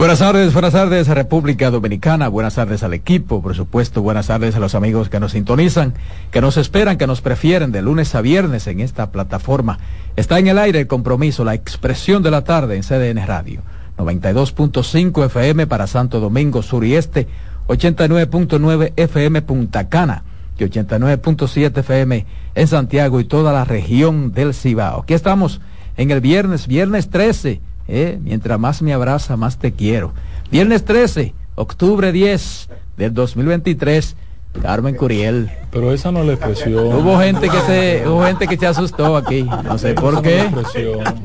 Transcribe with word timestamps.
Buenas 0.00 0.20
tardes, 0.20 0.54
buenas 0.54 0.72
tardes 0.72 1.10
a 1.10 1.14
República 1.14 1.70
Dominicana, 1.70 2.28
buenas 2.28 2.54
tardes 2.54 2.82
al 2.82 2.94
equipo, 2.94 3.42
por 3.42 3.54
supuesto, 3.54 4.00
buenas 4.00 4.28
tardes 4.28 4.56
a 4.56 4.58
los 4.58 4.74
amigos 4.74 5.10
que 5.10 5.20
nos 5.20 5.32
sintonizan, 5.32 5.92
que 6.30 6.40
nos 6.40 6.56
esperan, 6.56 6.96
que 6.96 7.06
nos 7.06 7.20
prefieren 7.20 7.70
de 7.70 7.82
lunes 7.82 8.14
a 8.14 8.22
viernes 8.22 8.66
en 8.66 8.80
esta 8.80 9.12
plataforma. 9.12 9.78
Está 10.16 10.38
en 10.38 10.46
el 10.46 10.58
aire 10.58 10.80
el 10.80 10.86
compromiso, 10.86 11.44
la 11.44 11.52
expresión 11.52 12.22
de 12.22 12.30
la 12.30 12.44
tarde 12.44 12.76
en 12.76 12.82
CDN 12.82 13.26
Radio. 13.26 13.60
92.5 13.98 15.26
FM 15.26 15.66
para 15.66 15.86
Santo 15.86 16.18
Domingo 16.18 16.62
Sur 16.62 16.86
y 16.86 16.94
Este, 16.94 17.28
89.9 17.68 18.94
FM 18.96 19.42
Punta 19.42 19.90
Cana 19.90 20.24
y 20.58 20.64
89.7 20.64 21.76
FM 21.76 22.24
en 22.54 22.66
Santiago 22.66 23.20
y 23.20 23.24
toda 23.24 23.52
la 23.52 23.66
región 23.66 24.32
del 24.32 24.54
Cibao. 24.54 25.02
Aquí 25.02 25.12
estamos 25.12 25.60
en 25.98 26.10
el 26.10 26.22
viernes, 26.22 26.68
viernes 26.68 27.10
13 27.10 27.60
eh, 27.88 28.18
mientras 28.22 28.58
más 28.58 28.82
me 28.82 28.92
abraza, 28.92 29.36
más 29.36 29.58
te 29.58 29.72
quiero. 29.72 30.12
Viernes 30.50 30.84
13, 30.84 31.34
octubre 31.54 32.12
10 32.12 32.68
del 32.96 33.14
2023. 33.14 34.16
Carmen 34.62 34.96
Curiel. 34.96 35.50
Pero 35.70 35.92
esa 35.92 36.10
no 36.10 36.20
es 36.20 36.26
la 36.26 36.32
expresión. 36.32 36.86
Hubo 36.88 37.18
gente 37.20 37.48
que 37.48 37.60
se, 37.60 38.08
hubo 38.08 38.24
gente 38.24 38.48
que 38.48 38.56
se 38.56 38.66
asustó 38.66 39.16
aquí. 39.16 39.42
No 39.42 39.78
sé 39.78 39.94
por 39.94 40.22
qué. 40.22 40.50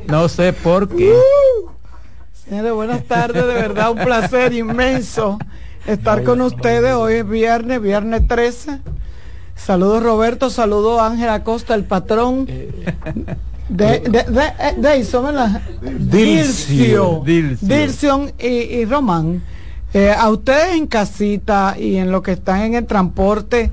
No 0.08 0.30
sé 0.30 0.54
por 0.54 0.88
qué. 0.88 1.14
señores, 2.34 2.74
buenas 2.74 3.04
tardes, 3.06 3.46
de 3.46 3.54
verdad 3.54 3.92
un 3.92 3.98
placer 3.98 4.54
inmenso 4.54 5.40
estar 5.88 6.24
con 6.24 6.42
ustedes. 6.42 6.94
Hoy 6.94 7.16
es 7.16 7.28
viernes, 7.28 7.82
viernes 7.82 8.28
13. 8.28 8.80
Saludos 9.56 10.04
Roberto, 10.04 10.50
saludos 10.50 11.02
Ángela 11.02 11.44
Costa, 11.44 11.76
el 11.76 11.86
patrón. 11.86 12.48
De, 13.68 14.00
de, 14.00 14.24
de, 14.24 14.44
eh, 14.60 14.76
de 14.78 14.98
eso, 14.98 15.24
¿verdad? 15.24 15.62
Dilcio. 15.82 17.24
Dilcio. 17.26 18.32
y, 18.40 18.48
y, 18.48 18.86
Román. 18.86 19.42
Eh, 19.94 20.12
a 20.12 20.30
ustedes 20.30 20.76
en 20.76 20.88
casita 20.88 21.76
y 21.80 21.96
en 21.96 22.12
lo 22.12 22.22
que 22.22 22.34
están 22.34 22.62
en 22.62 22.76
el 22.76 22.86
transporte 22.86 23.72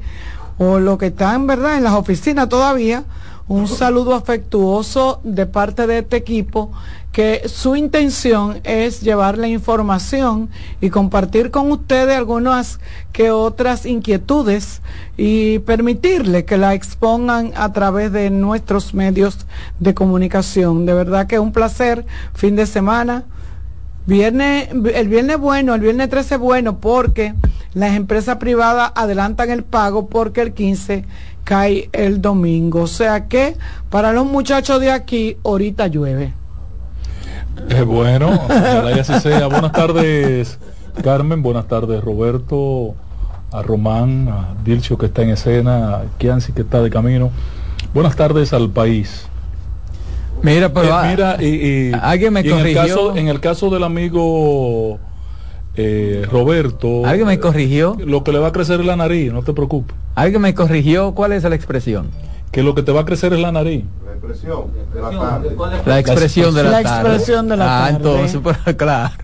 o 0.56 0.78
lo 0.78 0.96
que 0.96 1.06
están, 1.06 1.46
¿verdad? 1.46 1.76
En 1.76 1.84
las 1.84 1.94
oficinas 1.94 2.48
todavía, 2.48 3.04
un 3.48 3.66
saludo 3.66 4.14
afectuoso 4.14 5.20
de 5.24 5.46
parte 5.46 5.86
de 5.86 5.98
este 5.98 6.16
equipo 6.16 6.70
que 7.12 7.46
su 7.46 7.76
intención 7.76 8.60
es 8.64 9.02
llevar 9.02 9.36
la 9.36 9.46
información 9.46 10.48
y 10.80 10.88
compartir 10.88 11.50
con 11.50 11.70
ustedes 11.70 12.16
algunas 12.16 12.80
que 13.12 13.30
otras 13.30 13.84
inquietudes 13.84 14.80
y 15.18 15.58
permitirle 15.60 16.46
que 16.46 16.56
la 16.56 16.72
expongan 16.72 17.52
a 17.54 17.70
través 17.74 18.12
de 18.12 18.30
nuestros 18.30 18.94
medios 18.94 19.46
de 19.78 19.92
comunicación. 19.92 20.86
De 20.86 20.94
verdad 20.94 21.26
que 21.26 21.34
es 21.34 21.40
un 21.40 21.52
placer, 21.52 22.06
fin 22.32 22.56
de 22.56 22.66
semana. 22.66 23.24
Viernes, 24.06 24.70
el 24.94 25.08
viernes 25.08 25.38
bueno, 25.38 25.74
el 25.74 25.80
viernes 25.82 26.08
13 26.08 26.38
bueno 26.38 26.78
porque 26.78 27.34
las 27.74 27.94
empresas 27.94 28.38
privadas 28.38 28.90
adelantan 28.96 29.50
el 29.50 29.62
pago 29.64 30.08
porque 30.08 30.40
el 30.40 30.54
15 30.54 31.04
cae 31.44 31.90
el 31.92 32.22
domingo. 32.22 32.80
O 32.80 32.86
sea 32.86 33.28
que 33.28 33.54
para 33.90 34.12
los 34.12 34.24
muchachos 34.24 34.80
de 34.80 34.90
aquí 34.90 35.36
ahorita 35.44 35.88
llueve. 35.88 36.41
Eh, 37.70 37.82
bueno, 37.82 38.30
así 38.98 39.18
sea. 39.20 39.46
Buenas 39.46 39.72
tardes, 39.72 40.58
Carmen. 41.02 41.42
Buenas 41.42 41.66
tardes, 41.68 42.02
Roberto. 42.02 42.94
A 43.52 43.62
Román, 43.62 44.28
a 44.28 44.54
Dilcio 44.64 44.96
que 44.96 45.06
está 45.06 45.22
en 45.22 45.30
escena, 45.30 45.96
a 45.96 46.04
Kianci 46.18 46.52
que 46.52 46.62
está 46.62 46.82
de 46.82 46.88
camino. 46.88 47.30
Buenas 47.92 48.16
tardes 48.16 48.52
al 48.52 48.70
país. 48.70 49.26
Mira, 50.42 50.72
pero 50.72 50.88
eh, 50.88 51.08
mira, 51.08 51.42
y, 51.42 51.92
alguien 52.00 52.32
me 52.32 52.40
En 52.40 52.58
el, 52.58 52.74
caso, 52.74 53.16
en 53.16 53.28
el 53.28 53.40
caso 53.40 53.70
del 53.70 53.84
amigo 53.84 54.98
eh, 55.76 56.26
Roberto. 56.30 57.06
¿Alguien 57.06 57.28
me 57.28 57.38
corrigió? 57.38 57.96
Lo 58.04 58.24
que 58.24 58.32
le 58.32 58.38
va 58.38 58.48
a 58.48 58.52
crecer 58.52 58.80
es 58.80 58.86
la 58.86 58.96
nariz, 58.96 59.32
no 59.32 59.42
te 59.42 59.52
preocupes. 59.52 59.94
¿Alguien 60.14 60.42
me 60.42 60.54
corrigió? 60.54 61.14
¿Cuál 61.14 61.32
es 61.32 61.44
la 61.44 61.54
expresión? 61.54 62.10
Que 62.52 62.62
lo 62.62 62.74
que 62.74 62.82
te 62.82 62.92
va 62.92 63.00
a 63.00 63.04
crecer 63.04 63.32
es 63.32 63.40
la 63.40 63.50
nariz 63.50 63.84
expresión 64.22 64.70
de 64.92 65.00
la 65.00 65.10
tarde. 65.10 65.56
La 65.86 65.98
expresión 65.98 66.54
de 66.54 66.62
la, 66.62 66.70
la 66.70 66.80
expresión 66.80 67.48
de 67.48 67.56
la 67.56 67.84
ah, 67.84 67.90
entonces, 67.90 68.40
pues, 68.42 68.56
claro. 68.76 69.14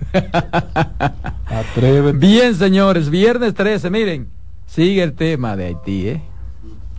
Bien, 2.14 2.54
señores, 2.54 3.10
viernes 3.10 3.54
13, 3.54 3.90
miren, 3.90 4.28
sigue 4.66 5.02
el 5.02 5.14
tema 5.14 5.56
de 5.56 5.66
Haití, 5.66 6.08
¿eh? 6.08 6.22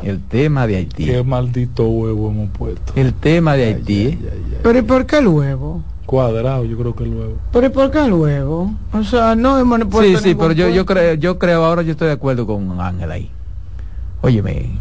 El 0.01 0.21
tema 0.21 0.65
de 0.65 0.77
Haití. 0.77 1.05
Qué 1.05 1.23
maldito 1.23 1.89
huevo 1.89 2.29
hemos 2.29 2.49
puesto. 2.51 2.93
El 2.95 3.13
tema 3.13 3.55
de 3.55 3.65
Haití. 3.65 4.07
¿eh? 4.07 4.19
Pero 4.63 4.79
¿y 4.79 4.81
por 4.81 5.05
qué 5.05 5.17
el 5.17 5.27
huevo? 5.27 5.83
Cuadrado, 6.05 6.63
yo 6.63 6.77
creo 6.77 6.95
que 6.95 7.03
el 7.03 7.13
huevo. 7.13 7.35
Pero 7.51 7.67
¿y 7.67 7.69
por 7.69 7.91
qué 7.91 8.05
el 8.05 8.13
huevo? 8.13 8.73
O 8.93 9.03
sea, 9.03 9.35
no 9.35 9.59
hemos 9.59 9.81
Sí, 10.01 10.15
sí, 10.23 10.35
pero 10.35 10.53
yo, 10.53 10.69
yo 10.69 10.85
creo, 10.85 11.15
yo 11.15 11.37
creo, 11.37 11.65
ahora 11.65 11.81
yo 11.81 11.91
estoy 11.91 12.07
de 12.07 12.13
acuerdo 12.13 12.47
con 12.47 12.79
Ángel 12.79 13.11
ahí. 13.11 13.29
Óyeme, 14.21 14.71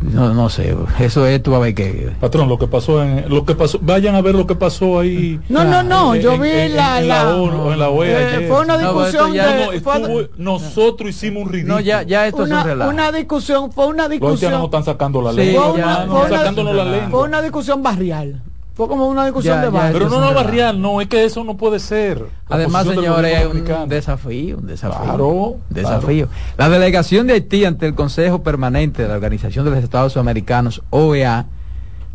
no, 0.00 0.34
no 0.34 0.48
sé, 0.48 0.76
eso 1.00 1.26
es, 1.26 1.42
tú 1.42 1.54
a 1.54 1.58
ver 1.58 1.74
que... 1.74 2.12
Patrón, 2.20 2.48
lo 2.48 2.58
que 2.58 2.66
pasó 2.66 3.02
en... 3.02 3.28
Lo 3.28 3.44
que 3.44 3.54
pasó, 3.54 3.78
vayan 3.80 4.14
a 4.14 4.20
ver 4.20 4.34
lo 4.34 4.46
que 4.46 4.54
pasó 4.54 4.98
ahí. 4.98 5.40
No, 5.48 5.64
no, 5.64 5.82
no, 5.82 6.14
yo 6.14 6.38
vi 6.38 6.68
la... 6.68 7.00
En 7.00 7.08
la, 7.08 7.34
ONU, 7.34 7.72
en 7.72 7.78
la 7.78 7.88
OEA. 7.88 8.40
Eh, 8.40 8.48
fue 8.48 8.60
una 8.60 8.76
discusión 8.76 9.34
no, 9.34 10.18
de... 10.18 10.30
nosotros 10.36 11.10
hicimos 11.10 11.44
un 11.44 11.52
ridículo. 11.52 11.74
No, 11.76 11.80
ya, 11.80 12.02
ya 12.02 12.26
esto 12.26 12.42
una, 12.42 12.60
es 12.60 12.66
un. 12.66 12.82
Una 12.82 13.12
discusión, 13.12 13.72
fue 13.72 13.86
una 13.86 14.08
discusión... 14.08 14.52
Los 14.52 14.64
están 14.64 14.84
sacando 14.84 15.22
la 15.22 15.32
ley. 15.32 15.54
fue 15.54 15.72
una, 15.72 16.06
fue 16.06 16.26
una, 16.26 16.72
la 16.72 16.84
lengua. 16.84 17.10
Fue 17.10 17.22
una 17.22 17.42
discusión 17.42 17.82
barrial. 17.82 18.42
Fue 18.76 18.88
como 18.88 19.06
una 19.06 19.24
discusión 19.24 19.62
de 19.62 19.70
barrio. 19.70 19.94
Pero 19.94 20.10
no, 20.10 20.20
no 20.20 20.34
barrial, 20.34 20.82
no, 20.82 21.00
es 21.00 21.08
que 21.08 21.24
eso 21.24 21.42
no 21.44 21.56
puede 21.56 21.78
ser. 21.78 22.26
Además, 22.46 22.86
señores, 22.86 23.40
es 23.40 23.46
un 23.46 23.88
desafío, 23.88 24.58
un 24.58 24.66
desafío. 24.66 25.02
Claro, 25.02 25.56
desafío. 25.70 26.28
La 26.58 26.68
delegación 26.68 27.26
de 27.26 27.32
Haití 27.32 27.64
ante 27.64 27.86
el 27.86 27.94
Consejo 27.94 28.42
Permanente 28.42 29.00
de 29.00 29.08
la 29.08 29.14
Organización 29.14 29.64
de 29.64 29.70
los 29.70 29.82
Estados 29.82 30.18
Americanos, 30.18 30.82
OEA, 30.90 31.46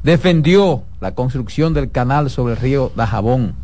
defendió 0.03 0.83
la 0.99 1.15
construcción 1.15 1.73
del 1.73 1.89
canal 1.89 2.29
sobre 2.29 2.53
el 2.53 2.59
río 2.59 2.91
Dajabón, 2.95 3.55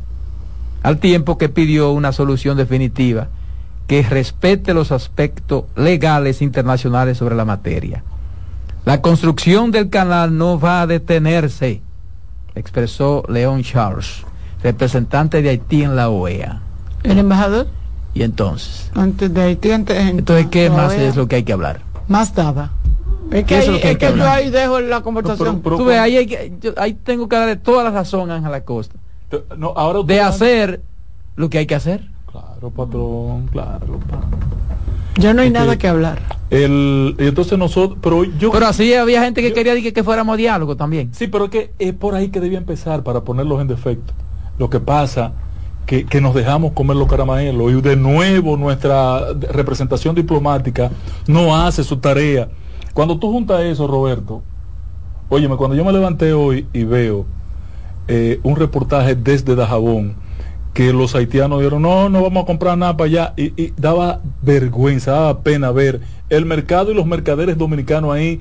al 0.82 0.98
tiempo 0.98 1.38
que 1.38 1.50
pidió 1.50 1.92
una 1.92 2.12
solución 2.12 2.58
definitiva 2.58 3.28
que 3.86 4.02
respete 4.02 4.74
los 4.74 4.92
aspectos 4.92 5.66
legales 5.76 6.42
internacionales 6.42 7.20
sobre 7.20 7.36
la 7.36 7.46
materia. 7.46 8.04
La 8.86 9.02
construcción 9.02 9.70
del 9.70 9.92
canal 9.92 10.36
no 10.36 10.60
va 10.60 10.82
a 10.82 10.88
detenerse 10.88 11.82
expresó 12.60 13.24
León 13.28 13.64
Charles, 13.64 14.24
representante 14.64 15.42
de 15.42 15.50
Haití 15.50 15.84
en 15.84 15.96
la 15.96 16.10
OEA. 16.10 16.62
¿El 17.04 17.20
embajador? 17.20 17.68
Y 18.14 18.24
entonces. 18.24 18.92
Antes 18.96 19.34
de 19.34 19.42
Haití, 19.42 19.72
antes. 19.72 19.98
Entonces, 19.98 20.48
¿qué 20.48 20.70
más 20.70 20.94
e 20.94 21.08
es 21.08 21.16
lo 21.16 21.28
que 21.28 21.38
hay 21.38 21.44
que 21.44 21.54
hablar? 21.54 21.82
Más 22.08 22.36
nada. 22.36 22.72
Es 23.32 23.44
que, 23.44 23.56
ahí, 23.56 23.80
es 23.84 23.98
que, 23.98 24.14
yo 24.16 24.30
ahí 24.30 24.50
dejo 24.50 24.80
la 24.80 25.02
conversación. 25.02 25.62
Tú 25.62 25.86
ves, 25.86 26.00
ahí, 26.00 26.18
hay, 26.18 26.58
yo, 26.62 26.74
ahí 26.78 26.94
tengo 26.94 27.28
que 27.28 27.36
darle 27.36 27.58
toda 27.58 27.84
la 27.84 27.92
razón 27.92 28.32
a 28.32 28.36
Ángela 28.36 28.62
Costa. 28.62 28.96
No, 29.58 29.74
ahora 29.76 30.02
de 30.04 30.22
hacer 30.22 30.82
lo 31.36 31.50
que 31.50 31.58
hay 31.58 31.66
que 31.66 31.76
hacer. 31.76 32.08
Claro, 32.32 32.70
patrón, 32.70 33.48
claro. 33.48 34.00
Ya 35.18 35.34
no 35.34 35.42
hay 35.42 35.50
nada 35.50 35.78
que 35.78 35.88
hablar. 35.88 36.20
El, 36.50 37.16
entonces 37.18 37.58
nosotros, 37.58 38.00
pero 38.02 38.24
yo... 38.24 38.52
Pero 38.52 38.68
así 38.68 38.94
había 38.94 39.24
gente 39.24 39.42
que 39.42 39.52
quería 39.52 39.74
que, 39.82 39.92
que 39.92 40.04
fuéramos 40.04 40.38
diálogo 40.38 40.78
también. 40.78 41.10
Sí, 41.14 41.28
pero 41.28 41.46
es 41.46 41.52
que 41.52 41.72
es 41.80 41.94
por 41.94 42.16
ahí 42.16 42.30
que 42.30 42.40
debía 42.40 42.58
empezar 42.58 43.04
para 43.04 43.22
ponerlos 43.22 43.60
en 43.60 43.68
defecto. 43.68 44.14
Lo 44.58 44.70
que 44.70 44.80
pasa 44.80 45.34
que, 45.86 46.06
que 46.06 46.22
nos 46.22 46.36
dejamos 46.36 46.74
comer 46.74 46.98
los 46.98 47.08
caramelos 47.08 47.72
y 47.72 47.82
de 47.82 47.96
nuevo 47.96 48.58
nuestra 48.58 49.34
representación 49.52 50.16
diplomática 50.16 50.92
no 51.28 51.56
hace 51.56 51.84
su 51.84 51.98
tarea. 51.98 52.50
Cuando 52.94 53.18
tú 53.18 53.32
juntas 53.32 53.62
eso, 53.62 53.88
Roberto, 53.88 54.42
óyeme, 55.30 55.56
cuando 55.58 55.76
yo 55.76 55.84
me 55.84 55.94
levanté 55.94 56.34
hoy 56.34 56.68
y 56.74 56.84
veo 56.84 57.26
eh, 58.08 58.40
un 58.44 58.56
reportaje 58.56 59.16
desde 59.16 59.56
Dajabón, 59.56 60.16
que 60.78 60.94
los 60.94 61.16
haitianos 61.16 61.58
dijeron, 61.58 61.82
no, 61.82 62.08
no 62.08 62.22
vamos 62.22 62.44
a 62.44 62.46
comprar 62.46 62.78
nada 62.78 62.96
para 62.96 63.08
allá. 63.10 63.34
Y, 63.36 63.46
y 63.60 63.74
daba 63.78 64.20
vergüenza, 64.44 65.10
daba 65.14 65.42
pena 65.42 65.72
ver 65.72 66.02
el 66.30 66.46
mercado 66.46 66.92
y 66.92 66.94
los 66.94 67.08
mercaderes 67.08 67.58
dominicanos 67.58 68.14
ahí, 68.14 68.40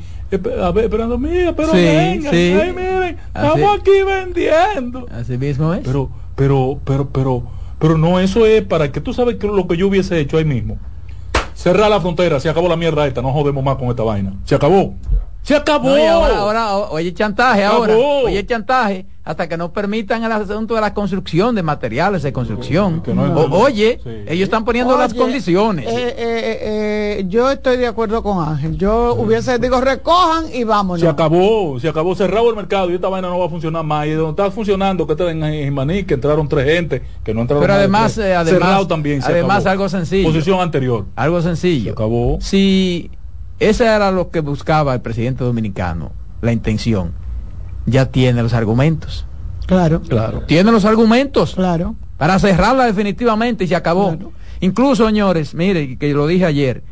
a 0.62 0.70
ver, 0.70 0.84
esperando, 0.84 1.16
mira, 1.16 1.54
pero 1.56 1.68
Sí, 1.68 1.76
vengan, 1.78 2.30
sí. 2.34 2.52
ay, 2.60 2.72
miren, 2.76 3.16
Así- 3.32 3.46
estamos 3.46 3.80
aquí 3.80 3.90
vendiendo. 4.06 5.06
Así 5.10 5.38
mismo 5.38 5.72
es. 5.72 5.80
Pero, 5.82 6.10
pero, 6.34 6.78
pero, 6.84 7.08
pero, 7.10 7.42
pero 7.78 7.96
no, 7.96 8.20
eso 8.20 8.44
es 8.44 8.62
para 8.64 8.92
que 8.92 9.00
tú 9.00 9.14
sabes 9.14 9.36
que 9.36 9.46
lo 9.46 9.66
que 9.66 9.78
yo 9.78 9.88
hubiese 9.88 10.20
hecho 10.20 10.36
ahí 10.36 10.44
mismo. 10.44 10.76
Cerrar 11.54 11.88
la 11.88 12.02
frontera, 12.02 12.38
se 12.38 12.50
acabó 12.50 12.68
la 12.68 12.76
mierda 12.76 13.06
esta, 13.06 13.22
no 13.22 13.32
jodemos 13.32 13.64
más 13.64 13.76
con 13.76 13.88
esta 13.88 14.02
vaina. 14.02 14.34
Se 14.44 14.54
acabó. 14.54 14.92
Se 15.46 15.54
acabó. 15.54 15.90
No, 15.90 15.96
y 15.98 16.02
ahora, 16.02 16.38
ahora, 16.38 16.76
oye 16.76 17.14
chantaje 17.14 17.62
ahora, 17.64 17.94
oye 17.96 18.44
chantaje, 18.44 19.06
hasta 19.22 19.48
que 19.48 19.56
no 19.56 19.72
permitan 19.72 20.24
el 20.24 20.32
asunto 20.32 20.74
de 20.74 20.80
la 20.80 20.92
construcción, 20.92 21.54
de 21.54 21.62
materiales 21.62 22.24
de 22.24 22.32
construcción. 22.32 23.00
Que 23.00 23.14
no 23.14 23.24
es- 23.26 23.30
O- 23.32 23.56
oye, 23.62 24.00
Sí. 24.02 24.10
ellos 24.26 24.44
están 24.46 24.64
poniendo 24.64 24.98
las 24.98 25.14
condiciones. 25.14 25.86
eh, 25.86 26.14
eh, 26.18 26.58
eh, 27.20 27.24
yo 27.28 27.48
estoy 27.52 27.76
de 27.76 27.86
acuerdo 27.86 28.24
con 28.24 28.42
Ángel. 28.46 28.76
Yo 28.76 29.14
hubiese 29.14 29.60
digo 29.60 29.80
recojan 29.80 30.46
y 30.52 30.64
vámonos. 30.64 31.00
Se 31.00 31.06
acabó, 31.08 31.78
se 31.78 31.88
acabó 31.88 32.16
cerrado 32.16 32.50
el 32.50 32.56
mercado 32.56 32.90
y 32.90 32.94
esta 32.96 33.08
vaina 33.08 33.28
no 33.28 33.38
va 33.38 33.46
a 33.46 33.48
funcionar 33.48 33.84
más. 33.84 34.04
Y 34.08 34.10
donde 34.10 34.30
está 34.42 34.50
funcionando, 34.50 35.06
que 35.06 35.12
está 35.12 35.30
en 35.30 35.44
Jimaní, 35.64 36.02
que 36.02 36.14
entraron 36.14 36.48
tres 36.48 36.66
gente, 36.74 37.02
que 37.24 37.32
no 37.32 37.42
entraron 37.42 37.62
Pero 37.62 37.72
más 37.74 37.78
de 37.78 37.84
además, 37.84 38.18
eh, 38.18 38.34
además- 38.34 38.50
cerrado 38.68 38.86
también. 38.88 39.22
se 39.22 39.30
además 39.30 39.58
acabó. 39.58 39.70
algo 39.70 39.88
sencillo. 39.88 40.26
Posición 40.28 40.58
anterior. 40.60 41.04
Algo 41.14 41.40
Se 41.40 41.46
sencillo. 41.48 41.92
acabó. 41.92 42.38
Si 42.40 43.10
ese 43.60 43.84
era 43.86 44.10
lo 44.10 44.30
que 44.30 44.40
buscaba 44.40 44.94
el 44.94 45.00
presidente 45.00 45.44
dominicano, 45.44 46.12
la 46.42 46.52
intención, 46.52 47.12
ya 47.86 48.06
tiene 48.06 48.42
los 48.42 48.52
argumentos. 48.54 49.26
Claro, 49.66 50.00
Claro. 50.02 50.42
Tiene 50.42 50.70
los 50.70 50.84
argumentos 50.84 51.54
claro. 51.54 51.94
para 52.18 52.38
cerrarla 52.38 52.84
definitivamente 52.84 53.64
y 53.64 53.66
se 53.68 53.74
acabó. 53.76 54.10
Claro. 54.16 54.32
Incluso, 54.60 55.06
señores, 55.06 55.54
mire, 55.54 55.96
que 55.98 56.12
lo 56.14 56.26
dije 56.26 56.44
ayer, 56.46 56.82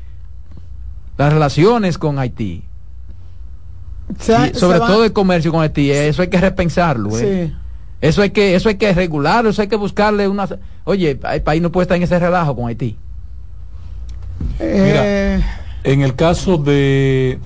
las 1.17 1.33
relaciones 1.33 1.99
con 1.99 2.19
Haití, 2.19 2.65
Se- 4.19 4.55
sobre 4.55 4.79
todo 4.81 5.05
el 5.05 5.13
comercio 5.13 5.53
con 5.53 5.63
Haití, 5.63 5.91
eso 5.91 6.23
hay 6.23 6.29
que 6.29 6.41
repensarlo. 6.41 7.17
¿eh? 7.19 7.47
Sí. 7.49 7.57
Eso 8.01 8.21
hay 8.23 8.31
que 8.31 8.55
eso 8.55 8.69
hay 8.69 8.75
que 8.75 8.93
regularlo, 8.93 9.51
eso 9.51 9.63
hay 9.63 9.69
que 9.69 9.77
buscarle 9.77 10.29
una... 10.29 10.47
Oye, 10.85 11.19
el 11.33 11.43
país 11.43 11.63
no 11.63 11.71
puede 11.73 11.85
estar 11.85 11.97
en 11.97 12.03
ese 12.03 12.19
relajo 12.19 12.55
con 12.55 12.67
Haití. 12.69 12.99
Eh, 14.59 15.41
En 15.85 16.01
el 16.03 16.15
caso 16.17 16.57
de. 16.59 17.39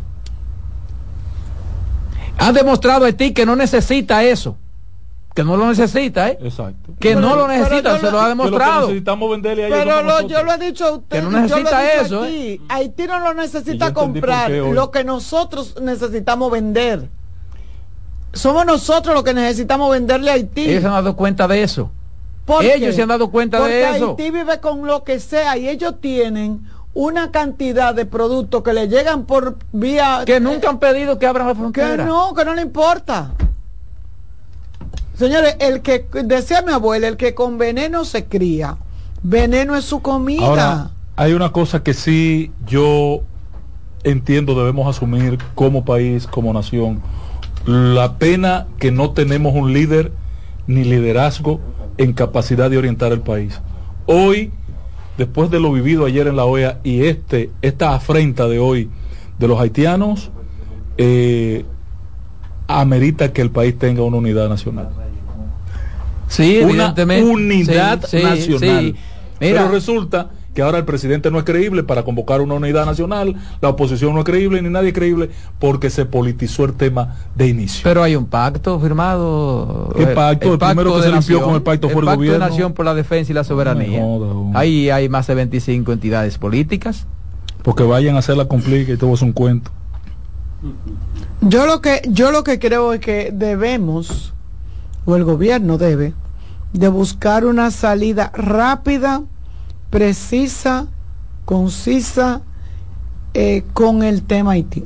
Han 2.39 2.55
demostrado 2.55 3.05
Haití 3.05 3.33
que 3.33 3.45
no 3.45 3.57
necesita 3.57 4.23
eso, 4.23 4.57
que 5.35 5.43
no 5.43 5.57
lo 5.57 5.67
necesita, 5.69 6.29
¿eh? 6.29 6.39
Exacto. 6.41 6.93
Que 7.01 7.09
Pero- 7.15 7.21
no 7.21 7.35
lo 7.35 7.49
necesita, 7.49 7.97
se 7.99 8.03
lo 8.07 8.13
lo- 8.13 8.21
ha 8.21 8.29
Que 8.29 8.35
lo 8.35 8.43
que 8.45 8.45
demostrado. 8.45 8.81
necesitamos 8.87 9.31
venderle 9.31 9.65
a 9.65 9.67
ellos 9.67 9.79
pero 9.81 10.03
lo- 10.03 10.29
yo 10.29 10.43
lo 10.45 10.53
he 10.53 10.59
dicho 10.59 10.85
a 10.87 10.93
usted. 10.93 11.17
Que 11.17 11.23
no 11.23 11.31
necesita 11.33 11.93
eso, 11.95 12.25
¿eh? 12.25 12.29
aquí. 12.29 12.61
Haití 12.69 13.07
no 13.09 13.19
lo 13.19 13.35
necesita 13.35 13.87
por 13.93 14.05
comprar. 14.05 14.51
Lo 14.53 14.91
que 14.93 15.03
nosotros 15.03 15.75
necesitamos 15.83 16.51
vender. 16.53 17.09
Somos 18.33 18.65
nosotros 18.67 19.15
los 19.17 19.25
que 19.25 19.35
necesitamos 19.35 19.91
venderle 19.91 20.31
a 20.31 20.35
Haití. 20.35 20.63
Ellos 20.69 20.83
se 20.83 20.87
han 20.87 20.93
dado 20.93 21.17
cuenta 21.17 21.49
de 21.49 21.63
eso. 21.65 21.91
¿Por 22.45 22.65
ellos 22.65 22.91
qué? 22.91 22.93
se 22.93 23.03
han 23.03 23.09
dado 23.09 23.31
cuenta 23.31 23.57
de 23.59 23.63
Porque 23.83 23.97
eso. 23.97 24.11
Haití 24.11 24.31
vive 24.31 24.61
con 24.61 24.87
lo 24.87 25.03
que 25.03 25.19
sea 25.19 25.57
y 25.59 25.69
ellos 25.69 25.95
tienen 26.01 26.63
una 26.99 27.31
cantidad 27.31 27.95
de 27.95 28.07
productos 28.07 28.65
que 28.65 28.73
le 28.73 28.89
llegan 28.89 29.25
por 29.25 29.57
vía 29.71 30.25
Que 30.27 30.41
nunca 30.41 30.69
han 30.69 30.81
pedido 30.81 31.17
que 31.17 31.29
abran 31.29 31.47
la 31.47 31.53
que 31.53 31.61
frontera. 31.61 32.05
no, 32.05 32.35
que 32.35 32.45
no 32.45 32.55
le 32.57 32.63
importa. 32.63 33.35
Señores, 35.15 35.55
el 35.61 35.81
que 35.83 36.09
decía 36.25 36.63
mi 36.63 36.73
abuela, 36.73 37.07
el 37.07 37.17
que 37.17 37.37
con 37.37 37.57
veneno 37.57 38.05
se 38.05 38.25
cría, 38.25 38.79
veneno 39.23 39.77
es 39.77 39.85
su 39.85 40.03
comida. 40.03 40.45
Ahora, 40.45 40.91
hay 41.15 41.35
una 41.35 41.53
cosa 41.53 41.85
que 41.85 41.95
sí 41.95 42.51
yo 42.67 43.21
entiendo 44.03 44.57
debemos 44.57 44.89
asumir 44.89 45.39
como 45.55 45.85
país, 45.85 46.27
como 46.27 46.53
nación. 46.53 47.01
La 47.65 48.19
pena 48.19 48.67
que 48.81 48.91
no 48.91 49.13
tenemos 49.13 49.55
un 49.55 49.73
líder 49.73 50.11
ni 50.67 50.83
liderazgo 50.83 51.61
en 51.97 52.13
capacidad 52.13 52.69
de 52.71 52.79
orientar 52.79 53.13
el 53.13 53.21
país. 53.21 53.61
Hoy, 54.07 54.51
después 55.19 55.51
de 55.51 55.61
lo 55.61 55.73
vivido 55.73 56.07
ayer 56.07 56.27
en 56.29 56.37
la 56.37 56.45
OEA 56.47 56.79
y 56.85 57.03
este, 57.05 57.51
esta 57.61 57.95
afrenta 57.95 58.49
de 58.49 58.59
hoy 58.59 58.89
de 59.39 59.49
los 59.49 59.61
haitianos, 59.61 60.31
eh, 60.97 61.65
amerita 62.69 63.33
que 63.33 63.43
el 63.43 63.51
país 63.51 63.79
tenga 63.79 64.03
una 64.03 64.17
unidad 64.19 64.49
nacional. 64.49 64.89
Sí, 66.29 66.59
Una 66.63 66.71
evidentemente. 66.71 67.31
unidad 67.31 68.05
Sí, 68.07 68.19
sí, 68.19 68.23
nacional. 68.23 68.85
sí. 68.85 68.95
Mira, 69.41 69.63
Pero 69.63 69.69
resulta 69.71 70.31
que 70.59 70.63
ahora 70.63 70.79
el 70.79 70.85
presidente 70.85 71.31
no 71.31 71.39
es 71.39 71.45
creíble 71.45 71.85
para 71.85 72.03
convocar 72.03 72.41
una 72.41 72.55
unidad 72.55 72.85
nacional, 72.85 73.37
la 73.61 73.69
oposición 73.69 74.13
no 74.13 74.19
es 74.19 74.25
creíble 74.25 74.61
ni 74.61 74.69
nadie 74.69 74.89
es 74.89 74.93
creíble 74.93 75.31
porque 75.61 75.89
se 75.89 76.05
politizó 76.05 76.65
el 76.65 76.73
tema 76.73 77.15
de 77.37 77.47
inicio. 77.47 77.83
pero 77.85 78.03
hay 78.03 78.17
un 78.17 78.27
pacto 78.27 78.81
firmado. 78.81 79.95
¿Qué 79.97 80.09
pacto? 80.09 80.55
El 80.55 80.59
primero 80.59 80.97
que 80.97 81.03
se 81.03 81.13
limpió 81.13 81.37
nación. 81.37 81.43
con 81.45 81.55
el 81.55 81.63
pacto 81.63 81.89
fue 81.89 82.01
el 82.01 82.07
pacto 82.07 82.17
gobierno. 82.19 82.45
de 82.45 82.51
nación 82.51 82.73
por 82.73 82.85
la 82.85 82.95
defensa 82.95 83.31
y 83.31 83.37
la 83.37 83.45
soberanía. 83.45 84.01
No 84.01 84.19
joda. 84.19 84.59
Ahí 84.59 84.91
hay 84.91 85.09
más 85.09 85.29
de 85.29 85.37
25 85.37 85.93
entidades 85.93 86.39
políticas. 86.39 87.07
Porque 87.63 87.85
vayan 87.85 88.17
a 88.17 88.19
hacerla 88.19 88.47
complica 88.47 88.93
y 88.93 88.97
todo 88.97 89.15
es 89.15 89.23
un 89.23 89.31
cuento. 89.31 89.71
Yo 91.41 91.69
lo 91.69 91.81
que 91.81 92.03
yo 92.09 92.33
lo 92.33 92.43
que 92.43 92.59
creo 92.59 92.95
es 92.95 92.99
que 92.99 93.31
debemos 93.33 94.35
o 95.05 95.15
el 95.15 95.23
gobierno 95.23 95.79
debe 95.79 96.15
de 96.73 96.89
buscar 96.89 97.45
una 97.45 97.71
salida 97.71 98.33
rápida, 98.35 99.23
precisa, 99.91 100.87
concisa 101.45 102.43
eh, 103.35 103.63
con 103.73 104.03
el 104.03 104.23
tema 104.23 104.53
Haití. 104.53 104.85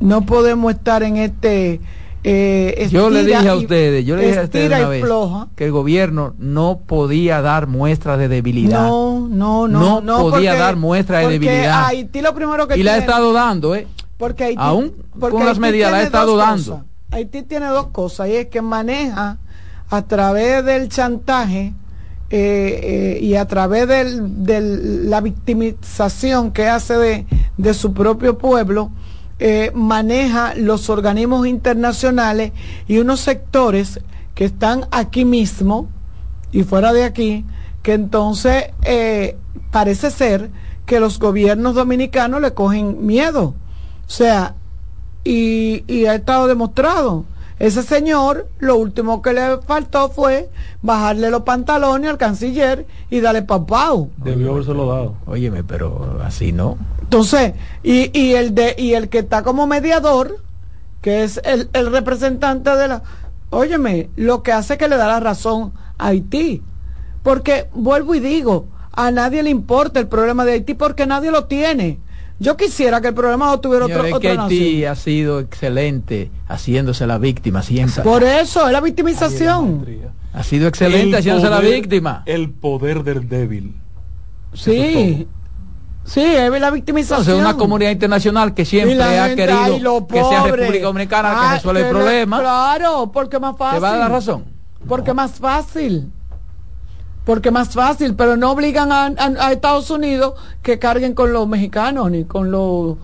No 0.00 0.22
podemos 0.26 0.72
estar 0.74 1.02
en 1.02 1.16
este 1.16 1.80
eh, 2.22 2.88
Yo 2.90 3.08
le 3.08 3.24
dije 3.24 3.48
a 3.48 3.54
ustedes, 3.54 4.04
yo 4.04 4.16
le 4.16 4.26
dije 4.26 4.40
a 4.40 4.42
ustedes 4.44 4.66
una 4.78 4.88
vez 4.88 5.04
floja. 5.04 5.48
que 5.56 5.64
el 5.66 5.72
gobierno 5.72 6.34
no 6.38 6.80
podía 6.86 7.40
dar 7.40 7.66
muestras 7.68 8.18
de 8.18 8.28
debilidad. 8.28 8.86
No, 8.88 9.28
no, 9.28 9.68
no, 9.68 9.80
No 9.80 10.00
no, 10.00 10.18
podía 10.30 10.50
porque- 10.50 10.58
dar 10.62 10.76
muestra 10.76 11.18
de 11.20 11.28
debilidad. 11.28 11.86
Haití 11.86 12.20
lo 12.20 12.34
primero 12.34 12.66
que 12.68 12.76
y 12.78 12.82
la 12.82 12.92
ha 12.92 12.94
tiene- 12.96 13.06
estado 13.06 13.32
dando, 13.32 13.74
¿eh? 13.74 13.86
Porque 14.18 14.44
Haití, 14.44 14.56
Aún 14.60 14.92
porque 15.20 15.36
con 15.36 15.40
las 15.46 15.50
Haití 15.56 15.60
medidas 15.60 15.90
la 15.92 15.96
ha 15.98 16.00
tiene 16.00 16.06
estado 16.06 16.36
dando. 16.36 16.70
cosas. 16.72 16.86
Haití 17.12 17.42
tiene 17.42 17.66
dos 17.66 17.86
cosas, 17.88 18.28
y 18.28 18.32
es 18.36 18.46
que 18.46 18.60
maneja 18.60 19.38
a 19.88 20.02
través 20.02 20.64
del 20.64 20.88
chantaje 20.88 21.72
eh, 22.30 23.18
eh, 23.18 23.18
y 23.22 23.34
a 23.36 23.46
través 23.46 23.86
de 23.88 24.60
la 25.04 25.20
victimización 25.20 26.50
que 26.50 26.68
hace 26.68 26.96
de, 26.96 27.26
de 27.56 27.74
su 27.74 27.92
propio 27.92 28.38
pueblo, 28.38 28.90
eh, 29.38 29.70
maneja 29.74 30.54
los 30.54 30.88
organismos 30.88 31.46
internacionales 31.46 32.52
y 32.88 32.98
unos 32.98 33.20
sectores 33.20 34.00
que 34.34 34.46
están 34.46 34.86
aquí 34.90 35.26
mismo 35.26 35.88
y 36.52 36.62
fuera 36.62 36.94
de 36.94 37.04
aquí, 37.04 37.44
que 37.82 37.92
entonces 37.92 38.70
eh, 38.82 39.36
parece 39.70 40.10
ser 40.10 40.50
que 40.86 41.00
los 41.00 41.18
gobiernos 41.18 41.74
dominicanos 41.74 42.40
le 42.40 42.54
cogen 42.54 43.04
miedo. 43.04 43.54
O 44.06 44.10
sea, 44.10 44.54
y, 45.22 45.84
y 45.86 46.06
ha 46.06 46.14
estado 46.14 46.46
demostrado. 46.46 47.24
Ese 47.58 47.82
señor, 47.82 48.48
lo 48.58 48.76
último 48.76 49.22
que 49.22 49.32
le 49.32 49.58
faltó 49.62 50.10
fue 50.10 50.50
bajarle 50.82 51.30
los 51.30 51.42
pantalones 51.42 52.10
al 52.10 52.18
canciller 52.18 52.86
y 53.08 53.20
darle 53.20 53.42
papau. 53.42 54.10
Debió 54.18 54.52
habérselo 54.52 54.86
dado. 54.86 55.14
Óyeme, 55.26 55.64
pero 55.64 56.18
así 56.22 56.52
no. 56.52 56.76
Entonces, 57.00 57.54
y, 57.82 58.10
y 58.18 58.34
el 58.34 58.54
de, 58.54 58.74
y 58.76 58.92
el 58.92 59.08
que 59.08 59.20
está 59.20 59.42
como 59.42 59.66
mediador, 59.66 60.36
que 61.00 61.24
es 61.24 61.40
el, 61.44 61.70
el 61.72 61.90
representante 61.90 62.70
de 62.76 62.88
la 62.88 63.02
óyeme, 63.50 64.10
lo 64.16 64.42
que 64.42 64.52
hace 64.52 64.76
que 64.76 64.88
le 64.88 64.96
da 64.96 65.06
la 65.06 65.20
razón 65.20 65.72
a 65.98 66.08
Haití. 66.08 66.62
Porque 67.22 67.68
vuelvo 67.72 68.14
y 68.14 68.20
digo, 68.20 68.66
a 68.92 69.10
nadie 69.10 69.42
le 69.42 69.50
importa 69.50 69.98
el 69.98 70.08
problema 70.08 70.44
de 70.44 70.52
Haití 70.52 70.74
porque 70.74 71.06
nadie 71.06 71.30
lo 71.30 71.46
tiene. 71.46 72.00
Yo 72.38 72.56
quisiera 72.56 73.00
que 73.00 73.08
el 73.08 73.14
problema 73.14 73.50
lo 73.50 73.60
tuviera 73.60 73.86
otro, 73.86 73.96
Señores, 74.02 74.20
que 74.20 74.30
otra 74.32 74.42
Haití 74.44 74.72
nación. 74.74 74.92
ha 74.92 74.94
sido 74.94 75.40
excelente 75.40 76.30
haciéndose 76.48 77.06
la 77.06 77.16
víctima 77.18 77.62
siempre. 77.62 78.02
Por 78.02 78.22
eso, 78.24 78.66
es 78.66 78.72
la 78.72 78.80
victimización. 78.80 79.86
Ha 80.34 80.42
sido 80.42 80.68
excelente 80.68 81.08
El 81.08 81.14
haciéndose 81.16 81.48
la 81.48 81.60
víctima. 81.60 82.22
El 82.26 82.50
poder 82.50 83.02
del 83.04 83.26
débil. 83.28 83.74
Sí. 84.52 85.26
Sí, 86.04 86.20
es 86.22 86.60
la 86.60 86.70
victimización. 86.70 87.20
Entonces, 87.20 87.40
una 87.42 87.56
comunidad 87.56 87.90
internacional 87.90 88.54
que 88.54 88.64
siempre 88.64 89.02
ha 89.02 89.26
gente, 89.28 89.42
querido 89.46 89.96
ay, 89.98 90.06
que 90.08 90.22
sea. 90.24 90.42
República 90.44 90.86
Dominicana 90.86 91.32
Ah, 91.34 91.48
que 91.48 91.54
resuelva 91.56 91.80
el 91.80 91.88
problema, 91.88 92.40
Claro, 92.40 93.10
porque 93.12 93.36
es 93.36 93.42
más 93.42 93.56
fácil. 93.56 93.76
te 93.76 93.80
va 93.80 93.92
a 93.94 93.96
dar 93.96 94.10
razón. 94.12 94.44
Porque 94.86 95.12
más 95.14 95.32
fácil. 95.32 96.12
Porque 97.26 97.50
más 97.50 97.70
fácil, 97.70 98.14
pero 98.14 98.36
no 98.36 98.52
obligan 98.52 98.92
a, 98.92 99.06
a- 99.06 99.52
Estados 99.52 99.90
Unidos 99.90 100.34
que 100.62 100.78
carguen 100.78 101.12
con 101.12 101.32
los 101.32 101.46
mexicanos 101.48 102.08
ni 102.10 102.24
con 102.24 102.50
los... 102.52 102.96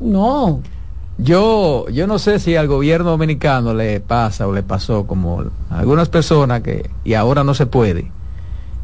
no. 0.00 0.62
Yo, 1.18 1.86
yo 1.90 2.06
no 2.06 2.18
sé 2.18 2.38
si 2.38 2.56
al 2.56 2.68
gobierno 2.68 3.10
dominicano 3.10 3.74
le 3.74 4.00
pasa 4.00 4.46
o 4.46 4.52
le 4.52 4.62
pasó 4.62 5.06
como 5.06 5.44
a 5.70 5.78
algunas 5.78 6.08
personas 6.08 6.62
que, 6.62 6.90
y 7.04 7.14
ahora 7.14 7.44
no 7.44 7.52
se 7.54 7.66
puede, 7.66 8.10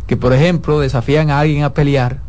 que 0.07 0.17
por 0.17 0.33
ejemplo 0.35 0.79
desafían 0.79 1.31
a 1.31 1.41
alguien 1.41 1.65
a 1.65 1.75
pelear 1.75 2.21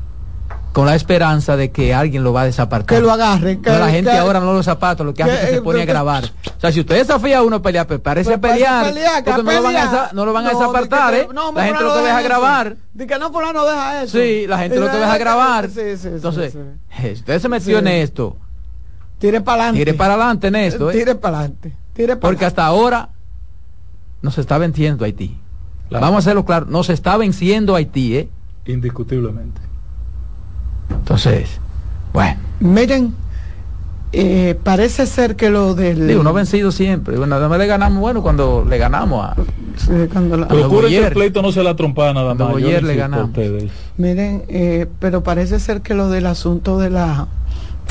con 0.74 0.88
la 0.88 0.96
esperanza 0.96 1.56
de 1.56 1.70
que 1.72 1.94
alguien 1.94 2.24
lo 2.24 2.34
va 2.34 2.42
a 2.42 2.46
desapartar. 2.46 2.98
Que 2.98 3.02
lo 3.02 3.12
agarre. 3.12 3.60
Que, 3.62 3.70
No, 3.70 3.78
la 3.80 3.90
gente 3.92 4.10
que- 4.12 4.18
ahora 4.18 4.40
no 4.40 4.54
los 4.54 4.66
zapatos, 4.66 5.06
lo 5.06 5.14
que 5.14 5.22
hace 5.24 5.34
es 5.36 5.40
que 5.50 5.56
se 5.56 5.62
pone 5.62 5.84
a 5.84 5.86
grabar. 5.86 6.26
O 6.26 6.60
sea, 6.60 6.72
si 6.72 6.80
usted 6.80 6.96
desafía 6.98 7.38
a 7.38 7.44
uno 7.44 7.58
a 7.58 7.62
pelear, 7.62 7.86
pues 7.86 8.00
parece 8.00 8.32
Pues 8.32 8.40
parece 8.40 8.60
pelear, 8.66 8.86
pelear, 8.88 9.24
que 9.24 9.32
porque 9.32 9.44
no 9.44 9.52
lo 9.54 9.64
van 9.64 9.76
a, 9.78 10.10
no 10.14 10.26
lo 10.26 10.34
van 10.34 10.48
a 10.48 10.52
No, 10.52 10.60
desapartar, 10.60 11.14
¿eh? 11.14 11.28
no, 11.32 11.52
la 11.52 11.64
gente 11.66 11.84
lo 11.84 11.94
que 11.94 12.02
deja 12.02 12.20
eso. 12.20 12.28
grabar. 12.28 12.76
Di 12.94 13.06
que 13.08 13.20
no, 13.20 13.32
fulano 13.32 13.66
deja 13.66 14.04
eso. 14.04 14.18
Sí, 14.18 14.48
la 14.48 14.58
gente 14.58 14.80
lo 14.80 14.90
que 14.92 14.98
deja 14.98 15.18
grabar. 15.20 15.68
Sí, 15.70 15.74
sí, 15.76 15.98
sí, 15.98 16.08
Entonces, 16.08 16.54
sí. 16.54 16.60
eh, 16.60 17.14
si 17.14 17.20
usted 17.20 17.40
se 17.40 17.50
metió 17.50 17.78
Sí. 17.80 17.86
en 17.86 17.88
esto, 17.88 18.36
Tire 19.20 19.42
para 19.42 19.62
adelante. 19.66 19.80
tire 19.86 19.94
para 19.94 20.14
adelante 20.16 20.48
en 20.48 20.56
esto, 20.56 20.90
¿eh? 20.90 20.94
Tire 20.98 21.16
para 21.16 21.38
adelante. 21.38 21.72
Tire 21.94 22.16
para 22.16 22.20
Porque 22.20 22.46
hasta 22.46 22.66
ahora 22.66 23.10
nos 24.24 24.38
está 24.40 24.58
venciendo 24.58 25.06
Haití. 25.06 25.38
Claro. 25.90 26.04
Vamos 26.06 26.16
a 26.16 26.20
hacerlo 26.20 26.46
claro, 26.46 26.66
nos 26.68 26.90
está 26.90 27.16
venciendo 27.18 27.76
Haití, 27.76 28.18
¿eh? 28.18 28.30
Indiscutiblemente. 28.66 29.62
Entonces, 31.00 31.60
bueno, 32.14 32.38
Miren, 32.60 33.14
eh, 34.14 34.56
parece 34.64 35.06
ser 35.08 35.36
que 35.36 35.50
lo 35.50 35.74
del. 35.76 36.08
digo, 36.08 36.24
no 36.24 36.30
ha 36.30 36.34
vencido 36.34 36.72
siempre. 36.72 37.18
Bueno, 37.18 37.36
nada 37.36 37.50
más 37.50 37.58
le 37.58 37.68
ganamos, 37.68 38.00
bueno, 38.00 38.22
cuando 38.22 38.66
le 38.68 38.78
ganamos 38.78 39.26
a... 39.26 39.36
Sí, 39.78 39.92
cuando 40.12 40.38
la- 40.38 40.48
Procure 40.48 40.88
que 40.90 41.08
el 41.08 41.14
pleito 41.14 41.42
no 41.42 41.52
se 41.52 41.64
la 41.64 41.76
trompada 41.76 42.14
nada 42.14 42.36
más. 42.36 42.48
yo 42.48 42.54
Boyer 42.54 42.84
le 42.84 42.96
ganamos. 42.96 43.30
ustedes. 43.30 43.72
Miren, 43.98 44.44
eh, 44.48 44.86
pero 45.00 45.24
parece 45.24 45.60
ser 45.60 45.82
que 45.82 45.94
lo 45.96 46.10
del 46.10 46.28
asunto 46.28 46.78
de 46.78 46.90
la. 46.92 47.28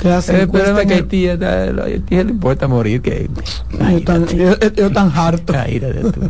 De 0.03 0.09
las 0.09 0.29
El 0.29 0.37
es 0.37 0.43
en 0.43 0.89
que 0.89 0.95
el- 0.95 1.01
Haití, 1.03 1.29
a 1.29 1.85
Haití 1.85 2.15
le 2.17 2.31
importa 2.31 2.67
morir 2.69 3.03
que... 3.03 3.29
yo, 3.79 4.03
tan, 4.05 4.27
yo, 4.27 4.59
yo 4.77 4.91
tan 4.93 5.13
harto. 5.15 5.53
Ay, 5.57 5.75
mira 5.75 5.89
de 5.89 6.11
tú. 6.13 6.21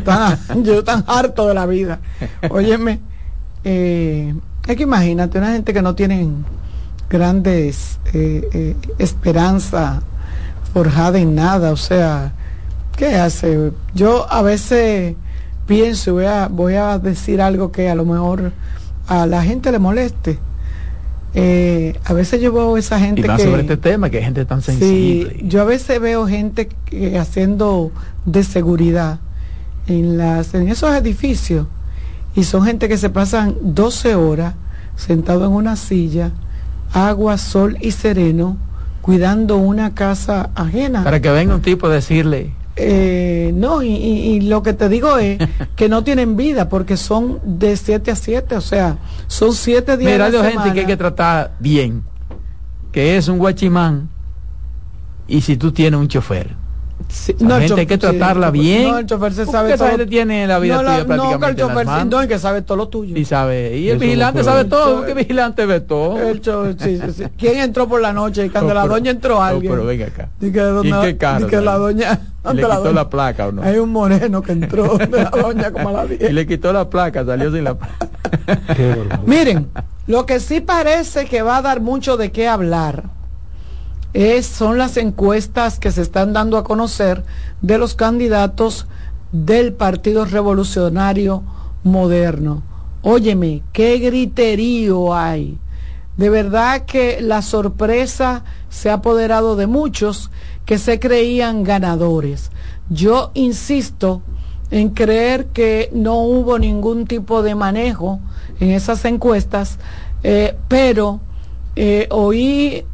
tan- 0.04 0.38
yo 0.64 0.84
tan 0.84 1.02
harto 1.06 1.48
de 1.48 1.54
la 1.54 1.66
vida. 1.66 1.98
Óyeme, 2.50 3.00
eh, 3.64 4.34
es 4.66 4.76
que 4.76 4.82
imagínate, 4.84 5.38
una 5.38 5.52
gente 5.52 5.72
que 5.72 5.82
no 5.82 5.94
tienen 5.94 6.44
grandes 7.10 7.98
eh, 8.14 8.48
eh, 8.52 8.76
esperanza 8.98 10.02
forjada 10.72 11.18
en 11.18 11.34
nada, 11.34 11.72
o 11.72 11.76
sea, 11.76 12.32
¿qué 12.96 13.16
hace? 13.16 13.72
Yo 13.94 14.30
a 14.32 14.42
veces 14.42 15.14
pienso, 15.66 16.10
y 16.10 16.12
voy 16.14 16.24
a, 16.26 16.48
voy 16.48 16.74
a 16.74 16.98
decir 16.98 17.42
algo 17.42 17.70
que 17.72 17.90
a 17.90 17.94
lo 17.94 18.04
mejor 18.04 18.52
a 19.08 19.26
la 19.26 19.42
gente 19.42 19.70
le 19.72 19.78
moleste. 19.78 20.38
Eh, 21.34 21.98
a 22.04 22.12
veces 22.12 22.40
yo 22.42 22.52
veo 22.52 22.76
esa 22.76 22.98
gente 23.00 23.22
Y 23.22 23.24
más 23.24 23.38
que... 23.40 23.44
sobre 23.48 23.62
este 23.62 23.76
tema, 23.78 24.10
que 24.10 24.18
hay 24.18 24.24
gente 24.24 24.44
tan 24.44 24.60
Sí, 24.60 24.72
sensible. 24.72 25.40
yo 25.48 25.62
a 25.62 25.64
veces 25.64 25.98
veo 26.00 26.26
gente 26.26 26.68
que 26.84 27.18
haciendo 27.18 27.90
de 28.26 28.44
seguridad 28.44 29.18
en 29.86 30.18
las 30.18 30.54
en 30.54 30.68
esos 30.68 30.94
edificios 30.94 31.66
y 32.34 32.44
son 32.44 32.64
gente 32.64 32.88
que 32.88 32.96
se 32.96 33.10
pasan 33.10 33.56
12 33.62 34.14
horas 34.14 34.54
sentado 34.96 35.44
en 35.46 35.52
una 35.52 35.76
silla, 35.76 36.30
agua, 36.92 37.38
sol 37.38 37.76
y 37.80 37.90
sereno, 37.92 38.56
cuidando 39.00 39.56
una 39.56 39.94
casa 39.94 40.50
ajena. 40.54 41.02
Para 41.04 41.20
que 41.20 41.30
venga 41.30 41.54
un 41.54 41.62
tipo 41.62 41.86
a 41.86 41.90
decirle, 41.90 42.52
Eh, 42.76 43.52
no, 43.54 43.82
y, 43.82 43.88
y- 43.88 44.30
y 44.36 44.40
lo 44.42 44.62
que 44.62 44.72
te 44.72 44.88
digo 44.88 45.18
es 45.18 45.38
que 45.76 45.88
no 45.90 46.02
tienen 46.04 46.36
vida 46.36 46.68
porque 46.70 46.96
son 46.96 47.38
de 47.44 47.76
7 47.76 48.10
a 48.10 48.16
7, 48.16 48.56
o 48.56 48.60
sea, 48.62 48.96
son 49.26 49.52
7 49.54 49.96
días. 49.98 50.12
mira, 50.12 50.26
hay 50.26 50.32
gente 50.32 50.72
que 50.72 50.80
hay 50.80 50.86
que 50.86 50.96
tratar 50.96 51.52
bien, 51.58 52.02
que 52.92 53.16
es 53.18 53.28
un 53.28 53.38
guachimán, 53.38 54.08
y 55.28 55.40
si 55.42 55.56
tú 55.56 55.70
tienes 55.72 55.98
un 56.00 56.08
chofer. 56.08 56.61
Sí, 57.08 57.34
La 57.40 57.56
el 57.56 57.62
gente 57.64 57.80
hay 57.82 57.86
que 57.86 57.98
chofer- 57.98 58.12
sí, 58.12 58.18
tratarla 58.18 58.46
el 58.48 58.52
chofer- 58.52 58.60
bien. 58.60 58.90
No, 58.90 58.98
el 58.98 59.06
chofer 59.06 59.32
se 59.32 59.46
sabe 59.46 59.68
esa 59.74 59.78
todo. 59.84 59.88
gente 59.90 60.06
tiene 60.06 60.46
la 60.46 60.58
vida 60.58 60.74
no, 60.76 60.80
tuya 60.82 60.98
no, 60.98 61.06
prácticamente 61.06 61.46
que 61.46 61.50
el 61.50 61.56
chofer 61.68 61.86
sí, 61.86 62.08
no, 62.08 62.22
y 62.24 62.28
que 62.28 62.38
sabe 62.38 62.62
todo 62.62 62.76
lo 62.76 62.88
tuyo. 62.88 63.16
Y 63.16 63.24
sabe, 63.24 63.76
y 63.78 63.88
el 63.88 63.96
Eso 63.96 64.00
vigilante 64.04 64.44
sabe 64.44 64.64
todo, 64.64 65.04
el 65.06 65.14
vigilante 65.14 65.66
ve 65.66 65.80
todo. 65.80 66.18
El 66.20 66.40
cho- 66.40 66.72
sí, 66.78 66.98
sí, 66.98 67.12
sí. 67.16 67.24
¿Quién 67.38 67.58
entró 67.58 67.88
por 67.88 68.00
la 68.00 68.12
noche? 68.12 68.46
Y 68.46 68.50
cuando 68.50 68.74
la 68.74 68.82
pero- 68.82 68.94
doña 68.94 69.10
entró 69.10 69.42
alguien. 69.42 69.72
pero 69.72 69.84
venga 69.84 70.06
acá. 70.06 70.28
Di 70.40 70.52
que, 70.52 70.60
de 70.60 70.88
¿Y 70.88 70.92
qué 71.02 71.16
carro, 71.16 71.44
di 71.46 71.50
que 71.50 71.60
la 71.60 71.72
no? 71.74 71.78
doña. 71.78 72.20
¿Y 72.52 72.56
le 72.56 72.62
la 72.62 72.68
quitó 72.68 72.82
doña- 72.84 72.92
la 72.94 73.10
placa 73.10 73.46
o 73.48 73.52
no? 73.52 73.62
Hay 73.62 73.78
un 73.78 73.90
moreno 73.90 74.42
que 74.42 74.52
entró 74.52 74.96
de 74.98 75.06
la 75.22 75.30
doña 75.30 75.70
como 75.70 75.88
a 75.88 75.92
la 75.92 76.06
10. 76.06 76.20
Y 76.30 76.32
le 76.32 76.46
quitó 76.46 76.72
la 76.72 76.88
placa, 76.90 77.24
salió 77.24 77.52
sin 77.52 77.64
la 77.64 77.74
placa. 77.74 77.96
Miren, 79.26 79.68
lo 80.06 80.26
que 80.26 80.40
sí 80.40 80.60
parece 80.60 81.26
que 81.26 81.42
va 81.42 81.58
a 81.58 81.62
dar 81.62 81.80
mucho 81.80 82.16
de 82.16 82.32
qué 82.32 82.48
hablar 82.48 83.04
son 84.42 84.78
las 84.78 84.96
encuestas 84.96 85.78
que 85.78 85.90
se 85.90 86.02
están 86.02 86.32
dando 86.32 86.58
a 86.58 86.64
conocer 86.64 87.24
de 87.62 87.78
los 87.78 87.94
candidatos 87.94 88.86
del 89.32 89.72
Partido 89.72 90.24
Revolucionario 90.26 91.42
Moderno. 91.82 92.62
Óyeme, 93.02 93.62
qué 93.72 93.98
griterío 93.98 95.14
hay. 95.14 95.58
De 96.16 96.28
verdad 96.28 96.84
que 96.84 97.20
la 97.22 97.40
sorpresa 97.40 98.44
se 98.68 98.90
ha 98.90 98.94
apoderado 98.94 99.56
de 99.56 99.66
muchos 99.66 100.30
que 100.66 100.78
se 100.78 101.00
creían 101.00 101.64
ganadores. 101.64 102.50
Yo 102.90 103.30
insisto 103.34 104.22
en 104.70 104.90
creer 104.90 105.46
que 105.46 105.90
no 105.92 106.20
hubo 106.22 106.58
ningún 106.58 107.06
tipo 107.06 107.42
de 107.42 107.54
manejo 107.54 108.20
en 108.60 108.70
esas 108.70 109.04
encuestas, 109.04 109.78
eh, 110.22 110.56
pero 110.68 111.20
eh, 111.76 112.08
oí 112.10 112.84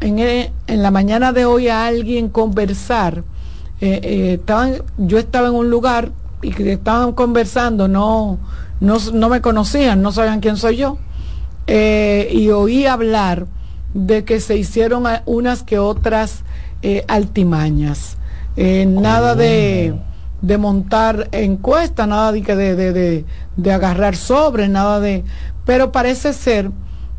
en, 0.00 0.18
eh, 0.18 0.52
en 0.66 0.82
la 0.82 0.90
mañana 0.90 1.32
de 1.32 1.44
hoy 1.44 1.68
a 1.68 1.86
alguien 1.86 2.28
conversar. 2.28 3.24
eh, 3.80 4.00
eh, 4.02 4.34
estaban, 4.34 4.82
yo 4.98 5.18
estaba 5.18 5.48
en 5.48 5.54
un 5.54 5.70
lugar 5.70 6.12
y 6.42 6.50
que 6.52 6.72
estaban 6.72 7.12
conversando, 7.12 7.88
no, 7.88 8.38
no, 8.80 8.98
no 9.12 9.28
me 9.28 9.40
conocían, 9.40 10.02
no 10.02 10.12
sabían 10.12 10.40
quién 10.40 10.56
soy 10.56 10.76
yo. 10.76 10.98
Eh, 11.66 12.28
y 12.32 12.50
oí 12.50 12.86
hablar 12.86 13.46
de 13.94 14.24
que 14.24 14.40
se 14.40 14.56
hicieron 14.56 15.04
unas 15.26 15.62
que 15.62 15.78
otras 15.78 16.44
altimañas. 17.08 18.16
Nada 18.56 19.34
de, 19.34 19.94
de 20.42 20.58
montar 20.58 21.28
encuestas, 21.32 22.06
nada 22.08 22.32
de, 22.32 22.42
de, 22.42 22.74
de, 22.76 22.92
de, 22.92 23.24
de 23.56 23.72
agarrar 23.72 24.16
sobre, 24.16 24.68
nada 24.68 25.00
de... 25.00 25.24
Pero 25.64 25.92
parece 25.92 26.32
ser 26.32 26.70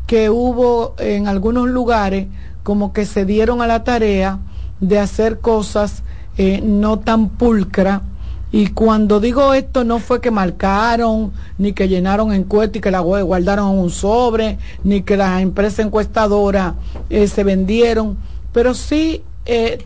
que 0.06 0.30
hubo 0.30 0.94
en 0.98 1.26
algunos 1.28 1.68
lugares 1.68 2.26
como 2.62 2.92
que 2.92 3.06
se 3.06 3.24
dieron 3.24 3.62
a 3.62 3.66
la 3.66 3.84
tarea 3.84 4.38
de 4.80 4.98
hacer 4.98 5.40
cosas 5.40 6.02
eh, 6.36 6.60
no 6.62 6.98
tan 6.98 7.28
pulcra. 7.28 8.02
Y 8.50 8.68
cuando 8.68 9.18
digo 9.18 9.54
esto 9.54 9.82
no 9.84 9.98
fue 9.98 10.20
que 10.20 10.30
marcaron, 10.30 11.32
ni 11.56 11.72
que 11.72 11.88
llenaron 11.88 12.32
encuestas 12.32 12.76
y 12.76 12.80
que 12.80 12.90
la 12.90 13.00
gua- 13.00 13.24
guardaron 13.24 13.72
en 13.72 13.78
un 13.78 13.90
sobre, 13.90 14.58
ni 14.84 15.02
que 15.02 15.16
las 15.16 15.40
empresas 15.40 15.86
encuestadoras 15.86 16.74
eh, 17.08 17.28
se 17.28 17.44
vendieron, 17.44 18.18
pero 18.52 18.74
sí 18.74 19.22
eh, 19.46 19.78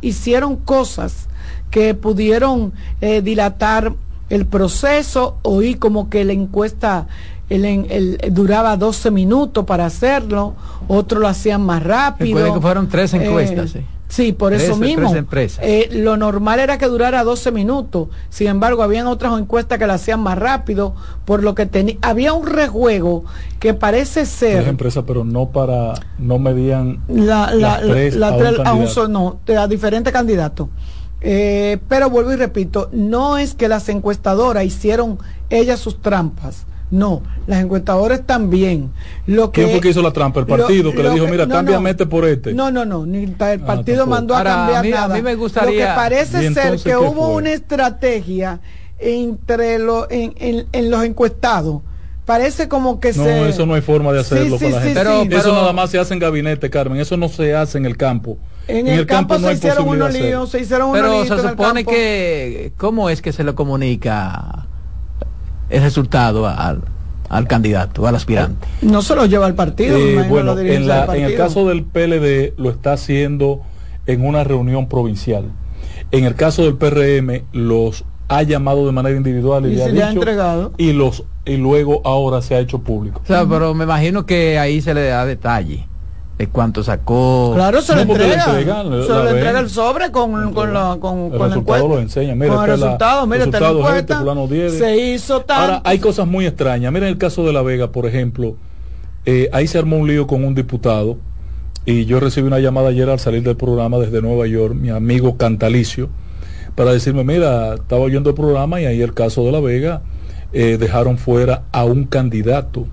hicieron 0.00 0.56
cosas 0.56 1.28
que 1.70 1.94
pudieron 1.94 2.72
dilatar 3.00 3.94
el 4.28 4.46
proceso. 4.46 5.38
Oí 5.42 5.76
como 5.76 6.10
que 6.10 6.24
la 6.24 6.32
encuesta 6.32 7.06
el, 7.50 7.64
en- 7.66 7.86
el- 7.90 8.18
duraba 8.30 8.76
12 8.78 9.10
minutos 9.10 9.66
para 9.66 9.84
hacerlo, 9.84 10.54
otros 10.88 11.20
lo 11.20 11.28
hacían 11.28 11.60
más 11.60 11.82
rápido. 11.82 12.36
Recuerden 12.38 12.54
que 12.54 12.60
fueron 12.60 12.88
tres 12.88 13.12
encuestas, 13.12 13.74
Eh, 13.76 13.80
sí. 13.80 13.86
Sí, 14.08 14.32
por 14.32 14.50
Tres- 14.50 14.64
eso 14.64 14.76
mismo. 14.76 15.06
tres 15.10 15.18
empresas. 15.20 15.60
Eh, 15.62 15.88
lo 15.92 16.16
normal 16.16 16.58
era 16.58 16.78
que 16.78 16.86
durara 16.86 17.22
12 17.22 17.52
minutos. 17.52 18.08
Sin 18.28 18.48
embargo, 18.48 18.82
habían 18.82 19.06
otras 19.06 19.38
encuestas 19.38 19.78
que 19.78 19.86
la 19.86 19.94
hacían 19.94 20.18
más 20.18 20.36
rápido, 20.36 20.96
por 21.24 21.44
lo 21.44 21.54
que 21.54 21.66
tenía 21.66 21.96
había 22.02 22.32
un 22.32 22.44
rejuego 22.44 23.22
que 23.60 23.72
parece 23.72 24.22
Tres 24.22 24.28
ser 24.30 24.66
empresas, 24.66 25.04
pero 25.06 25.24
no 25.24 25.50
para, 25.50 25.94
no 26.18 26.40
medían 26.40 26.98
la, 27.06 27.54
la, 27.54 27.80
las 27.80 27.82
tres 27.82 28.16
la- 28.16 28.28
a 28.30 28.32
un 28.36 28.66
a 28.66 28.72
un 28.72 28.88
solo- 28.88 29.08
no, 29.08 29.38
de- 29.46 29.56
a 29.58 29.68
diferentes 29.68 30.12
candidatos. 30.12 30.66
Eh, 31.20 31.78
pero 31.88 32.10
vuelvo 32.10 32.32
y 32.32 32.36
repito, 32.36 32.88
no 32.92 33.38
es 33.38 33.54
que 33.54 33.68
las 33.68 33.88
encuestadoras 33.90 34.64
hicieron 34.64 35.18
ellas 35.50 35.78
sus 35.78 36.02
trampas. 36.02 36.66
No, 36.90 37.22
las 37.46 37.62
encuestadoras 37.62 38.26
también. 38.26 38.90
Lo 39.26 39.52
que, 39.52 39.60
¿Quién 39.62 39.70
fue 39.72 39.80
que 39.80 39.88
hizo 39.90 40.02
la 40.02 40.12
trampa? 40.12 40.40
El 40.40 40.46
partido 40.46 40.90
que 40.90 40.96
le 40.98 41.02
lo 41.04 41.10
dijo, 41.14 41.26
mira, 41.28 41.46
no, 41.46 41.54
cámbiame 41.54 41.84
no. 41.84 41.88
este 41.90 42.06
por 42.06 42.24
este. 42.24 42.52
No, 42.52 42.70
no, 42.72 42.84
no, 42.84 43.06
ni 43.06 43.22
el 43.24 43.36
Ah, 43.38 43.56
partido 43.64 44.06
mandó 44.06 44.34
a 44.34 44.38
Ahora, 44.38 44.50
cambiar 44.54 44.78
a 44.78 44.82
mí- 44.82 44.92
a 44.92 45.00
nada. 45.02 45.14
mí 45.14 45.22
me 45.22 45.34
gustaría- 45.36 45.70
Lo 45.70 45.90
que 45.90 45.94
parece 45.94 46.44
¿Y 46.44 46.52
ser 46.54 46.76
que 46.78 46.96
hubo 46.96 47.26
fue? 47.26 47.34
una 47.36 47.52
estrategia 47.52 48.60
entre 48.98 49.78
lo, 49.78 50.10
en, 50.10 50.34
en- 50.38 50.66
en 50.72 50.90
los 50.90 51.04
encuestados. 51.04 51.82
Parece 52.26 52.68
como 52.68 53.00
que 53.00 53.12
No, 53.12 53.24
se... 53.24 53.48
eso 53.48 53.66
no 53.66 53.74
hay 53.74 53.80
forma 53.80 54.12
de 54.12 54.22
Sí, 54.24 54.34
hacerlo 54.34 54.58
sí, 54.58 54.64
con 54.64 54.72
la 54.72 54.78
sí, 54.78 54.84
gente. 54.86 55.00
Pero- 55.00 55.22
sí. 55.22 55.28
eso 55.30 55.42
pero- 55.42 55.54
nada 55.54 55.72
más 55.72 55.90
se 55.90 55.98
hace 55.98 56.14
en 56.14 56.20
gabinete, 56.20 56.70
Carmen. 56.70 57.00
Eso 57.00 57.16
no 57.16 57.28
se 57.28 57.54
hace 57.54 57.78
en 57.78 57.86
el 57.86 57.96
campo. 57.96 58.36
En, 58.68 58.86
el, 58.86 59.04
campo, 59.06 59.34
no 59.34 59.40
se 59.40 59.46
hay 59.48 59.54
hicieron 59.54 59.84
posibilidad 59.84 60.10
unos 60.10 60.20
líos, 60.20 60.50
se 60.50 60.60
hicieron 60.60 60.90
unos 60.90 61.00
Pero 61.02 61.12
líos 61.24 61.26
se 61.40 61.44
en 61.46 61.50
supone 61.50 61.84
que, 61.84 62.72
¿cómo 62.76 63.10
es 63.10 63.20
que 63.20 63.32
se 63.32 63.42
le 63.42 63.52
comunica 63.54 64.66
el 65.70 65.82
resultado 65.82 66.46
al, 66.46 66.82
al 67.28 67.46
candidato, 67.46 68.06
al 68.06 68.14
aspirante? 68.16 68.66
No 68.82 69.02
se 69.02 69.14
lo 69.16 69.26
lleva 69.26 69.46
el 69.46 69.54
partido. 69.54 69.96
Eh, 69.96 70.26
bueno, 70.28 70.58
en, 70.58 70.86
la- 70.86 71.06
del 71.06 71.16
en 71.20 71.24
el 71.24 71.36
caso 71.36 71.66
del 71.68 71.84
PLD 71.84 72.54
lo 72.58 72.70
está 72.70 72.92
haciendo 72.94 73.62
en 74.06 74.24
una 74.24 74.44
reunión 74.44 74.88
provincial. 74.88 75.44
En 76.10 76.24
el 76.24 76.34
caso 76.34 76.62
del 76.64 76.74
PRM, 76.74 77.44
los 77.52 78.04
ha 78.28 78.42
llamado 78.42 78.86
de 78.86 78.92
manera 78.92 79.16
individual 79.16 79.66
y, 79.66 79.70
Y 79.72 79.76
le 79.76 79.82
ha 79.82 79.86
se 79.86 79.92
le 79.92 80.02
ha 80.02 80.08
dicho, 80.08 80.20
entregado. 80.20 80.72
y 80.76 80.92
los 80.92 81.24
y 81.44 81.56
luego 81.56 82.00
ahora 82.04 82.42
se 82.42 82.54
ha 82.54 82.60
hecho 82.60 82.80
público. 82.80 83.20
O 83.24 83.26
sea, 83.26 83.44
pero 83.46 83.74
me 83.74 83.84
imagino 83.84 84.26
que 84.26 84.58
ahí 84.58 84.80
se 84.80 84.94
le 84.94 85.06
da 85.06 85.24
detalle 85.24 85.86
de 86.40 86.46
cuánto 86.48 86.82
sacó. 86.82 87.52
Claro, 87.54 87.82
se 87.82 87.92
No, 87.92 87.96
le 87.96 88.12
entrega. 88.12 88.44
entregan, 88.46 88.98
la 88.98 89.04
se 89.06 89.12
le 89.12 89.18
ven. 89.24 89.36
entrega 89.36 89.60
el 89.60 89.68
sobre 89.68 90.10
con, 90.10 90.54
con 90.54 90.72
la, 90.72 90.96
con, 90.98 91.18
El 91.24 91.30
con 91.32 91.38
la 91.38 91.46
resultado 91.48 91.88
lo 91.88 91.98
enseña. 91.98 92.34
Mira, 92.34 92.54
con 92.54 92.64
el 92.64 92.70
la- 92.70 92.76
resultado, 92.76 93.26
mira, 93.26 93.44
esta 93.44 93.56
es 93.58 93.62
la 93.62 93.68
resultado 93.68 93.94
es 93.94 94.00
este, 94.00 94.12
encuesta. 94.14 94.18
fulano 94.20 94.46
10. 94.48 94.78
Se 94.78 94.96
hizo 94.96 95.40
tanto. 95.42 95.62
Ahora, 95.62 95.82
hay 95.84 95.98
cosas 95.98 96.26
muy 96.26 96.46
extrañas. 96.46 96.90
Miren 96.92 97.10
el 97.10 97.18
caso 97.18 97.44
de 97.44 97.52
La 97.52 97.60
Vega, 97.62 97.92
por 97.92 98.06
ejemplo. 98.06 98.56
eh, 99.26 99.50
ahí 99.52 99.66
se 99.66 99.76
armó 99.78 99.98
un 99.98 100.08
lío 100.08 100.26
con 100.26 100.42
un 100.44 100.54
diputado. 100.54 101.18
Y 101.84 102.06
yo 102.06 102.20
recibí 102.20 102.46
una 102.46 102.58
llamada 102.58 102.88
ayer 102.88 103.10
al 103.10 103.18
salir 103.18 103.42
del 103.42 103.56
programa 103.56 103.98
desde 103.98 104.22
Nueva 104.22 104.46
York, 104.46 104.74
mi 104.74 104.88
amigo 104.88 105.36
Cantalicio, 105.36 106.08
para 106.74 106.92
decirme, 106.92 107.22
mira, 107.22 107.74
estaba 107.74 108.00
oyendo 108.02 108.30
el 108.30 108.36
programa 108.36 108.80
y 108.80 108.86
ahí 108.86 109.02
el 109.02 109.12
caso 109.12 109.44
de 109.44 109.52
La 109.52 109.60
Vega 109.60 110.00
eh, 110.54 110.78
dejaron 110.80 111.18
fuera 111.18 111.64
a 111.72 111.84
un 111.84 112.04
candidato. 112.04 112.86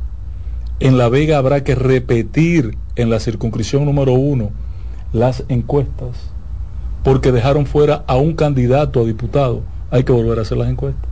En 0.82 0.98
La 0.98 1.08
Vega 1.08 1.38
habrá 1.38 1.63
que 1.63 1.75
repetir 1.75 2.77
en 2.98 3.10
la 3.10 3.20
circunscripción 3.20 3.86
número 3.86 4.13
uno 4.13 4.50
las 5.13 5.44
encuestas, 5.48 6.10
porque 7.04 7.32
dejaron 7.32 7.66
fuera 7.66 8.04
a 8.08 8.18
un 8.18 8.34
candidato 8.34 9.01
a 9.01 9.06
diputado. 9.06 9.62
Hay 9.89 10.04
que 10.04 10.12
volver 10.12 10.39
a 10.39 10.42
hacer 10.42 10.58
las 10.58 10.70
encuestas. 10.70 11.04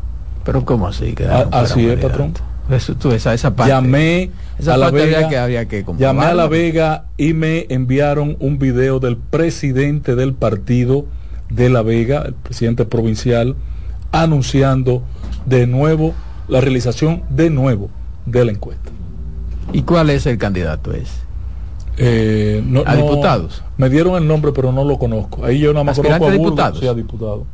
Pero 0.43 0.65
¿cómo 0.65 0.87
así? 0.87 1.15
A- 1.29 1.61
así 1.61 1.85
es, 1.87 1.95
patrón. 1.95 2.33
candidato. 2.33 2.55
Eso, 2.69 2.95
tú, 2.95 3.11
esa, 3.11 3.33
esa 3.33 3.55
parte. 3.55 3.71
llamé 3.71 4.31
esa 4.57 4.73
a 4.73 4.77
La 4.77 4.87
parte 4.87 5.05
Vega, 5.05 5.29
que, 5.29 5.37
habría 5.37 5.65
que 5.67 5.85
llamé 5.97 6.25
a 6.25 6.33
La. 6.33 6.47
Vega 6.47 7.05
y 7.15 7.33
me 7.33 7.67
enviaron 7.69 8.37
un 8.39 8.57
video 8.57 8.99
del 8.99 9.17
presidente 9.17 10.15
del 10.15 10.33
partido 10.33 11.05
de 11.49 11.69
La 11.69 11.83
Vega, 11.83 12.23
el 12.25 12.33
presidente 12.33 12.85
provincial, 12.85 13.55
anunciando 14.11 15.03
de 15.45 15.67
nuevo 15.67 16.13
la 16.47 16.59
realización 16.59 17.21
de 17.29 17.49
nuevo 17.51 17.89
de 18.25 18.45
la 18.45 18.51
encuesta. 18.51 18.89
¿Y 19.73 19.83
cuál 19.83 20.09
es 20.09 20.25
el 20.25 20.37
candidato 20.37 20.91
ese? 20.91 21.24
Eh, 21.97 22.61
no- 22.65 22.83
¿A 22.85 22.95
no- 22.95 23.03
diputados? 23.03 23.63
Me 23.77 23.89
dieron 23.89 24.15
el 24.15 24.27
nombre, 24.27 24.51
pero 24.51 24.71
no 24.71 24.83
lo 24.83 24.97
conozco. 24.97 25.45
Ahí 25.45 25.59
yo 25.59 25.73
nada 25.73 25.83
más 25.83 25.97
¿Aspirante 25.97 26.25
conozco 26.25 26.41
a 26.41 26.45
diputados? 26.45 26.79
sí, 26.79 26.87
a 26.87 26.93
diputado. 26.93 27.45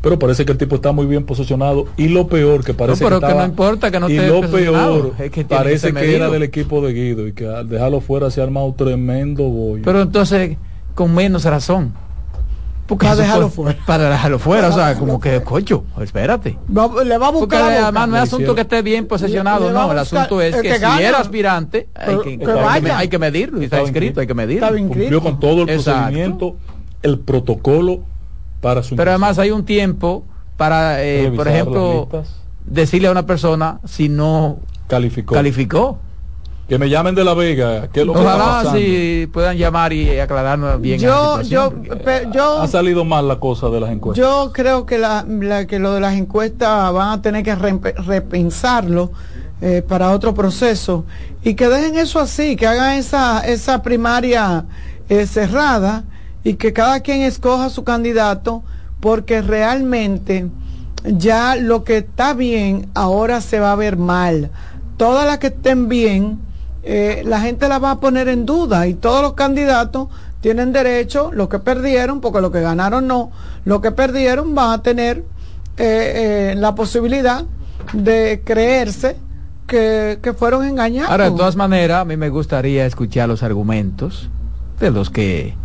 Pero 0.00 0.18
parece 0.18 0.44
que 0.44 0.52
el 0.52 0.58
tipo 0.58 0.76
está 0.76 0.92
muy 0.92 1.06
bien 1.06 1.24
posicionado 1.24 1.86
y 1.96 2.08
lo 2.08 2.28
peor 2.28 2.62
que 2.64 2.74
parece 2.74 3.02
No, 3.02 3.08
pero 3.08 3.20
que, 3.20 3.26
que 3.26 3.34
no 3.34 3.44
importa 3.44 3.90
que 3.90 3.98
no 3.98 4.08
y 4.08 4.16
lo 4.16 4.40
peor 4.42 5.14
es 5.18 5.30
que 5.30 5.44
parece 5.44 5.92
que, 5.92 6.14
era 6.14 6.30
del 6.30 6.44
equipo 6.44 6.80
de 6.80 6.92
Guido 6.92 7.26
y 7.26 7.32
que 7.32 7.48
al 7.48 7.68
dejarlo 7.68 8.00
fuera 8.00 8.30
se 8.30 8.40
ha 8.40 8.44
armado 8.44 8.66
un 8.66 8.76
tremendo 8.76 9.44
bollo. 9.44 9.82
Pero 9.84 10.02
entonces, 10.02 10.58
con 10.94 11.12
menos 11.14 11.44
razón. 11.44 11.94
Porque 12.86 13.04
Para 13.06 13.16
dejarlo 13.16 13.48
fue- 13.48 13.64
fuera. 13.72 13.86
Para 13.86 14.10
dejarlo 14.10 14.38
fuera, 14.38 14.68
o 14.68 14.72
sea, 14.72 14.94
como 14.96 15.18
dejarlo 15.18 15.20
que, 15.20 15.42
cocho, 15.42 15.82
espérate. 16.00 16.56
Va- 16.76 17.02
le 17.02 17.18
va 17.18 17.26
a 17.28 17.32
Porque 17.32 17.40
buscar 17.56 17.62
boca. 17.64 17.82
además 17.82 18.08
no 18.08 18.16
es 18.16 18.22
asunto 18.22 18.54
que 18.54 18.60
esté 18.60 18.82
bien 18.82 19.06
posesionado, 19.08 19.60
Le- 19.60 19.66
le 19.68 19.72
va 19.72 19.86
no, 19.86 19.92
el 19.92 19.98
asunto 19.98 20.40
es 20.40 20.54
el 20.54 20.62
que, 20.62 20.68
que 20.68 20.74
si 20.76 20.80
gana. 20.82 21.00
era 21.02 21.18
aspirante, 21.18 21.88
hay 21.96 22.16
que, 22.18 22.22
que 22.22 22.30
hay 22.30 22.38
que- 22.38 22.46
vaya. 22.46 22.98
hay 22.98 23.08
que 23.08 23.18
medirlo, 23.18 23.60
y 23.60 23.64
está 23.64 23.76
Estaba 23.78 23.88
inscrito, 23.88 24.20
hay 24.20 24.26
que 24.28 24.34
medirlo. 24.34 24.66
Estaba 24.68 24.80
Cumplió 24.88 25.20
con 25.20 25.40
todo 25.40 25.62
el 25.62 25.70
Exacto. 25.70 26.00
procedimiento, 26.00 26.56
el 27.02 27.18
protocolo 27.18 28.00
para 28.60 28.82
su 28.84 28.94
Pero 28.94 29.10
además 29.10 29.38
hay 29.40 29.50
un 29.50 29.64
tiempo 29.64 30.24
para, 30.56 31.02
eh, 31.04 31.32
por 31.34 31.48
ejemplo, 31.48 32.08
decirle 32.64 33.08
a 33.08 33.10
una 33.10 33.26
persona 33.26 33.80
si 33.84 34.08
no 34.08 34.58
calificó. 34.86 35.34
calificó. 35.34 35.98
Que 36.68 36.78
me 36.78 36.88
llamen 36.88 37.14
de 37.14 37.22
La 37.22 37.34
Vega, 37.34 37.88
que 37.92 38.00
es 38.00 38.06
lo 38.06 38.12
que 38.12 38.18
está 38.18 38.34
Ojalá 38.34 38.44
pasando. 38.62 38.78
si 38.80 39.28
puedan 39.32 39.56
llamar 39.56 39.92
y 39.92 40.18
aclararnos 40.18 40.80
bien. 40.80 40.98
yo, 40.98 41.36
la 41.36 41.42
yo, 41.44 41.70
situación. 41.70 42.00
pe- 42.04 42.28
yo, 42.34 42.60
Ha 42.60 42.66
salido 42.66 43.04
mal 43.04 43.28
la 43.28 43.38
cosa 43.38 43.68
de 43.68 43.80
las 43.80 43.90
encuestas. 43.90 44.18
yo 44.26 44.50
creo 44.52 44.84
que, 44.84 44.98
la, 44.98 45.24
la- 45.28 45.66
que 45.66 45.78
lo 45.78 45.92
de 45.94 46.00
las 46.00 46.14
encuestas 46.14 46.92
van 46.92 47.10
a 47.18 47.22
tener 47.22 47.44
que 47.44 47.54
repensarlo 47.54 49.12
eh, 49.60 49.82
para 49.86 50.10
otro 50.10 50.34
proceso 50.34 51.04
y 51.44 51.54
que 51.54 51.68
dejen 51.68 51.96
eso 51.98 52.18
así, 52.18 52.56
que 52.56 52.66
hagan 52.66 52.94
esa, 52.96 53.46
esa 53.46 53.80
primaria 53.82 54.64
eh, 55.08 55.24
cerrada 55.26 56.02
y 56.42 56.54
que 56.54 56.72
cada 56.72 56.98
quien 57.00 57.22
escoja 57.22 57.70
su 57.70 57.84
candidato 57.84 58.64
porque 58.98 59.40
realmente 59.40 60.48
ya 61.04 61.54
lo 61.54 61.84
que 61.84 61.98
está 61.98 62.34
bien 62.34 62.88
ahora 62.94 63.40
se 63.40 63.60
va 63.60 63.70
a 63.72 63.76
ver 63.76 63.96
mal. 63.96 64.50
Todas 64.96 65.26
las 65.26 65.38
que 65.38 65.48
estén 65.48 65.88
bien, 65.88 66.40
eh, 66.88 67.24
la 67.26 67.40
gente 67.40 67.68
la 67.68 67.80
va 67.80 67.90
a 67.90 67.98
poner 67.98 68.28
en 68.28 68.46
duda 68.46 68.86
y 68.86 68.94
todos 68.94 69.20
los 69.20 69.32
candidatos 69.32 70.06
tienen 70.40 70.72
derecho, 70.72 71.32
los 71.32 71.48
que 71.48 71.58
perdieron, 71.58 72.20
porque 72.20 72.40
los 72.40 72.52
que 72.52 72.60
ganaron 72.60 73.08
no, 73.08 73.32
los 73.64 73.80
que 73.80 73.90
perdieron 73.90 74.54
van 74.54 74.70
a 74.70 74.82
tener 74.84 75.24
eh, 75.78 76.52
eh, 76.52 76.54
la 76.56 76.76
posibilidad 76.76 77.44
de 77.92 78.40
creerse 78.44 79.16
que, 79.66 80.20
que 80.22 80.32
fueron 80.32 80.64
engañados. 80.64 81.10
Ahora, 81.10 81.28
de 81.28 81.36
todas 81.36 81.56
maneras, 81.56 82.02
a 82.02 82.04
mí 82.04 82.16
me 82.16 82.28
gustaría 82.28 82.86
escuchar 82.86 83.28
los 83.28 83.42
argumentos 83.42 84.30
de 84.78 84.92
los 84.92 85.10
que 85.10 85.56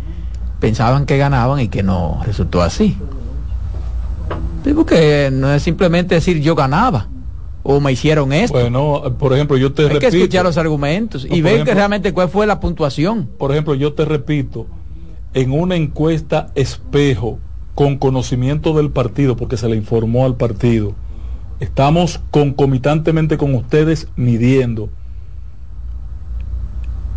pensaban 0.58 1.06
que 1.06 1.18
ganaban 1.18 1.60
y 1.60 1.68
que 1.68 1.84
no 1.84 2.20
resultó 2.26 2.62
así. 2.62 2.98
Sí, 4.64 4.74
porque 4.74 5.30
no 5.32 5.54
es 5.54 5.62
simplemente 5.62 6.16
decir 6.16 6.40
yo 6.40 6.56
ganaba 6.56 7.06
o 7.64 7.80
me 7.80 7.92
hicieron 7.92 8.32
esto. 8.32 8.58
Bueno, 8.58 9.02
por 9.18 9.32
ejemplo, 9.32 9.56
yo 9.56 9.72
te 9.72 9.82
Hay 9.82 9.88
que 9.88 9.94
repito. 9.94 10.16
escuchar 10.16 10.44
los 10.44 10.56
argumentos 10.58 11.24
No, 11.28 11.34
y 11.36 11.40
ver 11.42 11.52
que 11.52 11.56
ejemplo- 11.62 11.74
realmente 11.74 12.12
cuál 12.12 12.28
fue 12.28 12.46
la 12.46 12.58
puntuación. 12.60 13.28
Por 13.38 13.52
ejemplo, 13.52 13.74
yo 13.74 13.92
te 13.92 14.04
repito, 14.04 14.66
en 15.34 15.52
una 15.52 15.76
encuesta 15.76 16.50
espejo 16.54 17.38
con 17.74 17.96
conocimiento 17.98 18.74
del 18.74 18.90
partido, 18.90 19.36
porque 19.36 19.56
se 19.56 19.68
le 19.68 19.76
informó 19.76 20.26
al 20.26 20.36
partido, 20.36 20.92
estamos 21.60 22.20
concomitantemente 22.30 23.38
con 23.38 23.54
ustedes 23.54 24.08
midiendo. 24.16 24.90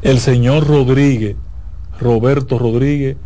El 0.02 0.20
señor 0.20 0.68
Rodríguez, 0.68 1.36
Roberto 2.00 2.60
Rodríguez, 2.60 3.18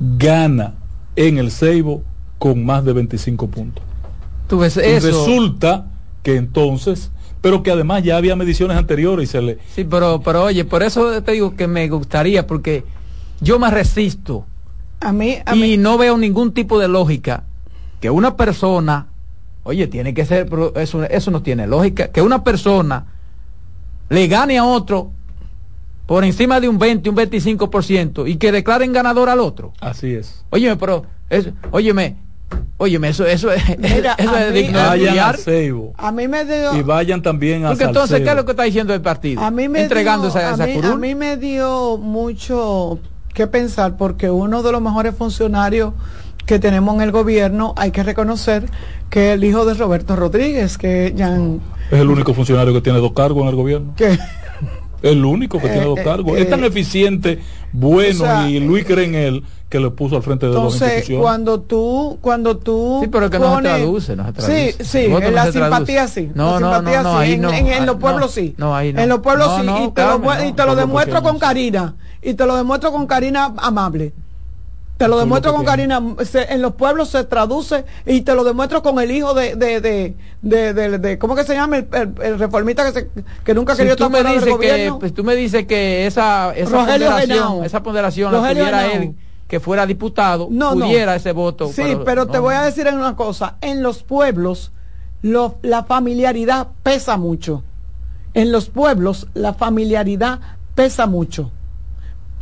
gana 0.00 0.74
en 1.16 1.38
el 1.38 1.50
Ceibo 1.50 2.02
con 2.38 2.64
más 2.64 2.84
de 2.84 2.92
25 2.92 3.48
puntos. 3.48 3.82
Tú 4.48 4.58
ves 4.58 4.76
Y 4.76 4.80
eso. 4.80 5.06
resulta 5.08 5.86
que 6.22 6.36
entonces, 6.36 7.10
pero 7.40 7.62
que 7.62 7.70
además 7.70 8.02
ya 8.02 8.16
había 8.16 8.36
mediciones 8.36 8.76
anteriores 8.76 9.28
y 9.28 9.32
se 9.32 9.42
le, 9.42 9.58
Sí, 9.74 9.84
pero, 9.84 10.20
pero 10.22 10.44
oye, 10.44 10.64
por 10.64 10.82
eso 10.82 11.22
te 11.22 11.32
digo 11.32 11.56
que 11.56 11.66
me 11.66 11.88
gustaría, 11.88 12.46
porque 12.46 12.84
yo 13.40 13.58
me 13.58 13.70
resisto 13.70 14.46
a 15.00 15.12
mí, 15.12 15.38
a 15.44 15.56
y 15.56 15.60
mí, 15.60 15.76
no 15.76 15.98
veo 15.98 16.16
ningún 16.16 16.52
tipo 16.52 16.78
de 16.78 16.88
lógica 16.88 17.44
que 18.00 18.10
una 18.10 18.36
persona, 18.36 19.08
oye, 19.64 19.86
tiene 19.88 20.14
que 20.14 20.24
ser, 20.24 20.48
pero 20.48 20.74
eso, 20.76 21.02
eso 21.04 21.30
no 21.30 21.42
tiene 21.42 21.66
lógica, 21.66 22.08
que 22.08 22.22
una 22.22 22.44
persona 22.44 23.06
le 24.08 24.28
gane 24.28 24.58
a 24.58 24.64
otro 24.64 25.10
por 26.06 26.24
encima 26.24 26.60
de 26.60 26.68
un 26.68 26.78
20, 26.78 27.10
un 27.10 27.16
25% 27.16 28.28
y 28.28 28.36
que 28.36 28.52
declaren 28.52 28.92
ganador 28.92 29.28
al 29.28 29.40
otro. 29.40 29.72
así 29.80 30.12
es. 30.12 30.44
Óyeme, 30.50 30.76
pero, 30.76 31.06
es, 31.30 31.48
óyeme, 31.70 32.16
óyeme, 32.78 33.08
eso, 33.08 33.24
eso, 33.26 33.50
es- 33.52 33.62
Mira, 33.78 34.14
eso 34.18 34.30
a 34.34 34.44
es 34.46 34.52
mí- 34.52 34.58
digno 34.62 34.78
de 34.78 34.84
Vayan 34.84 35.34
a 35.96 36.12
mí 36.12 36.28
me 36.28 36.44
dio... 36.44 36.76
y 36.76 36.82
vayan 36.82 37.22
también 37.22 37.64
a 37.64 37.68
Porque 37.70 37.84
entonces, 37.84 38.20
¿qué 38.22 38.30
es 38.30 38.36
lo 38.36 38.44
que 38.44 38.50
está 38.52 38.64
diciendo 38.64 38.92
el 38.94 39.00
partido? 39.00 39.40
A 39.42 39.50
mí 39.50 39.68
me 39.68 39.82
Entregando 39.82 40.28
dio, 40.28 40.38
esa, 40.38 40.50
a 40.50 40.54
esa 40.54 40.66
mí, 40.66 40.74
curul. 40.74 40.92
a 40.92 40.96
mí 40.96 41.14
me 41.14 41.36
dio 41.36 41.98
mucho 41.98 42.98
que 43.34 43.46
pensar 43.46 43.96
porque 43.96 44.30
uno 44.30 44.62
de 44.62 44.72
los 44.72 44.82
mejores 44.82 45.14
funcionarios 45.14 45.94
que 46.44 46.58
tenemos 46.58 46.94
en 46.96 47.02
el 47.02 47.12
gobierno 47.12 47.72
hay 47.76 47.92
que 47.92 48.02
reconocer 48.02 48.68
que 49.10 49.32
el 49.34 49.44
hijo 49.44 49.64
de 49.64 49.74
Roberto 49.74 50.16
Rodríguez 50.16 50.76
que 50.76 51.12
ya 51.14 51.36
Es 51.90 52.00
el 52.00 52.08
único 52.10 52.34
funcionario 52.34 52.74
que 52.74 52.80
tiene 52.80 52.98
dos 52.98 53.12
cargos 53.12 53.42
en 53.44 53.48
el 53.48 53.54
gobierno. 53.54 53.94
que 53.96 54.18
El 55.02 55.24
único 55.24 55.58
que 55.60 55.68
tiene 55.68 55.82
Eh, 55.82 55.88
dos 55.88 55.98
eh, 55.98 56.02
cargos. 56.04 56.38
eh, 56.38 56.42
es 56.42 56.50
tan 56.50 56.62
eficiente, 56.64 57.38
bueno 57.72 58.22
o 58.24 58.26
sea, 58.26 58.48
y 58.48 58.60
Luis 58.60 58.84
cree 58.84 59.04
en 59.06 59.14
él 59.14 59.42
que 59.68 59.80
lo 59.80 59.96
puso 59.96 60.16
al 60.16 60.22
frente 60.22 60.46
de 60.46 60.52
dos 60.52 60.74
entonces 60.74 60.88
instituciones. 60.88 61.22
cuando 61.22 61.60
tú 61.62 62.18
cuando 62.20 62.58
tú 62.58 63.00
Sí, 63.02 63.08
pero 63.10 63.30
que 63.30 63.38
no 63.38 63.56
se 63.56 63.62
traduce, 63.62 64.16
no 64.16 64.26
se 64.26 64.32
traduce. 64.34 64.72
sí 64.72 64.84
sí 64.84 64.98
en 65.06 65.10
no 65.12 65.30
la 65.30 65.50
simpatía 65.50 66.06
sí 66.08 66.30
No, 66.34 66.60
la 66.60 66.60
no, 66.60 66.74
simpatía 66.76 67.02
no, 67.02 67.12
no, 67.14 67.18
sí. 67.18 67.24
ahí 67.24 67.32
en, 67.32 67.40
no, 67.40 67.52
en- 67.52 67.66
en 67.68 67.86
los 67.86 67.96
pueblos 67.96 68.20
no, 68.22 68.28
sí 68.28 68.54
no, 68.58 68.76
ahí 68.76 68.92
no. 68.92 69.00
en 69.00 69.08
los 69.08 69.18
pueblos 69.20 69.48
No, 69.48 69.60
sí 69.60 69.66
no, 69.66 69.84
y 69.86 69.90
te 69.92 70.02
lo, 70.04 70.44
y 70.48 70.52
te 70.52 70.66
lo 70.66 70.74
demuestro 70.76 71.22
con. 71.22 71.38
Karina 71.38 71.96
y 72.20 72.34
te 72.34 72.46
lo 72.46 72.56
demuestro 72.56 72.92
con 72.92 73.06
Karina 73.06 73.52
amable 73.56 74.12
te 75.02 75.08
lo 75.08 75.18
demuestro 75.18 75.52
con. 75.52 75.64
Karina 75.64 76.00
se- 76.24 76.52
en 76.52 76.62
los 76.62 76.74
pueblos 76.74 77.08
se 77.08 77.24
traduce 77.24 77.84
y 78.06 78.20
te 78.20 78.34
lo 78.36 78.44
demuestro 78.44 78.82
con 78.82 79.00
el 79.00 79.10
hijo 79.10 79.34
de 79.34 79.56
de 79.56 79.80
de, 79.80 80.14
de, 80.42 80.72
de- 80.74 80.98
de- 80.98 81.18
¿cómo 81.18 81.34
que 81.34 81.42
se 81.42 81.54
llama 81.54 81.78
el, 81.78 81.88
el- 81.92 82.14
el 82.22 82.38
reformista 82.38 82.84
que 82.84 82.92
se, 83.00 83.10
que 83.44 83.52
nunca 83.54 83.72
Si 83.74 83.78
quería 83.78 83.96
tú 83.96 84.08
me 84.08 84.22
dices 84.22 84.56
que 84.60 84.92
pues, 85.00 85.12
tú 85.12 85.24
me 85.24 85.34
dices 85.34 85.66
que 85.66 86.06
esa 86.06 86.52
esa 86.54 86.70
Rogelio 86.70 87.08
ponderación, 87.10 87.64
esa 87.64 87.82
ponderación 87.82 88.32
la 88.32 88.48
tuviera 88.48 88.92
él 88.92 89.16
que 89.48 89.58
fuera 89.60 89.84
diputado, 89.86 90.46
No, 90.50 90.74
no. 90.74 90.86
pudiera 90.86 91.14
ese 91.16 91.32
voto. 91.32 91.68
Sí, 91.72 91.98
pero, 92.04 92.26
te 92.26 92.38
voy 92.38 92.54
a 92.54 92.62
decir 92.62 92.86
una 92.88 93.16
cosa, 93.16 93.56
en 93.60 93.82
los 93.82 94.02
pueblos 94.04 94.72
lo- 95.20 95.56
la 95.62 95.82
familiaridad 95.84 96.68
pesa 96.82 97.16
mucho. 97.16 97.62
En 98.34 98.50
los 98.52 98.70
pueblos 98.70 99.26
la 99.34 99.52
familiaridad 99.52 100.38
pesa 100.74 101.06
mucho. 101.06 101.50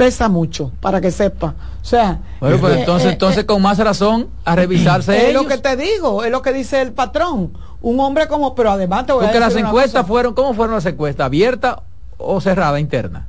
Pesa 0.00 0.30
mucho, 0.30 0.72
para 0.80 0.98
que 0.98 1.10
sepa. 1.10 1.48
O 1.82 1.84
sea, 1.84 2.20
Bueno, 2.40 2.56
pues 2.58 2.74
eh, 2.74 2.80
entonces, 2.80 3.08
eh, 3.08 3.12
entonces 3.12 3.42
eh, 3.42 3.46
con 3.46 3.60
más 3.60 3.76
razón 3.78 4.28
a 4.46 4.56
revisarse 4.56 5.14
es 5.14 5.24
ellos. 5.24 5.42
lo 5.42 5.46
que 5.50 5.58
te 5.58 5.76
digo, 5.76 6.24
es 6.24 6.30
lo 6.30 6.40
que 6.40 6.54
dice 6.54 6.80
el 6.80 6.92
patrón. 6.92 7.52
Un 7.82 8.00
hombre 8.00 8.26
como, 8.26 8.54
pero 8.54 8.70
además 8.70 9.04
te 9.04 9.12
voy 9.12 9.24
a 9.24 9.26
Porque 9.26 9.40
las 9.40 9.50
decir 9.50 9.60
una 9.62 9.68
encuestas 9.68 10.00
cosa. 10.00 10.08
fueron, 10.08 10.32
¿cómo 10.32 10.54
fueron 10.54 10.74
las 10.76 10.86
encuestas? 10.86 11.26
¿Abierta 11.26 11.82
o 12.16 12.40
cerrada 12.40 12.80
interna? 12.80 13.26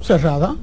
cerrada. 0.00 0.56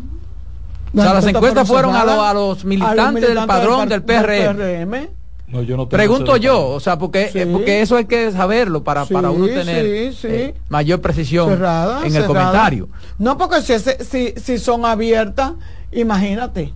O 0.94 1.02
sea, 1.02 1.14
las 1.14 1.26
encuestas 1.26 1.66
fueron 1.66 1.96
a, 1.96 2.04
lo- 2.04 2.12
cerradas. 2.12 2.30
a 2.32 2.34
los 2.34 2.66
militantes 2.66 3.28
del 3.34 3.46
padrón 3.48 3.88
del 3.88 4.04
par- 4.04 4.26
PRM. 4.26 4.58
PRM. 4.58 5.10
No, 5.52 5.62
yo 5.62 5.76
no 5.76 5.88
tengo 5.88 5.98
Pregunto 5.98 6.38
yo, 6.38 6.68
o 6.70 6.80
sea, 6.80 6.98
porque, 6.98 7.30
Sí. 7.32 7.40
eh, 7.40 7.46
porque 7.52 7.82
eso 7.82 7.98
hay 7.98 8.06
que 8.06 8.32
saberlo 8.32 8.84
para, 8.84 9.06
Sí, 9.06 9.14
para 9.14 9.32
uno 9.32 9.46
tener 9.48 10.12
sí, 10.14 10.18
sí. 10.22 10.28
eh, 10.30 10.56
mayor 10.70 11.02
precisión 11.02 11.50
cerrada, 11.50 12.06
en 12.06 12.16
el 12.16 12.26
comentario. 12.26 12.88
No, 13.18 13.38
porque 13.38 13.62
si, 13.62 13.74
ese- 13.74 14.04
si, 14.04 14.34
si 14.38 14.58
son 14.58 14.86
abiertas, 14.86 15.54
imagínate, 15.92 16.74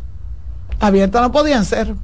abiertas 0.80 1.22
no 1.22 1.32
podían 1.32 1.64
ser. 1.66 1.96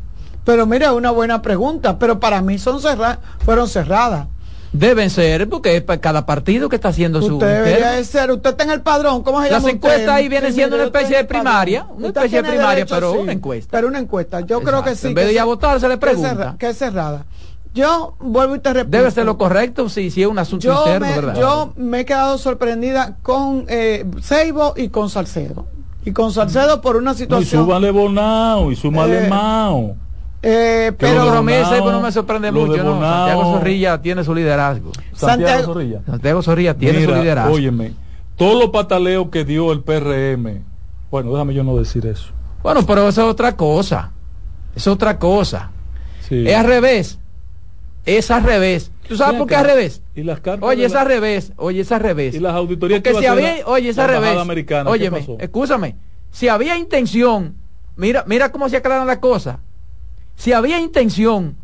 Pero 0.46 0.66
mire, 0.66 0.90
una 0.90 1.12
buena 1.12 1.42
pregunta, 1.42 2.00
pero 2.00 2.20
para 2.20 2.42
mí 2.42 2.58
son 2.58 2.80
cerradas, 2.82 3.20
fueron 3.46 3.68
cerradas. 3.68 4.28
Deben 4.74 5.10
ser, 5.10 5.50
porque 5.50 5.76
es 5.76 5.84
para 5.84 6.00
cada 6.00 6.26
partido 6.26 6.70
que 6.70 6.78
está 6.78 6.90
haciendo 6.90 7.22
su 7.22 7.34
Usted 7.34 7.64
debería 7.66 8.04
ser, 8.06 8.32
usted 8.32 8.52
está 8.52 8.64
en 8.64 8.72
el 8.72 8.82
padrón, 8.82 9.22
¿cómo 9.22 9.42
se 9.44 9.50
Las 9.52 9.62
llama 9.62 9.72
encuestas 9.72 10.10
ahí 10.10 10.30
vienen 10.30 10.54
siendo 10.54 10.78
una 10.78 10.86
especie 10.86 11.18
de 11.18 11.26
primaria, 11.26 11.86
una 11.90 12.08
Usted 12.08 12.22
especie 12.22 12.42
de 12.42 12.48
primaria, 12.50 12.70
derecho, 12.76 12.96
pero 12.96 13.12
sí, 13.12 13.18
una 13.20 13.32
encuesta. 13.34 13.70
Pero 13.72 13.88
una 13.90 14.00
encuesta, 14.00 14.40
yo 14.42 14.62
creo 14.62 14.82
que 14.82 14.96
sí. 14.96 15.08
En 15.08 15.14
vez 15.14 15.26
de 15.28 15.34
ir 15.34 15.40
a 15.42 15.44
votar, 15.44 15.78
se 15.82 15.90
le 15.90 15.98
pregunta. 15.98 16.30
cerra- 16.30 16.56
Que 16.58 16.70
es 16.70 16.78
cerrada. 16.78 17.26
Yo 17.74 18.16
vuelvo 18.20 18.56
y 18.56 18.60
te 18.60 18.72
repito. 18.74 18.98
Debe 18.98 19.12
ser 19.12 19.26
lo 19.26 19.38
correcto 19.38 19.90
si, 19.90 20.10
si 20.10 20.22
es 20.22 20.28
un 20.28 20.40
asunto 20.40 20.66
yo 20.66 20.84
interno, 20.86 21.08
me, 21.08 21.16
¿verdad? 21.16 21.36
yo 21.40 21.74
me 21.76 22.02
he 22.02 22.06
quedado 22.06 22.38
sorprendida 22.38 23.18
con 23.22 23.66
eh, 23.68 24.06
Seibo 24.22 24.74
y 24.78 24.88
con 24.90 25.10
Salcedo. 25.10 25.68
Y 26.06 26.12
con 26.14 26.32
Salcedo 26.34 26.82
por 26.82 26.96
una 26.96 27.12
No, 27.12 27.16
y 27.16 27.20
situación. 27.20 27.66
súbale 27.66 27.92
Bonao 27.92 28.72
y 28.72 28.76
súmale 28.78 29.26
Eh, 29.26 29.30
Mao. 29.30 29.96
Eh, 30.44 30.92
pero 30.98 31.12
pero 31.14 31.26
lo 31.26 31.32
de 31.34 31.38
a 31.38 31.42
mí 31.42 31.54
ese 31.54 31.80
Bonao, 31.80 31.92
no 31.92 32.02
me 32.02 32.12
sorprende 32.12 32.52
lo 32.52 32.62
de 32.62 32.66
mucho, 32.68 32.84
¿no? 32.84 33.00
Santiago 33.02 33.44
Zorrilla 33.54 34.02
tiene 34.02 34.24
su 34.24 34.34
liderazgo. 34.36 34.92
Santiago 35.14 35.18
Santiago- 35.48 35.64
Zorrilla. 35.74 36.02
Santiago 36.06 36.42
Zorrilla 36.42 36.74
tiene 36.78 37.00
Mira, 37.00 37.14
su 37.16 37.22
liderazgo. 37.22 37.54
Óyeme, 37.54 37.94
todos 38.36 38.60
los 38.60 38.70
pataleos 38.72 39.28
que 39.30 39.46
dio 39.46 39.72
el 39.72 39.82
PRM. 39.82 40.64
Bueno, 41.12 41.32
déjame 41.32 41.54
yo 41.54 41.64
no 41.64 41.76
decir 41.78 42.06
eso. 42.08 42.32
Bueno, 42.64 42.86
pero 42.86 43.08
eso 43.08 43.22
es 43.22 43.28
otra 43.28 43.56
cosa. 43.56 44.12
Es 44.76 44.88
otra 44.88 45.20
cosa. 45.20 45.72
Sí. 46.28 46.48
Es 46.48 46.56
al 46.56 46.66
revés. 46.66 47.20
Es 48.06 48.32
al 48.32 48.44
revés. 48.44 48.92
¿Tú 49.08 49.16
sabes 49.18 49.34
Ven 49.34 49.40
por 49.40 49.48
qué 49.48 49.54
es 49.56 49.60
acá. 49.60 49.70
al 49.70 49.76
revés? 49.76 50.02
Y 50.16 50.24
las 50.24 50.40
cartas 50.40 50.68
Oye, 50.70 50.86
es 50.86 50.94
la- 50.94 51.02
al 51.02 51.08
revés. 51.08 51.54
Oye, 51.58 51.82
es 51.82 51.92
al 51.92 52.00
revés. 52.00 52.34
Y 52.36 52.40
las 52.40 52.56
auditorías 52.56 53.00
Porque 53.02 53.12
que 53.14 53.20
si 53.20 53.26
había, 53.28 53.58
la- 53.58 53.66
oye, 53.68 53.90
es 53.90 53.98
al 54.00 54.08
revés. 54.10 54.38
americana, 54.38 54.86
¿qué 54.86 54.90
Óyeme, 54.90 55.20
pasó? 55.20 55.38
escúchame. 55.40 55.98
Si 56.32 56.48
había 56.48 56.78
intención, 56.78 57.56
mira, 57.98 58.24
mira 58.26 58.52
cómo 58.52 58.70
se 58.70 58.78
aclaran 58.78 59.06
las 59.06 59.18
cosas. 59.18 59.58
Si 60.42 60.54
había 60.54 60.80
intención 60.80 61.56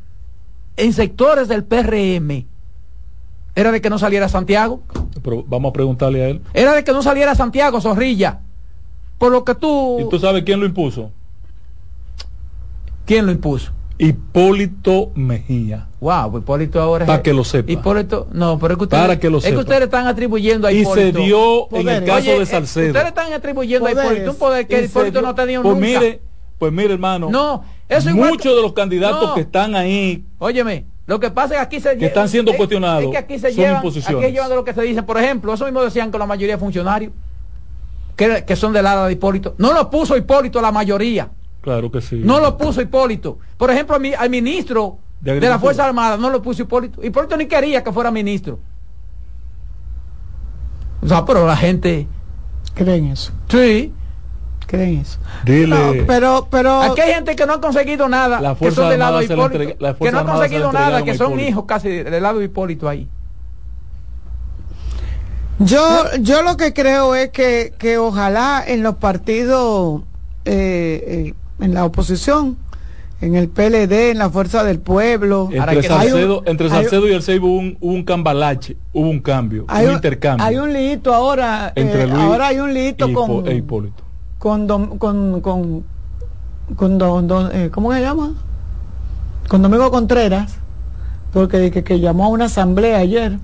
en 0.75 0.93
sectores 0.93 1.47
del 1.47 1.63
PRM, 1.63 2.45
era 3.55 3.71
de 3.71 3.81
que 3.81 3.89
no 3.89 3.97
saliera 3.97 4.29
Santiago. 4.29 4.81
Pero 5.23 5.43
vamos 5.47 5.71
a 5.71 5.73
preguntarle 5.73 6.23
a 6.23 6.27
él. 6.27 6.41
Era 6.53 6.75
de 6.75 6.83
que 6.83 6.91
no 6.91 7.01
saliera 7.01 7.33
Santiago, 7.33 7.81
Zorrilla. 7.81 8.41
Por 9.17 9.31
lo 9.31 9.43
que 9.43 9.55
tú. 9.55 9.97
¿Y 9.99 10.07
tú 10.09 10.19
sabes 10.19 10.43
quién 10.43 10.59
lo 10.59 10.67
impuso? 10.67 11.09
¿Quién 13.07 13.25
lo 13.25 13.31
impuso? 13.31 13.71
Hipólito 13.97 15.09
Mejía. 15.15 15.87
Wow, 15.99 16.29
pues 16.29 16.43
Hipólito 16.43 16.79
ahora 16.79 17.05
es- 17.05 17.07
Para 17.07 17.23
que 17.23 17.33
lo 17.33 17.43
sepa. 17.43 17.71
Hipólito, 17.71 18.27
no, 18.31 18.59
pero 18.59 18.73
es 18.73 18.77
que 18.77 18.83
ustedes, 18.83 19.01
Para 19.03 19.19
que 19.19 19.29
lo 19.31 19.39
es 19.39 19.43
que 19.45 19.49
sepa. 19.49 19.61
ustedes 19.61 19.81
están 19.85 20.05
atribuyendo 20.05 20.67
a 20.67 20.71
Y 20.71 20.81
Hipólito. 20.81 21.17
se 21.19 21.25
dio 21.25 21.67
en 21.71 21.89
el 21.89 22.03
caso 22.05 22.19
Oye, 22.29 22.37
de 22.37 22.43
eh, 22.43 22.45
Salcedo. 22.45 22.87
Ustedes 22.89 23.07
están 23.07 23.33
atribuyendo 23.33 23.87
a. 23.87 23.91
Hipólito 23.91 24.29
un 24.29 24.37
poder 24.37 24.67
que 24.67 24.81
Y 24.81 24.85
Hipólito 24.85 25.17
dio- 25.19 25.27
no 25.27 25.33
tenía 25.33 25.63
pues 25.63 25.73
nunca. 25.73 25.87
mire, 25.87 26.21
pues 26.59 26.71
mire, 26.71 26.93
hermano. 26.93 27.29
No, 27.31 27.63
eso 27.89 28.09
Muchos 28.11 28.55
de 28.55 28.61
los 28.61 28.73
candidatos 28.73 29.29
No. 29.29 29.35
que 29.35 29.41
están 29.41 29.75
ahí 29.75 30.25
Óyeme, 30.39 30.85
lo 31.05 31.19
que 31.19 31.31
pasa 31.31 31.53
es 31.55 31.59
que 31.59 31.63
aquí 31.65 31.79
se 31.79 31.97
Que 31.97 32.07
están 32.07 32.27
siendo 32.29 32.53
cuestionados 32.53 33.03
Es 33.05 33.11
que 33.11 33.17
aquí 33.17 33.39
se 33.39 33.49
son 33.51 33.57
llevan, 33.63 33.75
imposiciones. 33.77 34.23
aquí 34.25 34.33
llevan 34.33 34.49
de 34.49 34.55
lo 34.55 34.63
que 34.65 34.73
se 34.73 34.81
dice. 34.81 35.03
Por 35.03 35.17
ejemplo, 35.17 35.53
eso 35.53 35.63
mismo 35.65 35.81
decían 35.81 36.11
con 36.11 36.19
la 36.19 36.25
mayoría 36.25 36.55
de 36.55 36.59
funcionarios 36.59 37.13
que, 38.17 38.43
que 38.45 38.55
son 38.55 38.73
del 38.73 38.85
ala 38.87 39.05
de 39.07 39.13
Hipólito. 39.13 39.55
No 39.57 39.71
lo 39.73 39.89
puso 39.89 40.17
Hipólito 40.17 40.59
la 40.61 40.71
mayoría. 40.71 41.29
Claro 41.61 41.89
que 41.91 42.01
sí. 42.01 42.19
No 42.23 42.39
lo 42.39 42.57
puso 42.57 42.81
Hipólito. 42.81 43.37
Por 43.57 43.71
ejemplo, 43.71 43.99
mi- 43.99 44.13
al 44.13 44.29
ministro 44.29 44.97
De 45.21 45.39
de, 45.39 45.47
la. 45.49 45.59
Fuerza 45.59 45.85
Armada 45.85 46.17
no 46.17 46.29
lo 46.29 46.41
puso 46.41 46.63
Hipólito. 46.63 47.03
Hipólito 47.03 47.37
ni 47.37 47.45
quería 47.45 47.83
que 47.83 47.91
fuera 47.91 48.09
ministro. 48.11 48.59
O 51.01 51.07
sea, 51.07 51.23
pero 51.25 51.45
la 51.45 51.55
gente, 51.55 52.07
Creen 52.73 53.05
eso, 53.05 53.31
sí. 53.49 53.93
Creen 54.67 54.99
eso. 54.99 55.17
Dile. 55.43 55.67
No, 55.75 56.05
pero, 56.05 56.47
pero. 56.51 56.81
Aquí 56.81 57.01
hay 57.01 57.13
gente 57.15 57.35
que 57.35 57.45
no 57.47 57.53
ha 57.53 57.61
conseguido 57.61 58.07
nada, 58.07 58.39
La 58.39 58.49
que 58.49 58.55
Fuerza 58.57 58.81
son 58.81 58.89
del 58.91 58.99
lado 58.99 59.17
de 59.17 59.25
Hipólito. 59.25 59.75
la 59.79 59.93
que 59.95 60.11
no 60.11 60.23
la 60.23 60.25
conseguido 60.25 60.71
nada, 60.71 61.03
que 61.03 61.11
a 61.11 61.17
son 61.17 61.39
hijos 61.39 61.65
casi 61.65 61.89
del 61.89 62.21
lado 62.21 62.37
de 62.39 62.45
Hipólito 62.45 62.87
ahí. 62.87 63.07
Yo, 65.59 66.03
yo 66.19 66.43
lo 66.43 66.55
que 66.55 66.73
creo 66.73 67.15
es 67.15 67.29
que, 67.29 67.73
que 67.79 67.97
ojalá 67.97 68.63
en 68.67 68.83
los 68.83 68.95
partidos, 68.97 70.03
eh, 70.45 71.03
eh, 71.27 71.33
en 71.59 71.73
la 71.73 71.83
oposición, 71.85 72.57
en 73.21 73.35
el 73.35 73.49
PLD, 73.49 74.11
en 74.11 74.19
la 74.19 74.29
Fuerza 74.29 74.63
del 74.63 74.79
Pueblo, 74.79 75.49
Entre 75.51 75.81
Salcedo, 75.81 76.39
un- 76.41 76.47
entre 76.47 76.69
hay 76.69 76.85
y 77.09 77.13
el 77.13 77.23
Seibo 77.23 77.47
hubo 77.47 77.57
un, 77.57 77.77
hubo 77.81 77.93
un 77.93 78.03
cambalache, 78.03 78.77
hubo 78.93 79.09
un 79.09 79.19
cambio, 79.19 79.65
hay 79.67 79.85
un, 79.85 79.89
un, 79.91 79.95
intercambio. 79.95 80.45
hay 80.45 80.57
un 80.57 80.71
liito 80.71 81.11
ahora, 81.13 81.71
entre 81.75 82.03
eh, 82.03 82.07
Luis 82.07 82.19
ahora 82.21 82.47
hay 82.47 82.59
un 82.59 82.73
liito 82.73 83.07
y 83.09 83.13
con, 83.13 83.47
e 83.47 83.55
Hipólito. 83.55 84.03
Con, 84.39 84.67
Dom- 84.67 84.97
con, 84.97 85.41
con, 85.41 85.83
con 86.75 86.97
don- 86.97 87.27
don- 87.27 87.49
eh, 87.53 87.69
¿cómo 87.71 87.93
se 87.93 88.01
llama? 88.01 88.33
Con 89.47 89.61
Domingo 89.61 89.89
Contreras, 89.91 90.55
porque 91.33 91.71
que, 91.71 91.83
que 91.83 91.99
llamó 91.99 92.25
a 92.25 92.29
una 92.29 92.45
asamblea 92.45 92.97
ayer. 92.97 93.39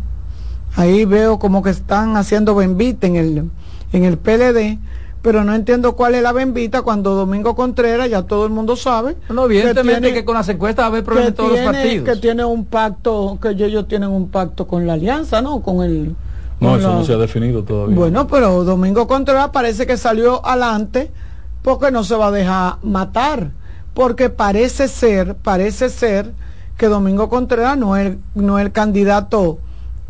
Ahí 0.76 1.06
veo 1.06 1.38
como 1.40 1.62
que 1.62 1.70
están 1.70 2.18
haciendo 2.18 2.56
bembita 2.56 3.06
en 3.08 3.16
el, 3.16 3.52
en 3.92 4.04
el 4.06 4.18
PLD, 4.18 4.80
pero 5.22 5.44
no 5.44 5.54
entiendo 5.54 5.96
cuál 5.96 6.16
es 6.16 6.24
la 6.24 6.32
bembita 6.34 6.82
cuando 6.82 7.14
Domingo 7.16 7.56
Contreras, 7.56 8.10
ya 8.10 8.24
todo 8.24 8.46
el 8.46 8.52
mundo 8.52 8.76
sabe, 8.76 9.16
No, 9.30 9.46
evidentemente 9.46 10.02
tiene- 10.02 10.14
que 10.14 10.26
con 10.26 10.34
las 10.36 10.50
encuestas 10.50 10.84
va 10.84 10.88
a 10.88 10.90
haber 10.90 11.04
problemas 11.04 11.30
en 11.30 11.36
todos 11.36 11.52
los 11.52 11.60
partidos. 11.60 12.10
que 12.10 12.16
tiene 12.22 12.44
un 12.44 12.66
pacto, 12.66 13.38
que 13.42 13.50
ellos 13.50 13.88
tienen 13.88 14.10
un 14.10 14.30
pacto 14.30 14.68
con 14.68 14.86
la 14.88 14.94
alianza, 14.94 15.42
¿no? 15.42 15.62
Con 15.62 15.84
el... 15.84 16.16
No, 16.64 16.76
eso 16.78 16.94
no 16.94 17.04
se 17.04 17.14
ha 17.14 17.18
definido 17.18 17.64
todavía. 17.64 17.96
bueno, 17.96 18.28
pero 18.28 18.64
Domingo 18.64 19.08
Contreras 19.08 19.50
parece 19.50 19.86
que 19.86 19.98
salió 19.98 20.46
adelante 20.46 21.12
porque 21.62 21.92
no 21.92 22.04
se 22.04 22.16
va 22.16 22.28
a 22.28 22.32
dejar 22.32 22.76
matar. 22.84 23.52
Porque 23.94 24.30
parece 24.30 24.88
ser, 24.88 25.36
parece 25.36 25.90
ser 25.90 26.34
que 26.78 26.88
Domingo 26.88 27.30
Contreras 27.30 27.78
no 27.78 27.96
es, 27.96 28.18
no 28.34 28.58
es 28.58 28.66
el 28.66 28.72
candidato 28.72 29.60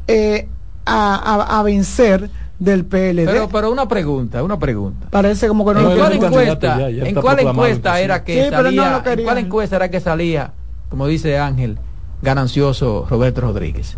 eh, 0.07 0.47
a, 0.85 1.15
a- 1.15 1.59
a 1.59 1.63
vencer 1.63 2.29
del 2.59 2.85
PLD. 2.85 3.25
Pero, 3.25 3.49
pero 3.49 3.71
una 3.71 3.87
pregunta, 3.87 4.41
una 4.41 4.57
pregunta. 4.57 5.07
parece 5.09 5.49
como 5.49 5.65
que 5.65 5.73
no 5.73 5.91
¿En 5.91 5.99
cuál 5.99 6.13
encuesta, 6.13 6.77
ya, 6.79 6.89
ya 6.89 7.03
en 7.05 7.15
cuál 7.15 7.39
encuesta 7.39 7.99
era 7.99 8.23
que 8.23 8.33
Sí, 8.43 8.47
pero 8.49 8.63
no 8.63 8.83
salía, 8.83 9.03
lo 9.05 9.11
en 9.11 9.23
cuál 9.25 9.37
encuesta 9.39 9.75
era 9.75 9.91
que 9.91 9.99
salía, 9.99 10.51
como 10.89 11.07
dice 11.07 11.37
Ángel, 11.37 11.77
ganancioso 12.21 13.05
Roberto 13.09 13.41
Rodríguez? 13.41 13.97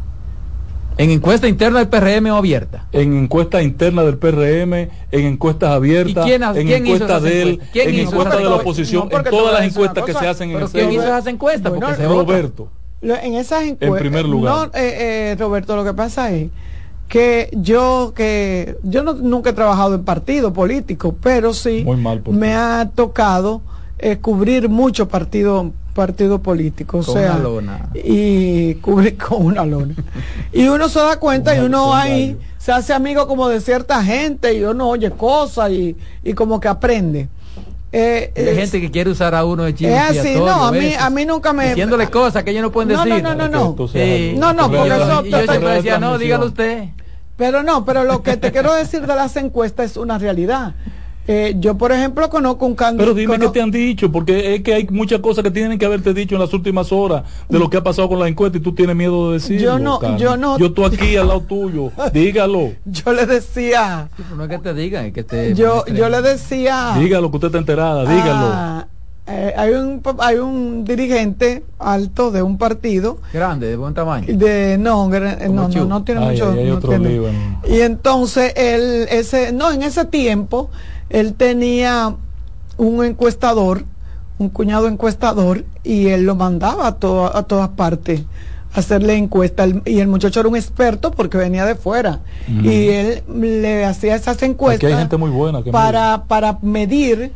¿En 0.97 1.11
encuesta 1.11 1.47
interna 1.47 1.79
del 1.79 1.89
PRM 1.89 2.31
o 2.31 2.37
abierta? 2.37 2.87
en 2.91 3.17
encuestas 3.17 3.63
internas 3.63 4.05
del 4.05 4.17
PRM, 4.17 4.73
en 5.11 5.25
encuestas 5.25 5.69
abiertas, 5.71 6.25
¿Y 6.25 6.29
quién 6.29 6.43
en 6.43 6.53
quién 6.53 6.85
encuestas 6.85 7.21
de 7.21 7.41
él, 7.41 7.61
en 7.73 7.95
encuestas 7.95 8.37
de 8.37 8.43
la 8.43 8.55
oposición, 8.55 9.09
No, 9.11 9.17
en 9.17 9.23
todas 9.25 9.53
las 9.53 9.71
encuestas 9.71 10.05
que 10.05 10.13
se 10.13 10.27
hacen 10.27 10.49
en 10.51 10.55
¿Pero 10.55 10.65
el 10.67 10.71
quién 10.71 10.91
hizo 10.91 11.03
esas 11.03 11.27
encuestas? 11.27 11.71
Bueno, 11.71 11.87
Porque. 11.87 12.05
Roberto. 12.05 12.69
En 13.01 13.35
esas 13.35 13.63
encuestas. 13.63 13.99
primer 13.99 14.25
lugar. 14.25 14.53
No, 14.53 14.65
eh, 14.79 15.31
eh, 15.31 15.35
Roberto, 15.37 15.75
lo 15.75 15.83
que 15.83 15.93
pasa 15.93 16.31
es 16.31 16.49
que 17.07 17.49
yo 17.53 18.13
que 18.15 18.77
yo 18.83 19.03
no, 19.03 19.13
nunca 19.13 19.51
he 19.51 19.53
trabajado 19.53 19.95
en 19.95 20.03
partido 20.03 20.53
político, 20.53 21.15
pero 21.21 21.53
sí 21.53 21.83
Muy 21.85 21.97
mal 21.97 22.21
por 22.21 22.33
me 22.33 22.53
ha 22.55 22.89
tocado 22.95 23.61
eh, 23.99 24.17
cubrir 24.17 24.69
mucho 24.69 25.07
partido 25.07 25.71
partido 25.95 26.39
político, 26.39 26.99
o 26.99 27.03
Con 27.03 27.15
sea, 27.15 27.31
una 27.31 27.39
lona. 27.39 27.89
y 27.95 28.75
cubrir 28.75 29.17
con 29.29 29.45
una 29.45 29.65
lona. 29.65 29.95
y 30.53 30.67
uno 30.67 30.89
se 30.89 30.99
da 30.99 31.17
cuenta 31.17 31.55
y 31.55 31.61
uno 31.61 31.91
un 31.91 31.97
ahí 31.97 32.37
se 32.59 32.71
hace 32.71 32.93
amigo 32.93 33.25
como 33.27 33.47
de 33.49 33.61
cierta 33.61 34.03
gente 34.03 34.53
y 34.53 34.63
uno 34.63 34.89
oye 34.89 35.09
cosas 35.11 35.71
y, 35.71 35.95
y 36.23 36.33
como 36.33 36.59
que 36.59 36.67
aprende. 36.67 37.29
Eh, 37.91 38.33
Hay 38.35 38.55
gente 38.57 38.81
que 38.81 38.91
quiere 38.91 39.09
usar 39.09 39.33
a 39.33 39.45
uno 39.45 39.63
de 39.63 39.73
chivo 39.73 39.95
es 39.95 40.19
así, 40.19 40.35
no, 40.35 40.65
a 40.65 40.71
mí, 40.73 40.93
a 40.99 41.09
mí 41.09 41.25
nunca 41.25 41.53
me... 41.53 41.69
Diciéndole 41.69 42.07
cosas 42.09 42.43
que 42.43 42.51
ellos 42.51 42.63
no 42.63 42.71
pueden 42.73 42.89
No, 42.91 43.05
no, 43.05 43.15
decir. 43.15 43.23
no, 43.23 43.33
no, 43.35 43.47
no. 43.47 43.69
Entonces, 43.69 44.31
Sí. 44.33 44.37
No, 44.37 44.51
no, 44.51 44.69
porque 44.69 44.89
yo- 44.89 44.95
eso- 44.95 45.25
y 45.25 45.29
yo 45.31 45.37
siempre 45.43 45.69
decía, 45.75 45.97
no, 45.97 46.17
dígalo 46.17 46.47
usted. 46.47 46.89
Pero 47.37 47.63
no, 47.63 47.85
pero 47.85 48.03
lo 48.03 48.21
que 48.21 48.35
te 48.35 48.51
quiero 48.51 48.73
decir 48.73 49.01
de 49.07 49.15
las 49.15 49.37
encuestas 49.37 49.91
es 49.91 49.97
una 49.97 50.17
realidad. 50.17 50.73
Eh, 51.27 51.55
yo, 51.59 51.75
por 51.75 51.91
ejemplo, 51.91 52.29
conozco 52.29 52.65
un 52.67 52.75
candidato. 52.75 53.13
Pero 53.15 53.15
dime 53.15 53.39
qué 53.39 53.47
te 53.49 53.61
han 53.61 53.71
dicho, 53.71 54.11
porque 54.11 54.55
es 54.55 54.61
que 54.61 54.73
hay 54.75 54.87
muchas 54.91 55.19
cosas 55.21 55.43
que 55.43 55.49
tienen 55.51 55.79
que 55.79 55.85
haberte 55.85 56.13
dicho 56.13 56.35
en 56.35 56.41
las 56.41 56.53
últimas 56.53 56.91
horas 56.91 57.23
de 57.49 57.57
lo 57.57 57.69
que 57.69 57.77
ha 57.77 57.83
pasado 57.83 58.07
con 58.09 58.19
la 58.19 58.27
encuesta 58.27 58.57
y 58.59 58.61
tú 58.61 58.73
tienes 58.75 58.95
miedo 58.95 59.29
de 59.31 59.39
decirlo. 59.39 59.61
Yo 59.65 59.79
no, 59.79 59.99
Carmen. 59.99 60.19
yo 60.19 60.37
no. 60.37 60.57
Yo 60.59 60.67
estoy 60.67 60.85
aquí 60.85 61.15
al 61.17 61.27
lado 61.27 61.41
tuyo. 61.41 61.91
Dígalo. 62.13 62.73
Yo 62.85 63.13
le 63.13 63.25
decía. 63.25 64.07
Sí, 64.15 64.23
pero 64.23 64.35
no 64.35 64.43
es 64.43 64.49
que 64.49 64.59
te 64.59 64.73
digan, 64.75 65.05
es 65.05 65.13
que 65.13 65.23
te. 65.23 65.53
Yo, 65.55 65.83
yo 65.87 66.09
le 66.09 66.21
decía. 66.21 66.95
Dígalo 66.99 67.31
que 67.31 67.37
usted 67.37 67.47
está 67.47 67.57
enterada. 67.57 68.01
Dígalo. 68.01 68.47
ah, 68.51 68.87
eh, 69.27 69.53
hay 69.57 69.73
un 69.73 70.03
hay 70.19 70.35
un 70.37 70.85
dirigente 70.85 71.63
alto 71.79 72.29
de 72.29 72.43
un 72.43 72.59
partido 72.59 73.17
Grande, 73.33 73.69
de 73.69 73.75
buen 73.75 73.95
tamaño. 73.95 74.27
de 74.37 74.77
no 74.79 75.09
Como 75.09 75.17
no, 75.49 75.67
no, 75.67 75.85
no 75.85 76.03
tiene 76.03 76.21
Ay, 76.21 76.31
mucho 76.33 76.51
ay, 76.51 76.69
no 76.69 76.77
tiene- 76.79 77.21
y 77.67 77.81
entonces 77.81 78.53
él 78.55 79.07
ese 79.09 79.51
no 79.51 79.71
en 79.71 79.81
ese 79.81 80.05
tiempo 80.05 80.69
él 81.09 81.33
tenía 81.35 82.15
un 82.77 83.03
encuestador 83.05 83.85
un 84.37 84.49
cuñado 84.49 84.89
encuestador 84.89 85.63
y 85.81 86.07
él 86.07 86.25
lo 86.25 86.35
mandaba 86.35 86.87
a, 86.87 86.95
to- 86.95 87.33
a 87.33 87.43
todas 87.43 87.69
partes 87.69 88.23
a 88.73 88.79
hacerle 88.81 89.15
encuesta. 89.15 89.63
El- 89.63 89.81
y 89.85 89.99
el 90.01 90.09
muchacho 90.09 90.41
era 90.41 90.49
un 90.49 90.57
experto 90.57 91.11
porque 91.11 91.37
venía 91.37 91.63
de 91.65 91.75
fuera. 91.75 92.19
Y 92.61 92.89
él 92.89 93.23
le 93.33 93.85
hacía 93.85 94.15
esas 94.15 94.43
encuestas 94.43 94.81
hay 94.87 94.99
gente 94.99 95.15
muy 95.15 95.29
buena 95.29 95.63
que 95.63 95.71
para 95.71 96.25
para 96.27 96.59
medir 96.61 97.31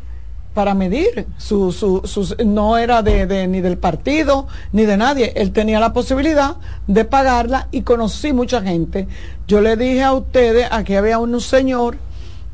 para 0.52 0.74
medir 0.74 1.26
su, 1.38 1.72
su, 1.72 2.02
sus- 2.04 2.36
no 2.44 2.76
era 2.76 3.02
de, 3.02 3.24
de- 3.26 3.46
ni 3.46 3.62
del 3.62 3.78
partido 3.78 4.46
ni 4.72 4.84
de 4.84 4.98
nadie. 4.98 5.32
Él 5.36 5.52
tenía 5.52 5.80
la 5.80 5.94
posibilidad 5.94 6.56
de 6.86 7.06
pagarla 7.06 7.68
y 7.70 7.80
conocí 7.80 8.34
mucha 8.34 8.60
gente. 8.60 9.08
Yo 9.48 9.62
le 9.62 9.76
dije 9.76 10.02
a 10.02 10.12
ustedes 10.12 10.66
aquí 10.70 10.96
había 10.96 11.18
un 11.18 11.40
señor 11.40 11.96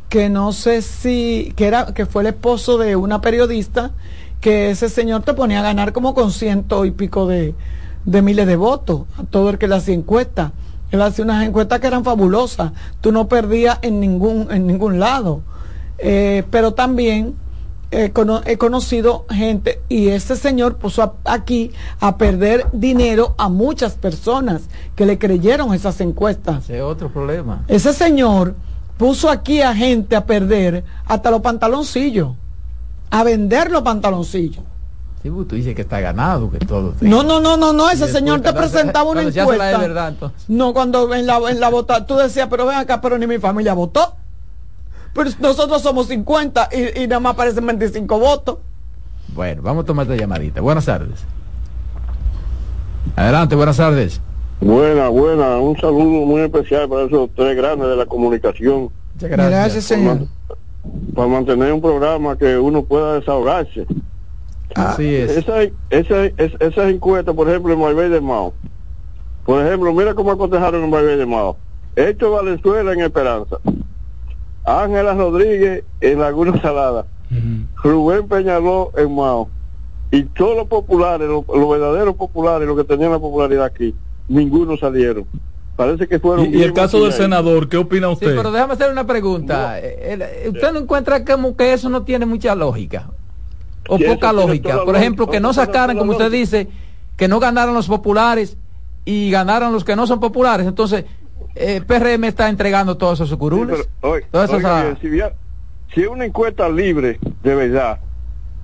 que 0.08 0.28
no 0.28 0.52
sé 0.52 0.82
si 0.82 1.52
que 1.56 1.66
era 1.66 1.86
que 1.94 2.06
fue 2.06 2.22
el 2.22 2.28
esposo 2.28 2.78
de 2.78 2.96
una 2.96 3.20
periodista 3.20 3.90
que 4.40 4.70
ese 4.70 4.88
señor 4.88 5.22
te 5.22 5.34
ponía 5.34 5.60
a 5.60 5.62
ganar 5.62 5.92
como 5.92 6.14
con 6.14 6.30
ciento 6.30 6.84
y 6.84 6.90
pico 6.92 7.26
de, 7.26 7.54
de 8.04 8.22
miles 8.22 8.46
de 8.46 8.56
votos 8.56 9.02
a 9.18 9.24
todo 9.24 9.50
el 9.50 9.58
que 9.58 9.66
le 9.66 9.74
hacía 9.76 9.94
encuesta. 9.94 10.52
Él 10.92 11.02
hacía 11.02 11.24
unas 11.24 11.44
encuestas 11.44 11.80
que 11.80 11.88
eran 11.88 12.04
fabulosas. 12.04 12.70
Tú 13.00 13.10
no 13.10 13.26
perdías 13.26 13.78
en 13.82 13.98
ningún 13.98 14.48
en 14.52 14.66
ningún 14.66 15.00
lado. 15.00 15.40
Eh, 15.98 16.44
pero 16.50 16.74
también 16.74 17.34
he, 17.90 18.12
cono- 18.12 18.42
he 18.44 18.56
conocido 18.58 19.24
gente 19.30 19.80
y 19.88 20.08
este 20.08 20.36
señor 20.36 20.76
puso 20.76 21.02
a- 21.02 21.14
aquí 21.24 21.72
a 21.98 22.16
perder 22.18 22.66
dinero 22.72 23.34
a 23.38 23.48
muchas 23.48 23.94
personas 23.94 24.68
que 24.94 25.06
le 25.06 25.18
creyeron 25.18 25.74
esas 25.74 26.00
encuestas. 26.00 26.64
Ese 26.64 26.76
es 26.76 26.82
otro 26.82 27.10
problema. 27.12 27.64
ese 27.66 27.92
señor 27.92 28.54
puso 28.96 29.30
aquí 29.30 29.62
a 29.62 29.74
gente 29.74 30.16
a 30.16 30.24
perder 30.24 30.84
hasta 31.06 31.30
los 31.30 31.40
pantaloncillos, 31.40 32.30
a 33.10 33.24
vender 33.24 33.70
los 33.70 33.82
pantaloncillos. 33.82 34.64
Sí, 35.22 35.30
pues, 35.30 35.48
tú 35.48 35.56
dices 35.56 35.74
que 35.74 35.82
está 35.82 36.00
ganado, 36.00 36.50
que 36.50 36.58
todo. 36.58 36.94
No, 37.00 37.22
no, 37.22 37.40
no, 37.40 37.56
no, 37.56 37.72
no, 37.72 37.90
ese 37.90 38.06
señor 38.08 38.42
te 38.42 38.52
presentaba 38.52 39.10
una 39.10 39.22
de 39.22 39.28
encuesta. 39.40 39.78
verdad. 39.78 40.14
No, 40.48 40.72
cuando 40.72 41.12
en 41.14 41.26
la, 41.26 41.38
en 41.50 41.60
la 41.60 41.68
vota, 41.68 42.06
tú 42.06 42.16
decías, 42.16 42.48
pero 42.48 42.66
ven 42.66 42.76
acá, 42.78 43.00
pero 43.00 43.18
ni 43.18 43.26
mi 43.26 43.38
familia 43.38 43.74
votó. 43.74 44.14
Pero 45.12 45.30
nosotros 45.40 45.82
somos 45.82 46.08
50 46.08 46.68
y, 46.72 47.02
y 47.02 47.06
nada 47.08 47.20
más 47.20 47.32
aparecen 47.34 47.66
25 47.66 48.18
votos. 48.18 48.58
Bueno, 49.34 49.62
vamos 49.62 49.84
a 49.84 49.86
tomar 49.86 50.04
esta 50.06 50.16
llamadita. 50.16 50.60
Buenas 50.60 50.84
tardes. 50.84 51.20
Adelante, 53.16 53.54
buenas 53.56 53.78
tardes. 53.78 54.20
Buena, 54.60 55.08
buena. 55.08 55.58
Un 55.58 55.76
saludo 55.76 56.24
muy 56.26 56.40
especial 56.42 56.88
para 56.88 57.02
esos 57.04 57.30
tres 57.34 57.56
grandes 57.56 57.88
de 57.88 57.96
la 57.96 58.06
comunicación. 58.06 58.90
Muchas 59.14 59.30
Gracias, 59.30 59.84
señor. 59.84 60.20
Para 61.14 61.28
mantener 61.28 61.72
un 61.72 61.80
programa 61.80 62.36
que 62.36 62.56
uno 62.58 62.82
pueda 62.84 63.14
desahogarse. 63.14 63.86
Ah, 64.74 64.90
Así 64.90 65.14
es. 65.14 65.36
Esa, 65.36 65.62
esa, 65.90 66.24
es- 66.26 66.52
esas 66.60 66.90
encuestas, 66.90 67.34
por 67.34 67.48
ejemplo, 67.48 67.72
en 67.72 67.80
Marbella 67.80 68.14
de 68.14 68.20
Mao. 68.20 68.52
Por 69.44 69.64
ejemplo, 69.64 69.92
mira 69.92 70.14
cómo 70.14 70.32
acotejaron 70.32 70.82
en 70.84 70.90
Marbella 70.90 71.16
de 71.16 71.26
Mao. 71.26 71.56
Héctor 71.94 72.32
Valenzuela 72.32 72.92
en 72.92 73.00
Esperanza. 73.00 73.56
Ángela 74.64 75.14
Rodríguez 75.14 75.84
en 76.00 76.20
Laguna 76.20 76.60
Salada. 76.60 77.06
Rubén 77.82 78.26
Peñaló 78.28 78.92
en 78.96 79.14
Mao. 79.14 79.48
Y 80.10 80.22
todos 80.24 80.56
los 80.56 80.66
populares, 80.68 81.28
los, 81.28 81.44
los 81.48 81.68
verdaderos 81.70 82.14
populares, 82.16 82.66
los 82.66 82.76
que 82.76 82.84
tenían 82.84 83.10
la 83.12 83.18
popularidad 83.18 83.64
aquí, 83.64 83.94
ninguno 84.28 84.76
salieron. 84.76 85.26
Parece 85.76 86.08
que 86.08 86.18
fueron... 86.18 86.54
Y, 86.54 86.62
el 86.62 86.72
caso 86.72 87.02
del 87.02 87.12
senador, 87.12 87.68
¿qué 87.68 87.76
opina 87.76 88.06
Sí, 88.08 88.12
usted? 88.14 88.36
pero 88.36 88.50
déjame 88.50 88.72
hacer 88.72 88.90
una 88.90 89.06
pregunta. 89.06 89.78
Eh, 89.78 90.14
el- 90.44 90.50
¿Usted 90.54 90.72
no 90.72 90.80
encuentra 90.80 91.24
como 91.24 91.54
que 91.54 91.74
eso 91.74 91.90
no 91.90 92.02
tiene 92.02 92.24
mucha 92.24 92.54
lógica? 92.54 93.10
O 93.88 93.98
Sí, 93.98 94.04
poca 94.04 94.32
lógica. 94.32 94.84
Por 94.84 94.96
ejemplo, 94.96 95.26
lógica, 95.26 95.36
que 95.36 95.40
no 95.40 95.52
sacaran, 95.52 95.98
como 95.98 96.12
usted 96.12 96.30
dice, 96.30 96.68
que 97.16 97.28
no 97.28 97.38
ganaran 97.40 97.74
los 97.74 97.88
populares 97.88 98.56
y 99.04 99.30
ganaran 99.30 99.72
los 99.72 99.84
que 99.84 99.96
no 99.96 100.06
son 100.06 100.18
populares. 100.18 100.66
Entonces, 100.66 101.04
eh, 101.54 101.82
PRM 101.86 102.24
está 102.24 102.48
entregando 102.48 102.96
todos 102.96 103.20
esos 103.20 103.30
Sí, 103.30 103.36
curules. 103.36 103.88
pero, 104.00 104.12
oye, 104.14 104.26
todas 104.30 104.50
esas, 104.50 104.64
oiga 104.64 104.96
bien, 104.98 105.32
si, 105.94 106.00
es 106.00 106.08
una 106.08 106.24
encuesta 106.24 106.68
libre, 106.68 107.18
de 107.42 107.54
verdad, 107.54 108.00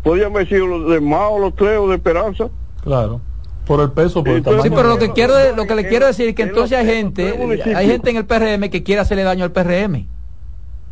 podrían 0.03 0.33
haber 0.33 0.48
sido 0.48 0.66
los 0.66 0.90
de 0.90 1.01
Mao, 1.01 1.38
los 1.38 1.55
tres 1.55 1.79
o 1.79 1.88
de 1.88 1.96
Esperanza. 1.96 2.48
Claro. 2.83 3.20
Por 3.66 3.81
el 3.81 3.92
peso, 3.92 4.25
por 4.25 4.33
el 4.33 4.38
Entonces, 4.38 4.62
Sí, 4.64 4.68
tamaño. 4.70 4.77
pero 4.77 4.88
lo 4.94 4.98
que 4.98 5.12
quiero, 5.12 5.57
lo 5.57 5.66
que 5.66 5.75
le 5.75 5.87
quiero 5.88 6.07
decir 6.07 6.29
es 6.29 6.35
que 6.35 6.42
en 6.42 6.48
entonces 6.48 6.79
hay 6.79 6.87
gente, 6.87 7.72
hay 7.75 7.87
gente 7.87 8.11
en 8.11 8.16
el 8.16 8.27
PRM 8.27 8.70
que 8.70 8.83
quiere 8.83 9.01
hacerle 9.01 9.22
daño 9.22 9.44
al 9.44 9.53
PRM. 9.53 10.09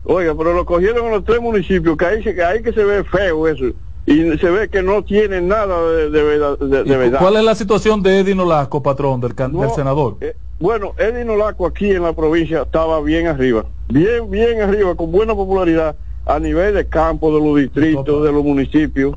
Oiga, 0.04 0.34
pero 0.36 0.54
lo 0.54 0.64
cogieron 0.64 1.06
en 1.06 1.10
los 1.12 1.24
tres 1.24 1.40
municipios, 1.40 1.96
que 1.96 2.06
ahí, 2.06 2.22
se- 2.22 2.34
que 2.34 2.42
ahí 2.42 2.62
que 2.62 2.72
se 2.72 2.84
ve 2.84 3.04
feo 3.04 3.46
eso. 3.48 3.64
Y 4.06 4.38
se 4.38 4.50
ve 4.50 4.68
que 4.68 4.82
no 4.82 5.04
tienen 5.04 5.46
nada 5.46 5.82
de, 5.92 6.10
de 6.10 6.22
verdad. 6.22 6.58
de- 6.58 6.84
de 6.84 6.94
¿Y 6.94 6.96
verdad. 6.96 7.18
¿Cuál 7.20 7.36
es 7.36 7.44
la 7.44 7.54
situación 7.54 8.02
de 8.02 8.20
Eddie 8.20 8.34
Nolasco, 8.34 8.82
patrón, 8.82 9.20
del, 9.20 9.34
can- 9.34 9.52
No, 9.52 9.60
del 9.62 9.70
senador? 9.72 10.16
eh, 10.20 10.34
bueno, 10.58 10.94
Eddie 10.96 11.24
Nolaco 11.24 11.66
aquí 11.66 11.90
en 11.90 12.02
la 12.02 12.12
provincia 12.14 12.62
estaba 12.62 13.00
bien 13.02 13.26
arriba, 13.26 13.66
bien, 13.88 14.30
bien 14.30 14.62
arriba, 14.62 14.94
con 14.94 15.12
buena 15.12 15.34
popularidad 15.34 15.96
a 16.26 16.38
nivel 16.38 16.74
de 16.74 16.86
campo, 16.86 17.32
de 17.34 17.44
los 17.44 17.56
distritos, 17.58 18.24
de 18.24 18.32
los 18.32 18.42
municipios. 18.44 19.16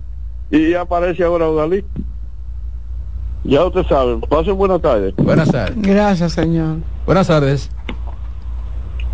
Y 0.52 0.74
aparece 0.74 1.24
ahora 1.24 1.48
Odalí. 1.50 1.84
Ya 3.44 3.66
usted 3.66 3.84
sabe, 3.88 4.18
pasen 4.30 4.56
buenas 4.56 4.82
tardes. 4.82 5.14
Buenas 5.18 5.52
tardes. 5.52 5.76
Gracias, 5.82 6.32
señor. 6.34 6.78
Buenas 7.06 7.28
tardes. 7.28 7.70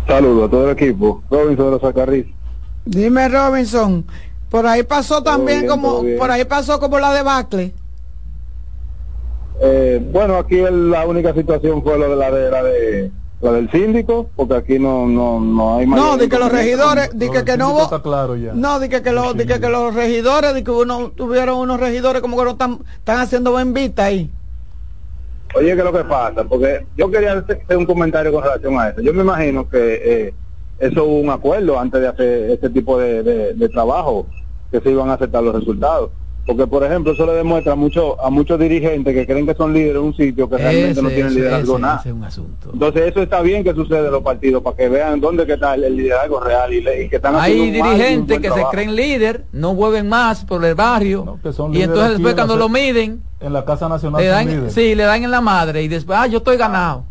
Saludos 0.06 0.48
a 0.48 0.50
todo 0.50 0.64
el 0.70 0.76
equipo. 0.76 1.22
Robinson 1.30 1.66
de 1.66 1.70
los 1.72 1.80
Sacarriz. 1.80 2.26
Dime, 2.84 3.28
Robinson, 3.28 4.04
por 4.48 4.66
ahí 4.66 4.82
pasó 4.82 5.22
también 5.22 5.60
bien, 5.60 5.70
como, 5.70 6.02
por 6.18 6.30
ahí 6.30 6.44
pasó 6.44 6.78
como 6.80 6.98
la 6.98 7.12
debacle. 7.12 7.74
Eh, 9.62 10.00
bueno, 10.12 10.36
aquí 10.38 10.58
el- 10.58 10.90
la 10.90 11.06
única 11.06 11.34
situación 11.34 11.82
fue 11.82 11.98
lo 11.98 12.08
de 12.10 12.16
la 12.16 12.30
de 12.30 12.50
la 12.50 12.62
de 12.62 13.10
la 13.40 13.52
del 13.52 13.70
síndico, 13.70 14.28
porque 14.36 14.54
aquí 14.54 14.78
no 14.78 15.06
no 15.06 15.40
no 15.40 15.76
hay 15.78 15.86
No, 15.86 15.96
mayor 15.96 16.18
de 16.18 16.28
que 16.28 16.38
los 16.38 16.52
regidores, 16.52 17.10
de 17.18 17.30
que, 17.30 17.44
que 17.44 17.56
no 17.56 17.80
está 17.82 18.02
claro 18.02 18.36
ya. 18.36 18.52
no, 18.52 18.78
de 18.78 18.88
que, 18.88 19.02
que 19.02 19.12
los, 19.12 19.34
de 19.36 19.46
que, 19.46 19.58
que 19.60 19.68
los 19.68 19.94
regidores, 19.94 20.52
de 20.54 20.62
que 20.62 20.70
uno 20.70 21.10
tuvieron 21.16 21.56
unos 21.58 21.80
regidores 21.80 22.20
como 22.20 22.36
que 22.36 22.44
no 22.44 22.50
están, 22.50 22.78
están 22.98 23.18
haciendo 23.20 23.52
buen 23.52 23.72
vista 23.72 24.04
ahí. 24.04 24.30
Oye, 25.54 25.72
¿qué 25.74 25.78
es 25.78 25.84
lo 25.84 25.92
que 25.92 26.04
pasa? 26.04 26.44
Porque 26.44 26.86
yo 26.96 27.10
quería 27.10 27.32
hacer 27.32 27.60
hacer 27.64 27.76
un 27.76 27.86
comentario 27.86 28.30
con 28.32 28.42
relación 28.44 28.78
a 28.78 28.90
eso. 28.90 29.00
Yo 29.00 29.12
me 29.12 29.22
imagino 29.22 29.68
que 29.68 29.94
eh, 30.28 30.34
eso 30.78 31.04
hubo 31.04 31.18
un 31.18 31.30
acuerdo 31.30 31.78
antes 31.80 32.00
de 32.00 32.08
hacer 32.08 32.50
este 32.50 32.70
tipo 32.70 32.98
de, 32.98 33.22
de- 33.22 33.54
de 33.54 33.68
trabajo, 33.68 34.26
que 34.70 34.80
se 34.80 34.90
iban 34.90 35.08
a 35.10 35.14
aceptar 35.14 35.42
los 35.42 35.54
resultados. 35.54 36.10
Porque, 36.46 36.66
por 36.66 36.82
ejemplo, 36.82 37.12
eso 37.12 37.26
le 37.26 37.32
demuestra 37.34 37.74
mucho 37.74 38.20
a 38.24 38.28
muchos 38.30 38.58
dirigentes 38.58 39.14
que 39.14 39.26
creen 39.26 39.46
que 39.46 39.54
son 39.54 39.72
líderes 39.72 39.96
en 39.96 40.02
un 40.02 40.14
sitio 40.16 40.48
que 40.48 40.56
realmente 40.56 41.00
no 41.02 41.08
tienen 41.10 41.26
ese, 41.28 41.38
liderazgo 41.38 41.72
ese- 41.74 41.82
nada. 41.82 41.96
ese 42.00 42.08
es 42.08 42.14
un 42.14 42.24
asunto. 42.24 42.70
Entonces, 42.72 43.02
eso 43.08 43.22
está 43.22 43.40
bien 43.42 43.62
que 43.62 43.74
sucede 43.74 44.06
en 44.06 44.12
los 44.12 44.22
partidos, 44.22 44.62
para 44.62 44.76
que 44.76 44.88
vean 44.88 45.20
dónde 45.20 45.46
que 45.46 45.52
está 45.52 45.74
el, 45.74 45.84
el 45.84 45.96
liderazgo 45.96 46.40
real 46.40 46.72
y, 46.72 46.80
le- 46.80 47.04
y 47.04 47.08
que 47.08 47.16
están 47.16 47.36
Hay 47.36 47.70
dirigentes 47.70 48.40
que 48.40 48.50
se 48.50 48.62
creen 48.70 48.96
líder, 48.96 49.44
no 49.52 49.74
vuelven 49.74 50.08
más 50.08 50.44
por 50.44 50.64
el 50.64 50.74
barrio 50.74 51.22
No, 51.24 51.38
que 51.42 51.52
son 51.52 51.74
y 51.74 51.82
entonces 51.82 52.12
después 52.12 52.32
en 52.32 52.36
cuando 52.36 52.56
lo 52.56 52.68
miden 52.68 53.22
En 53.40 53.52
la 53.52 53.64
Casa 53.64 53.88
Nacional 53.88 54.20
le 54.20 54.26
dan, 54.28 54.70
sí, 54.70 54.94
le 54.94 55.04
dan 55.04 55.22
en 55.22 55.30
la 55.30 55.40
madre 55.40 55.82
y 55.82 55.88
después, 55.88 56.18
ah, 56.20 56.26
yo 56.26 56.38
estoy 56.38 56.56
ganado. 56.56 57.04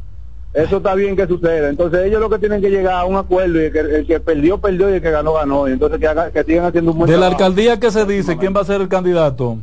Eso 0.53 0.77
está 0.77 0.95
bien 0.95 1.15
que 1.15 1.27
suceda. 1.27 1.69
Entonces 1.69 2.05
ellos 2.05 2.19
lo 2.19 2.29
que 2.29 2.39
tienen 2.39 2.59
que 2.59 2.69
llegar 2.71 2.95
a 2.95 3.05
un 3.05 3.15
acuerdo 3.17 3.61
y 3.61 3.65
el 3.65 3.71
que, 3.71 3.79
el 3.79 4.07
que 4.07 4.19
perdió, 4.19 4.57
perdió 4.57 4.89
y 4.89 4.93
el 4.93 5.01
que 5.01 5.11
ganó, 5.11 5.33
ganó. 5.33 5.67
Y 5.69 5.73
entonces 5.73 5.99
que, 5.99 6.07
haga- 6.07 6.31
que 6.31 6.43
sigan 6.43 6.65
haciendo 6.65 6.91
un 6.91 6.97
buen 6.97 7.07
De 7.09 7.17
la 7.17 7.27
trabajo. 7.27 7.43
alcaldía 7.43 7.79
que 7.79 7.91
se 7.91 8.05
dice, 8.05 8.35
¿quién 8.37 8.55
va 8.55 8.61
a 8.61 8.65
ser 8.65 8.81
el 8.81 8.87
candidato? 8.89 9.57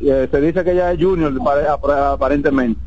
Eh, 0.00 0.28
se 0.30 0.40
dice 0.40 0.64
que 0.64 0.74
ya 0.74 0.92
es 0.92 0.98
junior 1.00 1.32
pare- 1.44 1.68
apar- 1.68 2.14
aparentemente. 2.14 2.80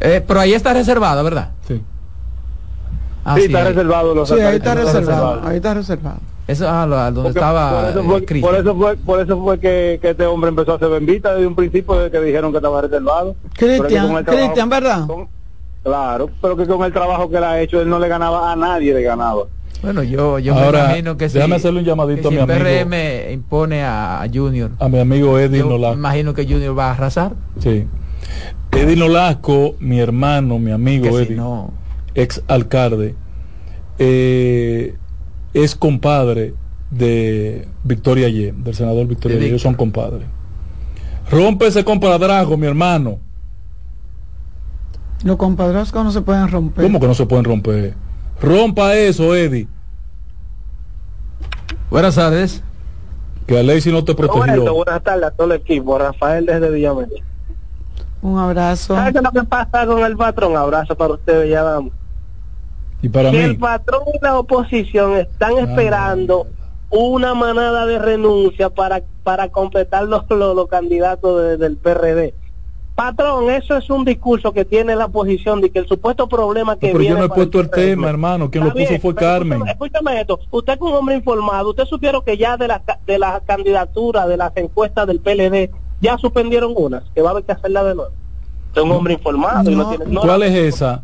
Eh, 0.00 0.24
pero 0.26 0.40
ahí 0.40 0.54
está 0.54 0.72
reservado, 0.72 1.22
¿verdad? 1.24 1.50
Sí. 1.66 1.82
Ah, 3.24 3.34
sí, 3.34 3.40
sí, 3.42 3.46
está 3.48 3.58
ahí. 3.58 3.64
reservado. 3.68 4.14
Los 4.14 4.28
Sí, 4.28 4.34
ahí 4.40 4.56
está 4.56 4.74
reservado, 4.74 5.40
ahí 5.46 5.56
está 5.56 5.74
reservado. 5.74 6.18
Eso, 6.50 6.68
ah, 6.68 6.86
lo- 6.86 6.96
donde 6.96 7.22
Porque 7.22 7.38
estaba 7.38 7.70
por 7.80 7.90
eso 7.90 8.00
eh, 8.00 8.04
fue, 8.04 8.40
por 8.40 8.54
eso 8.54 8.74
fue, 8.76 8.96
por 8.96 9.20
eso 9.20 9.42
fue 9.42 9.58
que, 9.60 9.98
que 10.02 10.10
este 10.10 10.26
hombre 10.26 10.48
empezó 10.50 10.72
a 10.72 10.76
hacer 10.76 10.88
bendita 10.88 11.32
desde 11.34 11.46
un 11.46 11.54
principio 11.54 11.94
de 11.96 12.10
que 12.10 12.20
dijeron 12.20 12.50
que 12.50 12.58
estaba 12.58 12.80
reservado. 12.80 13.36
Cristian, 13.56 14.24
Cristian, 14.24 14.68
¿verdad? 14.68 15.06
con- 15.06 15.28
claro, 15.82 16.28
pero 16.42 16.56
que 16.56 16.66
con 16.66 16.82
el 16.84 16.92
trabajo 16.92 17.30
que 17.30 17.36
él 17.36 17.44
ha 17.44 17.60
hecho 17.60 17.80
él 17.80 17.88
no 17.88 17.98
le 17.98 18.08
ganaba 18.08 18.50
a 18.52 18.56
nadie, 18.56 18.92
le 18.94 19.02
ganaba. 19.02 19.44
Bueno, 19.82 20.02
yo, 20.02 20.38
yo 20.38 20.54
Ahora, 20.54 20.78
me 20.80 20.84
imagino 20.88 21.16
que 21.16 21.28
si, 21.28 21.34
déjame 21.36 21.56
hacerle 21.56 21.78
un 21.80 21.86
llamadito 21.86 22.28
a 22.28 22.30
si 22.30 22.36
mi 22.36 22.42
amigo. 22.42 22.58
PRM 22.58 23.32
impone 23.32 23.82
a, 23.82 24.20
a 24.22 24.28
Junior. 24.28 24.72
A 24.78 24.88
mi 24.88 24.98
amigo 24.98 25.38
Eddie 25.38 25.60
Yo 25.60 25.66
me 25.66 25.72
Nolasco. 25.74 25.96
imagino 25.98 26.34
que 26.34 26.44
Junior 26.44 26.78
va 26.78 26.88
a 26.88 26.90
arrasar. 26.92 27.32
Sí. 27.60 27.86
Eddie 28.72 28.96
Nolasco, 28.96 29.76
mi 29.80 29.98
hermano, 30.00 30.58
mi 30.58 30.70
amigo 30.72 31.04
Que 31.04 31.10
si 31.12 31.16
Eddie, 31.22 31.36
no, 31.36 31.72
ex 32.14 32.42
alcalde, 32.48 33.14
eh, 33.98 34.96
es 35.54 35.74
compadre 35.74 36.54
de 36.90 37.68
Victoria 37.84 38.28
Ye, 38.28 38.52
del 38.52 38.74
senador 38.74 39.06
Victoria 39.06 39.36
De 39.36 39.44
Ye. 39.44 39.48
Ellos 39.48 39.62
son 39.62 39.74
compadres. 39.74 40.26
Rompe 41.30 41.66
ese 41.66 41.84
compadrazgo, 41.84 42.56
mi 42.56 42.66
hermano. 42.66 43.18
Los 45.22 45.36
compadrazgos 45.36 46.04
no 46.04 46.10
se 46.10 46.22
pueden 46.22 46.48
romper. 46.48 46.84
¿Cómo 46.84 46.98
que 46.98 47.06
no 47.06 47.14
se 47.14 47.26
pueden 47.26 47.44
romper? 47.44 47.94
Rompa 48.40 48.94
eso, 48.94 49.34
Eddie. 49.34 49.68
Buenas 51.90 52.14
tardes. 52.14 52.62
Que 53.46 53.58
a 53.58 53.62
Lacey 53.62 53.92
no 53.92 54.04
te 54.04 54.14
protegió. 54.14 54.44
Roberto, 54.44 54.74
buenas 54.74 55.02
tardes 55.02 55.24
a 55.24 55.30
todo 55.32 55.52
el 55.52 55.60
equipo. 55.60 55.98
Rafael 55.98 56.46
desde 56.46 56.70
Villamella. 56.70 57.22
Un 58.22 58.38
abrazo. 58.38 58.94
¿Sabe 58.94 59.12
qué 59.12 59.18
es 59.18 59.24
lo 59.24 59.32
que 59.32 59.44
pasa 59.44 59.86
con 59.86 60.04
el 60.04 60.16
patrón? 60.16 60.56
Abrazo 60.56 60.96
para 60.96 61.14
ustedes, 61.14 61.50
ya 61.50 61.62
vamos. 61.62 61.92
Y 63.02 63.08
para 63.08 63.30
Que 63.30 63.38
mí. 63.38 63.42
el 63.44 63.58
patrón 63.58 64.02
y 64.14 64.18
la 64.22 64.38
oposición 64.38 65.16
están 65.16 65.56
esperando 65.58 66.46
una 66.90 67.34
manada 67.34 67.86
de 67.86 67.98
renuncia 67.98 68.68
para 68.70 69.02
para 69.22 69.48
completar 69.48 70.04
los, 70.04 70.24
los, 70.30 70.56
los 70.56 70.66
candidatos 70.68 71.40
de- 71.42 71.56
del 71.56 71.76
PRD. 71.76 72.34
Patrón, 72.94 73.48
eso 73.50 73.76
es 73.76 73.88
un 73.88 74.04
discurso 74.04 74.52
que 74.52 74.64
tiene 74.64 74.94
la 74.96 75.06
oposición 75.06 75.60
de 75.60 75.70
que 75.70 75.78
el 75.78 75.86
supuesto 75.86 76.28
problema 76.28 76.74
que 76.74 76.88
pero 76.88 76.94
yo 76.94 76.98
viene 77.00 77.18
no 77.20 77.24
he 77.26 77.28
puesto 77.28 77.60
el 77.60 77.70
tema, 77.70 78.10
hermano. 78.10 78.50
Quien 78.50 78.64
lo 78.64 78.72
puso 78.72 78.98
fue 79.00 79.14
pero 79.14 79.26
Carmen. 79.26 79.52
Escúchame, 79.52 79.70
escúchame 79.72 80.20
esto. 80.20 80.40
Usted 80.50 80.72
es 80.74 80.80
un 80.80 80.92
hombre 80.94 81.14
informado. 81.14 81.70
Usted 81.70 81.84
supieron 81.86 82.22
que 82.22 82.36
ya 82.36 82.56
de 82.56 82.68
la, 82.68 82.82
ca- 82.82 82.98
de 83.06 83.18
las 83.18 83.40
candidaturas, 83.42 84.26
de 84.28 84.36
las 84.36 84.54
encuestas 84.56 85.06
del 85.06 85.20
PLD, 85.20 85.70
ya 86.00 86.18
suspendieron 86.18 86.72
unas, 86.76 87.04
que 87.14 87.22
va 87.22 87.28
a 87.28 87.32
haber 87.32 87.44
que 87.44 87.52
hacerla 87.52 87.84
de 87.84 87.94
nuevo. 87.94 88.10
Usted 88.68 88.80
es 88.82 88.84
un 88.84 88.92
hombre 88.92 89.14
informado 89.14 89.70
y 89.70 89.76
no 89.76 89.82
No. 89.84 89.88
tiene... 89.90 90.04
no- 90.06 90.20
¿Cuál 90.22 90.42
es 90.42 90.54
esa? 90.54 91.02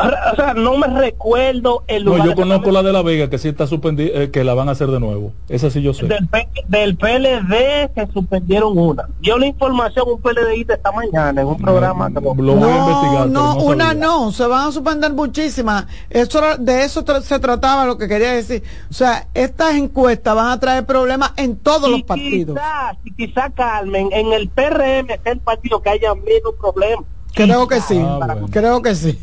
O 0.00 0.36
sea, 0.36 0.54
no 0.54 0.76
me 0.78 0.86
recuerdo 0.86 1.82
el 1.88 2.04
No, 2.04 2.12
lugar 2.12 2.26
yo 2.28 2.34
conozco 2.36 2.70
la 2.70 2.84
de 2.84 2.92
La 2.92 3.02
Vega, 3.02 3.28
que 3.28 3.36
sí 3.36 3.48
está 3.48 3.66
suspendida, 3.66 4.30
que 4.30 4.44
la 4.44 4.54
van 4.54 4.68
a 4.68 4.72
hacer 4.72 4.88
de 4.88 5.00
nuevo. 5.00 5.32
Esa 5.48 5.70
sí 5.70 5.82
yo 5.82 5.92
sé. 5.92 6.06
del, 6.06 6.28
P- 6.28 6.48
del 6.68 6.96
PLD 6.96 7.90
que 7.94 8.06
suspendieron 8.12 8.78
una. 8.78 9.08
Dio 9.18 9.36
la 9.38 9.46
información 9.46 10.06
un 10.08 10.20
PLDista 10.22 10.74
esta 10.74 10.92
mañana 10.92 11.40
en 11.40 11.46
un 11.48 11.56
programa 11.58 12.08
que 12.08 12.20
Lo 12.20 12.22
voy 12.22 12.40
a 12.40 12.54
no, 12.54 12.78
investigar. 12.78 13.28
no, 13.28 13.54
no 13.54 13.60
una 13.64 13.86
sabía. 13.88 14.06
no, 14.06 14.30
se 14.30 14.46
van 14.46 14.68
a 14.68 14.72
suspender 14.72 15.12
muchísimas. 15.14 15.86
Eso 16.08 16.38
era- 16.38 16.56
de 16.56 16.84
eso 16.84 17.04
tra- 17.04 17.20
se 17.20 17.38
trataba 17.40 17.84
lo 17.84 17.98
que 17.98 18.06
quería 18.06 18.32
decir. 18.34 18.62
O 18.90 18.94
sea, 18.94 19.26
estas 19.34 19.74
encuestas 19.74 20.32
van 20.36 20.50
a 20.52 20.60
traer 20.60 20.86
problemas 20.86 21.32
en 21.36 21.56
todos 21.56 21.90
los 21.90 22.02
partidos. 22.04 22.56
quizá, 22.56 22.96
y 23.04 23.14
quizá 23.14 23.50
Carmen, 23.50 24.10
en 24.12 24.32
el 24.32 24.48
PRM 24.48 25.10
es 25.10 25.20
el 25.24 25.40
partido 25.40 25.82
que 25.82 25.90
haya 25.90 26.14
menos 26.14 26.54
problemas. 26.60 27.04
Creo 27.34 27.68
que 27.68 27.80
sí, 27.80 28.00
Ah, 28.04 28.18
bueno. 28.26 28.48
creo 28.50 28.82
que 28.82 28.94
sí. 28.96 29.18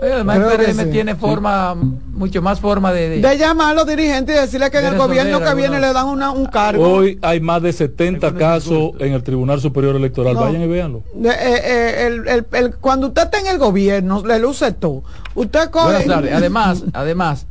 Pero 0.00 0.14
además 0.14 0.36
Creo 0.38 0.50
el 0.52 0.56
que 0.58 0.64
PRM 0.72 0.84
sí. 0.84 0.90
tiene 0.90 1.14
forma, 1.16 1.74
mucho 1.74 2.40
más 2.40 2.60
forma 2.60 2.92
de... 2.92 3.08
de- 3.10 3.20
De 3.20 3.36
llamar 3.36 3.72
a 3.72 3.74
los 3.74 3.86
dirigentes 3.86 4.34
y 4.36 4.40
decirle 4.40 4.70
que 4.70 4.78
en 4.78 4.86
el 4.86 4.96
gobierno 4.96 5.38
que 5.40 5.54
viene 5.54 5.76
algunos- 5.76 5.80
le 5.80 5.92
dan 5.92 6.06
una- 6.06 6.30
un 6.30 6.46
cargo. 6.46 6.88
Hoy 6.88 7.18
hay 7.20 7.40
más 7.40 7.60
de 7.62 7.72
70 7.72 8.32
casos 8.34 8.92
en 9.00 9.12
el 9.12 9.22
Tribunal 9.22 9.60
Superior 9.60 9.96
Electoral. 9.96 10.34
No. 10.34 10.40
Vayan 10.40 10.62
y 10.62 10.66
véanlo. 10.66 11.02
Eh, 11.22 11.28
eh, 11.30 12.06
el- 12.06 12.28
el- 12.28 12.46
el- 12.52 12.74
cuando 12.76 13.08
usted 13.08 13.24
está 13.24 13.38
en 13.40 13.48
el 13.48 13.58
gobierno, 13.58 14.24
le 14.24 14.38
luce 14.38 14.72
todo. 14.72 15.02
Usted 15.34 15.68
coge. 15.70 16.04
Tardes. 16.04 16.32
Además, 16.34 16.84
además, 16.94 17.46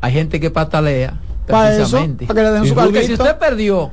hay 0.00 0.12
gente 0.12 0.40
que 0.40 0.50
patalea 0.50 1.18
Para 1.46 1.70
eso, 1.74 1.78
precisamente. 1.80 2.26
para 2.26 2.40
que 2.40 2.46
le 2.46 2.52
den 2.52 2.66
su 2.66 2.74
Porque 2.74 3.02
si 3.04 3.12
usted 3.12 3.36
perdió 3.36 3.90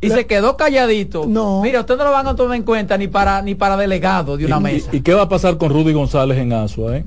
y 0.00 0.10
se 0.10 0.26
quedó 0.26 0.56
calladito, 0.56 1.24
No. 1.26 1.60
mira, 1.62 1.80
usted 1.80 1.96
no 1.96 2.04
lo 2.04 2.12
van 2.12 2.26
a 2.28 2.36
tomar 2.36 2.56
en 2.56 2.62
cuenta 2.62 2.96
ni 2.96 3.08
para 3.08 3.42
ni 3.42 3.54
para 3.54 3.76
delegado 3.76 4.36
de 4.36 4.46
una 4.46 4.58
¿Y, 4.58 4.60
mesa. 4.62 4.90
y- 4.92 4.96
y 4.98 5.00
qué 5.00 5.12
va 5.14 5.22
a 5.22 5.28
pasar 5.28 5.58
con 5.58 5.70
Rudy 5.70 5.92
González 5.92 6.38
en 6.38 6.52
Asua? 6.52 6.96
Eh? 6.98 7.04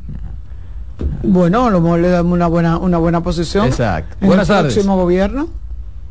Bueno, 1.24 1.66
a 1.68 1.70
lo 1.72 1.82
mejor 1.82 2.00
le 2.00 2.10
damos 2.10 2.34
una 2.34 2.48
buena, 2.48 2.78
una 2.78 2.98
buena 2.98 3.22
posición. 3.24 3.66
Exacto. 3.68 4.18
En 4.22 4.28
Buenas 4.28 4.50
el 4.50 4.56
tardes. 4.56 4.74
próximo 4.74 4.98
gobierno. 4.98 5.48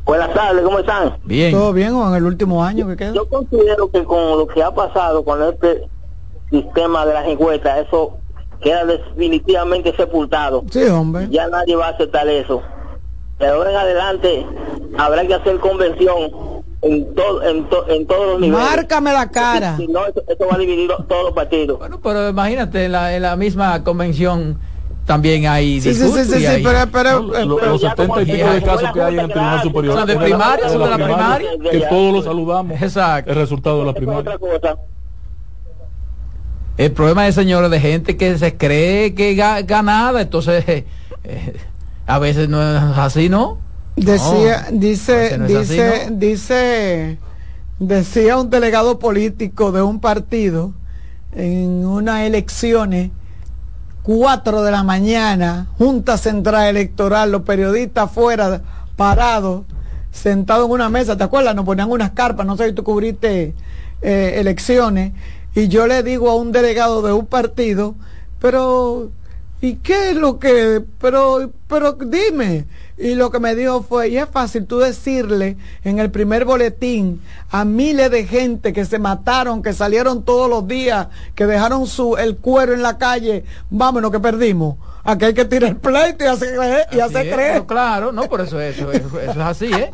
Buenas 0.05 0.33
tardes, 0.33 0.63
¿cómo 0.63 0.79
están? 0.79 1.13
Bien. 1.23 1.51
¿Todo 1.51 1.71
bien 1.73 1.93
o 1.93 2.09
en 2.09 2.15
el 2.15 2.25
último 2.25 2.63
año 2.63 2.87
que 2.87 2.97
queda? 2.97 3.13
Yo 3.13 3.29
considero 3.29 3.89
que 3.91 4.03
con 4.03 4.37
lo 4.39 4.47
que 4.47 4.63
ha 4.63 4.71
pasado 4.71 5.23
con 5.23 5.41
este 5.43 5.83
sistema 6.49 7.05
de 7.05 7.13
las 7.13 7.27
encuestas, 7.27 7.85
eso 7.87 8.17
queda 8.59 8.83
definitivamente 8.85 9.95
sepultado. 9.95 10.63
Sí, 10.71 10.83
hombre. 10.85 11.27
Ya 11.29 11.47
nadie 11.47 11.75
va 11.75 11.87
a 11.87 11.89
aceptar 11.91 12.27
eso. 12.27 12.61
De 13.39 13.47
ahora 13.47 13.71
en 13.71 13.77
adelante 13.77 14.45
habrá 14.97 15.25
que 15.25 15.35
hacer 15.35 15.59
convención 15.59 16.31
en, 16.83 17.13
todo, 17.15 17.43
en, 17.43 17.63
to- 17.69 17.87
en 17.89 18.07
todos 18.07 18.27
los 18.33 18.41
niveles. 18.41 18.65
Márcame 18.65 19.13
la 19.13 19.29
cara. 19.29 19.77
Si 19.77 19.87
no, 19.87 20.05
esto, 20.05 20.23
esto 20.27 20.45
va 20.49 20.55
a 20.55 20.57
dividir 20.57 20.89
todos 21.07 21.25
los 21.25 21.33
partidos. 21.33 21.77
Bueno, 21.79 21.99
pero 22.01 22.29
imagínate, 22.29 22.85
en 22.85 22.91
la, 22.93 23.15
en 23.15 23.21
la 23.21 23.35
misma 23.35 23.83
convención 23.83 24.57
también 25.05 25.45
hay 25.47 25.81
Sí, 25.81 25.93
sí, 25.93 26.07
sí, 26.07 26.23
sí, 26.25 26.39
sí, 26.39 26.45
hay- 26.45 26.63
pero, 26.63 26.79
pero, 26.91 27.27
pero- 27.31 27.45
los 27.45 27.81
ya 27.81 27.89
70 27.91 28.21
y 28.21 28.25
pico 28.25 28.49
de 28.49 28.61
casos 28.63 28.91
que 28.93 29.01
hay 29.01 29.13
en 29.15 29.19
el 29.21 29.29
Tribunal 29.31 29.61
Superior. 29.61 29.95
Son 29.97 30.07
de 30.07 30.17
primaria, 30.17 30.69
son 30.69 30.83
de 30.83 30.89
la 30.89 30.95
primaria. 30.97 31.49
Que 31.71 31.79
todos 31.81 32.13
lo 32.13 32.21
saludamos. 32.23 32.81
Exacto. 32.81 33.29
El 33.31 33.37
resultado 33.37 33.79
de 33.79 33.85
la 33.85 33.93
primaria. 33.93 34.19
otra 34.21 34.37
cosa. 34.37 34.75
El 36.77 36.91
problema 36.93 37.27
es, 37.27 37.35
señores, 37.35 37.69
de 37.69 37.79
gente 37.79 38.17
que 38.17 38.37
se 38.37 38.57
cree 38.57 39.13
que 39.13 39.35
ga- 39.35 39.63
ganada, 39.65 40.21
entonces 40.21 40.63
eh, 41.23 41.53
a 42.07 42.17
veces 42.19 42.49
no 42.49 42.61
es 42.61 42.97
así, 42.97 43.29
¿no? 43.29 43.59
Decía, 43.95 44.67
No, 44.71 44.77
dice, 44.79 45.37
no 45.37 45.45
así, 45.45 45.55
dice, 45.55 46.05
¿no? 46.09 46.17
dice, 46.17 47.17
decía 47.79 48.37
un 48.37 48.49
delegado 48.49 48.99
político 48.99 49.71
de 49.71 49.81
un 49.81 49.99
partido 49.99 50.73
en 51.33 51.85
unas 51.85 52.21
elecciones, 52.21 53.11
4 54.03 54.63
de 54.63 54.71
la 54.71 54.83
mañana, 54.83 55.67
Junta 55.77 56.17
Central 56.17 56.67
Electoral, 56.67 57.31
los 57.31 57.43
periodistas 57.43 58.05
afuera, 58.05 58.61
parados, 58.95 59.63
sentados 60.11 60.65
en 60.65 60.71
una 60.71 60.89
mesa, 60.89 61.17
¿te 61.17 61.23
acuerdas? 61.23 61.55
Nos 61.55 61.65
ponían 61.65 61.89
unas 61.91 62.11
carpas, 62.11 62.45
no 62.45 62.57
sé 62.57 62.69
si 62.69 62.73
tú 62.73 62.83
cubriste 62.83 63.53
eh, 64.01 64.33
elecciones, 64.37 65.13
y 65.53 65.67
yo 65.67 65.85
le 65.85 66.01
digo 66.03 66.29
a 66.29 66.35
un 66.35 66.51
delegado 66.51 67.01
de 67.01 67.13
un 67.13 67.27
partido, 67.27 67.95
pero, 68.39 69.11
¿y 69.61 69.75
qué 69.75 70.11
es 70.11 70.15
lo 70.15 70.39
que, 70.39 70.83
pero, 70.99 71.51
pero 71.67 71.93
dime? 71.93 72.65
Y 73.01 73.15
lo 73.15 73.31
que 73.31 73.39
me 73.39 73.55
dijo 73.55 73.81
fue, 73.81 74.09
y 74.09 74.17
es 74.17 74.29
fácil 74.29 74.65
tú 74.67 74.77
decirle 74.79 75.57
en 75.83 75.97
el 75.99 76.11
primer 76.11 76.45
boletín 76.45 77.21
a 77.49 77.65
miles 77.65 78.11
de 78.11 78.25
gente 78.27 78.73
que 78.73 78.85
se 78.85 78.99
mataron, 78.99 79.63
que 79.63 79.73
salieron 79.73 80.23
todos 80.23 80.47
los 80.49 80.67
días, 80.67 81.07
que 81.33 81.47
dejaron 81.47 81.87
su, 81.87 82.15
el 82.17 82.37
cuero 82.37 82.73
en 82.73 82.83
la 82.83 82.97
calle, 82.99 83.43
vámonos 83.71 84.11
que 84.11 84.19
perdimos. 84.19 84.75
Aquí 85.03 85.25
hay 85.25 85.33
que 85.33 85.45
tirar 85.45 85.75
pleito 85.77 86.23
y 86.23 86.27
hacer 86.27 86.55
creer. 86.55 86.85
Y 86.91 86.99
hacer 86.99 87.25
es, 87.27 87.33
creer. 87.33 87.65
claro, 87.65 88.11
no, 88.11 88.29
por 88.29 88.41
eso, 88.41 88.61
eso, 88.61 88.91
eso, 88.91 89.19
eso 89.19 89.31
es 89.31 89.37
así, 89.37 89.65
¿eh? 89.73 89.89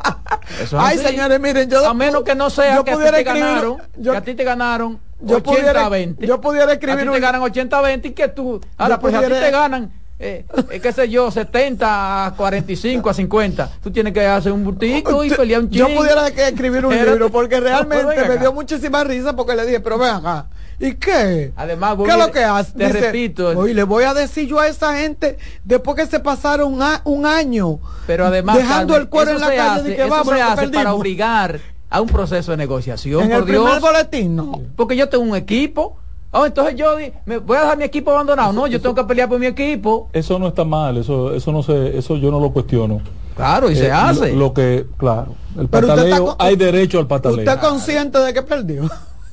Eso 0.60 0.64
es 0.64 0.72
Ay, 0.84 0.98
así. 0.98 1.06
señores, 1.06 1.40
miren, 1.40 1.70
yo 1.70 1.88
a 1.88 1.94
menos 1.94 2.22
que 2.24 2.34
no 2.34 2.50
sea 2.50 2.74
yo 2.76 2.84
que 2.84 2.90
a 2.90 2.94
ti 2.94 2.98
pudiera 2.98 3.16
te 3.16 3.22
escribir- 3.24 3.42
ganaron, 3.42 3.78
yo- 3.96 4.12
que 4.12 4.18
a 4.18 4.22
ti 4.22 4.34
te 4.34 4.44
ganaron 4.44 5.00
yo 5.20 5.36
80 5.38 5.50
pudiera- 5.50 5.88
20. 5.88 6.26
yo 6.26 6.40
pudiera 6.42 6.72
escribir 6.74 6.98
a 7.08 7.10
ti 7.10 7.16
te 7.16 7.20
ganan 7.20 7.40
80 7.40 7.80
20 7.80 8.08
y 8.08 8.12
que 8.12 8.28
tú, 8.28 8.60
ahora 8.76 9.00
pues 9.00 9.14
a 9.14 9.20
ti 9.20 9.24
pudiera- 9.24 9.46
te 9.46 9.50
ganan 9.50 9.92
eh, 10.20 10.44
eh, 10.70 10.80
qué 10.80 10.92
sé 10.92 11.08
yo, 11.08 11.30
70 11.30 12.26
a 12.26 12.34
45 12.34 13.08
a 13.10 13.14
50. 13.14 13.70
Tú 13.82 13.90
tienes 13.90 14.12
que 14.12 14.26
hacer 14.26 14.50
un 14.52 14.64
butico 14.64 15.22
y 15.24 15.28
Yo- 15.30 15.36
pelear 15.36 15.60
un 15.62 15.70
Yo 15.70 15.86
chin. 15.86 15.96
pudiera 15.96 16.26
escribir 16.28 16.84
un 16.86 16.94
libro 16.94 17.30
porque 17.30 17.56
No, 17.60 17.62
pero 17.66 17.86
realmente 17.86 18.20
ven 18.22 18.28
me 18.28 18.38
dio 18.38 18.52
muchísima 18.52 19.04
risa 19.04 19.34
porque 19.36 19.54
le 19.54 19.64
dije, 19.64 19.80
pero 19.80 19.96
ven 19.98 20.10
acá, 20.10 20.46
¿y 20.80 20.94
qué? 20.94 21.52
Además, 21.56 21.96
voy 21.96 22.06
¿qué 22.06 22.12
es 22.12 22.18
lo 22.18 22.32
que 22.32 22.42
hace? 22.44 22.72
te 22.72 22.88
repito. 22.92 23.48
Oye, 23.50 23.74
le 23.74 23.84
voy 23.84 24.04
a 24.04 24.14
decir 24.14 24.48
yo 24.48 24.58
a 24.58 24.66
esa 24.66 24.96
gente 24.96 25.38
después 25.64 25.96
que 25.96 26.06
se 26.06 26.18
pasaron 26.20 26.74
un, 26.74 26.82
a- 26.82 27.00
un 27.04 27.24
año 27.24 27.78
Pero 28.06 28.26
además, 28.26 28.56
dejando 28.56 28.94
Carmen, 28.94 29.02
el 29.02 29.08
cuero 29.08 29.30
en 29.32 29.40
la 29.40 29.46
calle 29.46 29.60
hace, 29.60 29.82
de 29.90 29.96
que 29.96 30.02
eso 30.02 30.10
vamos, 30.10 30.34
se 30.34 30.42
hace 30.42 30.68
para 30.68 30.94
obligar 30.94 31.60
a 31.90 32.00
un 32.00 32.08
proceso 32.08 32.50
de 32.50 32.56
negociación, 32.56 33.22
en 33.22 33.30
por 33.30 33.38
el 33.40 33.46
Dios. 33.46 33.80
boletín, 33.80 34.34
no. 34.36 34.60
Porque 34.76 34.96
yo 34.96 35.08
tengo 35.08 35.22
un 35.24 35.36
equipo. 35.36 35.96
Oh, 36.30 36.44
entonces 36.44 36.74
yo 36.76 36.94
me 37.24 37.38
voy 37.38 37.56
a 37.56 37.60
dejar 37.62 37.78
mi 37.78 37.84
equipo 37.84 38.10
abandonado. 38.10 38.52
No, 38.52 38.66
yo 38.66 38.80
tengo 38.80 38.94
que 38.94 39.04
pelear 39.04 39.28
por 39.28 39.38
mi 39.38 39.46
equipo. 39.46 40.10
Eso 40.12 40.38
no 40.38 40.48
está 40.48 40.64
mal, 40.64 40.96
eso, 40.98 41.32
eso 41.34 41.52
no 41.52 41.62
se, 41.62 41.96
eso 41.96 42.16
yo 42.16 42.30
no 42.30 42.38
lo 42.38 42.50
cuestiono. 42.50 43.00
Claro, 43.34 43.70
y 43.70 43.76
se 43.76 43.86
Eh, 43.86 43.92
hace. 43.92 44.32
Lo, 44.32 44.38
lo 44.40 44.52
que, 44.54 44.86
claro, 44.98 45.34
el 45.58 45.68
Pero 45.68 45.86
usted 45.86 45.98
está 46.04 46.10
pataleo, 46.16 46.26
con- 46.26 46.46
hay 46.46 46.56
derecho 46.56 46.98
al 46.98 47.06
pataleo. 47.06 47.38
¿Usted 47.38 47.58
consciente 47.60 48.18
de 48.18 48.34
que 48.34 48.42
perdió? 48.42 48.90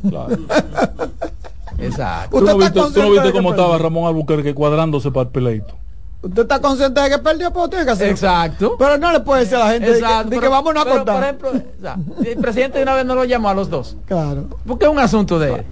Claro. 0.07 0.37
Exacto. 1.79 2.29
¿Tú 2.29 2.37
¿Usted 2.45 2.55
no 2.57 2.63
está 2.63 2.81
viste, 2.83 2.99
tú 3.01 3.05
no 3.05 3.11
viste 3.11 3.31
cómo 3.33 3.49
estaba 3.51 3.77
Ramón 3.77 4.05
Albuquerque 4.07 4.53
cuadrándose 4.53 5.11
para 5.11 5.23
el 5.23 5.29
peleito? 5.29 5.73
¿Usted 6.21 6.41
está 6.43 6.59
consciente 6.61 7.01
de 7.01 7.09
que 7.09 7.17
perdió? 7.19 7.51
Pues 7.51 7.69
tiene 7.69 7.85
que 7.85 7.91
hacerlo. 7.91 8.11
Exacto. 8.13 8.75
Pero 8.79 8.97
no 8.97 9.11
le 9.11 9.19
puede 9.19 9.41
decir 9.41 9.57
a 9.57 9.65
la 9.65 9.71
gente 9.71 9.87
de 9.87 9.93
que- 9.93 9.99
Exacto. 9.99 10.29
de 10.29 10.35
que, 10.35 10.39
pero- 10.39 10.51
vámonos 10.51 10.81
a 10.81 10.85
pero, 10.85 10.95
contar. 10.97 11.15
Por 11.15 11.23
ejemplo, 11.23 11.49
o 11.49 11.81
sea, 11.81 11.97
el 12.31 12.37
presidente 12.37 12.77
de 12.77 12.83
una 12.83 12.95
vez 12.95 13.05
no 13.05 13.15
lo 13.15 13.25
llamó 13.25 13.49
a 13.49 13.53
los 13.53 13.69
dos. 13.69 13.97
claro. 14.07 14.45
Porque 14.65 14.85
es 14.85 14.91
un 14.91 14.99
asunto 14.99 15.37
de 15.39 15.53
él. 15.55 15.65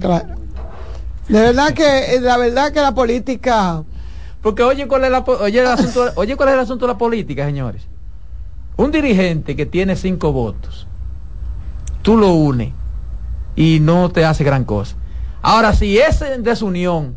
Claro. 0.00 0.26
De 1.28 1.40
verdad 1.40 1.72
que, 1.74 2.14
eh, 2.14 2.20
la 2.20 2.36
verdad 2.36 2.72
que 2.72 2.80
la 2.80 2.94
política, 2.94 3.84
Porque 4.42 4.62
oye 4.62 4.86
cuál 4.86 5.04
es 5.04 5.10
la, 5.10 5.20
oye 5.20 5.60
el 5.60 5.66
asunto, 5.66 6.12
oye 6.16 6.36
cuál 6.36 6.50
es 6.50 6.54
el 6.54 6.60
asunto 6.60 6.86
de 6.86 6.92
la 6.92 6.98
política, 6.98 7.44
señores. 7.44 7.88
Un 8.76 8.92
dirigente 8.92 9.56
que 9.56 9.66
tiene 9.66 9.96
cinco 9.96 10.32
votos, 10.32 10.86
tú 12.02 12.16
lo 12.16 12.32
unes 12.32 12.72
y 13.56 13.80
no 13.80 14.10
te 14.10 14.24
hace 14.24 14.44
gran 14.44 14.64
cosa. 14.64 14.96
Ahora, 15.42 15.72
si 15.72 15.98
es 15.98 16.20
en 16.22 16.42
desunión, 16.42 17.16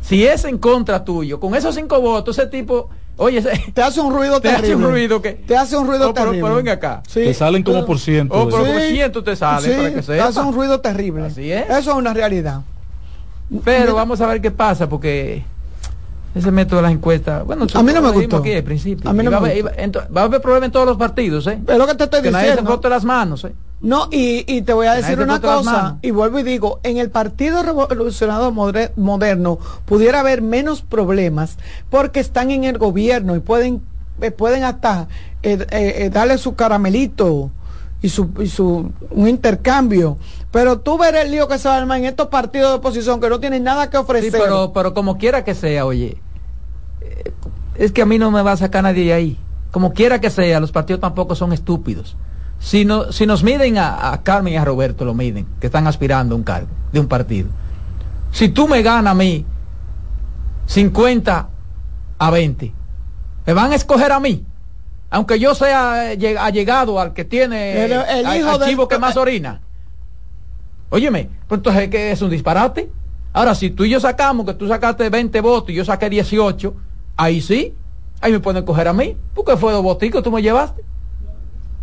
si 0.00 0.24
es 0.24 0.44
en 0.44 0.56
contra 0.58 1.04
tuyo, 1.04 1.40
con 1.40 1.54
esos 1.54 1.74
cinco 1.74 2.00
votos, 2.00 2.38
ese 2.38 2.48
tipo, 2.48 2.88
oye, 3.20 3.42
te 3.74 3.82
hace 3.82 4.00
un 4.00 4.12
ruido 4.12 4.40
te 4.40 4.48
terrible. 4.48 4.66
hace 4.68 4.76
un 4.76 4.82
ruido 4.90 5.22
que 5.22 5.32
te 5.32 5.56
hace 5.56 5.76
un 5.76 5.86
ruido 5.86 6.10
Oh, 6.10 6.14
pero, 6.14 6.26
terrible. 6.26 6.42
pero 6.42 6.56
venga 6.56 6.72
acá. 6.72 7.02
Sí. 7.08 7.20
Te 7.24 7.34
salen 7.34 7.62
como 7.62 7.84
por 7.86 7.98
ciento. 7.98 8.34
Oh, 8.34 8.48
pero 8.48 8.64
de- 8.64 8.72
por 8.72 8.80
ciento 8.82 9.22
te 9.24 9.36
sale 9.36 9.68
Sí, 9.68 9.74
para 9.76 9.94
que 9.94 10.02
te 10.02 10.20
hace 10.20 10.40
un 10.40 10.54
ruido 10.54 10.80
terrible. 10.80 11.26
Así 11.26 11.50
es. 11.52 11.64
Eso 11.70 11.90
es 11.90 11.96
una 11.96 12.12
realidad. 12.14 12.62
Pero 13.64 13.94
vamos 13.94 14.20
a 14.20 14.26
ver 14.26 14.40
qué 14.40 14.50
pasa, 14.50 14.88
porque 14.88 15.42
ese 16.34 16.50
método 16.52 16.76
de 16.76 16.82
las 16.82 16.92
encuestas, 16.92 17.44
bueno, 17.44 17.66
A 17.74 17.82
mí 17.82 17.92
no 17.92 18.00
me 18.00 18.10
gustó. 18.10 18.36
aquí 18.36 18.52
al 18.54 18.62
principio. 18.62 19.10
A 19.10 19.12
mí 19.12 19.24
no 19.24 19.30
va, 19.32 19.40
me 19.40 19.48
a 19.48 19.50
haber- 19.52 19.62
gustó. 19.64 19.76
iba- 19.76 19.86
ento- 19.86 20.16
va 20.16 20.20
a 20.20 20.24
haber 20.24 20.40
problemas 20.40 20.66
en 20.66 20.72
todos 20.72 20.86
los 20.86 20.96
partidos, 20.96 21.46
¿eh? 21.48 21.58
Es 21.66 21.76
lo 21.78 21.86
que 21.86 21.94
te 21.96 22.04
estoy 22.04 22.22
Que 22.22 22.30
nadie 22.30 22.44
se 22.46 22.50
diciendo. 22.52 22.70
frote 22.70 22.88
las 22.88 23.04
manos, 23.04 23.44
¿eh? 23.44 23.52
No, 23.82 24.08
y, 24.10 24.44
y 24.46 24.60
te 24.62 24.74
voy 24.74 24.86
a 24.88 24.94
decir 24.94 25.18
una 25.20 25.40
cosa, 25.40 25.96
y 26.02 26.10
vuelvo 26.10 26.38
y 26.38 26.42
digo, 26.42 26.80
en 26.82 26.98
el 26.98 27.08
Partido 27.10 27.62
Revolucionario 27.62 28.52
Moder- 28.52 28.92
Moderno 28.96 29.58
pudiera 29.86 30.20
haber 30.20 30.42
menos 30.42 30.82
problemas 30.82 31.56
porque 31.88 32.20
están 32.20 32.50
en 32.50 32.64
el 32.64 32.76
gobierno 32.76 33.34
y 33.36 33.40
pueden, 33.40 33.80
eh, 34.20 34.30
pueden 34.32 34.64
hasta 34.64 35.08
eh, 35.42 35.66
eh, 35.70 35.94
eh, 35.96 36.10
darle 36.10 36.36
su 36.36 36.54
caramelito 36.54 37.50
y 38.02 38.10
su, 38.10 38.28
y 38.38 38.48
su 38.48 38.92
un 39.10 39.28
intercambio. 39.28 40.18
Pero 40.50 40.80
tú 40.80 40.98
verás 40.98 41.24
el 41.24 41.30
lío 41.30 41.48
que 41.48 41.58
se 41.58 41.66
va 41.68 41.76
a 41.76 41.78
armar 41.78 41.98
en 42.00 42.04
estos 42.04 42.26
partidos 42.26 42.70
de 42.72 42.76
oposición 42.78 43.18
que 43.18 43.30
no 43.30 43.40
tienen 43.40 43.62
nada 43.64 43.88
que 43.88 43.96
Sí, 43.96 44.02
ofrecer. 44.02 44.32
pero, 44.42 44.72
pero 44.74 44.92
como 44.92 45.16
quiera 45.16 45.42
que 45.42 45.54
sea, 45.54 45.86
oye, 45.86 46.18
eh, 47.00 47.32
es 47.76 47.92
que 47.92 48.02
a 48.02 48.06
mí 48.06 48.18
no 48.18 48.30
me 48.30 48.42
va 48.42 48.52
a 48.52 48.56
sacar 48.58 48.82
nadie 48.82 49.04
de 49.06 49.12
ahí. 49.14 49.38
Como 49.70 49.94
quiera 49.94 50.20
que 50.20 50.28
sea, 50.28 50.60
los 50.60 50.70
partidos 50.72 51.00
tampoco 51.00 51.34
son 51.34 51.52
estúpidos. 51.54 52.16
Si, 52.60 52.84
no, 52.84 53.10
si 53.10 53.26
nos 53.26 53.42
miden 53.42 53.78
a, 53.78 54.12
a 54.12 54.22
Carmen 54.22 54.52
y 54.52 54.56
a 54.56 54.64
Roberto, 54.64 55.04
lo 55.04 55.14
miden, 55.14 55.46
que 55.60 55.66
están 55.66 55.86
aspirando 55.86 56.34
a 56.34 56.38
un 56.38 56.44
cargo 56.44 56.68
de 56.92 57.00
un 57.00 57.08
partido. 57.08 57.48
Si 58.32 58.48
tú 58.50 58.68
me 58.68 58.82
ganas 58.82 59.10
a 59.12 59.14
mí 59.14 59.44
50 60.66 61.48
a 62.18 62.30
20, 62.30 62.72
me 63.46 63.52
van 63.54 63.72
a 63.72 63.74
escoger 63.76 64.12
a 64.12 64.20
mí. 64.20 64.44
Aunque 65.12 65.40
yo 65.40 65.54
sea 65.54 66.12
eh, 66.12 66.18
lleg- 66.18 66.36
allegado 66.38 67.00
al 67.00 67.12
que 67.12 67.24
tiene 67.24 67.84
El- 68.20 68.26
hijo 68.36 68.50
al 68.50 68.58
chivo 68.68 68.86
que 68.88 68.98
más 68.98 69.16
orina. 69.16 69.60
Óyeme, 70.90 71.30
pues 71.48 71.58
entonces 71.58 71.88
¿qué 71.88 72.12
es 72.12 72.22
un 72.22 72.30
disparate? 72.30 72.90
Ahora, 73.32 73.54
si 73.54 73.70
tú 73.70 73.84
y 73.84 73.90
yo 73.90 74.00
sacamos, 74.00 74.44
que 74.46 74.54
tú 74.54 74.68
sacaste 74.68 75.08
20 75.08 75.40
votos 75.40 75.70
y 75.70 75.74
yo 75.74 75.84
saqué 75.84 76.10
18, 76.10 76.74
ahí 77.16 77.40
sí, 77.40 77.74
ahí 78.20 78.32
me 78.32 78.40
pueden 78.40 78.64
coger 78.64 78.86
a 78.88 78.92
mí, 78.92 79.16
porque 79.34 79.56
fue 79.56 79.72
dos 79.72 79.82
voticos 79.82 80.22
tú 80.22 80.30
me 80.30 80.42
llevaste. 80.42 80.82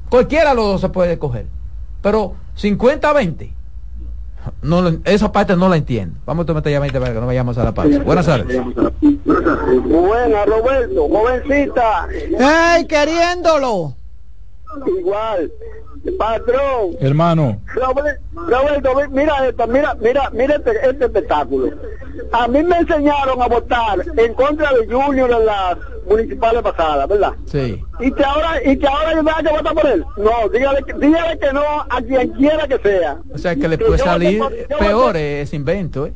Cualquiera 0.10 0.52
de 0.52 0.56
los 0.56 0.66
dos 0.66 0.82
se 0.82 0.90
puede 0.90 1.18
coger. 1.20 1.48
Pero 2.02 2.36
50 2.56 3.10
a 3.10 3.14
20, 3.14 3.54
no, 4.62 5.00
esa 5.06 5.32
parte 5.32 5.56
no 5.56 5.70
la 5.70 5.78
entiendo. 5.78 6.20
Vamos 6.26 6.44
a 6.44 6.46
tomar 6.48 6.64
ya 6.64 6.80
20 6.80 7.00
para 7.00 7.14
que 7.14 7.20
no 7.20 7.26
vayamos 7.26 7.58
a 7.58 7.64
la 7.64 7.74
pausa. 7.74 8.00
Buenas 8.04 8.26
tardes. 8.26 8.62
Buena, 9.86 10.46
Roberto, 10.46 11.08
jovencita, 11.10 12.08
¡Ey, 12.78 12.86
queriéndolo! 12.86 13.96
igual, 15.00 15.52
patrón. 16.18 16.96
Hermano, 17.00 17.62
Robert- 17.76 18.20
Roberto, 18.34 18.90
mi- 18.96 19.20
mira 19.22 19.48
esto, 19.48 19.68
mira, 19.68 19.96
mira, 20.00 20.30
mira 20.32 20.56
este, 20.56 20.72
este 20.90 21.06
espectáculo. 21.06 21.70
A 22.32 22.48
mí 22.48 22.64
me 22.64 22.78
enseñaron 22.78 23.42
a 23.42 23.48
votar 23.48 24.00
en 24.18 24.34
contra 24.34 24.72
de 24.74 24.88
Junior 24.88 25.30
en 25.32 25.46
las 25.46 25.78
municipales 26.10 26.62
pasadas, 26.62 27.08
¿verdad? 27.08 27.32
Sí. 27.46 27.82
Y 28.00 28.12
que 28.12 28.24
ahora, 28.24 28.62
y 28.66 28.78
que 28.78 28.88
ahora 28.88 29.14
yo 29.16 29.24
que 29.44 29.58
votar 29.58 29.74
por 29.74 29.86
él. 29.88 30.04
No, 30.18 30.50
dígale, 30.52 30.84
dígale 31.00 31.40
que 31.40 31.54
no 31.54 31.62
a 31.90 32.02
quien 32.02 32.30
quiera 32.32 32.68
que 32.68 32.78
sea. 32.80 33.18
O 33.34 33.38
sea 33.38 33.56
que 33.56 33.68
le 33.68 33.78
puede 33.78 33.98
salir 34.00 34.42
peor 34.80 35.14
voté- 35.14 35.42
ese 35.42 35.56
invento, 35.56 36.08
¿eh? 36.08 36.14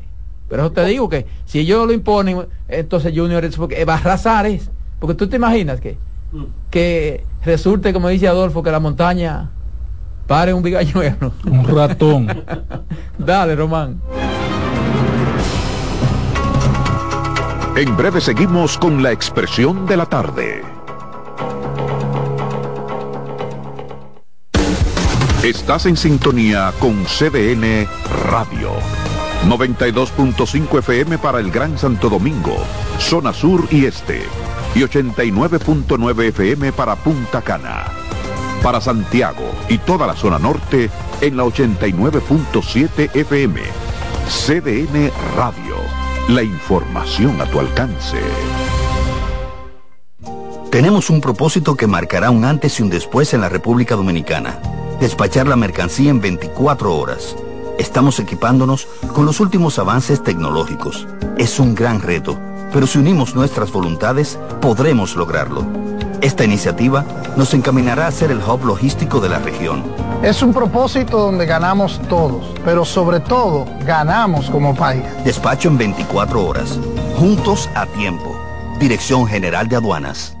Pero 0.48 0.64
eso 0.64 0.72
te 0.72 0.84
digo 0.84 1.08
que 1.08 1.26
si 1.46 1.60
ellos 1.60 1.86
lo 1.86 1.92
imponen, 1.92 2.46
entonces 2.68 3.12
Junior 3.16 3.44
es 3.44 3.56
porque 3.56 3.84
va 3.84 3.94
a 3.94 3.98
arrasar 3.98 4.46
es. 4.46 4.70
Porque 4.98 5.14
tú 5.14 5.26
te 5.28 5.36
imaginas 5.36 5.80
que, 5.80 5.96
que 6.70 7.24
resulte, 7.44 7.92
como 7.92 8.08
dice 8.08 8.28
Adolfo, 8.28 8.62
que 8.62 8.70
la 8.70 8.78
montaña 8.80 9.50
pare 10.26 10.52
un 10.52 10.62
bigañuelo. 10.62 11.32
un 11.44 11.66
ratón. 11.66 12.44
Dale, 13.18 13.56
Román. 13.56 14.00
En 17.74 17.96
breve 17.96 18.20
seguimos 18.20 18.76
con 18.76 19.02
la 19.02 19.12
expresión 19.12 19.86
de 19.86 19.96
la 19.96 20.06
tarde. 20.06 20.62
Estás 25.42 25.86
en 25.86 25.96
sintonía 25.96 26.72
con 26.78 27.02
CDN 27.04 27.88
Radio. 28.30 28.70
92.5 29.48 30.78
FM 30.78 31.18
para 31.18 31.40
el 31.40 31.50
Gran 31.50 31.76
Santo 31.76 32.08
Domingo, 32.08 32.56
zona 32.98 33.32
sur 33.32 33.66
y 33.70 33.86
este. 33.86 34.22
Y 34.74 34.80
89.9 34.80 36.28
FM 36.28 36.72
para 36.72 36.94
Punta 36.94 37.42
Cana. 37.42 38.01
Para 38.62 38.80
Santiago 38.80 39.50
y 39.68 39.78
toda 39.78 40.06
la 40.06 40.14
zona 40.14 40.38
norte 40.38 40.88
en 41.20 41.36
la 41.36 41.44
89.7 41.44 43.10
FM. 43.12 43.60
CDN 44.28 45.10
Radio. 45.36 45.76
La 46.28 46.44
información 46.44 47.40
a 47.40 47.46
tu 47.46 47.58
alcance. 47.58 48.18
Tenemos 50.70 51.10
un 51.10 51.20
propósito 51.20 51.74
que 51.74 51.88
marcará 51.88 52.30
un 52.30 52.44
antes 52.44 52.78
y 52.78 52.84
un 52.84 52.88
después 52.88 53.34
en 53.34 53.40
la 53.40 53.48
República 53.48 53.96
Dominicana. 53.96 54.60
Despachar 55.00 55.48
la 55.48 55.56
mercancía 55.56 56.10
en 56.10 56.20
24 56.20 56.94
horas. 56.94 57.36
Estamos 57.78 58.20
equipándonos 58.20 58.86
con 59.12 59.26
los 59.26 59.40
últimos 59.40 59.80
avances 59.80 60.22
tecnológicos. 60.22 61.08
Es 61.36 61.58
un 61.58 61.74
gran 61.74 62.00
reto, 62.00 62.38
pero 62.72 62.86
si 62.86 62.98
unimos 62.98 63.34
nuestras 63.34 63.72
voluntades, 63.72 64.38
podremos 64.60 65.16
lograrlo. 65.16 65.91
Esta 66.22 66.44
iniciativa 66.44 67.04
nos 67.36 67.52
encaminará 67.52 68.06
a 68.06 68.12
ser 68.12 68.30
el 68.30 68.38
hub 68.38 68.64
logístico 68.64 69.18
de 69.18 69.28
la 69.28 69.40
región. 69.40 69.82
Es 70.22 70.40
un 70.40 70.54
propósito 70.54 71.18
donde 71.18 71.46
ganamos 71.46 72.00
todos, 72.08 72.54
pero 72.64 72.84
sobre 72.84 73.18
todo 73.18 73.66
ganamos 73.80 74.48
como 74.48 74.72
país. 74.72 75.02
Despacho 75.24 75.68
en 75.68 75.78
24 75.78 76.44
horas. 76.44 76.78
Juntos 77.16 77.68
a 77.74 77.86
tiempo. 77.86 78.38
Dirección 78.78 79.26
General 79.26 79.66
de 79.66 79.74
Aduanas. 79.74 80.36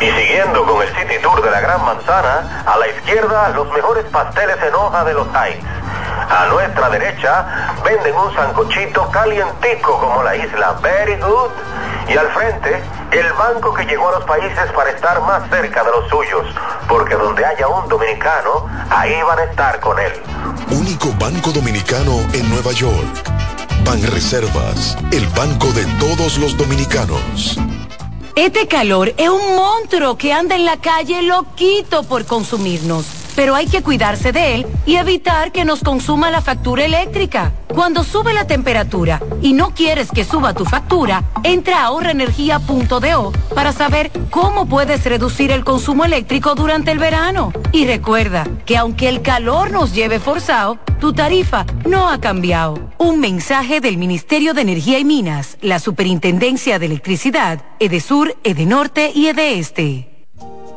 Y 0.00 0.04
siguiendo 0.04 0.64
con 0.64 0.80
el 0.80 0.88
City 0.90 1.20
Tour 1.20 1.42
de 1.42 1.50
la 1.50 1.60
Gran 1.60 1.84
Manzana, 1.84 2.62
a 2.66 2.78
la 2.78 2.86
izquierda 2.86 3.48
los 3.48 3.68
mejores 3.72 4.04
pasteles 4.12 4.58
en 4.62 4.74
hoja 4.76 5.02
de 5.02 5.14
los 5.14 5.26
Heights. 5.34 5.66
A 6.30 6.46
nuestra 6.52 6.88
derecha 6.90 7.74
venden 7.84 8.14
un 8.14 8.32
sancochito 8.32 9.10
calientico 9.10 9.98
como 9.98 10.22
la 10.22 10.36
isla 10.36 10.76
Very 10.80 11.16
Good. 11.16 11.50
Y 12.08 12.16
al 12.16 12.28
frente, 12.28 12.80
el 13.16 13.32
banco 13.32 13.72
que 13.72 13.84
llegó 13.84 14.08
a 14.08 14.18
los 14.18 14.24
países 14.24 14.70
para 14.74 14.90
estar 14.90 15.20
más 15.22 15.48
cerca 15.48 15.82
de 15.84 15.90
los 15.90 16.08
suyos. 16.08 16.46
Porque 16.88 17.14
donde 17.14 17.44
haya 17.44 17.68
un 17.68 17.88
dominicano, 17.88 18.66
ahí 18.90 19.14
van 19.26 19.38
a 19.38 19.44
estar 19.44 19.80
con 19.80 19.98
él. 19.98 20.12
Único 20.70 21.12
banco 21.18 21.50
dominicano 21.52 22.18
en 22.32 22.48
Nueva 22.50 22.72
York. 22.72 23.24
Banreservas, 23.84 24.96
el 25.12 25.26
banco 25.28 25.66
de 25.72 25.84
todos 25.98 26.38
los 26.38 26.56
dominicanos. 26.56 27.58
Este 28.34 28.68
calor 28.68 29.14
es 29.16 29.28
un 29.28 29.56
monstruo 29.56 30.18
que 30.18 30.32
anda 30.32 30.56
en 30.56 30.66
la 30.66 30.76
calle 30.76 31.22
loquito 31.22 32.02
por 32.02 32.26
consumirnos. 32.26 33.15
Pero 33.36 33.54
hay 33.54 33.66
que 33.66 33.82
cuidarse 33.82 34.32
de 34.32 34.54
él 34.54 34.66
y 34.86 34.96
evitar 34.96 35.52
que 35.52 35.64
nos 35.64 35.82
consuma 35.82 36.30
la 36.30 36.40
factura 36.40 36.84
eléctrica. 36.84 37.52
Cuando 37.68 38.02
sube 38.02 38.32
la 38.32 38.46
temperatura 38.46 39.20
y 39.42 39.52
no 39.52 39.74
quieres 39.74 40.10
que 40.10 40.24
suba 40.24 40.54
tu 40.54 40.64
factura, 40.64 41.22
entra 41.44 41.82
a 41.82 41.84
ahorraenergía.do 41.84 43.32
para 43.54 43.72
saber 43.72 44.10
cómo 44.30 44.66
puedes 44.66 45.04
reducir 45.04 45.50
el 45.50 45.62
consumo 45.62 46.06
eléctrico 46.06 46.54
durante 46.54 46.90
el 46.90 46.98
verano. 46.98 47.52
Y 47.72 47.86
recuerda 47.86 48.46
que 48.64 48.78
aunque 48.78 49.08
el 49.08 49.20
calor 49.20 49.70
nos 49.70 49.94
lleve 49.94 50.18
forzado, 50.18 50.78
tu 50.98 51.12
tarifa 51.12 51.66
no 51.86 52.08
ha 52.08 52.18
cambiado. 52.18 52.90
Un 52.96 53.20
mensaje 53.20 53.82
del 53.82 53.98
Ministerio 53.98 54.54
de 54.54 54.62
Energía 54.62 54.98
y 54.98 55.04
Minas, 55.04 55.58
la 55.60 55.78
Superintendencia 55.78 56.78
de 56.78 56.86
Electricidad, 56.86 57.62
Edesur, 57.78 58.34
Edenorte 58.42 59.12
y 59.14 59.26
Edeeste. 59.26 60.15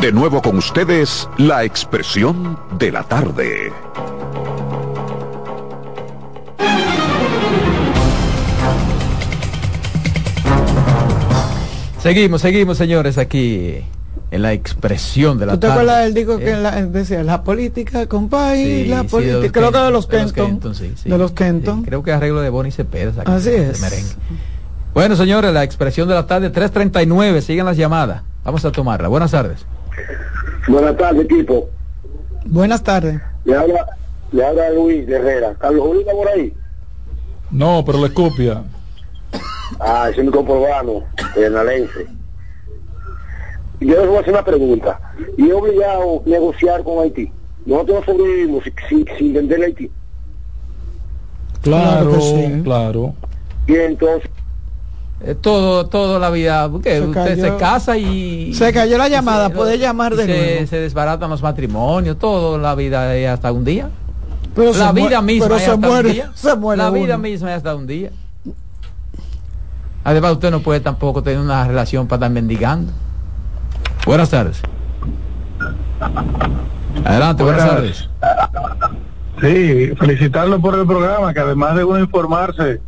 De 0.00 0.12
nuevo 0.12 0.40
con 0.40 0.56
ustedes, 0.56 1.28
la 1.36 1.64
expresión 1.64 2.58
de 2.78 2.90
la 2.92 3.02
tarde. 3.04 3.70
Seguimos, 12.02 12.40
seguimos, 12.40 12.78
señores, 12.78 13.18
aquí 13.18 13.84
en 14.30 14.42
la 14.42 14.52
expresión 14.54 15.38
de 15.38 15.46
la 15.46 15.52
¿Tú 15.54 15.60
te 15.60 15.66
tarde. 15.66 15.80
acuerdas 15.80 16.04
del 16.04 16.14
digo 16.14 16.38
que 16.38 16.52
Eh, 16.52 16.56
la, 16.56 16.70
decía 16.86 17.22
la 17.22 17.42
política, 17.44 18.06
compay, 18.06 18.84
sí, 18.84 18.88
la 18.88 19.02
sí, 19.02 19.08
política? 19.08 19.52
Creo 19.52 19.72
que 19.72 19.78
de 19.78 19.90
los 19.90 20.08
de 20.08 20.32
Kenton. 20.32 20.74
sí, 20.74 20.94
de 21.04 21.18
los 21.18 21.32
Kenton. 21.32 21.80
Sí, 21.80 21.86
creo 21.86 22.02
que 22.02 22.12
arreglo 22.12 22.40
de 22.40 22.48
Bonnie 22.48 22.72
Cepeda. 22.72 23.12
Así 23.26 23.50
de 23.50 23.70
es. 23.70 23.80
merengue. 23.82 24.14
Bueno, 24.94 25.14
señores, 25.14 25.52
la 25.52 25.62
expresión 25.62 26.08
de 26.08 26.14
la 26.14 26.26
tarde 26.26 26.48
339, 26.50 27.42
siguen 27.42 27.66
las 27.66 27.76
llamadas. 27.76 28.22
Vamos 28.44 28.64
a 28.64 28.72
tomarla. 28.72 29.08
Buenas 29.08 29.30
tardes. 29.32 29.66
Buenas 30.68 30.96
tardes, 30.96 31.24
equipo. 31.24 31.68
Buenas 32.46 32.82
tardes. 32.82 33.20
Le 33.44 33.56
habla, 33.56 33.86
le 34.32 34.44
habla 34.46 34.70
Luis 34.70 35.08
Herrera. 35.08 35.54
Carlos 35.58 35.82
Julio 35.86 36.00
está 36.00 36.12
por 36.12 36.28
ahí. 36.28 36.52
No, 37.50 37.84
pero 37.84 38.00
le 38.06 38.12
copia. 38.12 38.62
Ah, 39.78 40.08
ese 40.10 40.20
es 40.20 40.26
mi 40.26 40.32
comprorbano, 40.32 41.04
penalense. 41.34 42.06
Yo 43.80 43.96
les 43.98 44.06
voy 44.06 44.16
a 44.16 44.20
hacer 44.20 44.32
una 44.34 44.44
pregunta. 44.44 45.00
¿Y 45.38 45.48
es 45.48 45.54
obligado 45.54 46.22
negociar 46.26 46.82
con 46.84 47.02
Haití? 47.02 47.32
Nosotros 47.64 48.00
no 48.06 48.12
sobrevivimos 48.12 48.64
sin, 48.64 48.74
sin, 48.88 49.16
sin 49.16 49.32
vender 49.32 49.62
Haití. 49.62 49.90
Claro, 51.62 52.10
Claro 52.10 52.12
que 52.12 52.20
sí. 52.20 52.62
claro. 52.62 53.14
Y 53.66 53.74
entonces, 53.76 54.30
Eh, 55.22 55.34
todo, 55.34 55.86
toda 55.86 56.18
la 56.18 56.30
vida, 56.30 56.66
porque 56.70 56.96
Se 56.96 57.02
usted 57.02 57.38
cayó. 57.38 57.42
se 57.42 57.56
casa 57.58 57.98
y... 57.98 58.54
Se 58.54 58.72
cayó 58.72 58.96
la 58.96 59.08
llamada, 59.08 59.48
se- 59.48 59.54
puede 59.54 59.78
llamar 59.78 60.16
de 60.16 60.24
se, 60.24 60.28
nuevo. 60.52 60.66
se 60.66 60.76
desbaratan 60.78 61.28
los 61.28 61.42
matrimonios, 61.42 62.18
todo, 62.18 62.56
la 62.56 62.74
vida 62.74 63.32
hasta 63.32 63.52
un 63.52 63.64
día. 63.64 63.90
Pero 64.54 64.72
la 64.72 64.92
vida 64.92 65.20
misma 65.20 65.46
pero 65.48 65.58
se 65.58 65.66
hasta 65.70 65.86
muere, 65.86 66.08
un 66.08 66.14
día. 66.14 66.30
se 66.34 66.56
muere 66.56 66.82
la 66.82 66.90
vida 66.90 67.18
misma 67.18 67.50
es 67.50 67.58
hasta 67.58 67.74
un 67.74 67.86
día. 67.86 68.10
Además, 70.04 70.32
usted 70.32 70.50
no 70.50 70.60
puede 70.60 70.80
tampoco 70.80 71.22
tener 71.22 71.38
una 71.38 71.66
relación 71.68 72.06
para 72.08 72.16
estar 72.20 72.30
mendigando. 72.30 72.90
Buenas 74.06 74.30
tardes. 74.30 74.62
Adelante, 77.04 77.42
buenas, 77.42 77.66
Buenas. 77.66 78.08
tardes. 78.20 78.68
Sí, 79.40 79.94
felicitarlo 79.98 80.60
por 80.60 80.78
el 80.78 80.86
programa, 80.86 81.32
que 81.34 81.40
además 81.40 81.76
de 81.76 81.84
uno 81.84 81.98
informarse, 82.00 82.80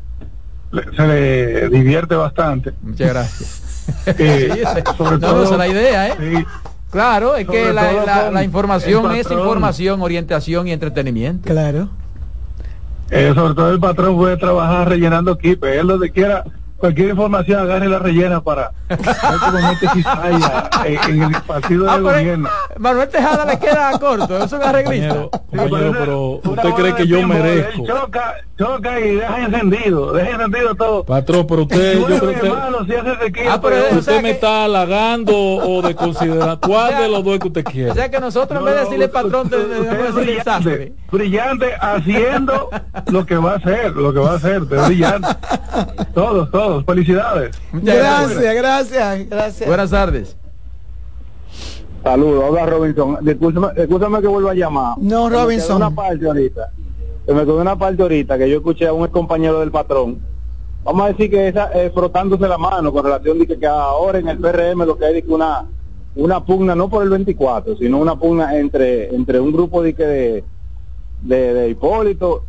se 0.96 1.06
le 1.06 1.68
divierte 1.68 2.14
bastante. 2.14 2.72
Muchas 2.82 3.08
gracias. 3.08 3.62
Eh, 4.06 4.64
Sí, 4.74 4.82
sobre 4.96 5.12
no, 5.18 5.20
todo- 5.20 5.42
esa 5.44 5.52
es 5.52 5.58
la 5.58 5.68
idea, 5.68 6.08
¿eh? 6.08 6.14
Sí, 6.18 6.44
Claro, 6.90 7.36
es 7.36 7.48
que 7.48 7.72
la, 7.72 8.42
información 8.44 9.10
es 9.12 9.30
información, 9.30 10.02
orientación 10.02 10.68
y 10.68 10.72
entretenimiento. 10.72 11.48
Claro. 11.48 11.88
eh, 13.10 13.32
sobre 13.34 13.54
todo 13.54 13.70
el 13.70 13.80
patrón 13.80 14.16
puede 14.16 14.36
trabajar 14.36 14.88
rellenando 14.90 15.36
kipe. 15.38 15.78
Él 15.78 15.86
donde 15.86 16.10
quiera, 16.10 16.44
cualquier 16.76 17.08
información 17.10 17.60
agarre 17.62 17.88
la 17.88 17.98
rellena 17.98 18.42
para 18.42 18.72
cizalla 19.94 20.68
en, 20.84 21.22
en 21.22 21.34
el 21.34 21.42
partido 21.42 21.88
Ah, 21.90 21.94
pero, 21.96 22.10
gobierno. 22.10 22.48
Manuel 22.78 23.08
Tejada 23.08 23.44
le 23.46 23.58
queda 23.58 23.90
corto, 23.98 24.36
eso 24.36 24.44
es 24.44 24.52
un 24.52 24.62
arreglista. 24.62 25.08
Compañero, 25.14 25.30
compañero, 25.50 25.92
pero 25.98 26.30
usted 26.52 26.70
cree 26.74 26.94
que 26.94 27.02
de 27.02 27.08
yo 27.08 27.26
merezco. 27.26 27.82
él 27.82 27.86
Choca, 27.88 28.34
choca 28.62 29.00
y 29.00 29.14
deja 29.16 29.44
encendido, 29.44 30.12
deja 30.12 30.30
encendido 30.30 30.74
todo. 30.74 31.04
Patrón, 31.04 31.46
pero 31.48 31.62
usted, 31.62 31.98
yo 31.98 32.06
creo 32.06 32.20
que 32.20 32.26
usted, 32.26 32.44
hermano, 32.48 32.84
si 32.86 32.94
hace 32.94 33.24
sequía, 33.24 33.52
Ah, 33.54 33.60
pero 33.60 33.76
o 33.76 33.98
usted 33.98 34.02
sea 34.02 34.16
me 34.16 34.22
que- 34.22 34.30
está 34.30 34.64
halagando 34.64 35.32
o 35.36 35.82
de 35.82 35.94
considerar. 35.94 36.58
¿Cuál 36.66 36.96
de 36.98 37.08
los 37.08 37.24
dos 37.24 37.38
que 37.38 37.48
usted 37.48 37.64
O 37.66 37.70
quiere? 37.70 37.94
sea 37.94 38.10
que 38.10 38.20
nosotros 38.20 38.58
en 38.60 38.64
vez 38.66 38.74
de 38.74 38.80
decirle 38.82 39.08
patrón, 39.08 39.48
te- 39.50 39.56
brillante, 39.56 40.94
brillante 41.10 41.66
haciendo 41.80 42.70
lo 43.10 43.26
que 43.26 43.36
va 43.36 43.52
a 43.52 43.56
hacer, 43.56 43.92
lo 43.96 44.12
que 44.12 44.18
va 44.20 44.32
a 44.32 44.34
hacer, 44.36 44.62
es 44.70 44.86
brillante. 44.86 45.28
Todos, 46.14 46.50
todos, 46.50 46.84
felicidades. 46.84 47.56
Muchas 47.72 47.96
Gracias, 47.96 48.54
gracias, 48.54 49.28
gracias. 49.28 49.68
Buenas 49.68 49.90
tardes. 49.90 50.36
Saludos, 52.02 52.44
habla 52.48 52.66
Robinson. 52.66 53.18
Discúlpame, 53.22 53.68
discúlpame 53.80 54.20
que 54.20 54.26
vuelva 54.26 54.50
a 54.50 54.54
llamar. 54.54 54.94
No, 54.98 55.30
Robinson. 55.30 55.76
una 55.76 55.90
parte 55.90 56.26
ahorita. 56.26 56.70
Me 57.26 57.40
quedó 57.44 57.60
una 57.60 57.76
parte 57.78 58.02
ahorita 58.02 58.36
que 58.38 58.48
yo 58.50 58.56
escuché 58.56 58.86
a 58.86 58.92
un 58.92 59.06
compañero 59.08 59.60
del 59.60 59.70
patrón. 59.70 60.18
Vamos 60.84 61.02
a 61.04 61.08
decir 61.08 61.30
que 61.30 61.48
esa, 61.48 61.70
eh, 61.72 61.90
frotándose 61.94 62.48
la 62.48 62.58
mano 62.58 62.92
con 62.92 63.04
relación 63.04 63.38
de 63.38 63.46
que, 63.46 63.58
que 63.58 63.66
ahora 63.66 64.18
en 64.18 64.28
el 64.28 64.38
PRM 64.38 64.84
lo 64.84 64.96
que 64.98 65.06
hay 65.06 65.18
es 65.18 65.24
que 65.24 65.30
una 65.32 65.64
una 66.14 66.44
pugna 66.44 66.74
no 66.74 66.90
por 66.90 67.02
el 67.04 67.08
24, 67.08 67.76
sino 67.76 67.96
una 67.98 68.16
pugna 68.16 68.58
entre 68.58 69.14
entre 69.14 69.38
un 69.40 69.52
grupo 69.52 69.82
de 69.82 69.94
que 69.94 70.04
de, 70.04 70.44
de, 71.22 71.54
de 71.54 71.68
Hipólito 71.70 72.44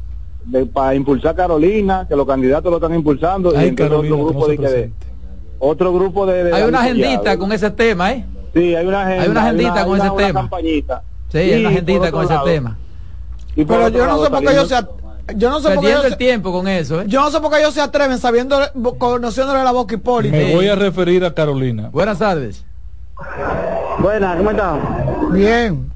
de, 0.45 0.65
para 0.65 0.95
impulsar 0.95 1.32
a 1.32 1.36
Carolina, 1.36 2.05
que 2.09 2.15
los 2.15 2.26
candidatos 2.28 2.69
lo 2.71 2.78
están 2.78 2.93
impulsando 2.95 3.53
Ay, 3.55 3.69
y 3.69 3.76
Carolina, 3.76 4.15
otro 4.15 4.26
grupo 4.26 4.47
de 4.47 4.57
de, 4.57 4.91
otro 5.59 5.93
grupo 5.93 6.26
de, 6.26 6.43
de 6.45 6.53
Hay 6.53 6.63
una 6.63 6.82
agendita 6.82 7.38
con 7.38 7.51
ese 7.53 7.69
tema, 7.71 8.11
¿eh? 8.11 8.26
Sí, 8.53 8.76
hay 8.76 8.86
una 8.86 9.03
agenda. 9.03 9.24
Hay 9.24 9.30
una 9.30 9.41
agendita 9.43 9.74
hay 9.76 9.84
con 9.86 9.93
una- 9.93 10.03
ese 10.03 10.13
una 10.13 10.26
tema. 10.28 10.39
campañita. 10.41 11.03
Sí, 11.30 11.38
hay 11.38 11.59
una 11.61 11.69
agendita 11.69 12.11
con 12.11 12.24
ese 12.26 12.34
lado- 12.34 12.45
tema. 12.45 12.78
Y 13.56 13.66
por 13.66 13.78
Pero 13.78 13.89
yo 13.89 14.08
no 14.08 14.24
sé 14.24 14.30
por 14.30 14.39
qué 14.39 14.51
ellos 14.51 14.68
se, 14.68 14.76
yo 15.36 15.49
no 15.49 15.60
sé 15.60 15.64
por 15.64 15.76
qué 15.76 15.76
Perdiendo 15.76 15.89
ellos 15.89 16.06
el 16.06 16.12
se, 16.12 16.18
tiempo 16.18 16.51
con 16.51 16.68
eso, 16.68 17.01
¿eh? 17.01 17.06
yo 17.08 17.22
no 17.22 17.32
sé 17.32 17.39
por 17.39 17.51
qué 17.51 17.60
ellos 17.60 17.74
se 17.74 17.82
atreven 17.82 18.18
sabiendo, 18.18 18.58
conociéndole 18.97 19.64
la 19.64 19.72
boca 19.72 19.95
Hipólito. 19.95 20.36
Me 20.36 20.54
voy 20.54 20.68
a 20.68 20.76
referir 20.76 21.24
a 21.24 21.34
Carolina. 21.34 21.89
Buenas 21.91 22.20
tardes. 22.20 22.66
Buenas, 23.99 24.38
¿cómo 24.38 24.51
están? 24.51 24.80
Bien. 25.32 25.91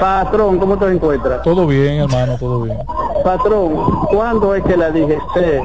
Patrón, 0.00 0.58
¿cómo 0.58 0.76
te 0.76 0.86
encuentras? 0.86 1.42
Todo 1.42 1.66
bien, 1.66 2.00
hermano, 2.00 2.36
todo 2.38 2.62
bien. 2.62 2.78
Patrón, 3.22 4.06
¿cuándo 4.10 4.54
es 4.54 4.64
que 4.64 4.76
la 4.76 4.90
DGC 4.90 5.62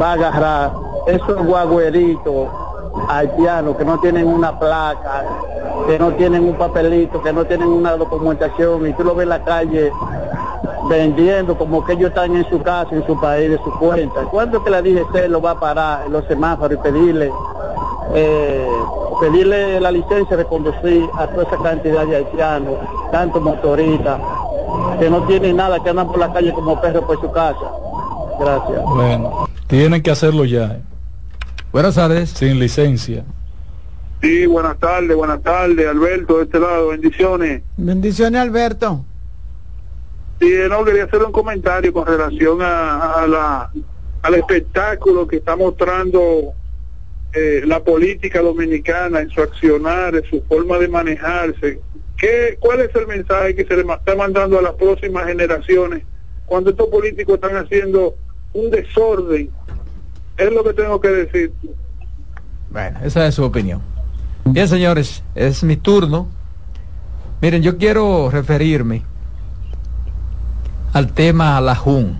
va 0.00 0.10
a 0.10 0.12
agarrar 0.12 0.72
esos 1.06 1.44
guagüeritos 1.46 2.48
haitianos 3.08 3.76
que 3.76 3.84
no 3.84 3.98
tienen 4.00 4.26
una 4.26 4.58
placa, 4.58 5.24
que 5.86 5.98
no 5.98 6.12
tienen 6.12 6.44
un 6.44 6.54
papelito, 6.54 7.22
que 7.22 7.32
no 7.32 7.44
tienen 7.44 7.68
una 7.68 7.96
documentación 7.96 8.86
y 8.86 8.92
tú 8.94 9.04
lo 9.04 9.14
ves 9.14 9.24
en 9.24 9.28
la 9.30 9.44
calle 9.44 9.92
vendiendo 10.88 11.56
como 11.56 11.84
que 11.84 11.92
ellos 11.92 12.08
están 12.08 12.34
en 12.34 12.48
su 12.48 12.60
casa, 12.62 12.94
en 12.94 13.06
su 13.06 13.18
país, 13.20 13.50
de 13.50 13.58
su 13.58 13.70
cuenta? 13.78 14.22
¿Cuándo 14.30 14.62
que 14.62 14.70
la 14.70 14.82
DGC 14.82 15.28
lo 15.28 15.40
va 15.40 15.52
a 15.52 15.60
parar 15.60 16.06
en 16.06 16.12
los 16.12 16.26
semáforos 16.26 16.78
y 16.78 16.82
pedirle 16.82 17.32
eh, 18.14 18.68
pedirle 19.20 19.80
la 19.80 19.92
licencia 19.92 20.36
de 20.36 20.44
conducir 20.44 21.08
a 21.16 21.26
toda 21.26 21.44
esa 21.44 21.56
cantidad 21.58 22.06
de 22.06 22.16
haitianos, 22.16 22.74
tanto 23.12 23.40
motoristas, 23.40 24.18
que 24.98 25.10
no 25.10 25.22
tienen 25.24 25.56
nada, 25.56 25.78
que 25.82 25.90
andan 25.90 26.08
por 26.08 26.18
la 26.18 26.32
calle 26.32 26.52
como 26.52 26.80
perros 26.80 27.04
por 27.04 27.20
su 27.20 27.30
casa. 27.30 27.70
Gracias. 28.40 28.82
Bueno, 28.84 29.48
tienen 29.66 30.02
que 30.02 30.10
hacerlo 30.10 30.44
ya, 30.44 30.78
Buenas 31.72 31.94
tardes. 31.94 32.30
sin 32.30 32.58
licencia. 32.58 33.24
Sí, 34.22 34.44
buenas 34.46 34.78
tardes, 34.78 35.16
buenas 35.16 35.42
tardes, 35.42 35.86
Alberto, 35.86 36.38
de 36.38 36.44
este 36.44 36.60
lado, 36.60 36.88
bendiciones. 36.88 37.62
Bendiciones, 37.76 38.40
Alberto. 38.40 39.04
Sí, 40.40 40.52
no, 40.68 40.84
quería 40.84 41.04
hacer 41.04 41.22
un 41.22 41.32
comentario 41.32 41.92
con 41.92 42.06
relación 42.06 42.60
a, 42.60 43.14
a 43.14 43.26
la, 43.26 43.70
al 44.22 44.34
espectáculo 44.34 45.26
que 45.26 45.36
está 45.36 45.56
mostrando 45.56 46.52
eh, 47.32 47.62
la 47.64 47.82
política 47.82 48.42
dominicana 48.42 49.20
en 49.20 49.30
su 49.30 49.40
accionar, 49.40 50.16
en 50.16 50.24
su 50.24 50.42
forma 50.42 50.78
de 50.78 50.88
manejarse. 50.88 51.80
¿Qué, 52.18 52.58
¿Cuál 52.58 52.80
es 52.80 52.94
el 52.94 53.06
mensaje 53.06 53.54
que 53.54 53.64
se 53.64 53.76
le 53.76 53.82
está 53.82 54.14
mandando 54.16 54.58
a 54.58 54.62
las 54.62 54.74
próximas 54.74 55.26
generaciones 55.26 56.02
cuando 56.44 56.70
estos 56.70 56.88
políticos 56.88 57.36
están 57.36 57.56
haciendo 57.56 58.16
un 58.52 58.70
desorden? 58.70 59.48
Es 60.40 60.50
lo 60.50 60.64
que 60.64 60.72
tengo 60.72 60.98
que 60.98 61.08
decir. 61.08 61.52
Bueno, 62.70 62.98
esa 63.02 63.26
es 63.26 63.34
su 63.34 63.44
opinión. 63.44 63.82
Bien, 64.46 64.66
señores, 64.66 65.22
es 65.34 65.62
mi 65.62 65.76
turno. 65.76 66.28
Miren, 67.42 67.62
yo 67.62 67.76
quiero 67.76 68.30
referirme 68.30 69.02
al 70.94 71.12
tema 71.12 71.60
la 71.60 71.76
JUN 71.76 72.16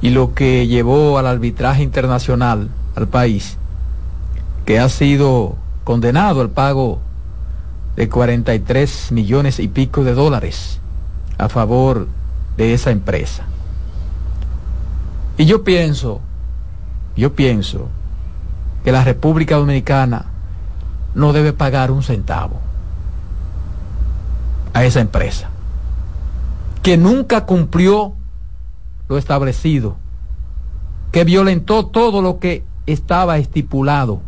y 0.00 0.08
lo 0.08 0.32
que 0.32 0.66
llevó 0.66 1.18
al 1.18 1.26
arbitraje 1.26 1.82
internacional 1.82 2.70
al 2.94 3.06
país, 3.06 3.58
que 4.64 4.78
ha 4.78 4.88
sido 4.88 5.56
condenado 5.84 6.40
al 6.40 6.48
pago 6.48 7.00
de 7.96 8.08
43 8.08 9.12
millones 9.12 9.60
y 9.60 9.68
pico 9.68 10.04
de 10.04 10.14
dólares 10.14 10.80
a 11.36 11.50
favor 11.50 12.08
de 12.56 12.72
esa 12.72 12.92
empresa. 12.92 13.44
Y 15.36 15.44
yo 15.44 15.62
pienso, 15.62 16.22
yo 17.16 17.34
pienso 17.34 17.88
que 18.84 18.92
la 18.92 19.04
República 19.04 19.56
Dominicana 19.56 20.26
no 21.14 21.32
debe 21.32 21.52
pagar 21.52 21.90
un 21.90 22.02
centavo. 22.02 22.60
a 24.74 24.84
esa 24.84 25.00
empresa, 25.00 25.48
que 26.82 26.98
nunca 26.98 27.46
cumplió 27.46 28.12
lo 29.08 29.16
establecido, 29.16 29.96
que 31.12 31.24
violentó 31.24 31.86
todo 31.86 32.20
lo 32.20 32.38
que 32.38 32.62
estaba 32.84 33.38
estipulado 33.38 34.20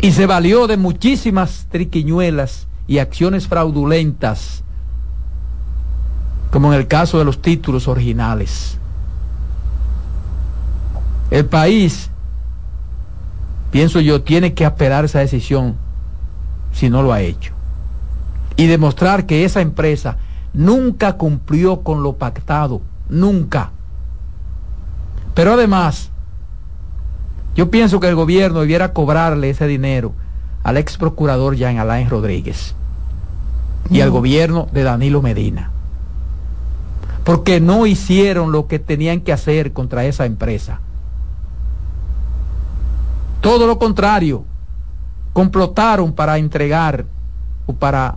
y 0.00 0.12
se 0.12 0.26
valió 0.26 0.68
de 0.68 0.76
muchísimas 0.76 1.66
triquiñuelas 1.70 2.68
y 2.86 2.98
acciones 2.98 3.48
fraudulentas, 3.48 4.62
como 6.52 6.72
en 6.72 6.78
el 6.78 6.86
caso 6.86 7.18
de 7.18 7.24
los 7.24 7.42
títulos 7.42 7.88
originales. 7.88 8.77
El 11.30 11.44
país, 11.46 12.10
pienso 13.70 14.00
yo, 14.00 14.22
tiene 14.22 14.54
que 14.54 14.64
apelar 14.64 15.04
esa 15.04 15.18
decisión 15.18 15.76
si 16.72 16.88
no 16.88 17.02
lo 17.02 17.12
ha 17.12 17.20
hecho. 17.20 17.52
Y 18.56 18.66
demostrar 18.66 19.26
que 19.26 19.44
esa 19.44 19.60
empresa 19.60 20.16
nunca 20.52 21.14
cumplió 21.14 21.82
con 21.82 22.02
lo 22.02 22.14
pactado, 22.14 22.80
nunca. 23.08 23.70
Pero 25.34 25.52
además, 25.52 26.10
yo 27.54 27.70
pienso 27.70 28.00
que 28.00 28.08
el 28.08 28.14
gobierno 28.14 28.60
debiera 28.60 28.92
cobrarle 28.92 29.50
ese 29.50 29.66
dinero 29.66 30.12
al 30.62 30.76
ex 30.76 30.96
procurador 30.96 31.56
Jean 31.56 31.78
Alain 31.78 32.08
Rodríguez 32.08 32.74
y 33.90 34.00
al 34.00 34.10
gobierno 34.10 34.66
de 34.72 34.82
Danilo 34.82 35.22
Medina. 35.22 35.70
Porque 37.24 37.60
no 37.60 37.86
hicieron 37.86 38.52
lo 38.52 38.66
que 38.66 38.78
tenían 38.78 39.20
que 39.20 39.32
hacer 39.32 39.72
contra 39.72 40.04
esa 40.04 40.24
empresa. 40.24 40.80
Todo 43.40 43.66
lo 43.66 43.78
contrario, 43.78 44.44
complotaron 45.32 46.12
para 46.12 46.38
entregar 46.38 47.04
o 47.66 47.72
para 47.72 48.16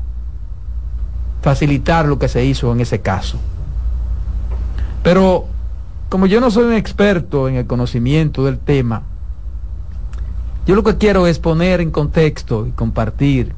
facilitar 1.42 2.06
lo 2.06 2.18
que 2.18 2.28
se 2.28 2.46
hizo 2.46 2.72
en 2.72 2.82
ese 2.82 3.02
caso. 3.02 3.38
Pero 5.04 5.46
como 6.10 6.26
yo 6.26 6.42
no 6.42 6.52
soy 6.52 6.66
un 6.66 6.74
experto 6.74 7.48
en 7.48 7.56
el 7.56 7.68
conocimiento 7.68 8.46
del 8.46 8.60
tema, 8.60 9.04
yo 10.66 10.76
lo 10.76 10.84
que 10.84 10.98
quiero 10.98 11.26
es 11.26 11.40
poner 11.40 11.82
en 11.82 11.92
contexto 11.92 12.68
y 12.68 12.72
compartir 12.72 13.54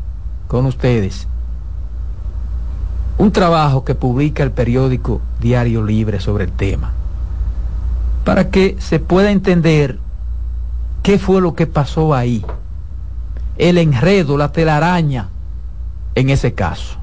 con 0.48 0.66
ustedes 0.66 1.28
un 3.18 3.32
trabajo 3.32 3.84
que 3.84 3.96
publica 3.96 4.44
el 4.44 4.52
periódico 4.52 5.22
Diario 5.40 5.84
Libre 5.84 6.20
sobre 6.20 6.46
el 6.46 6.52
tema, 6.52 6.94
para 8.24 8.50
que 8.50 8.76
se 8.80 9.00
pueda 9.00 9.32
entender 9.32 10.00
qué 11.04 11.20
fue 11.20 11.42
lo 11.42 11.54
que 11.54 11.68
pasó 11.68 12.16
ahí, 12.16 12.44
el 13.58 13.78
enredo, 13.78 14.38
la 14.38 14.52
telaraña 14.52 15.30
en 16.16 16.30
ese 16.30 16.54
caso. 16.54 16.98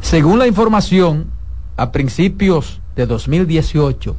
Según 0.00 0.38
la 0.38 0.46
información, 0.46 1.30
a 1.76 1.90
principios 1.90 2.80
de 2.96 3.06
2018, 3.06 4.16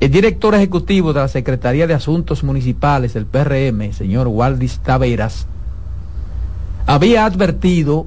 el 0.00 0.10
director 0.10 0.54
ejecutivo 0.54 1.12
de 1.12 1.20
la 1.20 1.28
Secretaría 1.28 1.86
de 1.86 1.94
Asuntos 1.94 2.42
Municipales 2.42 3.14
del 3.14 3.26
PRM, 3.26 3.92
señor 3.92 4.26
Waldis 4.26 4.80
Taveras, 4.80 5.46
había 6.86 7.24
advertido 7.24 8.06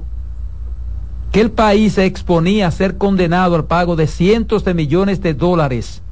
que 1.32 1.40
el 1.40 1.50
país 1.50 1.94
se 1.94 2.04
exponía 2.04 2.66
a 2.66 2.70
ser 2.70 2.98
condenado 2.98 3.56
al 3.56 3.64
pago 3.64 3.96
de 3.96 4.06
cientos 4.06 4.64
de 4.64 4.74
millones 4.74 5.22
de 5.22 5.34
dólares 5.34 6.02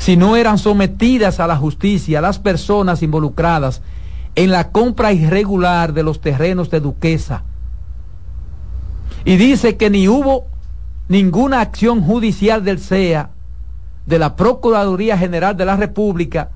si 0.00 0.16
no 0.16 0.34
eran 0.34 0.56
sometidas 0.56 1.40
a 1.40 1.46
la 1.46 1.56
justicia 1.56 2.22
las 2.22 2.38
personas 2.38 3.02
involucradas 3.02 3.82
en 4.34 4.50
la 4.50 4.70
compra 4.70 5.12
irregular 5.12 5.92
de 5.92 6.02
los 6.02 6.22
terrenos 6.22 6.70
de 6.70 6.80
Duquesa. 6.80 7.44
Y 9.26 9.36
dice 9.36 9.76
que 9.76 9.90
ni 9.90 10.08
hubo 10.08 10.46
ninguna 11.08 11.60
acción 11.60 12.00
judicial 12.00 12.64
del 12.64 12.78
CEA 12.78 13.28
de 14.06 14.18
la 14.18 14.36
Procuraduría 14.36 15.18
General 15.18 15.54
de 15.54 15.66
la 15.66 15.76
República, 15.76 16.48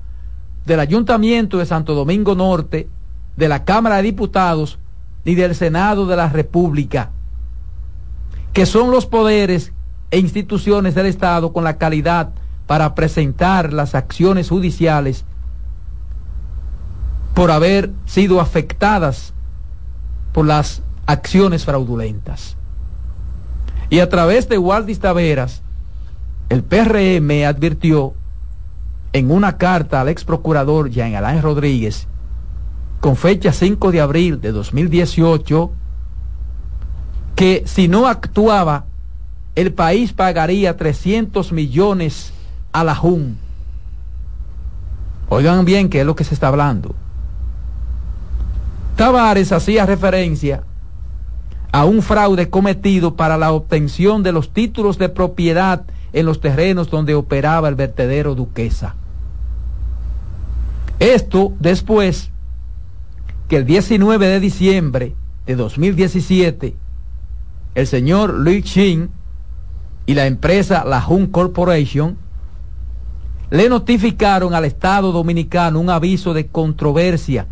del 0.65 0.79
Ayuntamiento 0.79 1.59
de 1.59 1.67
Santo 1.67 1.93
Domingo 1.93 2.33
Norte, 2.33 2.89
de 3.37 3.47
la 3.47 3.63
Cámara 3.63 3.97
de 3.97 4.03
Diputados 4.03 4.79
ni 5.23 5.35
del 5.35 5.53
Senado 5.53 6.07
de 6.07 6.15
la 6.15 6.29
República, 6.29 7.11
que 8.53 8.65
son 8.65 8.89
los 8.89 9.05
poderes 9.05 9.71
e 10.09 10.17
instituciones 10.17 10.95
del 10.95 11.05
Estado 11.05 11.53
con 11.53 11.63
la 11.63 11.77
calidad 11.77 12.31
para 12.67 12.95
presentar 12.95 13.73
las 13.73 13.95
acciones 13.95 14.49
judiciales 14.49 15.25
por 17.33 17.51
haber 17.51 17.91
sido 18.05 18.39
afectadas 18.39 19.33
por 20.31 20.45
las 20.45 20.81
acciones 21.05 21.65
fraudulentas. 21.65 22.57
Y 23.89 23.99
a 23.99 24.09
través 24.09 24.49
de 24.49 24.57
Waldis 24.57 24.99
Taveras, 24.99 25.61
el 26.49 26.63
PRM 26.63 27.45
advirtió 27.45 28.13
en 29.13 29.31
una 29.31 29.57
carta 29.57 30.01
al 30.01 30.09
ex 30.09 30.23
procurador 30.23 30.89
Jean 30.89 31.15
Alain 31.15 31.41
Rodríguez, 31.41 32.07
con 32.99 33.15
fecha 33.15 33.51
5 33.51 33.91
de 33.91 34.01
abril 34.01 34.41
de 34.41 34.51
2018, 34.51 35.71
que 37.35 37.63
si 37.65 37.87
no 37.87 38.07
actuaba, 38.07 38.85
el 39.55 39.73
país 39.73 40.13
pagaría 40.13 40.75
300 40.75 41.51
millones 41.51 42.33
a 42.75 42.83
la 42.83 42.93
JUN. 42.93 43.37
Oigan 45.29 45.63
bien 45.63 45.89
qué 45.89 46.01
es 46.01 46.05
lo 46.05 46.15
que 46.15 46.25
se 46.25 46.33
está 46.33 46.49
hablando. 46.49 46.93
Tavares 48.97 49.53
hacía 49.53 49.85
referencia 49.85 50.63
a 51.71 51.85
un 51.85 52.01
fraude 52.01 52.49
cometido 52.49 53.15
para 53.15 53.37
la 53.37 53.53
obtención 53.53 54.23
de 54.23 54.33
los 54.33 54.51
títulos 54.51 54.97
de 54.97 55.07
propiedad 55.07 55.85
en 56.11 56.25
los 56.25 56.41
terrenos 56.41 56.89
donde 56.89 57.15
operaba 57.15 57.69
el 57.69 57.75
vertedero 57.75 58.35
Duquesa. 58.35 58.95
Esto 60.99 61.53
después 61.59 62.31
que 63.47 63.55
el 63.55 63.65
19 63.65 64.27
de 64.27 64.39
diciembre 64.41 65.15
de 65.45 65.55
2017, 65.55 66.75
el 67.75 67.87
señor 67.87 68.33
Luis 68.33 68.65
Chin 68.65 69.09
y 70.05 70.13
la 70.13 70.25
empresa 70.27 70.83
La 70.85 70.99
Jun 70.99 71.27
Corporation 71.27 72.17
le 73.55 73.69
notificaron 73.69 74.53
al 74.53 74.65
Estado 74.65 75.13
Dominicano 75.13 75.79
un 75.79 75.89
aviso 75.89 76.33
de 76.33 76.47
controversia, 76.47 77.47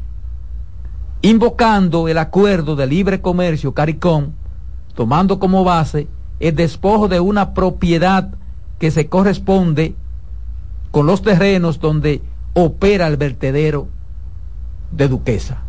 invocando 1.22 2.10
el 2.10 2.18
acuerdo 2.18 2.76
de 2.76 2.86
libre 2.86 3.22
comercio 3.22 3.74
CARICOM, 3.74 4.32
tomando 4.96 5.40
como 5.40 5.64
base 5.64 6.10
el 6.42 6.58
despojo 6.58 7.08
de 7.08 7.22
una 7.22 7.54
propiedad 7.54 8.34
que 8.80 8.92
se 8.92 9.08
corresponde 9.08 9.96
con 10.92 11.06
los 11.06 11.22
terrenos 11.22 11.80
donde 11.80 12.22
opera 12.54 13.08
el 13.08 13.16
vertedero 13.16 13.88
de 14.92 15.08
Duquesa. 15.08 15.62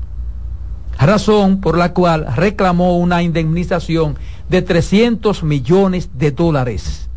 Razón 0.99 1.61
por 1.61 1.78
la 1.78 1.93
cual 1.93 2.26
reclamó 2.35 2.99
una 2.99 3.22
indemnización 3.22 4.16
de 4.49 4.62
300 4.62 5.45
millones 5.45 6.11
de 6.14 6.32
dólares. 6.32 7.09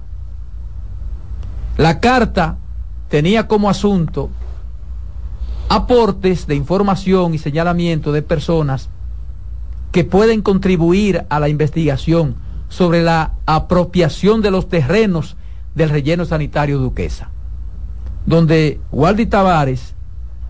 La 1.78 2.00
carta 2.00 2.58
tenía 3.10 3.48
como 3.48 3.70
asunto 3.70 4.30
aportes 5.70 6.48
de 6.48 6.56
información 6.56 7.34
y 7.34 7.38
señalamiento 7.38 8.12
de 8.12 8.22
personas 8.22 8.90
que 9.92 10.04
pueden 10.04 10.42
contribuir 10.42 11.26
a 11.30 11.40
la 11.40 11.50
investigación 11.50 12.36
sobre 12.70 13.04
la 13.04 13.34
apropiación 13.46 14.42
de 14.42 14.52
los 14.52 14.70
terrenos 14.70 15.38
del 15.76 15.90
relleno 15.90 16.26
sanitario 16.26 16.80
Duquesa, 16.80 17.30
donde 18.26 18.80
Waldi 18.92 19.26
Tavares 19.26 19.94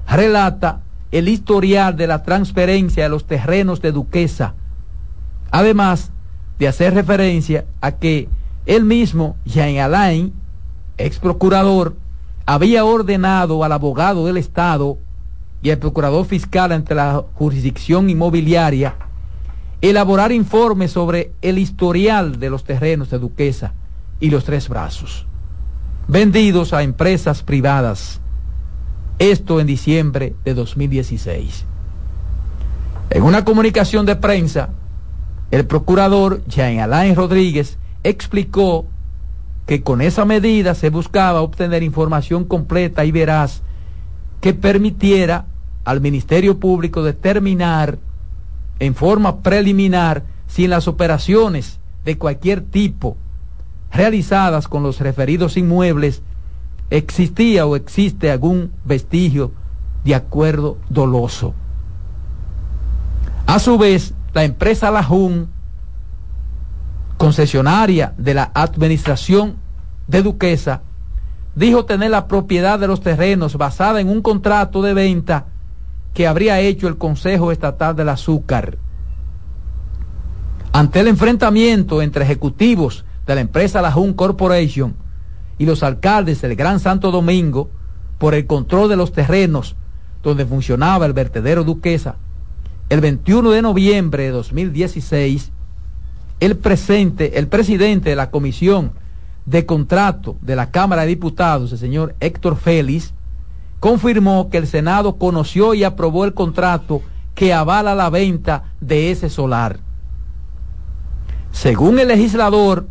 relata 0.07 0.81
el 1.11 1.29
historial 1.29 1.95
de 1.95 2.07
la 2.07 2.23
transferencia 2.23 3.03
de 3.03 3.09
los 3.09 3.25
terrenos 3.25 3.81
de 3.81 3.91
Duquesa, 3.91 4.53
además 5.51 6.11
de 6.59 6.67
hacer 6.67 6.93
referencia 6.93 7.65
a 7.81 7.93
que 7.93 8.29
él 8.65 8.83
mismo, 8.83 9.37
Jean 9.45 9.77
Alain, 9.77 10.33
ex 10.97 11.19
procurador, 11.19 11.95
había 12.47 12.85
ordenado 12.85 13.65
al 13.65 13.73
abogado 13.73 14.25
del 14.25 14.37
Estado 14.37 14.97
y 15.61 15.69
al 15.69 15.79
procurador 15.79 16.25
fiscal 16.25 16.71
ante 16.71 16.95
la 16.95 17.25
jurisdicción 17.33 18.09
inmobiliaria 18.09 18.95
elaborar 19.81 20.31
informes 20.31 20.91
sobre 20.91 21.33
el 21.41 21.59
historial 21.59 22.39
de 22.39 22.49
los 22.49 22.63
terrenos 22.63 23.09
de 23.09 23.19
Duquesa 23.19 23.73
y 24.21 24.29
los 24.29 24.45
tres 24.45 24.69
brazos, 24.69 25.27
vendidos 26.07 26.73
a 26.73 26.83
empresas 26.83 27.43
privadas. 27.43 28.21
Esto 29.19 29.59
en 29.59 29.67
diciembre 29.67 30.33
de 30.45 30.53
2016. 30.53 31.65
En 33.09 33.23
una 33.23 33.43
comunicación 33.43 34.05
de 34.05 34.15
prensa, 34.15 34.69
el 35.51 35.65
procurador 35.65 36.43
Jean 36.45 36.79
Alain 36.79 37.13
Rodríguez 37.13 37.77
explicó 38.03 38.85
que 39.67 39.83
con 39.83 40.01
esa 40.01 40.25
medida 40.25 40.73
se 40.73 40.89
buscaba 40.89 41.41
obtener 41.41 41.83
información 41.83 42.45
completa 42.45 43.05
y 43.05 43.11
veraz 43.11 43.61
que 44.41 44.53
permitiera 44.53 45.45
al 45.83 46.01
Ministerio 46.01 46.57
Público 46.59 47.03
determinar 47.03 47.99
en 48.79 48.95
forma 48.95 49.41
preliminar 49.41 50.23
si 50.47 50.63
en 50.63 50.69
las 50.69 50.87
operaciones 50.87 51.79
de 52.05 52.17
cualquier 52.17 52.61
tipo 52.61 53.17
realizadas 53.91 54.69
con 54.69 54.83
los 54.83 55.01
referidos 55.01 55.57
inmuebles 55.57 56.21
existía 56.89 57.65
o 57.65 57.75
existe 57.75 58.31
algún 58.31 58.71
vestigio 58.85 59.51
de 60.05 60.15
acuerdo 60.15 60.77
doloso. 60.89 61.53
A 63.45 63.59
su 63.59 63.77
vez, 63.77 64.13
la 64.33 64.45
empresa 64.45 64.91
Lajún, 64.91 65.49
concesionaria 67.17 68.13
de 68.17 68.33
la 68.33 68.51
administración 68.53 69.55
de 70.07 70.21
Duquesa, 70.21 70.81
dijo 71.55 71.85
tener 71.85 72.11
la 72.11 72.27
propiedad 72.27 72.79
de 72.79 72.87
los 72.87 73.01
terrenos 73.01 73.57
basada 73.57 73.99
en 73.99 74.09
un 74.09 74.21
contrato 74.21 74.81
de 74.81 74.93
venta 74.93 75.47
que 76.13 76.27
habría 76.27 76.59
hecho 76.59 76.87
el 76.87 76.97
Consejo 76.97 77.51
Estatal 77.51 77.95
del 77.95 78.09
Azúcar. 78.09 78.77
Ante 80.71 80.99
el 80.99 81.07
enfrentamiento 81.07 82.01
entre 82.01 82.23
ejecutivos 82.23 83.05
de 83.25 83.35
la 83.35 83.41
empresa 83.41 83.81
Lajún 83.81 84.13
Corporation 84.13 84.95
y 85.57 85.65
los 85.65 85.83
alcaldes 85.83 86.41
del 86.41 86.55
Gran 86.55 86.79
Santo 86.79 87.11
Domingo 87.11 87.69
por 88.17 88.33
el 88.33 88.45
control 88.45 88.89
de 88.89 88.95
los 88.95 89.11
terrenos 89.11 89.75
donde 90.23 90.45
funcionaba 90.45 91.05
el 91.05 91.13
vertedero 91.13 91.63
Duquesa, 91.63 92.15
el 92.89 93.01
21 93.01 93.51
de 93.51 93.61
noviembre 93.61 94.23
de 94.23 94.31
2016, 94.31 95.51
el, 96.39 96.57
presente, 96.57 97.39
el 97.39 97.47
presidente 97.47 98.09
de 98.09 98.15
la 98.15 98.31
Comisión 98.31 98.91
de 99.45 99.65
Contrato 99.65 100.37
de 100.41 100.55
la 100.55 100.71
Cámara 100.71 101.03
de 101.03 101.09
Diputados, 101.09 101.71
el 101.71 101.77
señor 101.77 102.15
Héctor 102.19 102.57
Félix, 102.57 103.13
confirmó 103.79 104.49
que 104.49 104.57
el 104.57 104.67
Senado 104.67 105.17
conoció 105.17 105.73
y 105.73 105.83
aprobó 105.83 106.25
el 106.25 106.33
contrato 106.33 107.01
que 107.35 107.53
avala 107.53 107.95
la 107.95 108.09
venta 108.09 108.73
de 108.81 109.11
ese 109.11 109.29
solar. 109.29 109.79
Según 111.51 111.99
el 111.99 112.09
legislador, 112.09 112.87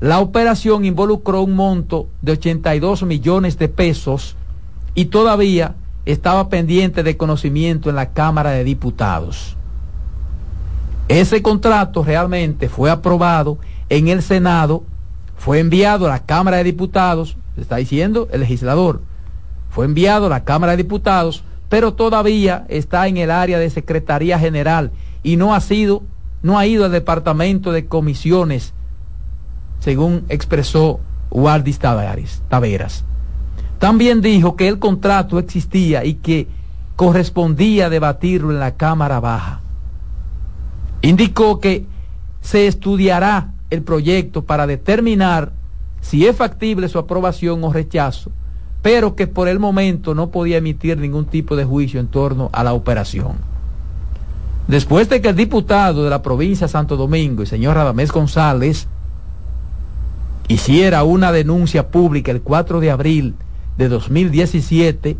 la 0.00 0.20
operación 0.20 0.84
involucró 0.84 1.42
un 1.42 1.54
monto 1.54 2.08
de 2.22 2.32
82 2.32 3.02
millones 3.04 3.58
de 3.58 3.68
pesos 3.68 4.36
y 4.94 5.06
todavía 5.06 5.74
estaba 6.04 6.48
pendiente 6.48 7.02
de 7.02 7.16
conocimiento 7.16 7.90
en 7.90 7.96
la 7.96 8.12
Cámara 8.12 8.50
de 8.50 8.64
Diputados. 8.64 9.56
Ese 11.08 11.42
contrato 11.42 12.02
realmente 12.02 12.68
fue 12.68 12.90
aprobado 12.90 13.58
en 13.88 14.08
el 14.08 14.22
Senado, 14.22 14.84
fue 15.36 15.60
enviado 15.60 16.06
a 16.06 16.10
la 16.10 16.24
Cámara 16.24 16.58
de 16.58 16.64
Diputados, 16.64 17.36
está 17.56 17.76
diciendo 17.76 18.28
el 18.32 18.40
legislador, 18.40 19.02
fue 19.70 19.84
enviado 19.84 20.26
a 20.26 20.30
la 20.30 20.44
Cámara 20.44 20.72
de 20.72 20.78
Diputados, 20.78 21.44
pero 21.68 21.94
todavía 21.94 22.64
está 22.68 23.06
en 23.06 23.16
el 23.16 23.30
área 23.30 23.58
de 23.58 23.70
Secretaría 23.70 24.38
General 24.38 24.90
y 25.22 25.36
no 25.36 25.54
ha 25.54 25.60
sido, 25.60 26.02
no 26.42 26.58
ha 26.58 26.66
ido 26.66 26.84
al 26.84 26.92
Departamento 26.92 27.72
de 27.72 27.86
Comisiones 27.86 28.72
según 29.80 30.24
expresó 30.28 31.00
Waldis 31.30 31.78
Taveras. 31.78 33.04
También 33.78 34.20
dijo 34.20 34.56
que 34.56 34.68
el 34.68 34.78
contrato 34.78 35.38
existía 35.38 36.04
y 36.04 36.14
que 36.14 36.48
correspondía 36.96 37.90
debatirlo 37.90 38.50
en 38.50 38.60
la 38.60 38.74
Cámara 38.76 39.20
Baja. 39.20 39.60
Indicó 41.06 41.60
que 41.60 41.86
se 42.40 42.66
estudiará 42.66 43.52
el 43.70 43.82
proyecto 43.82 44.44
para 44.44 44.66
determinar 44.66 45.52
si 46.00 46.26
es 46.26 46.34
factible 46.34 46.88
su 46.88 46.98
aprobación 46.98 47.62
o 47.62 47.72
rechazo, 47.72 48.32
pero 48.82 49.14
que 49.14 49.28
por 49.28 49.46
el 49.46 49.60
momento 49.60 50.16
no 50.16 50.30
podía 50.30 50.56
emitir 50.56 50.98
ningún 50.98 51.26
tipo 51.26 51.54
de 51.54 51.64
juicio 51.64 52.00
en 52.00 52.08
torno 52.08 52.50
a 52.52 52.64
la 52.64 52.72
operación. 52.72 53.36
Después 54.66 55.08
de 55.08 55.20
que 55.20 55.28
el 55.28 55.36
diputado 55.36 56.02
de 56.02 56.10
la 56.10 56.22
provincia 56.22 56.66
de 56.66 56.72
Santo 56.72 56.96
Domingo, 56.96 57.42
el 57.42 57.48
señor 57.48 57.76
Radamés 57.76 58.10
González, 58.10 58.88
hiciera 60.48 61.04
una 61.04 61.30
denuncia 61.30 61.88
pública 61.88 62.32
el 62.32 62.42
4 62.42 62.80
de 62.80 62.90
abril 62.90 63.36
de 63.78 63.88
2017, 63.88 65.16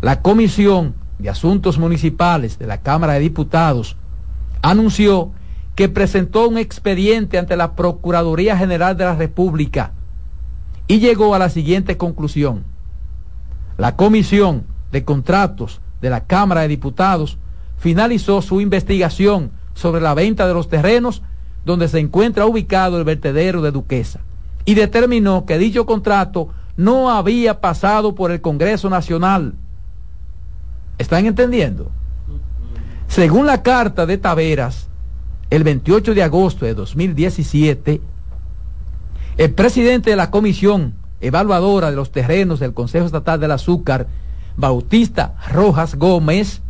la 0.00 0.22
Comisión 0.22 0.94
de 1.18 1.28
Asuntos 1.28 1.76
Municipales 1.76 2.56
de 2.60 2.68
la 2.68 2.82
Cámara 2.82 3.14
de 3.14 3.18
Diputados 3.18 3.96
anunció 4.70 5.30
que 5.76 5.88
presentó 5.88 6.48
un 6.48 6.58
expediente 6.58 7.38
ante 7.38 7.56
la 7.56 7.76
Procuraduría 7.76 8.56
General 8.56 8.96
de 8.96 9.04
la 9.04 9.14
República 9.14 9.92
y 10.88 10.98
llegó 10.98 11.34
a 11.34 11.38
la 11.38 11.50
siguiente 11.50 11.96
conclusión. 11.96 12.64
La 13.78 13.94
Comisión 13.94 14.64
de 14.90 15.04
Contratos 15.04 15.80
de 16.00 16.10
la 16.10 16.24
Cámara 16.24 16.62
de 16.62 16.68
Diputados 16.68 17.38
finalizó 17.78 18.42
su 18.42 18.60
investigación 18.60 19.52
sobre 19.74 20.00
la 20.00 20.14
venta 20.14 20.48
de 20.48 20.54
los 20.54 20.68
terrenos 20.68 21.22
donde 21.64 21.86
se 21.86 22.00
encuentra 22.00 22.46
ubicado 22.46 22.98
el 22.98 23.04
vertedero 23.04 23.62
de 23.62 23.70
Duquesa, 23.70 24.20
y 24.64 24.74
determinó 24.74 25.46
que 25.46 25.58
dicho 25.58 25.86
contrato 25.86 26.48
no 26.76 27.10
había 27.10 27.60
pasado 27.60 28.14
por 28.14 28.32
el 28.32 28.40
Congreso 28.40 28.90
Nacional. 28.90 29.54
¿Están 30.98 31.26
entendiendo? 31.26 31.90
Según 33.16 33.46
la 33.46 33.62
carta 33.62 34.04
de 34.04 34.18
Taveras, 34.18 34.88
el 35.48 35.64
28 35.64 36.12
de 36.12 36.22
agosto 36.22 36.66
de 36.66 36.74
2017, 36.74 38.02
el 39.38 39.54
presidente 39.54 40.10
de 40.10 40.16
la 40.16 40.30
Comisión 40.30 40.92
Evaluadora 41.22 41.88
de 41.88 41.96
los 41.96 42.12
Terrenos 42.12 42.60
del 42.60 42.74
Consejo 42.74 43.06
Estatal 43.06 43.40
del 43.40 43.52
Azúcar, 43.52 44.06
Bautista 44.58 45.34
Rojas 45.50 45.94
Gómez, 45.94 46.60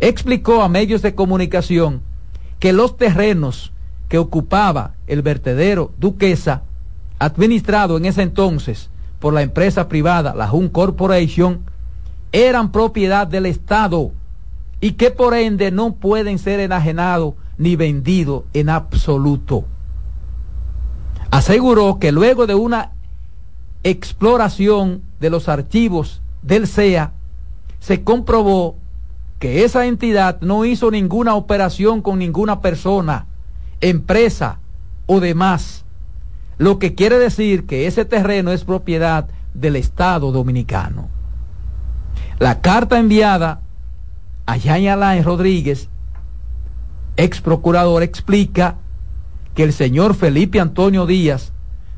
explicó 0.00 0.62
a 0.62 0.70
medios 0.70 1.02
de 1.02 1.14
comunicación 1.14 2.00
que 2.60 2.72
los 2.72 2.96
terrenos 2.96 3.70
que 4.08 4.16
ocupaba 4.16 4.94
el 5.06 5.20
vertedero 5.20 5.92
Duquesa, 5.98 6.62
administrado 7.18 7.98
en 7.98 8.06
ese 8.06 8.22
entonces 8.22 8.88
por 9.18 9.34
la 9.34 9.42
empresa 9.42 9.86
privada, 9.86 10.34
la 10.34 10.48
Jun 10.48 10.70
Corporation, 10.70 11.60
eran 12.32 12.72
propiedad 12.72 13.26
del 13.26 13.44
Estado 13.44 14.12
y 14.80 14.92
que 14.92 15.10
por 15.10 15.34
ende 15.34 15.70
no 15.70 15.94
pueden 15.94 16.38
ser 16.38 16.60
enajenados 16.60 17.34
ni 17.56 17.76
vendidos 17.76 18.44
en 18.52 18.70
absoluto. 18.70 19.64
Aseguró 21.30 21.98
que 21.98 22.12
luego 22.12 22.46
de 22.46 22.54
una 22.54 22.92
exploración 23.82 25.02
de 25.20 25.30
los 25.30 25.48
archivos 25.48 26.22
del 26.42 26.66
CEA, 26.66 27.12
se 27.80 28.02
comprobó 28.02 28.76
que 29.38 29.64
esa 29.64 29.86
entidad 29.86 30.40
no 30.40 30.64
hizo 30.64 30.90
ninguna 30.90 31.34
operación 31.34 32.02
con 32.02 32.18
ninguna 32.18 32.60
persona 32.60 33.26
empresa 33.80 34.58
o 35.06 35.20
demás. 35.20 35.84
Lo 36.58 36.78
que 36.78 36.94
quiere 36.94 37.18
decir 37.18 37.66
que 37.66 37.86
ese 37.86 38.04
terreno 38.04 38.50
es 38.50 38.64
propiedad 38.64 39.28
del 39.54 39.76
Estado 39.76 40.32
dominicano. 40.32 41.08
La 42.40 42.60
carta 42.60 42.98
enviada 42.98 43.60
a 44.48 44.56
Jean 44.56 44.86
Alain 44.86 45.22
Rodríguez, 45.22 45.90
ex 47.18 47.42
procurador, 47.42 48.02
explica 48.02 48.76
que 49.54 49.62
el 49.62 49.74
señor 49.74 50.14
Felipe 50.14 50.58
Antonio 50.58 51.04
Díaz 51.04 51.52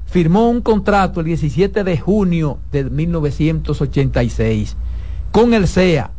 firmó 0.07 0.51
un 0.51 0.61
contrato 0.61 1.21
el 1.21 1.27
17 1.27 1.85
de 1.85 1.97
junio 1.97 2.59
de 2.73 2.91
1986 2.91 4.77
con 5.31 5.55
el 5.55 5.69
CEA, 5.69 6.11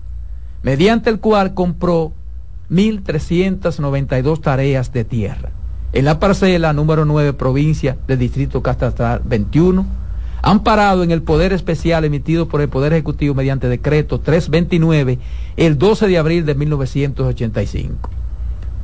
mediante 0.64 1.10
el 1.10 1.20
cual 1.20 1.54
compró 1.54 2.14
1.392 2.70 4.40
tareas 4.40 4.94
de 4.94 5.04
tierra. 5.04 5.52
En 5.92 6.06
la 6.06 6.18
parcela 6.22 6.72
número 6.72 7.04
9, 7.04 7.34
provincia 7.34 7.98
del 8.08 8.20
Distrito 8.20 8.64
Catastral 8.64 9.22
21, 9.26 9.86
amparado 10.42 11.04
en 11.04 11.12
el 11.12 11.22
poder 11.22 11.54
especial 11.54 12.04
emitido 12.04 12.48
por 12.48 12.62
el 12.62 12.70
Poder 12.70 12.94
Ejecutivo 12.94 13.36
mediante 13.36 13.68
decreto 13.68 14.20
329 14.20 15.20
el 15.58 15.78
12 15.78 16.08
de 16.08 16.18
abril 16.18 16.46
de 16.46 16.56
1985. 16.56 18.10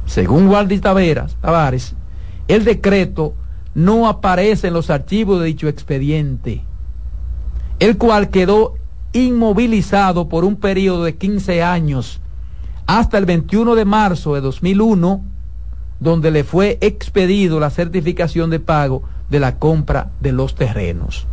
Según 0.05 0.47
Waldis 0.47 0.81
Taveras, 0.81 1.35
Tavares, 1.41 1.95
el 2.47 2.63
decreto 2.63 3.33
no 3.73 4.07
aparece 4.07 4.67
en 4.67 4.73
los 4.73 4.89
archivos 4.89 5.39
de 5.39 5.47
dicho 5.47 5.67
expediente, 5.67 6.63
el 7.79 7.97
cual 7.97 8.29
quedó 8.29 8.75
inmovilizado 9.13 10.29
por 10.29 10.45
un 10.45 10.55
periodo 10.55 11.03
de 11.03 11.15
15 11.15 11.63
años 11.63 12.21
hasta 12.85 13.17
el 13.17 13.25
21 13.25 13.75
de 13.75 13.85
marzo 13.85 14.33
de 14.35 14.41
2001, 14.41 15.23
donde 15.99 16.31
le 16.31 16.43
fue 16.43 16.77
expedido 16.81 17.59
la 17.59 17.69
certificación 17.69 18.49
de 18.49 18.59
pago 18.59 19.03
de 19.29 19.39
la 19.39 19.59
compra 19.59 20.11
de 20.21 20.31
los 20.31 20.55
terrenos. 20.55 21.27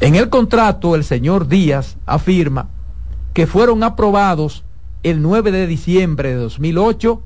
En 0.00 0.14
el 0.14 0.28
contrato, 0.28 0.94
el 0.94 1.02
señor 1.02 1.48
Díaz 1.48 1.96
afirma 2.06 2.68
que 3.34 3.46
fueron 3.46 3.82
aprobados 3.82 4.64
el 5.02 5.22
9 5.22 5.50
de 5.50 5.66
diciembre 5.66 6.30
de 6.30 6.36
2008 6.36 7.22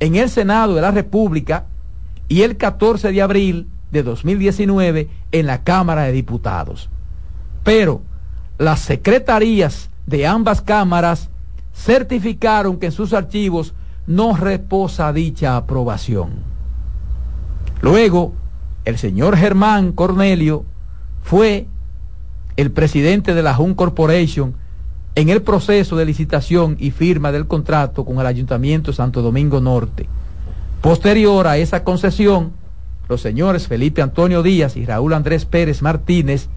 en 0.00 0.14
el 0.14 0.30
Senado 0.30 0.74
de 0.74 0.82
la 0.82 0.92
República 0.92 1.66
y 2.28 2.42
el 2.42 2.56
14 2.56 3.10
de 3.10 3.22
abril 3.22 3.68
de 3.90 4.02
2019 4.02 5.08
en 5.32 5.46
la 5.46 5.64
Cámara 5.64 6.02
de 6.02 6.12
Diputados. 6.12 6.90
Pero 7.64 8.02
las 8.58 8.80
secretarías 8.80 9.90
de 10.06 10.26
ambas 10.26 10.62
cámaras 10.62 11.30
certificaron 11.74 12.78
que 12.78 12.86
en 12.86 12.92
sus 12.92 13.12
archivos 13.12 13.74
no 14.06 14.36
reposa 14.36 15.12
dicha 15.12 15.56
aprobación. 15.56 16.30
Luego, 17.82 18.32
el 18.84 18.96
señor 18.98 19.36
Germán 19.36 19.92
Cornelio 19.92 20.64
fue 21.22 21.66
el 22.56 22.70
presidente 22.70 23.34
de 23.34 23.42
la 23.42 23.58
Hun 23.58 23.74
Corporation 23.74 24.54
en 25.14 25.28
el 25.28 25.42
proceso 25.42 25.96
de 25.96 26.04
licitación 26.04 26.76
y 26.78 26.90
firma 26.90 27.32
del 27.32 27.46
contrato 27.46 28.04
con 28.04 28.18
el 28.18 28.26
Ayuntamiento 28.26 28.92
Santo 28.92 29.22
Domingo 29.22 29.60
Norte. 29.60 30.08
Posterior 30.80 31.46
a 31.46 31.56
esa 31.56 31.84
concesión, 31.84 32.52
los 33.08 33.20
señores 33.20 33.66
Felipe 33.66 34.02
Antonio 34.02 34.42
Díaz 34.42 34.76
y 34.76 34.84
Raúl 34.84 35.14
Andrés 35.14 35.44
Pérez 35.44 35.80
Martínez 35.82 36.48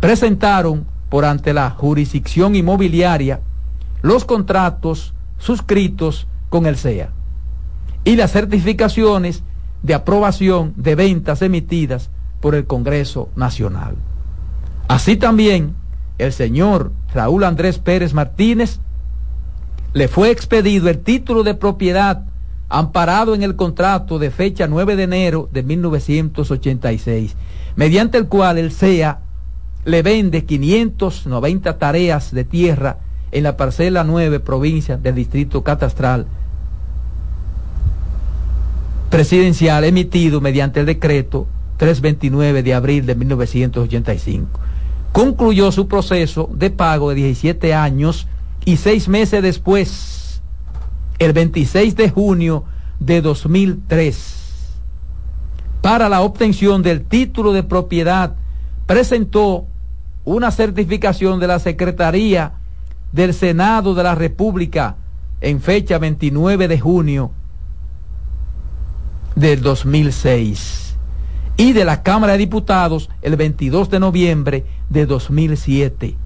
presentaron 0.00 0.86
por 1.08 1.24
ante 1.24 1.52
la 1.52 1.70
jurisdicción 1.70 2.54
inmobiliaria 2.56 3.40
los 4.02 4.24
contratos 4.24 5.14
suscritos 5.38 6.26
con 6.48 6.66
el 6.66 6.76
SEA 6.76 7.10
y 8.04 8.16
las 8.16 8.32
certificaciones 8.32 9.42
de 9.82 9.94
aprobación 9.94 10.74
de 10.76 10.94
ventas 10.94 11.42
emitidas 11.42 12.10
por 12.40 12.54
el 12.54 12.66
Congreso 12.66 13.28
Nacional. 13.36 13.96
Así 14.88 15.16
también, 15.16 15.74
el 16.18 16.32
señor 16.32 16.92
Raúl 17.12 17.44
Andrés 17.44 17.78
Pérez 17.78 18.14
Martínez 18.14 18.78
le 19.92 20.08
fue 20.08 20.30
expedido 20.30 20.88
el 20.88 20.98
título 20.98 21.42
de 21.42 21.54
propiedad 21.54 22.24
amparado 22.68 23.34
en 23.34 23.42
el 23.42 23.56
contrato 23.56 24.18
de 24.18 24.30
fecha 24.30 24.66
9 24.66 24.96
de 24.96 25.02
enero 25.04 25.48
de 25.52 25.62
1986, 25.62 27.34
mediante 27.76 28.18
el 28.18 28.28
cual 28.28 28.58
el 28.58 28.72
SEA 28.72 29.20
le 29.84 30.02
vende 30.02 30.44
590 30.44 31.78
tareas 31.78 32.32
de 32.32 32.44
tierra 32.44 32.98
en 33.32 33.44
la 33.44 33.56
parcela 33.56 34.04
9 34.04 34.40
provincia 34.40 34.96
del 34.96 35.14
distrito 35.14 35.62
catastral 35.62 36.26
presidencial 39.10 39.84
emitido 39.84 40.40
mediante 40.40 40.80
el 40.80 40.86
decreto 40.86 41.46
329 41.76 42.62
de 42.62 42.74
abril 42.74 43.06
de 43.06 43.14
1985 43.14 44.60
concluyó 45.16 45.72
su 45.72 45.88
proceso 45.88 46.50
de 46.52 46.68
pago 46.68 47.08
de 47.08 47.14
17 47.14 47.72
años 47.72 48.28
y 48.66 48.76
seis 48.76 49.08
meses 49.08 49.40
después, 49.40 50.42
el 51.18 51.32
26 51.32 51.96
de 51.96 52.10
junio 52.10 52.64
de 53.00 53.22
2003, 53.22 54.74
para 55.80 56.10
la 56.10 56.20
obtención 56.20 56.82
del 56.82 57.06
título 57.06 57.54
de 57.54 57.62
propiedad, 57.62 58.34
presentó 58.84 59.64
una 60.26 60.50
certificación 60.50 61.40
de 61.40 61.46
la 61.46 61.60
Secretaría 61.60 62.52
del 63.10 63.32
Senado 63.32 63.94
de 63.94 64.02
la 64.02 64.14
República 64.14 64.96
en 65.40 65.62
fecha 65.62 65.96
29 65.96 66.68
de 66.68 66.78
junio 66.78 67.30
del 69.34 69.62
2006 69.62 70.85
y 71.56 71.72
de 71.72 71.84
la 71.84 72.02
Cámara 72.02 72.32
de 72.32 72.38
Diputados 72.38 73.08
el 73.22 73.36
22 73.36 73.90
de 73.90 74.00
noviembre 74.00 74.64
de 74.88 75.06
2007. 75.06 76.16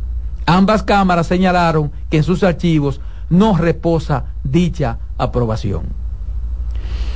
Ambas 0.46 0.82
cámaras 0.82 1.26
señalaron 1.26 1.92
que 2.10 2.18
en 2.18 2.24
sus 2.24 2.42
archivos 2.42 3.00
no 3.28 3.56
reposa 3.56 4.24
dicha 4.42 4.98
aprobación. 5.18 5.84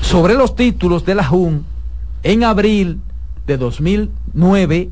Sobre 0.01 0.35
los 0.35 0.55
títulos 0.55 1.05
de 1.05 1.15
la 1.15 1.25
JUN, 1.25 1.65
en 2.23 2.45
abril 2.45 3.01
de 3.47 3.57
2009, 3.57 4.91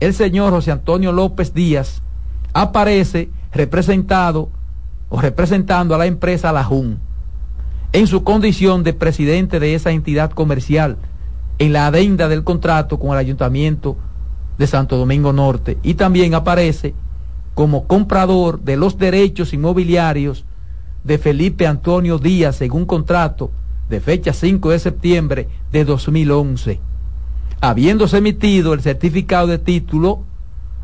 el 0.00 0.14
señor 0.14 0.52
José 0.52 0.72
Antonio 0.72 1.12
López 1.12 1.54
Díaz 1.54 2.02
aparece 2.52 3.30
representado 3.52 4.50
o 5.08 5.20
representando 5.20 5.94
a 5.94 5.98
la 5.98 6.06
empresa 6.06 6.52
La 6.52 6.64
JUN 6.64 7.00
en 7.92 8.06
su 8.06 8.22
condición 8.22 8.82
de 8.82 8.92
presidente 8.92 9.60
de 9.60 9.74
esa 9.74 9.90
entidad 9.90 10.30
comercial 10.30 10.98
en 11.58 11.72
la 11.72 11.86
adenda 11.86 12.28
del 12.28 12.44
contrato 12.44 12.98
con 12.98 13.10
el 13.10 13.18
ayuntamiento 13.18 13.96
de 14.58 14.66
Santo 14.66 14.96
Domingo 14.96 15.32
Norte 15.32 15.78
y 15.82 15.94
también 15.94 16.34
aparece 16.34 16.94
como 17.54 17.86
comprador 17.86 18.60
de 18.60 18.76
los 18.76 18.98
derechos 18.98 19.52
inmobiliarios 19.52 20.44
de 21.04 21.18
Felipe 21.18 21.66
Antonio 21.66 22.18
Díaz 22.18 22.56
según 22.56 22.86
contrato 22.86 23.50
de 23.88 24.00
fecha 24.00 24.32
5 24.32 24.70
de 24.70 24.78
septiembre 24.78 25.48
de 25.72 25.84
2011, 25.84 26.80
habiéndose 27.60 28.18
emitido 28.18 28.74
el 28.74 28.82
certificado 28.82 29.46
de 29.46 29.58
título 29.58 30.24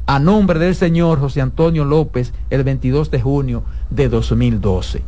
a 0.06 0.18
nombre 0.18 0.58
del 0.58 0.74
señor 0.74 1.20
José 1.20 1.40
Antonio 1.40 1.84
López 1.84 2.32
el 2.50 2.64
22 2.64 3.10
de 3.10 3.20
junio 3.20 3.64
de 3.90 4.08
2012. 4.08 5.02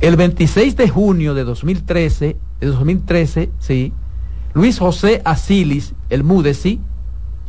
El 0.00 0.16
26 0.16 0.76
de 0.76 0.88
junio 0.88 1.34
de 1.34 1.44
2013, 1.44 2.36
de 2.60 2.66
2013, 2.66 3.50
sí, 3.58 3.92
Luis 4.56 4.78
José 4.78 5.20
Asilis, 5.26 5.92
el 6.08 6.24
Mudesi, 6.24 6.80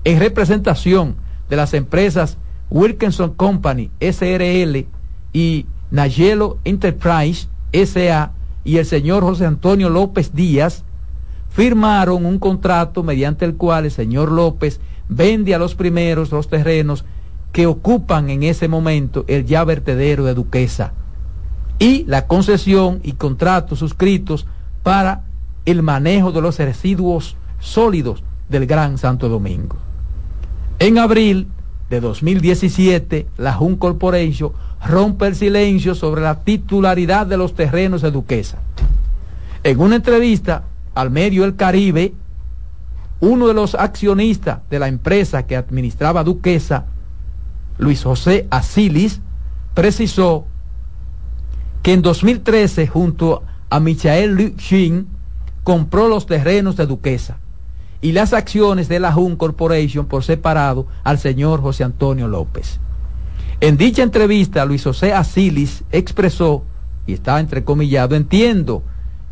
en 0.04 0.20
representación 0.20 1.16
de 1.50 1.56
las 1.56 1.74
empresas 1.74 2.38
Wilkinson 2.70 3.34
Company, 3.34 3.92
SRL 4.02 4.86
y 5.32 5.68
Nayelo 5.90 6.58
Enterprise, 6.66 7.48
SA, 7.72 8.34
y 8.66 8.76
el 8.76 8.86
señor 8.86 9.24
José 9.24 9.46
Antonio 9.46 9.90
López 9.90 10.34
Díaz, 10.34 10.84
firmaron 11.50 12.26
un 12.26 12.40
contrato 12.40 13.04
mediante 13.04 13.46
el 13.46 13.56
cual 13.56 13.86
el 13.86 13.92
señor 13.92 14.30
López 14.30 14.82
vende 15.08 15.56
a 15.56 15.60
los 15.60 15.76
primeros 15.76 16.30
los 16.32 16.50
terrenos 16.50 17.06
que 17.54 17.68
ocupan 17.68 18.30
en 18.30 18.44
ese 18.44 18.68
momento 18.68 19.24
el 19.30 19.46
ya 19.46 19.64
vertedero 19.64 20.26
de 20.26 20.34
Duquesa. 20.34 20.92
Y 21.80 22.04
la 22.04 22.28
concesión 22.28 23.00
y 23.02 23.14
contratos 23.14 23.80
suscritos 23.80 24.46
para 24.84 25.24
el 25.68 25.84
manejo 25.84 26.32
de 26.32 26.42
los 26.42 26.58
residuos 26.58 27.36
sólidos 27.60 28.24
del 28.48 28.66
Gran 28.66 28.98
Santo 28.98 29.28
Domingo. 29.28 29.76
En 30.80 30.98
abril 30.98 31.50
de 31.90 32.00
2017, 32.00 33.28
la 33.38 33.52
Jun 33.52 33.76
Corporation 33.76 34.54
rompe 34.86 35.28
el 35.28 35.36
silencio 35.36 35.94
sobre 35.94 36.22
la 36.22 36.40
titularidad 36.40 37.28
de 37.28 37.36
los 37.36 37.54
terrenos 37.54 38.02
de 38.02 38.12
Duquesa. 38.12 38.60
En 39.64 39.82
una 39.82 39.98
entrevista 39.98 40.64
al 40.96 41.12
medio 41.12 41.44
El 41.44 41.58
Caribe, 41.58 42.14
uno 43.20 43.48
de 43.48 43.54
los 43.54 43.76
accionistas 43.76 44.60
de 44.70 44.80
la 44.80 44.88
empresa 44.88 45.46
que 45.48 45.58
administraba 45.58 46.24
Duquesa, 46.24 46.86
Luis 47.78 48.06
José 48.06 48.48
Asilis, 48.52 49.20
precisó 49.74 50.46
que 51.84 51.92
en 51.92 52.02
2013, 52.02 52.88
junto 52.88 53.44
a 53.70 53.82
Michael 53.82 54.36
Luchin, 54.36 55.17
compró 55.68 56.08
los 56.08 56.28
terrenos 56.28 56.78
de 56.78 56.86
Duquesa 56.86 57.40
y 58.00 58.14
las 58.14 58.32
acciones 58.32 58.88
de 58.88 59.02
la 59.02 59.12
Jun 59.12 59.36
Corporation 59.36 60.06
por 60.06 60.24
separado 60.24 60.88
al 61.04 61.20
señor 61.20 61.60
José 61.62 61.84
Antonio 61.84 62.30
López. 62.30 62.80
En 63.60 63.76
dicha 63.76 64.02
entrevista, 64.02 64.64
Luis 64.64 64.86
José 64.86 65.12
Asilis 65.12 65.84
expresó, 65.92 66.64
y 67.06 67.12
está 67.12 67.38
entrecomillado, 67.42 68.16
entiendo 68.16 68.82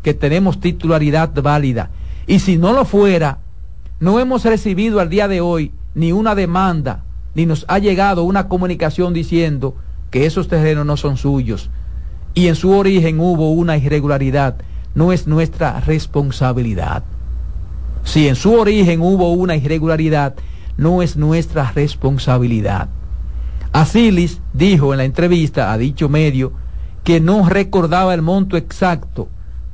que 0.04 0.14
tenemos 0.14 0.60
titularidad 0.60 1.32
válida, 1.42 1.92
y 2.28 2.40
si 2.40 2.58
no 2.58 2.74
lo 2.74 2.84
fuera, 2.84 3.38
no 4.02 4.20
hemos 4.20 4.44
recibido 4.44 5.00
al 5.00 5.08
día 5.08 5.30
de 5.30 5.40
hoy 5.40 5.72
ni 5.94 6.12
una 6.12 6.36
demanda, 6.36 7.06
ni 7.34 7.46
nos 7.46 7.64
ha 7.70 7.80
llegado 7.80 8.26
una 8.26 8.50
comunicación 8.50 9.14
diciendo 9.14 9.78
que 10.12 10.26
esos 10.26 10.50
terrenos 10.50 10.86
no 10.86 10.98
son 10.98 11.16
suyos, 11.16 11.70
y 12.34 12.50
en 12.50 12.56
su 12.56 12.72
origen 12.72 13.22
hubo 13.22 13.54
una 13.54 13.78
irregularidad 13.78 14.58
no 14.96 15.12
es 15.12 15.28
nuestra 15.28 15.80
responsabilidad. 15.82 17.04
Si 18.04 18.28
en 18.28 18.36
su 18.36 18.54
origen 18.54 19.02
hubo 19.02 19.32
una 19.34 19.56
irregularidad, 19.56 20.36
no 20.78 21.02
es 21.02 21.18
nuestra 21.18 21.72
responsabilidad. 21.72 22.90
Asilis 23.74 24.42
dijo 24.54 24.94
en 24.94 25.00
la 25.00 25.04
entrevista 25.06 25.72
a 25.72 25.78
dicho 25.78 26.08
medio 26.08 26.54
que 27.04 27.20
no 27.20 27.48
recordaba 27.48 28.14
el 28.14 28.22
monto 28.22 28.58
exacto 28.58 29.28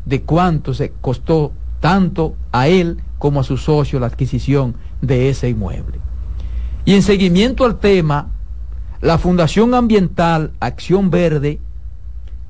de 0.06 0.24
cuánto 0.24 0.74
se 0.74 0.92
costó 1.02 1.54
tanto 1.80 2.36
a 2.52 2.68
él 2.68 3.02
como 3.20 3.40
a 3.40 3.44
su 3.44 3.58
socio 3.58 4.00
la 4.00 4.08
adquisición 4.08 4.76
de 5.02 5.30
ese 5.30 5.50
inmueble. 5.50 6.00
Y 6.84 6.96
en 6.96 7.04
seguimiento 7.04 7.64
al 7.64 7.80
tema, 7.80 8.30
la 9.02 9.18
Fundación 9.18 9.74
Ambiental 9.76 10.52
Acción 10.60 11.12
Verde 11.12 11.60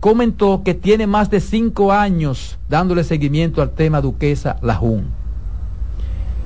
comentó 0.02 0.64
que 0.66 0.74
tiene 0.74 1.08
más 1.08 1.30
de 1.30 1.40
cinco 1.40 1.94
años 1.94 2.58
dándole 2.68 3.06
seguimiento 3.06 3.62
al 3.62 3.70
tema 3.70 4.02
Duquesa 4.02 4.58
Lajún. 4.62 5.06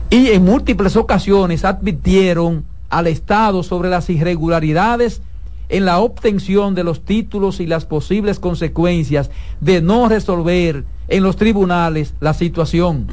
Y 0.10 0.28
en 0.28 0.43
múltiples 0.43 0.97
ocasiones 0.97 1.64
advirtieron 1.64 2.66
al 2.89 3.08
Estado 3.08 3.64
sobre 3.64 3.89
las 3.89 4.10
irregularidades 4.10 5.22
en 5.70 5.86
la 5.86 5.99
obtención 5.99 6.76
de 6.76 6.84
los 6.84 7.06
títulos 7.06 7.62
y 7.62 7.66
las 7.66 7.86
posibles 7.86 8.39
consecuencias 8.39 9.32
de 9.62 9.82
no 9.82 10.10
resolver 10.10 10.84
en 11.08 11.24
los 11.24 11.38
tribunales 11.38 12.14
la 12.20 12.34
situación. 12.34 13.08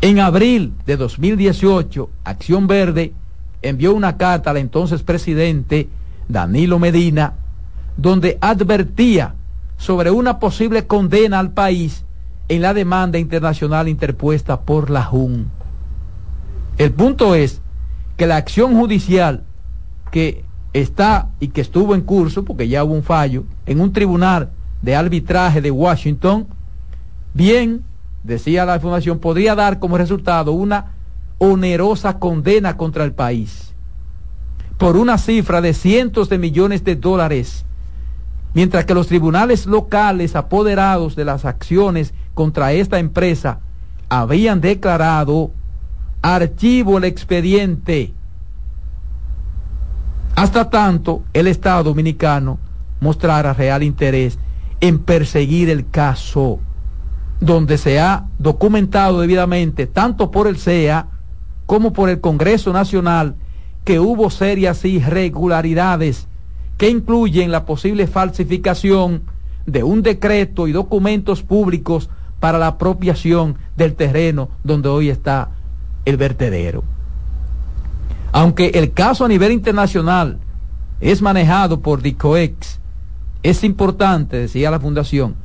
En 0.00 0.18
abril 0.18 0.72
de 0.86 0.96
2018, 0.96 2.08
Acción 2.24 2.66
Verde 2.66 3.12
envió 3.60 3.94
una 3.94 4.16
carta 4.16 4.50
al 4.50 4.56
entonces 4.56 5.02
presidente 5.02 5.88
Danilo 6.26 6.78
Medina 6.78 7.34
donde 7.96 8.38
advertía 8.40 9.34
sobre 9.76 10.10
una 10.10 10.38
posible 10.38 10.86
condena 10.86 11.38
al 11.38 11.52
país 11.52 12.04
en 12.48 12.62
la 12.62 12.74
demanda 12.74 13.18
internacional 13.18 13.88
interpuesta 13.88 14.60
por 14.60 14.90
la 14.90 15.04
JUN. 15.04 15.50
El 16.78 16.92
punto 16.92 17.34
es 17.34 17.60
que 18.16 18.26
la 18.26 18.36
acción 18.36 18.74
judicial 18.76 19.44
que 20.10 20.44
está 20.72 21.30
y 21.40 21.48
que 21.48 21.60
estuvo 21.60 21.94
en 21.94 22.02
curso, 22.02 22.44
porque 22.44 22.68
ya 22.68 22.84
hubo 22.84 22.94
un 22.94 23.02
fallo, 23.02 23.44
en 23.66 23.80
un 23.80 23.92
tribunal 23.92 24.50
de 24.82 24.96
arbitraje 24.96 25.60
de 25.60 25.70
Washington, 25.70 26.46
bien, 27.32 27.84
decía 28.22 28.64
la 28.64 28.80
Fundación, 28.80 29.18
podría 29.18 29.54
dar 29.54 29.78
como 29.78 29.98
resultado 29.98 30.52
una 30.52 30.92
onerosa 31.38 32.18
condena 32.18 32.76
contra 32.76 33.04
el 33.04 33.12
país 33.12 33.74
por 34.78 34.96
una 34.96 35.18
cifra 35.18 35.60
de 35.60 35.72
cientos 35.72 36.28
de 36.28 36.38
millones 36.38 36.84
de 36.84 36.96
dólares, 36.96 37.64
mientras 38.54 38.84
que 38.84 38.94
los 38.94 39.08
tribunales 39.08 39.66
locales 39.66 40.36
apoderados 40.36 41.16
de 41.16 41.24
las 41.24 41.44
acciones 41.44 42.14
contra 42.32 42.72
esta 42.72 42.98
empresa 42.98 43.60
habían 44.08 44.60
declarado 44.60 45.50
archivo 46.22 46.98
el 46.98 47.04
expediente. 47.04 48.14
Hasta 50.36 50.70
tanto 50.70 51.22
el 51.32 51.48
Estado 51.48 51.84
dominicano 51.84 52.58
mostrara 53.00 53.52
real 53.52 53.82
interés 53.82 54.38
en 54.80 54.98
perseguir 54.98 55.68
el 55.68 55.88
caso, 55.90 56.60
donde 57.40 57.76
se 57.76 58.00
ha 58.00 58.26
documentado 58.38 59.20
debidamente, 59.20 59.86
tanto 59.86 60.30
por 60.30 60.46
el 60.46 60.58
CEA 60.58 61.08
como 61.66 61.92
por 61.92 62.08
el 62.08 62.20
Congreso 62.20 62.72
Nacional, 62.72 63.36
que 63.84 64.00
hubo 64.00 64.30
serias 64.30 64.84
irregularidades 64.84 66.28
que 66.76 66.88
incluyen 66.88 67.50
la 67.50 67.64
posible 67.64 68.06
falsificación 68.06 69.22
de 69.66 69.82
un 69.82 70.02
decreto 70.02 70.68
y 70.68 70.72
documentos 70.72 71.42
públicos 71.42 72.10
para 72.40 72.58
la 72.58 72.68
apropiación 72.68 73.56
del 73.76 73.94
terreno 73.94 74.50
donde 74.62 74.88
hoy 74.88 75.08
está 75.08 75.50
el 76.04 76.16
vertedero. 76.16 76.84
Aunque 78.32 78.68
el 78.74 78.92
caso 78.92 79.24
a 79.24 79.28
nivel 79.28 79.52
internacional 79.52 80.38
es 81.00 81.22
manejado 81.22 81.80
por 81.80 82.02
DICOEX, 82.02 82.80
es 83.42 83.62
importante, 83.62 84.38
decía 84.38 84.70
la 84.70 84.80
Fundación, 84.80 85.36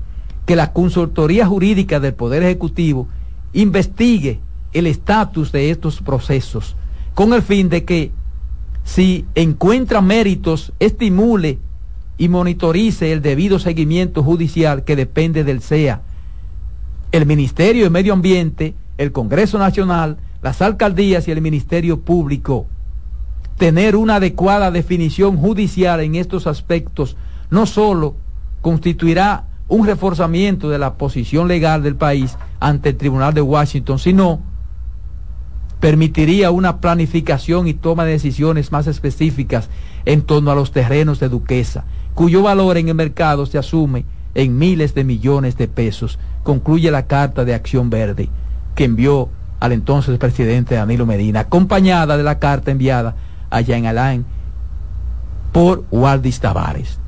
que 0.45 0.55
la 0.55 0.73
consultoría 0.73 1.45
jurídica 1.45 1.99
del 1.99 2.15
Poder 2.15 2.43
Ejecutivo 2.43 3.07
investigue 3.53 4.39
el 4.73 4.87
estatus 4.87 5.51
de 5.51 5.69
estos 5.69 6.01
procesos 6.01 6.75
con 7.13 7.33
el 7.33 7.41
fin 7.41 7.69
de 7.69 7.83
que 7.83 8.11
si 8.83 9.25
encuentra 9.35 10.01
méritos, 10.01 10.73
estimule 10.79 11.59
y 12.17 12.27
monitorice 12.27 13.11
el 13.11 13.21
debido 13.21 13.59
seguimiento 13.59 14.23
judicial 14.23 14.83
que 14.83 14.95
depende 14.95 15.43
del 15.43 15.61
CEA, 15.61 16.01
el 17.11 17.25
Ministerio 17.25 17.85
de 17.85 17.89
Medio 17.89 18.13
Ambiente, 18.13 18.75
el 18.97 19.11
Congreso 19.11 19.57
Nacional, 19.57 20.17
las 20.41 20.61
alcaldías 20.61 21.27
y 21.27 21.31
el 21.31 21.41
Ministerio 21.41 22.01
Público. 22.01 22.67
Tener 23.57 23.95
una 23.95 24.15
adecuada 24.15 24.71
definición 24.71 25.37
judicial 25.37 26.01
en 26.01 26.15
estos 26.15 26.47
aspectos 26.47 27.15
no 27.49 27.65
solo 27.65 28.15
constituirá 28.61 29.45
un 29.67 29.85
reforzamiento 29.85 30.69
de 30.69 30.79
la 30.79 30.95
posición 30.95 31.47
legal 31.47 31.83
del 31.83 31.95
país 31.95 32.37
ante 32.59 32.89
el 32.89 32.97
Tribunal 32.97 33.33
de 33.33 33.41
Washington, 33.41 33.99
sino 33.99 34.41
permitiría 35.79 36.51
una 36.51 36.77
planificación 36.77 37.67
y 37.67 37.73
toma 37.73 38.05
de 38.05 38.11
decisiones 38.11 38.71
más 38.71 38.87
específicas 38.87 39.69
en 40.05 40.21
torno 40.21 40.51
a 40.51 40.55
los 40.55 40.71
terrenos 40.71 41.19
de 41.19 41.29
Duquesa, 41.29 41.85
cuyo 42.13 42.41
valor 42.41 42.77
en 42.77 42.89
el 42.89 42.95
mercado 42.95 43.45
se 43.45 43.57
asume 43.57 44.05
en 44.35 44.57
miles 44.57 44.93
de 44.93 45.03
millones 45.03 45.57
de 45.57 45.67
pesos, 45.67 46.19
concluye 46.43 46.91
la 46.91 47.07
carta 47.07 47.45
de 47.45 47.53
Acción 47.53 47.89
Verde 47.89 48.29
que 48.75 48.85
envió 48.85 49.29
al 49.59 49.73
entonces 49.73 50.17
presidente 50.17 50.75
Danilo 50.75 51.05
Medina, 51.05 51.41
acompañada 51.41 52.15
de 52.17 52.23
la 52.23 52.39
carta 52.39 52.71
enviada 52.71 53.15
allá 53.49 53.77
en 53.77 53.85
Alain 53.87 54.25
por 55.51 55.83
Waldis 55.91 56.39
Tavares. 56.39 56.99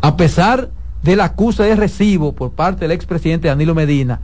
A 0.00 0.16
pesar 0.16 0.70
de 1.02 1.16
la 1.16 1.24
acusa 1.24 1.64
de 1.64 1.74
recibo 1.74 2.32
por 2.32 2.52
parte 2.52 2.82
del 2.82 2.92
expresidente 2.92 3.48
Danilo 3.48 3.74
Medina, 3.74 4.20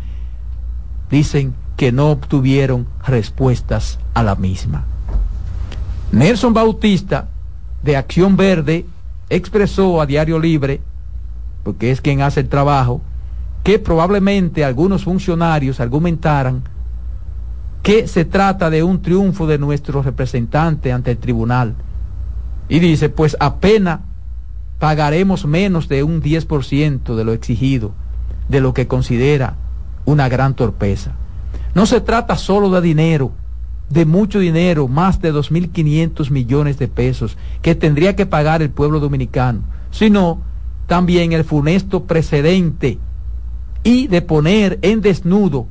dicen 1.11 1.55
que 1.79 1.93
no 1.93 2.11
obtuvieron 2.11 2.89
respuestas 3.07 4.01
a 4.13 4.25
la 4.25 4.35
misma. 4.35 4.85
Nelson 6.11 6.53
Bautista, 6.53 7.29
de 7.85 7.97
Acción 7.97 8.37
Verde, 8.37 8.85
expresó 9.31 10.01
a 10.01 10.07
Diario 10.07 10.41
Libre, 10.41 10.81
porque 11.63 11.93
es 11.93 12.01
quien 12.01 12.21
hace 12.21 12.41
el 12.41 12.49
trabajo, 12.49 13.01
que 13.63 13.79
probablemente 13.79 14.65
algunos 14.65 15.05
funcionarios 15.05 15.79
argumentaran 15.79 16.65
que 17.85 18.09
se 18.09 18.25
trata 18.25 18.71
de 18.71 18.83
un 18.83 19.01
triunfo 19.01 19.47
de 19.47 19.59
nuestro 19.59 20.03
representante 20.03 20.91
ante 20.91 21.13
el 21.13 21.19
tribunal. 21.19 21.77
Y 22.69 22.81
dice, 22.81 23.09
pues 23.09 23.37
apenas 23.39 24.01
pagaremos 24.81 25.47
menos 25.47 25.89
de 25.89 26.03
un 26.03 26.21
10% 26.25 27.15
de 27.15 27.25
lo 27.25 27.33
exigido, 27.33 27.93
de 28.49 28.61
lo 28.61 28.75
que 28.75 28.89
considera 28.89 29.55
una 30.07 30.29
gran 30.29 30.55
torpeza. 30.55 31.13
No 31.79 31.87
se 31.87 32.01
trata 32.01 32.37
solo 32.37 32.71
de 32.71 32.81
dinero, 32.81 33.31
de 33.89 34.05
mucho 34.05 34.41
dinero, 34.41 34.89
más 34.89 35.23
de 35.23 35.33
2.500 35.33 36.29
millones 36.29 36.77
de 36.77 36.89
pesos 36.89 37.37
que 37.63 37.77
tendría 37.77 38.17
que 38.17 38.27
pagar 38.27 38.63
el 38.63 38.71
pueblo 38.71 38.99
dominicano, 38.99 39.61
sino 39.93 40.43
también 40.89 41.33
el 41.33 41.45
funesto 41.45 42.03
precedente 42.03 42.99
y 43.85 44.09
de 44.09 44.23
poner 44.23 44.81
en 44.83 45.03
desnudo 45.03 45.69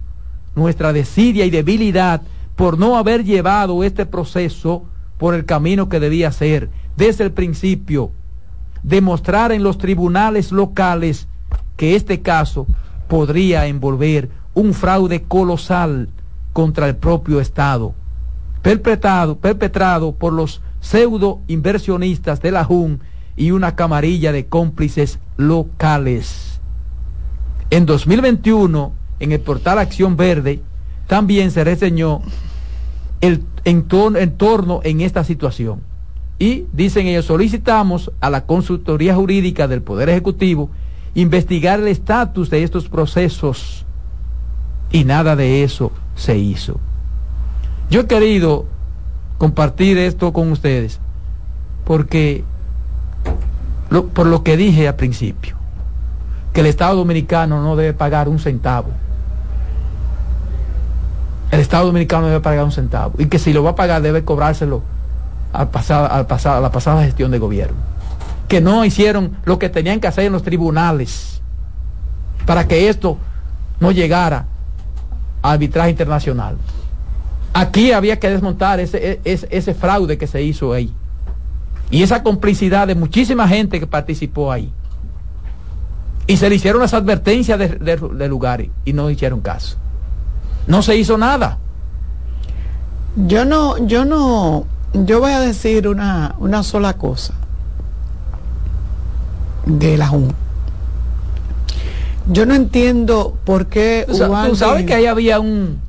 nuestra 0.56 0.94
desidia 0.94 1.44
y 1.44 1.50
debilidad 1.50 2.22
por 2.56 2.80
no 2.80 2.96
haber 2.96 3.26
llevado 3.26 3.84
este 3.84 4.06
proceso 4.06 4.86
por 5.18 5.36
el 5.36 5.44
camino 5.44 5.90
que 5.90 6.00
debía 6.00 6.32
ser 6.32 6.70
desde 6.96 7.26
el 7.26 7.34
principio, 7.34 8.12
demostrar 8.82 9.52
en 9.52 9.62
los 9.62 9.78
tribunales 9.78 10.54
locales 10.54 11.28
que 11.76 11.98
este 11.98 12.22
caso 12.22 12.66
podría 13.10 13.68
envolver 13.68 14.37
un 14.58 14.74
fraude 14.74 15.22
colosal 15.22 16.10
contra 16.52 16.88
el 16.88 16.96
propio 16.96 17.40
Estado, 17.40 17.94
perpetrado, 18.64 19.38
perpetrado 19.38 20.14
por 20.14 20.34
los 20.34 20.62
pseudo 20.80 21.42
inversionistas 21.46 22.42
de 22.42 22.50
la 22.50 22.64
JUN 22.64 23.00
y 23.36 23.52
una 23.52 23.76
camarilla 23.76 24.32
de 24.32 24.48
cómplices 24.48 25.20
locales. 25.38 26.60
En 27.70 27.86
2021, 27.86 28.94
en 29.20 29.32
el 29.32 29.42
portal 29.42 29.78
Acción 29.78 30.18
Verde, 30.18 30.60
también 31.06 31.52
se 31.52 31.64
reseñó 31.64 32.22
el 33.22 33.44
entorno, 33.64 34.18
entorno 34.18 34.82
en 34.84 35.02
esta 35.02 35.24
situación. 35.24 35.82
Y 36.40 36.66
dicen 36.74 37.06
ellos, 37.06 37.26
solicitamos 37.26 38.12
a 38.22 38.32
la 38.32 38.48
consultoría 38.48 39.14
jurídica 39.14 39.68
del 39.68 39.84
Poder 39.84 40.10
Ejecutivo 40.10 40.72
investigar 41.14 41.80
el 41.80 41.90
estatus 41.90 42.50
de 42.50 42.64
estos 42.64 42.90
procesos 42.90 43.87
y 44.92 45.04
nada 45.04 45.36
de 45.36 45.64
eso 45.64 45.92
se 46.16 46.38
hizo. 46.38 46.80
Yo 47.90 48.02
he 48.02 48.08
querido 48.08 48.66
compartir 49.38 49.98
esto 49.98 50.34
con 50.34 50.52
ustedes 50.52 51.00
porque 51.86 52.44
por 54.14 54.28
lo 54.28 54.44
que 54.44 54.58
dije 54.58 54.88
al 54.88 54.96
principio, 54.96 55.56
que 56.54 56.62
el 56.62 56.68
Estado 56.68 56.96
Dominicano 56.96 57.62
no 57.62 57.76
debe 57.76 57.94
pagar 57.94 58.28
un 58.28 58.40
centavo. 58.40 58.90
El 61.52 61.62
Estado 61.62 61.86
Dominicano 61.86 62.28
debe 62.28 62.42
pagar 62.42 62.66
un 62.66 62.72
centavo 62.72 63.14
y 63.18 63.28
que 63.28 63.40
si 63.40 63.54
lo 63.54 63.64
va 63.64 63.72
a 63.72 63.76
pagar 63.76 64.02
debe 64.02 64.26
cobrárselo 64.26 64.82
a 65.54 65.64
la 65.64 66.72
pasada 66.72 67.04
gestión 67.04 67.32
de 67.32 67.40
gobierno. 67.40 67.78
Que 68.50 68.60
no 68.60 68.84
hicieron 68.84 69.38
lo 69.46 69.60
que 69.60 69.70
tenían 69.70 70.00
que 70.00 70.08
hacer 70.08 70.26
en 70.26 70.34
los 70.34 70.44
tribunales 70.44 71.42
para 72.46 72.68
que 72.68 72.90
esto 72.90 73.18
no 73.80 73.92
llegara 73.92 74.46
arbitraje 75.52 75.92
internacional. 75.92 76.58
Aquí 77.54 77.92
había 77.92 78.20
que 78.20 78.30
desmontar 78.30 78.80
ese, 78.80 79.20
ese, 79.24 79.48
ese 79.50 79.74
fraude 79.74 80.18
que 80.18 80.28
se 80.28 80.42
hizo 80.44 80.74
ahí. 80.74 80.94
Y 81.90 82.04
esa 82.04 82.22
complicidad 82.22 82.88
de 82.88 82.96
muchísima 82.96 83.48
gente 83.48 83.80
que 83.80 83.88
participó 83.88 84.52
ahí. 84.52 84.72
Y 86.28 86.38
se 86.38 86.50
le 86.50 86.56
hicieron 86.56 86.82
las 86.82 86.94
advertencias 86.94 87.58
de, 87.58 87.70
de, 87.70 88.28
lugares 88.28 88.70
y 88.84 88.92
no 88.92 89.10
hicieron 89.10 89.40
caso. 89.40 89.78
No 90.68 90.82
se 90.82 90.98
hizo 90.98 91.18
nada. 91.18 91.58
Yo 93.16 93.46
no, 93.46 93.78
yo 93.88 94.04
no, 94.04 94.66
yo 94.94 95.22
voy 95.22 95.32
a 95.32 95.40
decir 95.40 95.88
una, 95.88 96.36
una 96.40 96.64
sola 96.64 96.94
cosa 96.94 97.34
de 99.66 99.98
la 99.98 100.08
Junta. 100.08 100.36
Yo 102.30 102.46
no 102.46 102.54
entiendo 102.56 103.38
por 103.44 103.68
qué 103.68 104.06
Tú 104.08 104.56
sabes 104.56 104.86
que 104.86 104.94
ahí 104.94 105.06
había 105.06 105.40
un... 105.40 105.82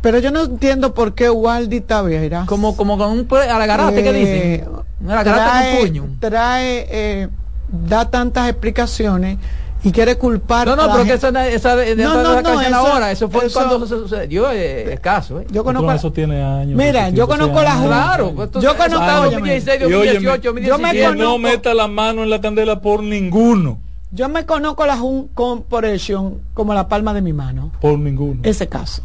Pero 0.00 0.18
yo 0.18 0.30
no 0.30 0.44
entiendo 0.44 0.94
por 0.94 1.14
qué 1.14 1.28
Waldi 1.28 1.80
Tavera... 1.80 2.44
Como, 2.46 2.76
como 2.76 2.96
con 2.96 3.10
un 3.10 3.28
alagarate 3.32 4.02
que 4.02 4.12
dice. 4.12 4.64
Un 5.00 5.08
trae, 5.08 5.80
puño. 5.80 6.08
Trae 6.18 6.86
eh, 6.90 7.28
da 7.68 8.10
tantas 8.10 8.48
explicaciones 8.48 9.38
y 9.82 9.92
quiere 9.92 10.16
culpar 10.16 10.66
No, 10.66 10.76
no, 10.76 10.82
pero 10.92 11.04
que 11.04 11.10
gente. 11.18 11.28
esa, 11.28 11.48
esa 11.48 11.76
de, 11.76 11.96
de 11.96 12.04
No, 12.04 12.10
esa 12.12 12.22
no, 12.22 12.30
de 12.30 12.42
no, 12.42 12.48
canción 12.50 12.72
eso- 12.72 12.76
ahora, 12.86 13.10
eso 13.10 13.30
fue 13.30 13.46
eso- 13.46 13.58
cuando 13.58 13.86
se 13.86 13.94
sucedió 13.94 14.50
eh, 14.50 14.92
el 14.92 15.00
caso. 15.00 15.40
¿eh? 15.40 15.46
Yo 15.50 15.64
conozco, 15.64 15.90
eso 15.92 16.12
tiene 16.12 16.42
años. 16.42 16.76
Mira, 16.76 17.04
mucho 17.04 17.16
yo 17.16 17.28
conozco 17.28 17.62
la. 17.62 17.72
Junta. 17.72 17.86
Claro, 17.88 18.32
pues, 18.34 18.50
yo 18.62 18.76
conozco, 18.76 18.84
eso 18.84 18.96
fue 18.98 19.14
óyeme, 19.28 19.30
2016, 19.36 19.80
Y 19.80 19.84
óyeme, 19.84 19.96
2018, 20.26 20.42
yo 20.42 20.52
me 20.54 20.60
2017. 20.62 21.16
que 21.16 21.22
no 21.22 21.38
meta 21.38 21.74
la 21.74 21.88
mano 21.88 22.22
en 22.22 22.30
la 22.30 22.40
candela 22.40 22.80
por 22.80 23.02
ninguno. 23.02 23.78
Yo 24.12 24.28
me 24.28 24.44
conozco 24.46 24.86
la 24.86 24.96
Jun 24.96 25.28
Corporation 25.28 26.40
como 26.54 26.74
la 26.74 26.88
palma 26.88 27.14
de 27.14 27.22
mi 27.22 27.32
mano. 27.32 27.72
Por 27.80 27.98
ninguno. 27.98 28.40
ese 28.42 28.68
caso. 28.68 29.02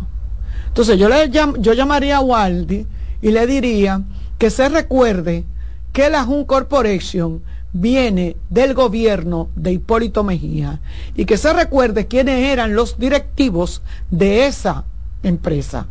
Entonces 0.67 0.97
yo 0.97 1.07
le 1.09 1.29
llam- 1.31 1.57
yo 1.59 1.73
llamaría 1.73 2.17
a 2.17 2.21
Waldi 2.21 2.85
y 3.21 3.31
le 3.31 3.47
diría 3.47 4.01
que 4.37 4.49
se 4.49 4.67
recuerde 4.69 5.45
que 5.93 6.09
la 6.09 6.23
Jun 6.25 6.43
Corporation 6.45 7.41
viene 7.71 8.35
del 8.49 8.73
gobierno 8.73 9.49
de 9.55 9.73
Hipólito 9.73 10.23
Mejía 10.23 10.79
y 11.15 11.25
que 11.25 11.37
se 11.37 11.51
recuerde 11.53 12.07
quiénes 12.07 12.39
eran 12.49 12.73
los 12.75 12.97
directivos 12.97 13.81
de 14.11 14.47
esa 14.47 14.85
empresa. 15.23 15.87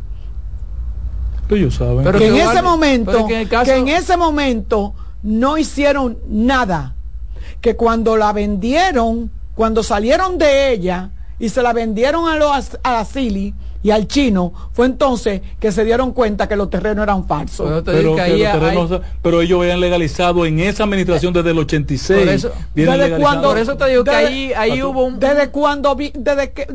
Ellos 1.49 1.75
saben. 1.75 2.03
Pero 2.03 2.17
que 2.19 2.27
en 2.27 2.33
que 2.33 2.41
ese 2.41 2.49
Waldi- 2.59 2.63
momento, 2.63 3.11
pero 3.11 3.27
que 3.27 3.35
en 3.35 3.41
el 3.41 3.49
caso- 3.49 3.65
que 3.71 3.77
en 3.77 3.87
ese 3.87 4.17
momento 4.17 4.93
no 5.23 5.57
hicieron 5.57 6.17
nada. 6.27 6.94
Que 7.61 7.75
cuando 7.75 8.17
la 8.17 8.31
vendieron, 8.33 9.31
cuando 9.55 9.83
salieron 9.83 10.37
de 10.37 10.71
ella 10.71 11.09
y 11.39 11.49
se 11.49 11.61
la 11.61 11.73
vendieron 11.73 12.27
a 12.29 12.35
los 12.37 12.77
a 12.83 12.91
la 12.93 13.05
Sili 13.05 13.53
y 13.83 13.91
al 13.91 14.07
chino, 14.07 14.51
fue 14.73 14.87
entonces 14.87 15.41
que 15.59 15.71
se 15.71 15.85
dieron 15.85 16.11
cuenta 16.11 16.47
que 16.47 16.55
los 16.55 16.69
terrenos 16.71 17.03
eran 17.03 17.27
falsos. 17.27 17.83
Pero, 17.85 17.99
digo 17.99 18.15
que 18.15 18.15
que 18.15 18.21
ahí 18.21 18.39
los 18.43 18.51
terrenos- 18.53 18.91
hay- 18.91 19.01
pero 19.21 19.41
ellos 19.41 19.59
habían 19.61 19.79
legalizado 19.79 20.45
en 20.45 20.59
esa 20.59 20.83
administración 20.85 21.33
desde 21.33 21.51
el 21.51 21.57
86. 21.59 22.19
Por 22.19 22.29
eso- 22.29 22.51
desde 22.73 23.17
cuando, 23.21 23.49
Por 23.49 23.57
eso 23.59 23.77
te 23.77 23.85
digo 23.89 24.03
que 24.03 24.11
desde- 24.11 24.25
ahí- 24.25 24.53
ahí 24.53 24.81
hubo 24.81 25.03
un- 25.05 25.19
Desde 25.19 25.49
cuando 25.49 25.95
vi, 25.95 26.11
desde 26.17 26.51
que 26.51 26.67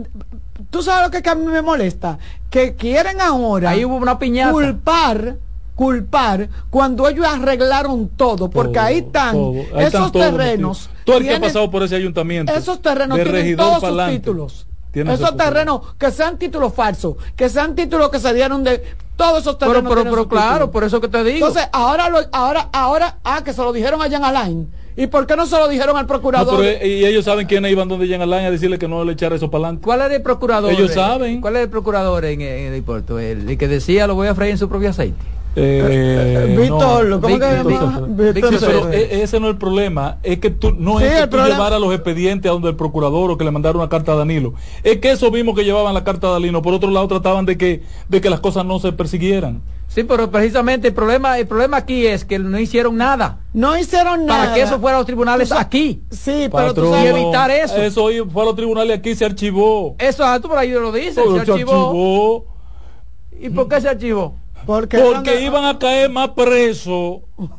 tú 0.70 0.82
sabes 0.82 1.04
lo 1.06 1.10
que, 1.10 1.20
que 1.22 1.30
a 1.30 1.34
mí 1.34 1.46
me 1.46 1.62
molesta, 1.62 2.18
que 2.48 2.74
quieren 2.76 3.20
ahora 3.20 3.70
Ahí 3.70 3.84
hubo 3.84 3.96
una 3.96 4.18
piñata. 4.18 4.52
culpar 4.52 5.36
culpar 5.84 6.46
cuando 6.68 7.08
ellos 7.08 7.24
arreglaron 7.26 8.10
todo, 8.10 8.50
porque 8.50 8.74
Todo, 8.74 8.82
ahí 8.84 8.98
están 8.98 9.32
todo. 9.32 9.52
Ahí 9.74 9.86
esos 9.86 10.06
están 10.06 10.12
terrenos. 10.12 10.90
Todo 11.06 11.16
el 11.16 11.24
que 11.24 11.34
ha 11.36 11.40
pasado 11.40 11.70
por 11.70 11.82
ese 11.82 11.96
ayuntamiento. 11.96 12.52
esos 12.52 12.82
terrenos 12.82 13.16
de 13.16 13.24
tienen 13.24 13.40
regidor 13.42 13.80
todos 13.80 13.96
sus 13.96 14.06
títulos. 14.10 14.66
Esos 14.92 15.36
terrenos 15.38 15.80
que 15.96 16.10
sean 16.10 16.36
títulos 16.38 16.74
falsos, 16.74 17.16
que 17.34 17.48
sean 17.48 17.74
títulos 17.74 18.10
que 18.10 18.18
se 18.20 18.34
dieron 18.34 18.62
de 18.62 18.82
todos 19.16 19.38
esos 19.40 19.56
Pero, 19.56 19.72
terrenos. 19.72 19.90
pero, 19.94 20.04
pero 20.10 20.16
sus 20.24 20.26
claro, 20.28 20.52
títulos. 20.52 20.70
por 20.70 20.84
eso 20.84 21.00
que 21.00 21.08
te 21.08 21.24
digo. 21.24 21.46
Entonces, 21.46 21.66
ahora, 21.72 22.10
lo- 22.10 22.26
ahora, 22.30 22.68
ahora, 22.74 23.18
ah, 23.24 23.42
que 23.42 23.54
se 23.54 23.62
lo 23.62 23.72
dijeron 23.72 24.02
allá 24.02 24.18
en 24.18 24.24
Alain. 24.24 24.68
¿Y 24.96 25.06
por 25.06 25.26
qué 25.26 25.34
no 25.34 25.46
se 25.46 25.56
lo 25.56 25.66
dijeron 25.66 25.96
al 25.96 26.02
No, 26.02 26.08
procurador? 26.08 26.58
pero, 26.60 26.68
eh, 26.84 26.86
y 26.88 27.06
ellos 27.06 27.24
saben 27.24 27.46
quiénes 27.46 27.72
iban 27.72 27.88
donde 27.88 28.06
llegan 28.06 28.20
Alain 28.20 28.44
a 28.44 28.50
decirle 28.50 28.78
que 28.78 28.86
no 28.88 29.02
le 29.02 29.12
echara 29.14 29.34
eso 29.36 29.50
para 29.50 29.64
adelante. 29.64 29.84
¿Cuál 29.86 30.02
es 30.02 30.10
el 30.12 30.20
procurador? 30.22 30.72
Ellos 30.72 30.90
eh, 30.90 30.94
saben. 30.94 31.40
¿Cuál 31.40 31.56
es 31.56 31.62
el 31.62 31.70
procurador 31.70 32.26
en, 32.26 32.42
en 32.42 32.74
el 32.74 32.82
puerto? 32.82 33.18
El, 33.18 33.48
el 33.48 33.56
que 33.56 33.66
decía 33.68 34.06
lo 34.06 34.14
voy 34.14 34.28
a 34.28 34.34
freír 34.34 34.50
en 34.50 34.58
su 34.58 34.68
propio 34.68 34.90
aceite. 34.90 35.16
Eh, 35.56 36.56
Víctor, 36.58 37.06
no. 37.06 37.20
¿cómo 37.20 37.38
que 37.38 37.44
se 37.44 37.62
Víctor. 37.64 38.08
Víctor 38.08 38.34
Víctor 38.34 38.58
pero 38.60 38.92
e- 38.92 39.22
ese 39.22 39.40
no 39.40 39.46
es 39.48 39.52
el 39.54 39.58
problema, 39.58 40.18
es 40.22 40.38
que 40.38 40.50
tú 40.50 40.72
no 40.78 40.98
Sí, 41.00 41.06
es 41.06 41.22
que 41.22 41.26
tú 41.26 41.36
llevaras 41.38 41.80
los 41.80 41.92
expedientes 41.92 42.48
a 42.48 42.52
donde 42.52 42.68
el 42.68 42.76
procurador 42.76 43.32
o 43.32 43.36
que 43.36 43.44
le 43.44 43.50
mandaron 43.50 43.80
una 43.80 43.88
carta 43.90 44.12
a 44.12 44.16
Danilo. 44.16 44.54
Es 44.84 44.98
que 44.98 45.10
esos 45.10 45.32
mismos 45.32 45.56
que 45.56 45.64
llevaban 45.64 45.92
la 45.92 46.04
carta 46.04 46.28
a 46.28 46.30
Danilo, 46.32 46.62
por 46.62 46.72
otro 46.74 46.90
lado 46.90 47.08
trataban 47.08 47.46
de 47.46 47.58
que 47.58 47.82
de 48.08 48.20
que 48.20 48.30
las 48.30 48.38
cosas 48.40 48.64
no 48.64 48.78
se 48.78 48.92
persiguieran. 48.92 49.60
Sí, 49.88 50.04
pero 50.04 50.30
precisamente 50.30 50.86
el 50.88 50.94
problema, 50.94 51.36
el 51.36 51.48
problema 51.48 51.78
aquí 51.78 52.06
es 52.06 52.24
que 52.24 52.38
no 52.38 52.56
hicieron 52.60 52.96
nada. 52.96 53.40
No 53.52 53.76
hicieron 53.76 54.26
nada. 54.26 54.42
Para 54.44 54.54
que 54.54 54.62
eso 54.62 54.78
fuera 54.78 54.98
a 54.98 55.00
los 55.00 55.06
tribunales 55.06 55.48
Tú 55.48 55.56
aquí. 55.56 56.04
Sí, 56.10 56.48
pero 56.48 56.72
tú 56.74 56.82
Patrón, 56.82 56.92
sabes- 56.92 57.04
Y 57.06 57.08
evitar 57.22 57.50
eso. 57.50 57.76
Eso 57.76 58.08
fue 58.32 58.42
a 58.42 58.44
los 58.44 58.54
tribunales 58.54 58.96
aquí 58.96 59.16
se 59.16 59.24
archivó. 59.24 59.96
Eso, 59.98 60.24
ah, 60.24 60.38
tú 60.40 60.46
por 60.46 60.58
ahí 60.58 60.70
lo 60.70 60.92
dices, 60.92 61.16
se 61.16 61.22
se 61.22 61.38
archivó. 61.40 61.54
archivó. 61.56 62.44
¿Y 63.40 63.48
por 63.50 63.68
qué 63.68 63.80
se 63.80 63.88
archivó? 63.88 64.36
Porque, 64.70 64.98
Porque 64.98 65.42
iban 65.42 65.64
a 65.64 65.76
caer 65.80 66.08
más 66.10 66.28
presos. 66.28 67.22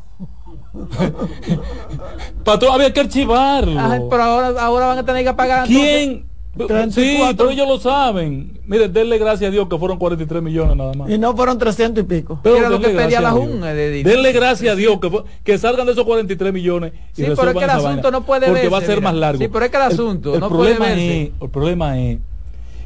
Patrón, 2.42 2.72
había 2.74 2.90
que 2.90 3.00
archivarlo. 3.00 3.78
Ajá, 3.78 4.00
pero 4.08 4.22
ahora, 4.22 4.48
ahora 4.64 4.86
van 4.86 4.98
a 4.98 5.04
tener 5.04 5.22
que 5.22 5.34
pagar. 5.34 5.66
¿Quién? 5.66 6.24
entonces, 6.58 6.94
Sí, 6.94 7.00
34. 7.18 7.36
pero 7.36 7.50
ellos 7.50 7.68
lo 7.68 7.78
saben. 7.78 8.58
Mire, 8.64 8.88
denle 8.88 9.18
gracias 9.18 9.48
a 9.48 9.52
Dios 9.52 9.68
que 9.68 9.76
fueron 9.76 9.98
43 9.98 10.42
millones 10.42 10.74
nada 10.74 10.94
más. 10.94 11.10
Y 11.10 11.18
no 11.18 11.36
fueron 11.36 11.58
300 11.58 12.02
y 12.02 12.06
pico. 12.06 12.40
Pero 12.42 12.56
Era 12.56 12.70
lo 12.70 12.80
que 12.80 12.88
pedía 12.88 13.20
la 13.20 13.28
a 13.30 13.34
Dios. 13.34 13.46
Jun, 13.46 13.62
eh, 13.64 13.74
de- 13.74 13.90
de- 13.90 14.04
Denle 14.04 14.32
gracias 14.32 14.72
a 14.72 14.74
Dios 14.76 14.98
que, 14.98 15.10
que 15.44 15.58
salgan 15.58 15.84
de 15.84 15.92
esos 15.92 16.04
43 16.06 16.50
millones. 16.50 16.94
Y 17.14 17.24
Sí, 17.24 17.30
pero 17.36 17.50
es 17.50 17.56
que 17.58 17.64
el 17.64 17.70
asunto 17.70 17.88
vaina, 17.88 18.10
no 18.10 18.22
puede 18.24 18.46
Porque 18.46 18.68
va 18.70 18.78
a 18.78 18.80
verse, 18.80 18.86
ser 18.94 19.00
mira. 19.00 19.10
más 19.10 19.20
largo. 19.20 19.38
Sí, 19.42 19.48
pero 19.48 19.64
es 19.66 19.70
que 19.70 19.76
el 19.76 19.82
asunto 19.82 20.40
no 20.40 20.48
problema 20.48 20.78
puede 20.78 20.90
verse. 20.94 21.22
Es, 21.24 21.30
el 21.42 21.50
problema 21.50 21.98
es 22.00 22.18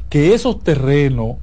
que 0.09 0.33
esos 0.33 0.59
terrenos 0.61 1.37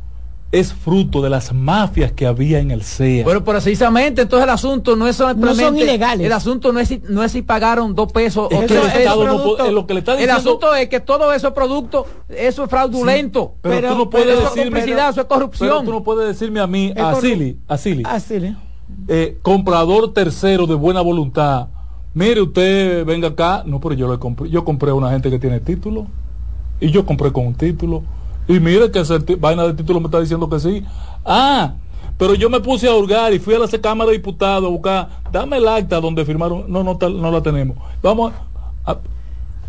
es 0.60 0.72
fruto 0.72 1.20
de 1.20 1.30
las 1.30 1.52
mafias 1.52 2.12
que 2.12 2.26
había 2.26 2.60
en 2.60 2.70
el 2.70 2.82
CEA. 2.82 3.24
Bueno, 3.24 3.42
precisamente, 3.44 4.22
entonces 4.22 4.44
el 4.44 4.50
asunto 4.50 4.94
no 4.96 5.06
es 5.08 5.16
solamente. 5.16 5.54
son 5.62 5.76
ilegales. 5.78 6.26
El 6.26 6.32
asunto 6.32 6.72
no 6.72 6.78
es 6.80 6.88
si, 6.88 7.02
no 7.08 7.22
es 7.24 7.32
si 7.32 7.42
pagaron 7.42 7.94
dos 7.94 8.12
pesos 8.12 8.48
es 8.50 8.56
o 8.58 8.60
que 8.60 8.66
tres 8.68 8.80
el 8.94 9.00
Estado 9.00 9.24
no 9.24 9.70
lo 9.72 9.86
que 9.86 9.94
le 9.94 10.00
está 10.00 10.12
El 10.12 10.18
diciendo. 10.18 10.38
asunto 10.40 10.74
es 10.74 10.88
que 10.88 11.00
todo 11.00 11.32
eso 11.32 11.48
es 11.48 11.54
producto, 11.54 12.06
eso 12.28 12.64
es 12.64 12.70
fraudulento. 12.70 13.54
pero, 13.62 13.74
pero- 13.76 13.88
tú 13.92 13.98
no 13.98 14.10
puedes 14.10 14.28
eso 14.28 14.38
es 14.38 14.44
decirme. 14.54 14.70
complicidad, 14.70 15.10
eso 15.10 15.20
es 15.22 15.26
corrupción. 15.26 15.68
Pero 15.70 15.82
tú 15.82 15.90
no 15.92 16.02
puedes 16.04 16.28
decirme 16.28 16.60
a 16.60 16.66
mí, 16.66 16.92
a 16.96 17.14
Silly, 17.16 17.58
a 17.68 17.76
le. 17.76 18.56
eh, 19.08 19.38
comprador 19.42 20.12
tercero 20.12 20.66
de 20.66 20.74
buena 20.74 21.00
voluntad. 21.00 21.68
Mire, 22.14 22.40
usted 22.42 23.04
venga 23.04 23.28
acá. 23.28 23.64
No, 23.66 23.80
pero 23.80 23.94
yo 23.94 24.10
le 24.10 24.18
compré. 24.20 24.48
Yo 24.48 24.64
compré 24.64 24.90
a 24.90 24.94
una 24.94 25.10
gente 25.10 25.30
que 25.30 25.38
tiene 25.40 25.58
título. 25.58 26.06
Y 26.80 26.90
yo 26.90 27.04
compré 27.04 27.32
con 27.32 27.46
un 27.46 27.54
título. 27.54 28.02
Y 28.48 28.60
mire 28.60 28.90
que 28.90 29.00
esa 29.00 29.18
vaina 29.38 29.64
de 29.64 29.74
título 29.74 30.00
me 30.00 30.06
está 30.06 30.20
diciendo 30.20 30.48
que 30.48 30.60
sí. 30.60 30.84
Ah, 31.24 31.74
pero 32.18 32.34
yo 32.34 32.50
me 32.50 32.60
puse 32.60 32.86
a 32.88 32.94
hurgar 32.94 33.32
y 33.32 33.38
fui 33.38 33.54
a 33.54 33.58
la 33.58 33.68
Cámara 33.68 34.10
de 34.10 34.16
Diputados 34.18 34.64
a 34.64 34.68
buscar. 34.70 35.08
Dame 35.32 35.56
el 35.56 35.66
acta 35.66 36.00
donde 36.00 36.24
firmaron. 36.24 36.64
No, 36.68 36.84
no, 36.84 36.96
tal- 36.96 37.20
no 37.20 37.30
la 37.30 37.42
tenemos. 37.42 37.76
Vamos 38.02 38.32
a- 38.84 38.98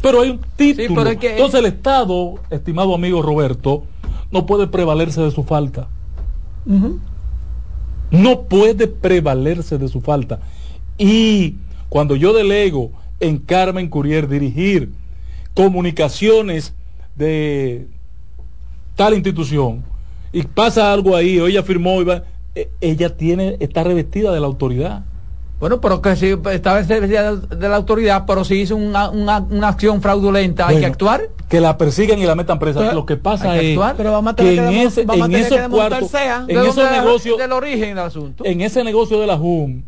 pero 0.02 0.22
hay 0.22 0.30
un 0.32 0.40
título. 0.56 0.96
pero 0.96 1.10
es 1.10 1.18
que- 1.18 1.32
Entonces 1.32 1.60
el 1.60 1.66
Estado, 1.66 2.36
estimado 2.50 2.94
amigo 2.94 3.22
Roberto, 3.22 3.86
no 4.32 4.46
puede 4.46 4.68
prevalerse 4.68 5.22
de 5.22 5.32
su 5.32 5.44
falta 5.44 5.88
no 8.12 8.42
puede 8.44 8.88
prevalerse 8.88 9.78
de 9.78 9.88
su 9.88 10.02
falta. 10.02 10.40
Y 10.98 11.56
cuando 11.90 12.16
yo 12.16 12.34
delego 12.34 12.92
en 13.20 13.38
Carmen 13.38 13.88
Curier 13.90 14.28
dirigir 14.28 14.92
comunicaciones 15.54 16.74
de 17.16 17.88
tal 18.96 19.14
institución 19.14 19.84
y 20.32 20.44
pasa 20.44 20.92
algo 20.92 21.16
ahí, 21.16 21.40
o 21.40 21.48
ella 21.48 21.64
firmó, 21.64 22.02
y 22.02 22.06
va- 22.06 22.24
e- 22.56 22.70
ella 22.82 23.16
tiene, 23.16 23.58
está 23.60 23.84
revestida 23.84 24.32
de 24.34 24.40
la 24.40 24.48
autoridad. 24.48 25.04
Bueno, 25.60 25.80
pero 25.80 26.02
que 26.02 26.16
si 26.18 26.36
estaba 26.52 26.84
servicio 26.84 27.38
de, 27.38 27.70
la 27.70 27.78
autoridad, 27.78 28.26
pero 28.28 28.44
si 28.44 28.56
hizo 28.56 28.76
una, 28.76 29.10
una, 29.10 29.40
una 29.40 29.70
acción 29.70 30.02
fraudulenta, 30.02 30.68
hay 30.68 30.76
que 30.76 30.82
Bueno, 30.82 30.94
actuar. 30.94 31.22
Que 31.48 31.62
la 31.62 31.78
persigan 31.78 32.20
y 32.20 32.26
la 32.26 32.36
metan 32.36 32.60
presa. 32.60 32.80
Pero 32.82 32.94
Lo 32.94 33.06
que 33.06 33.16
pasa 33.16 33.52
hay 33.52 33.60
que 33.60 33.66
es 33.72 33.78
actuar. 33.78 33.96
Pero 33.96 34.12
vamos 34.12 34.34
a 34.34 34.36
que 34.36 34.44
tener 34.44 34.56
que 34.56 34.62
en, 34.66 34.74
demo- 34.76 34.88
ese, 34.88 35.06
vamos 35.06 35.22
a 35.22 35.26
en 35.26 35.32
tener 35.32 35.48
que 35.50 35.56
esos 35.56 35.70
cuartos, 35.70 36.12
en 36.14 36.48
¿De 36.48 36.54
esos 36.56 36.76
dónde- 36.76 36.92
negocios, 37.00 37.38
del 37.38 37.52
origen 37.54 37.90
del 37.96 38.00
asunto. 38.00 38.44
en 38.46 38.60
ese 38.62 38.84
negocio 38.84 39.18
de 39.20 39.28
la 39.28 39.38
JUM, 39.38 39.84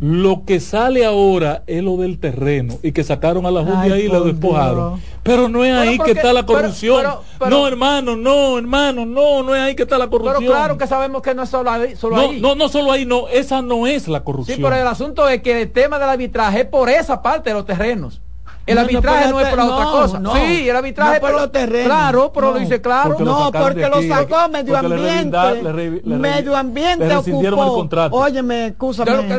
lo 0.00 0.44
que 0.44 0.58
sale 0.58 1.04
ahora 1.04 1.62
es 1.68 1.82
lo 1.82 1.96
del 1.96 2.18
terreno 2.18 2.74
y 2.82 2.90
que 2.90 3.04
sacaron 3.04 3.46
a 3.46 3.50
la 3.52 3.62
de 3.62 3.92
ahí 3.92 4.02
y 4.02 4.08
la 4.08 4.20
despojaron. 4.20 4.94
Dios. 4.96 5.00
Pero 5.22 5.48
no 5.48 5.64
es 5.64 5.72
ahí 5.72 5.96
porque- 5.96 6.12
que 6.14 6.18
está 6.18 6.32
la 6.32 6.44
corrupción. 6.44 6.96
pero- 7.00 7.22
pero- 7.38 7.50
no, 7.50 7.68
hermano, 7.68 8.16
no, 8.16 8.58
hermano, 8.58 9.06
no, 9.06 9.42
no 9.44 9.54
es 9.54 9.62
ahí 9.62 9.74
que 9.76 9.84
está 9.84 9.96
la 9.96 10.08
corrupción. 10.08 10.38
Pero 10.40 10.50
claro 10.52 10.76
que 10.78 10.86
sabemos 10.88 11.22
que 11.22 11.34
no 11.34 11.44
es 11.44 11.48
solo 11.48 11.70
ahí. 11.70 11.94
Solo 11.94 12.16
no, 12.16 12.22
ahí. 12.22 12.40
no, 12.40 12.54
no 12.56 12.68
solo 12.68 12.90
ahí, 12.90 13.06
no, 13.06 13.28
esa 13.28 13.62
no 13.62 13.86
es 13.86 14.08
la 14.08 14.18
Sí, 14.18 14.24
corrupción. 14.24 14.60
pero 14.62 14.74
el 14.76 14.86
asunto 14.86 15.28
es 15.28 15.42
que 15.42 15.62
el 15.62 15.70
tema 15.70 15.98
del 16.00 16.08
arbitraje 16.08 16.60
es 16.62 16.66
por 16.66 16.90
esa 16.90 17.22
parte 17.22 17.50
de 17.50 17.54
los 17.54 17.64
terrenos. 17.64 18.20
El 18.66 18.76
No, 18.76 18.80
arbitraje 18.80 19.30
no, 19.30 19.40
es 19.40 19.56
la 19.56 19.64
otra 19.66 19.84
cosa. 19.84 20.22
sí, 20.36 20.68
el 20.68 20.76
arbitraje 20.76 21.20
por 21.20 21.32
los 21.32 21.52
terrenos. 21.52 21.86
Claro, 21.86 22.32
pero 22.32 22.52
lo 22.52 22.58
dice 22.58 22.80
claro. 22.80 23.16
No, 23.20 23.52
porque 23.52 23.88
lo 23.88 24.02
sacó 24.02 24.48
medio 24.50 24.76
ambiente. 24.78 25.36
medio 26.04 26.56
ambiente 26.56 27.14
ocupó. 27.16 27.86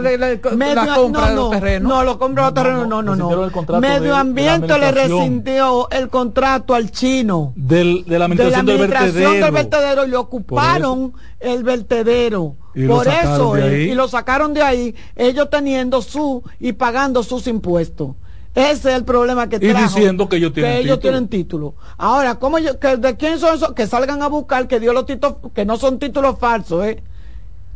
le- 0.01 0.17
le- 0.17 0.39
Medio- 0.55 0.75
la 0.75 0.95
compra 0.95 1.21
no, 1.21 1.27
de 1.29 1.35
los 1.35 1.45
no, 1.45 1.49
terrenos. 1.49 1.89
No, 1.89 2.03
lo 2.03 2.19
compra 2.19 2.43
de 2.43 2.47
los 2.51 2.53
terrenos, 2.53 2.87
no, 2.87 3.01
no, 3.01 3.15
no. 3.15 3.79
Medio 3.79 4.15
ambiente 4.15 4.67
le 4.67 4.73
administración. 4.73 5.17
rescindió 5.19 5.89
el 5.89 6.09
contrato 6.09 6.75
al 6.75 6.91
chino. 6.91 7.53
Del- 7.55 8.05
de 8.05 8.19
la 8.19 8.27
de 8.27 8.35
la 8.35 8.45
administración, 8.59 8.65
del 8.65 8.75
administración 8.75 9.13
vertedero. 9.23 9.45
del 9.45 9.51
vertedero 9.53 10.05
y 10.05 10.09
le 10.09 10.17
ocuparon 10.17 11.13
el 11.39 11.63
vertedero. 11.63 12.55
Y 12.73 12.87
Por 12.87 13.07
eso 13.07 13.53
ahí. 13.53 13.89
y 13.91 13.95
lo 13.95 14.07
sacaron 14.07 14.53
de 14.53 14.61
ahí, 14.61 14.95
ellos 15.15 15.49
teniendo 15.49 16.01
su 16.01 16.43
y 16.59 16.73
pagando 16.73 17.23
sus 17.23 17.47
impuestos. 17.47 18.09
Ese 18.55 18.89
es 18.91 18.95
el 18.95 19.03
problema 19.03 19.49
que 19.49 19.57
Y 19.57 19.59
trajo. 19.71 19.83
diciendo 19.95 20.29
que 20.29 20.37
ellos 20.37 20.53
tienen 20.53 20.71
ellos 20.77 20.83
título. 20.97 21.01
tienen 21.01 21.27
título. 21.27 21.75
Ahora, 21.97 22.35
¿cómo 22.35 22.57
yo- 22.57 22.79
que, 22.79 22.95
¿de 22.97 23.17
quién 23.17 23.37
son 23.37 23.55
esos? 23.55 23.73
Que 23.73 23.85
salgan 23.85 24.21
a 24.23 24.27
buscar 24.27 24.67
que 24.67 24.79
dio 24.79 24.93
los 24.93 25.05
títulos, 25.05 25.37
que 25.53 25.65
no 25.65 25.75
son 25.77 25.99
títulos 25.99 26.39
falsos, 26.39 26.85
¿eh? 26.85 27.03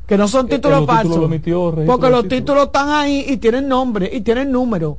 Que 0.07 0.17
no 0.17 0.27
son 0.29 0.45
Que- 0.47 0.51
que 0.51 0.55
títulos 0.57 0.77
los 0.79 0.87
títulos 0.87 1.03
falsos. 1.03 1.17
lo 1.19 1.25
emitió, 1.25 1.71
registro 1.71 1.93
porque 1.95 2.09
los 2.09 2.23
títulos. 2.23 2.39
títulos 2.39 2.63
están 2.67 2.89
ahí 2.89 3.25
y 3.27 3.37
tienen 3.37 3.67
nombre 3.67 4.09
y 4.11 4.21
tienen 4.21 4.51
número. 4.51 4.97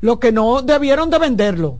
lo 0.00 0.20
que 0.20 0.30
no 0.30 0.62
debieron 0.62 1.10
de 1.10 1.18
venderlo, 1.18 1.78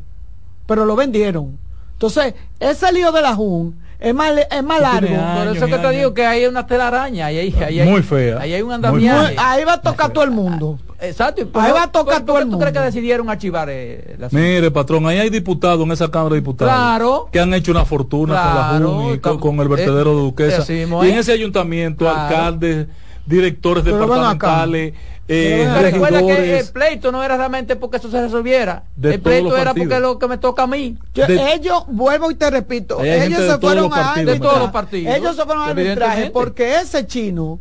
pero 0.66 0.85
lo 0.85 0.97
vendieron. 0.97 1.56
Entonces, 1.93 2.35
ese 2.59 2.93
lío 2.93 3.12
de 3.12 3.23
la 3.23 3.36
JUN 3.36 3.77
es 4.01 4.12
más, 4.12 4.32
es 4.51 4.65
más 4.65 4.81
largo. 4.81 5.09
Por 5.36 5.56
eso 5.56 5.66
que 5.66 5.78
te 5.78 5.90
digo 5.93 6.15
que 6.15 6.27
hay 6.27 6.44
una 6.47 6.66
telaraña. 6.66 7.27
Ahí, 7.27 7.39
ahí, 7.39 7.78
ahí, 7.78 7.89
Muy 7.89 8.02
fea. 8.02 8.40
Ahí 8.40 8.55
hay 8.55 8.62
un 8.62 8.73
andamiaje. 8.73 9.36
Ahí 9.39 9.62
va 9.65 9.74
a 9.74 9.81
tocar 9.82 10.12
todo 10.12 10.24
el 10.24 10.32
mundo. 10.32 10.81
Exacto. 11.01 11.43
y 11.43 11.45
por- 11.45 11.62
Ahí 11.62 11.73
va 11.73 11.85
a 11.85 11.93
tocar 11.93 12.16
por- 12.19 12.27
todo 12.27 12.35
¿por 12.35 12.43
el 12.43 12.49
qué 12.49 12.51
¿Tú 12.53 12.59
crees 12.59 12.73
que 12.73 12.79
mundo. 12.81 12.87
decidieron 12.93 13.31
archivar 13.31 13.69
eh, 13.70 14.16
la 14.19 14.29
Mire, 14.33 14.70
patrón, 14.70 15.07
ahí 15.07 15.19
hay 15.19 15.31
diputados 15.31 15.85
en 15.85 15.93
esa 15.93 16.11
Cámara 16.11 16.35
de 16.35 16.41
Diputados 16.41 16.73
Claro. 16.75 17.29
que 17.31 17.39
han 17.41 17.55
hecho 17.55 17.70
una 17.70 17.85
fortuna 17.85 18.35
con 18.43 18.55
la 18.85 18.91
JUN 18.91 19.15
y 19.15 19.19
con, 19.19 19.61
el 19.61 19.69
vertedero 19.69 20.11
de 20.15 20.19
eh, 20.20 20.23
Duquesa. 20.25 20.73
mismo 20.73 21.05
y 21.05 21.09
en 21.11 21.15
es. 21.15 21.20
ese 21.20 21.33
ayuntamiento, 21.33 22.05
Claro. 22.05 22.20
alcaldes, 22.20 22.87
directores 23.27 23.85
Pero 23.85 23.99
departamentales, 23.99 24.95
eh, 25.29 25.69
recuerda 25.83 26.20
que 26.23 26.59
el 26.61 26.66
pleito 26.69 27.12
no 27.12 27.23
era 27.23 27.37
realmente 27.37 27.77
porque 27.77 27.99
eso 27.99 28.11
se 28.11 28.20
resolviera. 28.23 28.85
De 28.97 29.15
el 29.15 29.20
pleito 29.20 29.57
era 29.57 29.75
porque 29.75 30.01
lo 30.01 30.19
que 30.19 30.27
me 30.27 30.39
toca 30.39 30.62
a 30.62 30.66
mí. 30.66 30.97
Yo- 31.15 31.27
De- 31.27 31.53
ellos, 31.53 31.85
vuelvo 31.89 32.31
y 32.31 32.35
te 32.35 32.49
repito, 32.51 33.05
ellos 33.05 33.39
de 33.39 33.51
se 33.51 33.59
fueron 33.59 33.91
a. 33.93 34.15
De 34.15 34.41
todos 34.41 34.59
los 34.59 34.70
partidos, 34.70 35.15
Ellos 35.15 35.37
se 35.37 35.45
fueron 35.45 35.65
a 35.65 35.66
arbitraje 35.69 36.31
porque 36.31 36.77
ese 36.81 37.07
chino, 37.07 37.61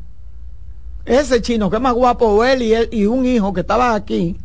ese 1.08 1.42
chino 1.42 1.70
que 1.70 1.78
es 1.78 1.82
más 1.82 1.94
guapo 1.94 2.44
él 2.46 2.62
y, 2.62 2.74
él 2.74 2.90
y 2.92 3.06
un 3.06 3.26
hijo 3.26 3.54
que 3.54 3.62
estaba 3.62 3.96
aquí, 3.96 4.38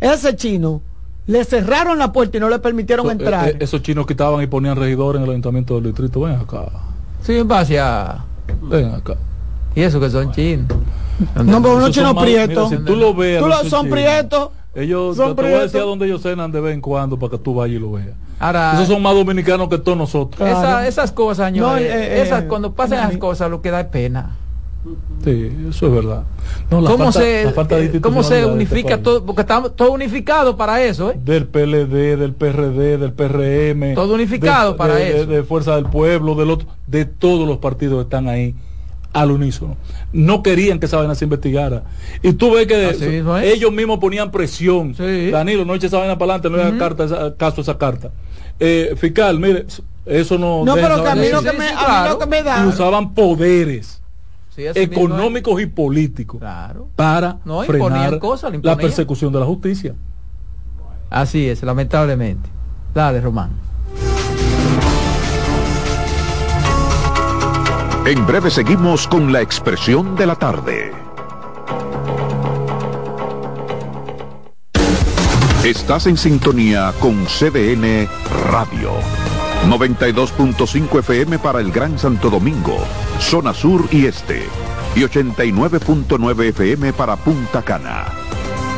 ese 0.00 0.34
chino, 0.36 0.80
le 1.26 1.44
cerraron 1.44 1.98
la 1.98 2.12
puerta 2.12 2.36
y 2.36 2.40
no 2.40 2.48
le 2.48 2.58
permitieron 2.58 3.06
Eh, 3.08 3.12
entrar. 3.12 3.48
eh, 3.50 3.56
esos 3.60 3.82
chinos 3.82 4.06
quitaban 4.06 4.42
y 4.42 4.46
ponían 4.46 4.76
regidores 4.76 5.18
en 5.18 5.24
el 5.24 5.30
ayuntamiento 5.30 5.74
del 5.74 5.84
distrito. 5.84 6.20
Ven 6.20 6.34
acá. 6.36 6.66
Sí, 7.22 7.36
en 7.36 7.48
base 7.48 7.78
a... 7.80 8.24
Ven 8.62 8.90
acá. 8.94 9.16
Y 9.74 9.82
eso 9.82 9.98
que 10.00 10.08
son 10.10 10.32
chinos. 10.32 10.66
no, 11.44 11.60
pero 11.62 11.76
unos 11.76 11.90
chinos 11.90 12.14
prietos. 12.14 12.70
si 12.70 12.78
tú 12.78 12.94
lo 12.96 13.12
ves, 13.14 13.40
Tú 13.40 13.46
los 13.48 13.64
lo- 13.64 13.70
son 13.70 13.88
prietos. 13.90 14.50
Ellos, 14.74 15.16
Son 15.16 15.34
te, 15.34 15.42
te 15.42 15.48
voy 15.48 15.58
a 15.58 15.62
decir 15.62 15.80
a 15.80 15.84
dónde 15.84 16.04
ellos 16.06 16.20
cenan 16.22 16.52
de 16.52 16.60
vez 16.60 16.74
en 16.74 16.82
cuando 16.82 17.18
para 17.18 17.30
que 17.30 17.38
tú 17.38 17.54
vayas 17.54 17.76
y 17.76 17.80
lo 17.80 17.92
veas. 17.92 18.08
Ahora, 18.38 18.74
Esos 18.74 18.88
son 18.88 19.00
más 19.02 19.14
dominicanos 19.14 19.70
que 19.70 19.78
todos 19.78 19.96
nosotros. 19.96 20.36
Claro. 20.36 20.58
esa- 20.58 20.86
esas 20.86 21.12
cosas, 21.12 21.50
No, 21.52 21.74
señores, 21.74 21.90
eh, 21.94 22.22
esas, 22.22 22.42
eh, 22.42 22.46
cuando 22.46 22.74
pasan 22.74 22.98
las 23.08 23.16
cosas, 23.16 23.50
lo 23.50 23.62
que 23.62 23.70
da 23.70 23.80
es 23.80 23.86
pena. 23.86 24.36
Sí, 25.24 25.50
eso 25.70 25.86
es 25.86 25.92
verdad. 25.92 26.22
No, 26.70 26.80
la 26.80 26.90
¿Cómo 26.90 27.04
falta- 27.04 27.20
se, 27.20 27.44
la 27.44 27.52
falta 27.52 27.76
de 27.76 27.86
eh, 27.86 28.00
cómo 28.00 28.22
se 28.22 28.40
este 28.40 28.50
unifica 28.50 29.02
todo? 29.02 29.24
Porque 29.24 29.40
estamos 29.42 29.74
todo 29.74 29.92
unificado 29.92 30.56
para 30.56 30.82
eso, 30.82 31.10
¿eh? 31.10 31.18
Del 31.24 31.46
PLD, 31.46 32.16
del 32.16 32.32
PRD, 32.34 32.98
del 32.98 33.12
PRM. 33.12 33.94
Todo 33.94 34.14
unificado 34.14 34.72
de- 34.72 34.78
para 34.78 34.94
de- 34.94 35.04
de- 35.04 35.16
eso. 35.22 35.26
De, 35.26 35.42
Fuerza 35.42 35.74
del 35.76 35.86
Pueblo, 35.86 36.34
del 36.36 36.50
otro, 36.50 36.68
de 36.86 37.04
todos 37.06 37.48
los 37.48 37.58
partidos 37.58 38.04
están 38.04 38.28
ahí 38.28 38.54
al 39.12 39.30
unísono. 39.30 39.76
No 40.12 40.42
querían 40.42 40.78
que 40.78 40.86
esa 40.86 40.98
vaina 40.98 41.14
se 41.14 41.24
investigara. 41.24 41.84
Y 42.22 42.34
tú 42.34 42.52
ves 42.54 42.66
que 42.66 42.86
Así 42.86 43.06
mismo 43.06 43.36
es. 43.36 43.52
ellos 43.54 43.72
mismos 43.72 43.98
ponían 43.98 44.30
presión. 44.30 44.94
Sí. 44.94 45.30
Danilo, 45.30 45.64
no 45.64 45.74
eche 45.74 45.86
esa 45.88 45.98
vaina 45.98 46.18
para 46.18 46.34
adelante, 46.34 46.50
no 46.50 46.56
le 46.58 46.62
haga 46.68 46.78
carta, 46.78 47.04
esa- 47.04 47.34
caso 47.36 47.60
a 47.60 47.62
esa 47.62 47.78
carta. 47.78 48.10
Eh, 48.60 48.94
fiscal, 48.96 49.40
mire, 49.40 49.66
eso 50.04 50.38
no. 50.38 50.64
No, 50.64 50.74
pero 50.74 51.02
que 51.02 51.08
a 51.08 51.14
mí 51.14 51.22
vaina 51.22 51.32
lo 51.32 51.38
así. 51.38 51.50
que 51.50 51.56
me, 51.56 51.68
a 51.68 52.02
mí 52.04 52.08
lo 52.10 52.18
que 52.18 52.26
me 52.26 52.38
Y 52.40 52.42
da. 52.42 52.66
usaban 52.66 53.14
poderes 53.14 54.00
Sí, 54.56 54.64
económicos 54.74 55.60
y 55.60 55.66
políticos 55.66 56.40
Claro. 56.40 56.88
para 56.96 57.38
No, 57.44 57.60
frenar 57.62 58.18
cosas, 58.18 58.52
la 58.62 58.76
persecución 58.76 59.30
de 59.32 59.40
la 59.40 59.46
justicia. 59.46 59.94
Así 61.10 61.46
es, 61.48 61.62
lamentablemente. 61.62 62.48
Dale, 62.94 63.20
Román. 63.20 63.50
En 68.06 68.26
breve 68.26 68.50
seguimos 68.50 69.06
con 69.06 69.32
la 69.32 69.42
expresión 69.42 70.16
de 70.16 70.26
la 70.26 70.36
tarde. 70.36 70.92
Estás 75.64 76.06
en 76.06 76.16
sintonía 76.16 76.92
con 77.00 77.24
CDN 77.26 78.08
Radio. 78.50 78.92
92.5 79.64 80.98
FM 81.00 81.38
para 81.38 81.60
el 81.60 81.72
Gran 81.72 81.98
Santo 81.98 82.30
Domingo, 82.30 82.76
zona 83.18 83.52
sur 83.52 83.88
y 83.90 84.06
este. 84.06 84.48
Y 84.94 85.00
89.9 85.00 86.44
FM 86.50 86.92
para 86.92 87.16
Punta 87.16 87.62
Cana. 87.62 88.04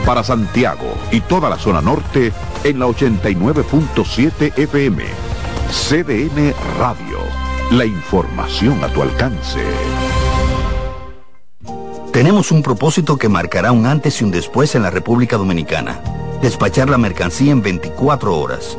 Para 0.07 0.25
Santiago 0.25 0.95
y 1.13 1.21
toda 1.21 1.51
la 1.51 1.59
zona 1.59 1.83
norte 1.83 2.33
en 2.65 2.79
la 2.79 2.87
89.7 2.87 4.57
FM. 4.57 5.05
CDN 5.71 6.55
Radio. 6.79 7.19
La 7.73 7.85
información 7.85 8.83
a 8.83 8.89
tu 8.89 9.03
alcance. 9.03 9.61
Tenemos 12.13 12.51
un 12.51 12.63
propósito 12.63 13.19
que 13.19 13.29
marcará 13.29 13.71
un 13.71 13.87
antes 13.87 14.21
y 14.21 14.25
un 14.25 14.31
después 14.31 14.75
en 14.75 14.83
la 14.83 14.91
República 14.91 15.37
Dominicana. 15.37 16.01
Despachar 16.41 16.89
la 16.89 16.97
mercancía 16.97 17.53
en 17.53 17.61
24 17.63 18.35
horas. 18.35 18.79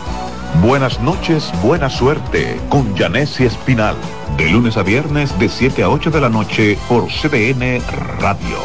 Buenas 0.59 1.01
noches, 1.01 1.51
buena 1.63 1.89
suerte 1.89 2.59
con 2.69 2.95
Janessi 2.95 3.45
Espinal. 3.45 3.95
De 4.37 4.47
lunes 4.49 4.77
a 4.77 4.83
viernes 4.83 5.37
de 5.39 5.49
7 5.49 5.81
a 5.81 5.89
8 5.89 6.11
de 6.11 6.21
la 6.21 6.29
noche 6.29 6.77
por 6.87 7.07
CDN 7.07 7.81
Radio. 8.19 8.59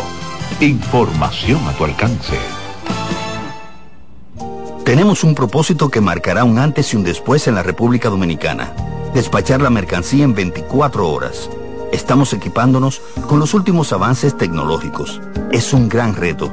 Información 0.61 1.67
a 1.67 1.73
tu 1.73 1.85
alcance. 1.85 2.37
Tenemos 4.85 5.25
un 5.25 5.35
propósito 5.35 5.89
que 5.89 6.03
marcará 6.03 6.45
un 6.45 6.59
antes 6.59 6.93
y 6.93 6.97
un 6.97 7.05
después 7.05 7.49
en 7.49 7.55
la 7.55 7.63
República 7.63 8.11
Dominicana. 8.11 8.75
Despachar 9.15 9.63
la 9.63 9.71
mercancía 9.71 10.25
en 10.25 10.35
24 10.35 11.09
horas. 11.09 11.49
Estamos 11.93 12.35
equipándonos 12.35 13.01
con 13.27 13.39
los 13.39 13.55
últimos 13.55 13.93
avances 13.93 14.37
tecnológicos. 14.37 15.23
Es 15.51 15.73
un 15.73 15.89
gran 15.89 16.15
reto, 16.15 16.53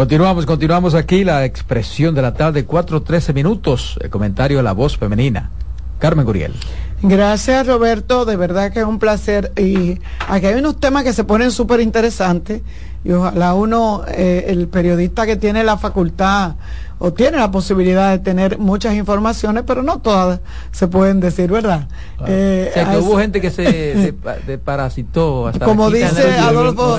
Continuamos, 0.00 0.46
continuamos 0.46 0.94
aquí 0.94 1.24
la 1.24 1.44
expresión 1.44 2.14
de 2.14 2.22
la 2.22 2.32
tarde, 2.32 2.66
4.13 2.66 3.34
minutos, 3.34 3.98
el 4.00 4.08
comentario 4.08 4.56
de 4.56 4.62
la 4.62 4.72
voz 4.72 4.96
femenina. 4.96 5.50
Carmen 5.98 6.24
Guriel. 6.24 6.54
Gracias 7.02 7.66
Roberto, 7.66 8.24
de 8.24 8.36
verdad 8.36 8.72
que 8.72 8.80
es 8.80 8.86
un 8.86 8.98
placer. 8.98 9.52
Y 9.58 10.00
aquí 10.26 10.46
hay 10.46 10.54
unos 10.54 10.80
temas 10.80 11.04
que 11.04 11.12
se 11.12 11.24
ponen 11.24 11.50
súper 11.50 11.80
interesantes 11.80 12.62
y 13.02 13.12
ojalá 13.12 13.54
uno, 13.54 14.02
eh, 14.08 14.46
el 14.48 14.68
periodista 14.68 15.24
que 15.24 15.36
tiene 15.36 15.64
la 15.64 15.78
facultad 15.78 16.56
o 17.02 17.14
tiene 17.14 17.38
la 17.38 17.50
posibilidad 17.50 18.10
de 18.10 18.18
tener 18.18 18.58
muchas 18.58 18.94
informaciones, 18.94 19.64
pero 19.66 19.82
no 19.82 20.00
todas 20.00 20.40
se 20.70 20.86
pueden 20.86 21.18
decir, 21.18 21.50
¿verdad? 21.50 21.88
Eh, 22.26 22.68
o 22.70 22.74
sea, 22.74 22.90
que 22.90 22.98
hubo 22.98 23.18
gente 23.18 23.40
que 23.40 23.50
se 23.50 24.12
parasitó 24.64 25.46
hasta 25.46 25.64
como 25.64 25.90
dice 25.90 26.30
Adolfo, 26.38 26.98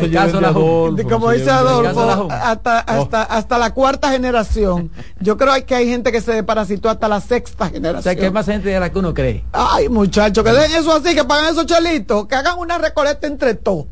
como 1.07 1.29
dice 1.29 1.51
Adolfo, 1.51 2.27
hasta, 2.31 2.79
hasta, 2.79 3.21
hasta 3.21 3.57
la 3.59 3.75
cuarta 3.75 4.09
generación. 4.09 4.89
Yo 5.19 5.37
creo 5.37 5.53
que 5.67 5.75
hay 5.75 5.87
gente 5.87 6.11
que 6.11 6.19
se 6.19 6.41
parasitó 6.41 6.89
hasta 6.89 7.07
la 7.07 7.21
sexta 7.21 7.69
generación. 7.69 7.99
O 7.99 8.01
sea, 8.01 8.15
que 8.15 8.25
hay 8.25 8.31
más 8.31 8.47
gente 8.47 8.69
de 8.69 8.79
la 8.79 8.91
que 8.91 8.97
uno 8.97 9.13
cree. 9.13 9.45
Ay, 9.51 9.87
muchachos, 9.87 10.43
que 10.43 10.51
den 10.51 10.71
eso 10.71 10.93
así, 10.93 11.13
que 11.13 11.23
pagan 11.25 11.51
esos 11.51 11.67
chelitos, 11.67 12.25
que 12.25 12.33
hagan 12.33 12.57
una 12.57 12.79
recolecta 12.79 13.27
entre 13.27 13.53
todos. 13.53 13.85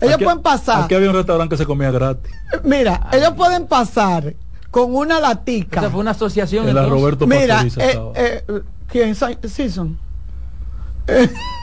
Ellos 0.00 0.18
pueden 0.22 0.42
pasar. 0.42 0.84
Aquí 0.84 0.94
había 0.94 1.10
un 1.10 1.16
restaurante 1.16 1.54
que 1.54 1.58
se 1.58 1.66
comía 1.66 1.90
gratis. 1.90 2.32
Mira, 2.64 3.08
ellos 3.12 3.32
pueden 3.34 3.66
pasar 3.66 4.34
con 4.70 4.94
una 4.94 5.20
latica. 5.20 5.80
Esa 5.80 5.90
fue 5.90 6.00
una 6.00 6.10
asociación. 6.10 6.72
La 6.74 6.86
Roberto 6.86 7.26
Mira, 7.26 7.64
eh, 7.78 8.12
eh, 8.14 8.62
¿quién? 8.88 9.14
Season. 9.14 9.98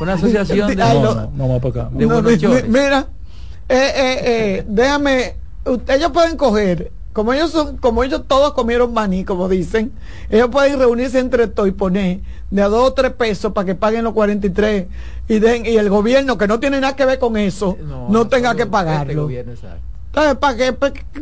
Una 0.02 0.14
asociación 0.14 0.70
de. 0.70 0.76
No, 0.76 1.14
no, 1.14 1.48
no, 1.48 1.60
para 1.60 1.84
acá. 1.84 1.90
De 1.94 2.06
no, 2.06 2.22
mira, 2.68 3.08
eh, 3.70 3.92
eh, 4.26 4.66
déjame. 4.68 5.36
Ellos 5.88 6.12
pueden 6.12 6.36
coger 6.36 6.92
como 7.14 7.32
ellos 7.32 7.52
son, 7.52 7.78
como 7.78 8.04
ellos 8.04 8.24
todos 8.28 8.54
comieron 8.54 8.92
maní, 8.92 9.24
como 9.24 9.48
dicen, 9.48 9.94
ellos 10.30 10.50
pueden 10.50 10.80
reunirse 10.80 11.20
entre 11.20 11.48
todos 11.48 11.70
y 11.70 11.72
poner 11.72 12.22
de 12.54 12.62
a 12.62 12.70
dos 12.70 12.90
o 12.90 12.94
tres 12.94 13.12
pesos 13.14 13.52
para 13.52 13.66
que 13.66 13.74
paguen 13.74 14.04
los 14.04 14.14
43 14.14 14.86
y 15.28 15.40
den, 15.40 15.66
y 15.66 15.76
el 15.76 15.90
gobierno 15.90 16.38
que 16.38 16.48
no 16.48 16.60
tiene 16.60 16.80
nada 16.80 16.96
que 16.96 17.04
ver 17.04 17.18
con 17.18 17.36
eso, 17.36 17.76
no, 18.10 18.28
tenga 18.28 18.54
que 18.54 18.68
pagarlo. 18.68 19.28
Este 19.28 19.56
Entonces, 20.08 20.36
para 20.36 20.56
que, 20.56 20.76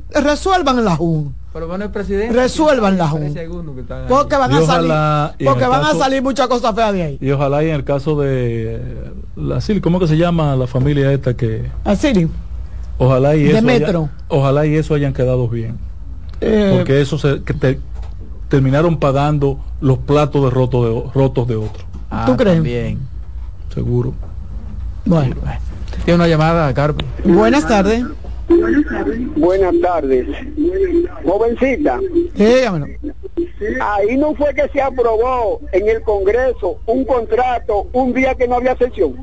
resuelvan 0.09 0.83
la 0.83 0.97
JUN. 0.97 1.33
Pero 1.53 1.67
bueno, 1.69 1.85
el 1.85 1.91
presidente. 1.91 2.33
Resuelvan 2.33 2.97
la 2.97 3.07
JUN. 3.07 3.33
Porque 4.09 4.35
van 4.35 4.51
a 4.51 4.61
salir, 4.61 5.45
porque 5.45 5.65
van 5.65 5.85
a 5.85 5.93
salir 5.93 6.21
muchas 6.21 6.49
cosas 6.49 6.75
feas 6.75 6.91
de 6.91 7.03
ahí. 7.03 7.17
Y 7.21 7.31
ojalá 7.31 7.63
y 7.63 7.69
en 7.69 7.75
el 7.75 7.85
caso 7.85 8.19
de 8.19 8.81
la 9.37 9.59
¿cómo 9.81 10.01
que 10.01 10.07
se 10.09 10.17
llama 10.17 10.57
la 10.57 10.67
familia 10.67 11.13
esta 11.13 11.33
que? 11.33 11.63
Asili. 11.85 12.29
Ojalá 12.97 13.37
y 13.37 13.47
eso, 13.47 13.61
metro. 13.61 14.09
ojalá 14.27 14.65
y 14.65 14.75
eso 14.75 14.95
hayan 14.95 15.13
quedado 15.13 15.47
bien. 15.47 15.77
Eh, 16.41 16.73
porque 16.75 16.99
eso 16.99 17.17
se, 17.17 17.41
que 17.43 17.53
terminaron 18.51 18.99
pagando 18.99 19.59
los 19.79 19.99
platos 19.99 20.43
de, 20.43 20.49
roto 20.49 20.83
de 20.83 21.11
rotos 21.13 21.47
de 21.47 21.55
otros. 21.55 21.85
Ah, 22.11 22.25
¿Tú 22.27 22.35
crees? 22.35 22.61
Bien. 22.61 22.99
Seguro. 23.73 24.13
Bueno. 25.05 25.37
Tiene 26.03 26.15
una 26.15 26.27
llamada, 26.27 26.73
Carmen. 26.73 27.05
Buenas 27.23 27.65
tardes. 27.65 28.03
Buenas 29.37 29.73
tardes. 29.81 30.27
Jovencita. 31.23 31.99
Ahí 33.79 34.17
no 34.17 34.35
fue 34.35 34.53
que 34.53 34.67
se 34.73 34.81
aprobó 34.81 35.61
en 35.71 35.87
el 35.87 36.01
Congreso 36.01 36.77
un 36.85 37.05
contrato 37.05 37.87
un 37.93 38.13
día 38.13 38.35
que 38.35 38.49
no 38.49 38.55
había 38.55 38.75
sesión. 38.75 39.15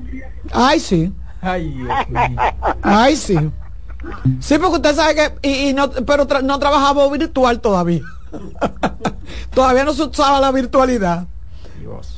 Ay, 0.52 0.80
sí. 0.80 1.12
Ay, 1.42 1.86
Ay, 2.82 3.14
sí. 3.14 3.36
Sí, 4.40 4.56
porque 4.58 4.76
usted 4.76 4.94
sabe 4.94 5.14
que, 5.14 5.48
y, 5.48 5.74
no, 5.74 5.90
pero 5.90 6.26
no 6.42 6.58
trabajaba 6.58 7.10
virtual 7.10 7.60
todavía. 7.60 8.00
todavía 9.54 9.84
no 9.84 9.92
se 9.92 10.04
usaba 10.04 10.40
la 10.40 10.52
virtualidad. 10.52 11.26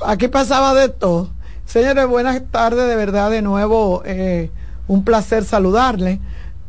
Aquí 0.05 0.29
pasaba 0.29 0.75
de 0.75 0.89
todo. 0.89 1.31
Señores, 1.65 2.07
buenas 2.09 2.43
tardes, 2.51 2.89
de 2.89 2.97
verdad, 2.97 3.31
de 3.31 3.43
nuevo, 3.43 4.03
eh, 4.05 4.51
un 4.89 5.05
placer 5.05 5.45
saludarle. 5.45 6.21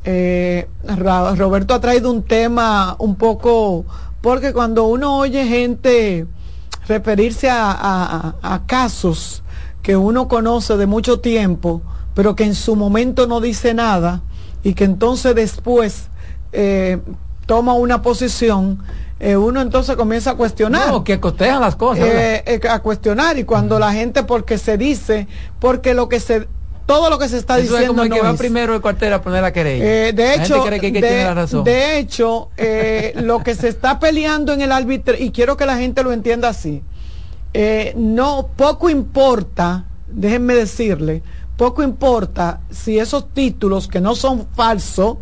Eh, 0.04 0.68
Roberto 1.38 1.74
ha 1.74 1.82
traído 1.82 2.12
un 2.12 2.24
tema 2.24 2.96
un 3.00 3.16
poco, 3.16 3.86
porque 4.22 4.54
cuando 4.54 4.86
uno 4.86 5.18
oye 5.18 5.48
gente 5.48 6.28
referirse 6.88 7.50
a 7.50 8.62
casos 8.68 9.44
que 9.82 9.96
uno 9.98 10.28
conoce 10.28 10.78
de 10.78 10.86
mucho 10.86 11.20
tiempo, 11.20 11.82
pero 12.14 12.36
que 12.36 12.44
en 12.44 12.56
su 12.56 12.76
momento 12.76 13.28
no 13.28 13.42
dice 13.42 13.74
nada, 13.74 14.22
y 14.64 14.74
que 14.74 14.84
entonces 14.84 15.36
después 15.36 16.10
eh, 16.52 17.00
toma 17.46 17.74
una 17.74 18.02
posición, 18.02 18.80
eh, 19.24 19.38
uno 19.38 19.62
entonces 19.62 19.96
comienza 19.96 20.32
a 20.32 20.36
cuestionar. 20.36 20.88
No, 20.88 21.04
que 21.04 21.20
costejan 21.20 21.62
las 21.62 21.76
cosas. 21.76 22.08
Eh, 22.08 22.60
a 22.68 22.80
cuestionar 22.80 23.38
y 23.38 23.44
cuando 23.44 23.78
la 23.78 23.94
gente, 23.94 24.24
porque 24.24 24.58
se 24.58 24.80
dice, 24.80 25.28
porque 25.60 25.94
lo 25.94 26.10
que 26.10 26.20
se 26.20 26.48
todo 26.88 27.12
lo 27.12 27.20
que 27.20 27.30
se 27.30 27.38
está 27.38 27.58
diciendo. 27.58 27.82
Es 27.82 27.88
como 27.88 28.02
el 28.02 28.10
que 28.10 28.20
va 28.20 28.34
primero 28.34 28.74
el 28.74 28.82
cuartel 28.82 29.14
a 29.14 29.22
poner 29.22 29.44
la 29.44 29.54
querella. 29.54 29.86
de, 30.12 30.34
hecho, 30.34 30.66
de, 31.64 32.00
hecho, 32.00 32.50
lo 33.16 33.44
que 33.44 33.54
se 33.54 33.68
está 33.68 34.00
peleando 34.00 34.54
en 34.54 34.62
el 34.62 34.72
árbitro, 34.72 35.16
y 35.18 35.30
quiero 35.30 35.56
que 35.56 35.68
la 35.68 35.78
gente 35.78 36.02
lo 36.02 36.12
entienda 36.12 36.50
así, 36.50 36.82
no, 37.96 38.50
poco 38.58 38.90
importa, 38.90 39.86
déjenme 40.08 40.56
decirle, 40.56 41.22
poco 41.56 41.84
importa 41.84 42.62
si 42.72 42.98
esos 42.98 43.32
títulos 43.34 43.88
que 43.88 44.02
no 44.02 44.16
son 44.16 44.48
falsos, 44.56 45.18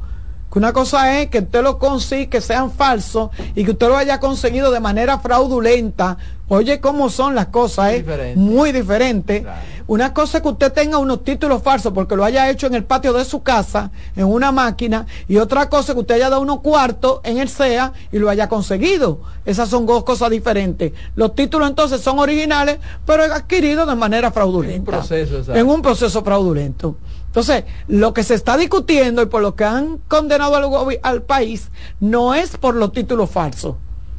que 0.52 0.58
una 0.58 0.74
cosa 0.74 1.20
es 1.20 1.30
que 1.30 1.40
usted 1.40 1.62
lo 1.62 1.78
consiga, 1.78 2.30
que 2.30 2.42
sean 2.42 2.72
falsos 2.72 3.30
y 3.56 3.64
que 3.64 3.72
usted 3.72 3.88
lo 3.88 3.98
haya 3.98 4.20
conseguido 4.20 4.72
de 4.72 4.80
manera 4.80 5.20
fraudulenta. 5.20 6.18
Oye, 6.48 6.80
cómo 6.80 7.12
son 7.12 7.36
las 7.36 7.48
cosas, 7.48 7.94
¿eh? 7.94 8.34
Muy 8.36 8.72
diferente. 8.72 9.46
Una 9.86 10.14
cosa 10.14 10.38
es 10.38 10.44
que 10.44 10.50
usted 10.50 10.74
tenga 10.74 10.98
unos 10.98 11.24
títulos 11.24 11.62
falsos 11.62 11.94
porque 11.94 12.16
lo 12.16 12.24
haya 12.24 12.50
hecho 12.50 12.66
en 12.66 12.74
el 12.74 12.84
patio 12.84 13.14
de 13.14 13.24
su 13.26 13.44
casa, 13.44 13.92
en 14.16 14.26
una 14.26 14.52
máquina, 14.52 15.06
y 15.28 15.38
otra 15.38 15.70
cosa 15.70 15.92
es 15.92 15.96
que 15.96 16.02
usted 16.02 16.16
haya 16.16 16.30
dado 16.30 16.42
unos 16.42 16.62
cuartos 16.62 17.20
en 17.24 17.38
el 17.38 17.50
SEA 17.50 17.94
y 18.12 18.18
lo 18.18 18.30
haya 18.30 18.50
conseguido. 18.50 19.22
Esas 19.46 19.70
son 19.70 19.86
dos 19.86 20.04
cosas 20.04 20.32
diferentes. 20.32 20.94
Los 21.16 21.36
títulos 21.36 21.70
entonces 21.70 22.02
son 22.02 22.18
originales, 22.18 22.80
pero 23.06 23.24
adquiridos 23.24 23.88
de 23.88 23.96
manera 23.96 24.32
fraudulenta. 24.32 24.76
En 24.76 24.80
un 24.80 24.86
proceso, 24.86 25.54
En 25.56 25.68
un 25.68 25.82
proceso 25.84 26.24
fraudulento. 26.24 26.96
Entonces, 27.30 27.64
lo 27.88 28.12
que 28.14 28.24
se 28.24 28.34
está 28.34 28.58
discutiendo 28.58 29.22
y 29.22 29.28
por 29.28 29.44
lo 29.44 29.56
que 29.56 29.64
han 29.64 30.00
condenado 30.08 30.56
al, 30.56 31.00
al 31.04 31.22
país 31.22 31.70
no 32.00 32.34
es 32.34 32.58
por 32.58 32.74
los 32.74 32.92
títulos 32.92 33.30
falsos 33.30 33.76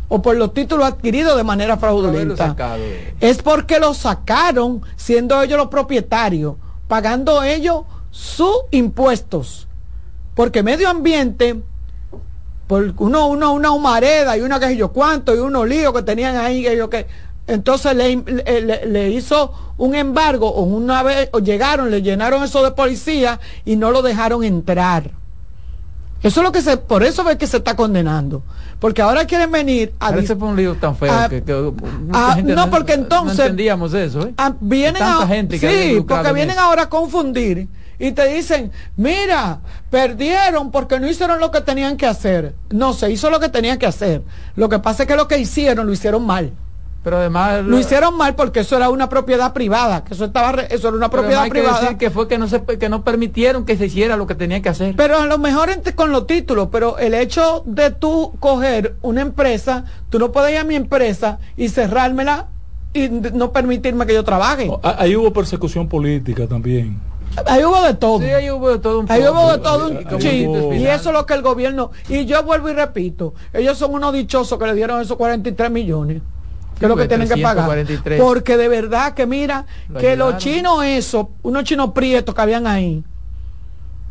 o 0.09 0.23
por 0.23 0.37
los 0.37 0.55
títulos 0.55 0.87
adquiridos 0.87 1.37
de 1.37 1.43
manera 1.43 1.77
fraudulenta. 1.77 2.55
Es 3.20 3.43
porque 3.43 3.81
lo 3.81 3.95
sacaron 3.95 4.82
siendo 4.97 5.41
ellos 5.43 5.59
los 5.59 5.69
propietarios, 5.69 6.55
pagando 6.87 7.43
ellos 7.43 7.85
sus 8.11 8.62
impuestos. 8.73 9.69
Porque 10.35 10.62
medio 10.62 10.89
ambiente, 10.89 11.61
por 12.66 12.95
uno, 12.99 13.27
uno, 13.27 13.53
una 13.53 13.70
humareda 13.70 14.37
y 14.37 14.41
una 14.41 14.59
que 14.59 14.77
yo 14.77 14.93
cuánto 14.93 15.35
y 15.35 15.39
unos 15.39 15.69
líos 15.69 15.93
que 15.93 16.03
tenían 16.03 16.37
ahí, 16.37 16.62
que 16.62 16.77
yo 16.77 16.91
que 16.91 17.07
entonces 17.51 17.94
le, 17.97 18.16
le, 18.86 19.10
hizo 19.10 19.52
un 19.77 19.94
embargo 19.94 20.48
o 20.48 20.62
una 20.62 21.02
vez 21.02 21.28
o 21.32 21.40
llegaron, 21.40 21.90
le 21.90 22.02
llenaron 22.02 22.43
eso 22.44 22.62
de 22.62 22.70
policía 22.70 23.40
y 23.64 23.77
no 23.77 23.90
lo 23.90 24.02
dejaron 24.02 24.44
entrar. 24.44 25.10
Eso 26.22 26.40
es 26.40 26.44
lo 26.44 26.52
que 26.52 26.60
se, 26.60 26.77
por 26.77 27.02
eso 27.02 27.28
es 27.31 27.36
que 27.36 27.47
se 27.47 27.56
está 27.59 27.74
condenando. 27.74 28.43
Porque 28.78 29.02
ahora 29.02 29.27
quieren 29.27 29.51
venir 29.51 29.94
a. 30.01 30.10
Ese 30.10 30.36
fue 30.36 30.48
un 30.48 30.56
lío 30.56 30.74
tan 30.74 30.97
feo 30.97 31.12
que, 31.28 31.43
no, 32.44 32.70
porque 32.70 32.93
entonces. 32.93 33.39
No 33.39 33.44
entendíamos 33.44 33.94
eso, 33.94 34.22
¿eh? 34.22 34.35
vienen 34.60 35.02
a, 35.02 35.27
gente 35.27 35.59
sí, 35.59 36.05
porque 36.06 36.32
vienen 36.32 36.59
ahora 36.59 36.82
a 36.82 36.89
confundir 36.89 37.68
y 37.98 38.12
te 38.12 38.27
dicen, 38.28 38.70
mira, 38.97 39.60
perdieron 39.90 40.70
porque 40.70 41.01
no 41.01 41.09
hicieron 41.09 41.40
lo 41.40 41.51
que 41.51 41.60
tenían 41.62 41.97
que 41.97 42.06
hacer. 42.06 42.55
No, 42.70 42.93
se 42.93 43.10
hizo 43.10 43.28
lo 43.28 43.40
que 43.40 43.48
tenían 43.48 43.78
que 43.78 43.86
hacer. 43.86 44.22
Lo 44.56 44.68
que 44.68 44.78
pasa 44.78 45.02
es 45.02 45.09
que 45.09 45.16
lo 45.16 45.28
que 45.28 45.39
hicieron 45.39 45.86
lo 45.86 45.93
hicieron 45.93 46.24
mal. 46.24 46.52
Pero 47.02 47.16
además 47.16 47.64
lo 47.64 47.78
hicieron 47.78 48.16
mal 48.16 48.35
porque 48.35 48.60
eso 48.60 48.77
era 48.77 48.90
una 48.90 49.09
propiedad 49.09 49.55
privada, 49.55 50.05
que 50.05 50.12
eso 50.12 50.27
estaba 50.27 50.62
eso 50.62 50.89
era 50.89 50.97
una 50.97 51.09
propiedad 51.09 51.48
privada. 51.48 51.90
Que, 51.90 51.97
que 51.97 52.10
fue 52.10 52.28
que 52.28 52.36
no 52.36 52.47
se 52.47 52.62
que 52.62 52.89
no 52.90 53.05
permitieron 53.05 53.64
que 53.64 53.77
se 53.78 53.86
hiciera 53.86 54.16
lo 54.16 54.27
que 54.27 54.35
tenía 54.35 54.60
que 54.60 54.68
hacer. 54.68 54.97
Pero 54.97 55.18
a 55.18 55.27
lo 55.27 55.39
mejor 55.39 55.70
con 55.94 56.12
los 56.12 56.27
títulos, 56.27 56.68
pero 56.70 56.98
el 56.98 57.14
hecho 57.14 57.62
de 57.64 57.90
tú 57.90 58.35
coger 58.39 58.97
una 59.01 59.22
empresa, 59.22 59.85
tú 60.10 60.18
no 60.18 60.31
puedes 60.31 60.52
ir 60.52 60.59
a 60.59 60.64
mi 60.64 60.74
empresa 60.74 61.39
y 61.56 61.70
cerrármela 61.70 62.48
y 62.93 63.09
no 63.09 63.52
permitirme 63.52 64.05
que 64.05 64.12
yo 64.12 64.24
trabaje. 64.24 64.70
Ahí 64.82 65.16
hubo 65.16 65.32
persecución 65.32 65.89
política 65.89 66.47
también. 66.47 67.01
Ahí 67.47 67.64
hubo 67.64 67.81
de 67.82 67.94
todo. 67.94 68.18
Sí, 68.18 68.27
ahí 68.27 68.51
hubo 68.51 68.70
de 68.70 68.78
todo 68.78 69.01
un 69.01 69.10
Ahí 69.10 69.22
hubo 69.22 69.52
de 69.52 69.59
todo 69.59 69.89
un 69.89 70.74
Y 70.74 70.86
eso 70.86 71.10
es 71.10 71.14
lo 71.14 71.24
que 71.24 71.35
el 71.35 71.43
gobierno. 71.43 71.93
Y 72.09 72.27
yo 72.27 72.43
vuelvo 72.43 72.68
y 72.68 72.72
repito, 72.74 73.35
ellos 73.55 73.78
son 73.78 73.94
unos 73.94 74.12
dichosos 74.12 74.59
que 74.59 74.66
le 74.66 74.74
dieron 74.74 75.01
esos 75.01 75.16
43 75.16 75.70
millones 75.70 76.20
que 76.81 76.86
es 76.86 76.89
lo 76.89 76.97
que 76.97 77.09
tienen 77.09 77.28
que 77.28 77.36
pagar. 77.36 77.86
Porque 78.19 78.57
de 78.57 78.69
verdad 78.69 79.12
que 79.12 79.27
mira, 79.27 79.66
que 79.98 80.16
los 80.16 80.39
chinos 80.39 80.82
eso, 80.82 81.31
unos 81.43 81.65
chinos 81.65 81.90
prietos 81.93 82.35
que 82.35 82.40
habían 82.40 82.66
ahí, 82.66 83.05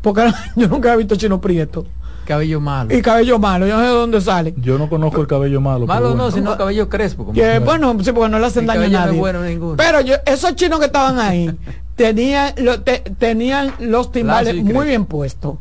porque 0.02 0.32
yo 0.56 0.68
nunca 0.68 0.94
he 0.94 0.98
visto 0.98 1.16
chinos 1.16 1.40
prietos. 1.40 1.86
Cabello 2.26 2.62
malo. 2.62 2.96
Y 2.96 3.02
cabello 3.02 3.40
malo, 3.40 3.66
yo 3.66 3.76
no 3.76 3.82
sé 3.82 3.88
de 3.88 3.94
dónde 3.94 4.22
sale. 4.22 4.54
Yo 4.58 4.78
no 4.78 4.88
conozco 4.88 5.20
el 5.20 5.26
cabello 5.26 5.62
malo. 5.62 5.88
Malo 5.88 6.14
no, 6.14 6.30
sino 6.30 6.56
cabello 6.56 6.88
crespo. 6.88 7.26
Como 7.26 7.34
que, 7.34 7.58
bueno, 7.58 7.98
sí, 8.04 8.12
porque 8.12 8.30
no 8.30 8.38
le 8.38 8.46
hacen 8.46 8.68
daño 8.68 8.84
a 8.84 8.88
nadie. 8.88 9.14
No 9.14 9.18
bueno 9.18 9.41
ninguno. 9.41 9.76
Pero 9.76 10.02
yo, 10.02 10.16
esos 10.28 10.56
chinos 10.56 10.78
que 10.78 10.86
estaban 10.86 11.20
ahí 11.20 11.50
tenían, 11.96 12.54
lo, 12.58 12.82
te, 12.82 13.00
tenían 13.18 13.74
los 13.80 14.12
timbales 14.12 14.64
muy 14.64 14.86
bien 14.86 15.06
puestos. 15.06 15.56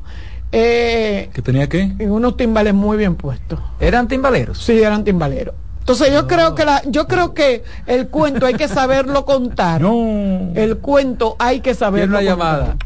Eh, 0.52 1.30
¿Que 1.32 1.40
tenía 1.40 1.70
qué? 1.70 1.96
Unos 2.00 2.36
timbales 2.36 2.74
muy 2.74 2.98
bien 2.98 3.14
puestos. 3.14 3.58
¿Eran 3.80 4.06
timbaleros? 4.06 4.58
Sí, 4.58 4.78
eran 4.82 5.04
timbaleros. 5.04 5.54
Entonces 5.88 6.12
yo 6.12 6.26
creo 6.26 6.54
que 6.54 6.66
la, 6.66 6.82
yo 6.84 7.06
creo 7.06 7.32
que 7.32 7.64
el 7.86 8.08
cuento 8.08 8.44
hay 8.44 8.52
que 8.52 8.68
saberlo 8.68 9.24
contar. 9.24 9.80
No. 9.80 10.52
El 10.54 10.76
cuento 10.76 11.34
hay 11.38 11.62
que 11.62 11.72
saberlo 11.72 12.18
una 12.18 12.22
llamada. 12.22 12.76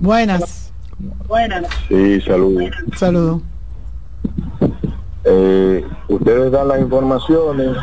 Buenas. 0.00 0.72
Buenas. 1.28 1.64
Sí, 1.86 2.20
saludos. 2.22 2.70
Saludos. 2.96 3.42
Eh, 5.22 5.86
ustedes 6.08 6.50
dan 6.50 6.66
las 6.66 6.80
informaciones 6.80 7.76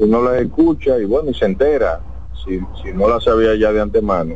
y 0.00 0.04
no 0.06 0.20
las 0.20 0.40
escucha 0.40 0.98
y 0.98 1.04
bueno, 1.04 1.30
y 1.30 1.34
se 1.34 1.44
entera 1.44 2.00
si, 2.44 2.58
si 2.82 2.92
no 2.92 3.08
las 3.08 3.22
sabía 3.22 3.54
ya 3.54 3.70
de 3.70 3.80
antemano. 3.80 4.34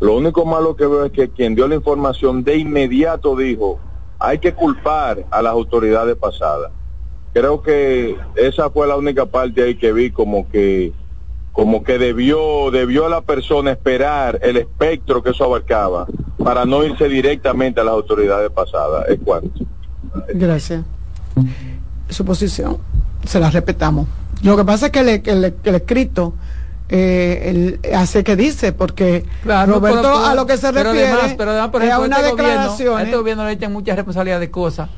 Lo 0.00 0.18
único 0.18 0.44
malo 0.44 0.76
que 0.76 0.84
veo 0.84 1.06
es 1.06 1.12
que 1.12 1.30
quien 1.30 1.54
dio 1.54 1.66
la 1.66 1.76
información 1.76 2.44
de 2.44 2.58
inmediato 2.58 3.34
dijo, 3.34 3.80
hay 4.18 4.38
que 4.38 4.52
culpar 4.52 5.24
a 5.30 5.40
las 5.40 5.54
autoridades 5.54 6.14
pasadas. 6.16 6.72
Creo 7.36 7.60
que 7.60 8.16
esa 8.34 8.70
fue 8.70 8.86
la 8.86 8.96
única 8.96 9.26
parte 9.26 9.62
ahí 9.62 9.74
que 9.74 9.92
vi 9.92 10.10
como 10.10 10.48
que 10.48 10.94
como 11.52 11.84
que 11.84 11.98
debió 11.98 12.70
debió 12.70 13.10
la 13.10 13.20
persona 13.20 13.72
esperar 13.72 14.38
el 14.40 14.56
espectro 14.56 15.22
que 15.22 15.32
eso 15.32 15.44
abarcaba 15.44 16.06
para 16.42 16.64
no 16.64 16.82
irse 16.82 17.10
directamente 17.10 17.78
a 17.78 17.84
las 17.84 17.92
autoridades 17.92 18.50
pasadas. 18.52 19.10
Es 19.10 19.18
cuanto. 19.22 19.66
Gracias. 20.32 20.82
Su 22.08 22.24
posición, 22.24 22.78
se 23.26 23.38
la 23.38 23.50
respetamos. 23.50 24.08
Lo 24.42 24.56
que 24.56 24.64
pasa 24.64 24.86
es 24.86 24.92
que, 24.92 25.20
que 25.20 25.30
el 25.30 25.74
escrito 25.74 26.32
eh, 26.88 27.78
el, 27.82 27.94
hace 27.94 28.24
que 28.24 28.34
dice, 28.34 28.72
porque 28.72 29.26
claro, 29.42 29.74
Roberto 29.74 30.00
pero, 30.00 30.14
pero, 30.14 30.26
a 30.26 30.34
lo 30.34 30.46
que 30.46 30.56
se 30.56 30.72
pero 30.72 30.90
refiere 30.90 31.12
además, 31.12 31.34
pero 31.36 31.50
además, 31.50 31.68
por 31.68 31.82
ejemplo, 31.82 32.02
es 32.02 32.08
una 32.08 32.16
este 32.16 32.30
declaración. 32.30 32.88
Gobierno, 32.88 33.04
este 33.04 33.16
gobierno 33.18 33.44
le 33.44 33.52
echan 33.52 33.72
mucha 33.74 33.94
responsabilidad 33.94 34.40
de 34.40 34.50
cosas 34.50 34.88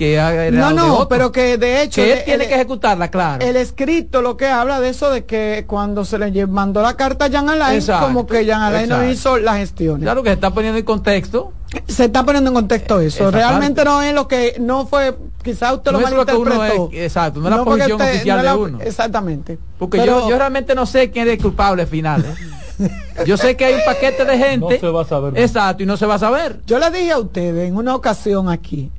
que 0.00 0.50
no, 0.50 0.72
no, 0.72 1.08
pero 1.08 1.30
que 1.30 1.58
de 1.58 1.82
hecho 1.82 1.96
que 2.00 2.12
él 2.12 2.18
el, 2.18 2.24
tiene 2.24 2.44
el, 2.44 2.48
que 2.48 2.54
ejecutarla, 2.54 3.10
claro. 3.10 3.44
El 3.44 3.56
escrito 3.56 4.22
lo 4.22 4.38
que 4.38 4.46
habla 4.46 4.80
de 4.80 4.88
eso 4.88 5.10
de 5.10 5.26
que 5.26 5.64
cuando 5.66 6.06
se 6.06 6.16
le 6.16 6.46
mandó 6.46 6.80
la 6.80 6.96
carta 6.96 7.26
a 7.26 7.28
Jean 7.28 7.50
Alain, 7.50 7.76
exacto, 7.76 8.06
como 8.06 8.26
que 8.26 8.46
Jean 8.46 8.62
Alain 8.62 8.88
no 8.88 9.04
hizo 9.04 9.36
las 9.36 9.58
gestiones. 9.58 10.04
Claro 10.04 10.22
que 10.22 10.30
se 10.30 10.34
está 10.34 10.54
poniendo 10.54 10.78
en 10.78 10.86
contexto. 10.86 11.52
Se 11.86 12.06
está 12.06 12.24
poniendo 12.24 12.48
en 12.48 12.54
contexto 12.54 12.98
eso. 12.98 13.30
Realmente 13.30 13.84
no 13.84 14.00
es 14.00 14.14
lo 14.14 14.26
que 14.26 14.56
no 14.58 14.86
fue, 14.86 15.14
quizás 15.42 15.74
usted 15.74 15.92
no 15.92 16.00
lo 16.00 16.08
malinterpretó. 16.08 16.88
Es, 16.92 17.02
exacto, 17.02 17.40
no 17.40 17.48
es 17.50 17.56
la 17.56 17.64
posición 17.64 17.92
usted, 17.92 18.14
oficial 18.14 18.38
no 18.38 18.42
la, 18.42 18.52
de 18.52 18.58
uno. 18.58 18.78
Exactamente. 18.80 19.58
Porque 19.78 19.98
pero, 19.98 20.20
yo, 20.22 20.30
yo 20.30 20.38
realmente 20.38 20.74
no 20.74 20.86
sé 20.86 21.10
quién 21.10 21.28
es 21.28 21.34
el 21.34 21.42
culpable 21.42 21.84
final. 21.86 22.24
¿eh? 22.24 22.88
Yo 23.26 23.36
sé 23.36 23.56
que 23.56 23.66
hay 23.66 23.74
un 23.74 23.80
paquete 23.84 24.24
de 24.24 24.38
gente. 24.38 24.74
No 24.74 24.80
se 24.80 24.88
va 24.88 25.02
a 25.02 25.04
saber. 25.04 25.38
Exacto, 25.38 25.82
y 25.82 25.86
no 25.86 25.98
se 25.98 26.06
va 26.06 26.14
a 26.14 26.18
saber. 26.18 26.62
Yo 26.66 26.78
le 26.78 26.90
dije 26.90 27.12
a 27.12 27.18
ustedes 27.18 27.68
en 27.68 27.76
una 27.76 27.94
ocasión 27.94 28.48
aquí, 28.48 28.90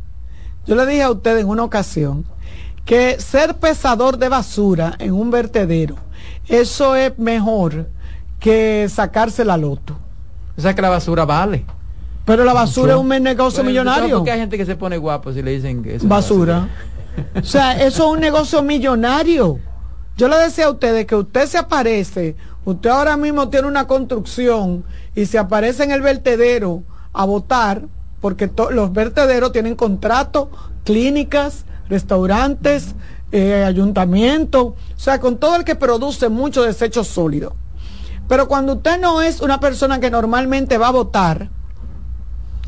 yo 0.66 0.76
le 0.76 0.86
dije 0.86 1.04
a 1.04 1.12
ustedes 1.12 1.42
en 1.42 1.50
una 1.50 1.64
ocasión 1.64 2.26
que 2.86 3.20
ser 3.20 3.56
pesador 3.56 4.18
de 4.18 4.30
basura 4.30 4.96
en 5.00 5.14
un 5.14 5.32
vertedero, 5.32 5.96
eso 6.48 6.96
es 6.96 7.18
mejor 7.18 7.88
que 8.40 8.88
sacarse 8.90 9.46
la 9.46 9.58
loto. 9.58 9.98
O 10.58 10.62
sea 10.62 10.74
que 10.74 10.82
la 10.82 10.90
basura 10.90 11.26
vale. 11.26 11.66
Pero 12.26 12.44
la 12.44 12.54
basura 12.54 12.94
es 12.94 13.00
un 13.00 13.08
negocio 13.08 13.64
bueno, 13.64 13.70
millonario. 13.70 14.18
Porque 14.18 14.32
hay 14.32 14.40
gente 14.40 14.58
que 14.58 14.66
se 14.66 14.76
pone 14.76 14.98
guapo 14.98 15.34
si 15.34 15.42
le 15.42 15.52
dicen 15.52 15.82
que 15.84 15.96
es 15.96 16.08
basura. 16.08 16.68
basura. 17.34 17.42
o 17.42 17.44
sea, 17.44 17.74
eso 17.74 18.06
es 18.06 18.14
un 18.14 18.20
negocio 18.20 18.62
millonario. 18.62 19.60
Yo 20.18 20.28
le 20.28 20.38
decía 20.38 20.66
a 20.66 20.70
ustedes 20.70 21.06
que 21.06 21.16
usted 21.16 21.48
se 21.48 21.58
aparece, 21.58 22.36
usted 22.66 22.90
ahora 22.90 23.18
mismo 23.18 23.50
tiene 23.50 23.68
una 23.68 23.88
construcción 23.88 24.84
y 25.16 25.26
se 25.26 25.40
aparece 25.40 25.84
en 25.84 25.92
el 25.92 26.02
vertedero 26.02 26.84
a 27.14 27.26
votar, 27.26 27.84
porque 28.22 28.50
los 28.72 28.94
vertederos 28.94 29.52
tienen 29.52 29.76
contratos, 29.76 30.48
clínicas, 30.86 31.66
restaurantes, 31.90 32.96
eh, 33.32 33.64
ayuntamientos, 33.66 34.64
o 34.64 34.76
sea, 34.96 35.20
con 35.20 35.38
todo 35.38 35.56
el 35.56 35.64
que 35.64 35.76
produce 35.76 36.30
mucho 36.30 36.64
desecho 36.64 37.04
sólido. 37.04 37.56
Pero 38.28 38.48
cuando 38.48 38.74
usted 38.74 39.00
no 39.00 39.22
es 39.22 39.42
una 39.42 39.60
persona 39.60 40.00
que 40.00 40.10
normalmente 40.10 40.78
va 40.78 40.88
a 40.88 40.92
votar, 40.92 41.50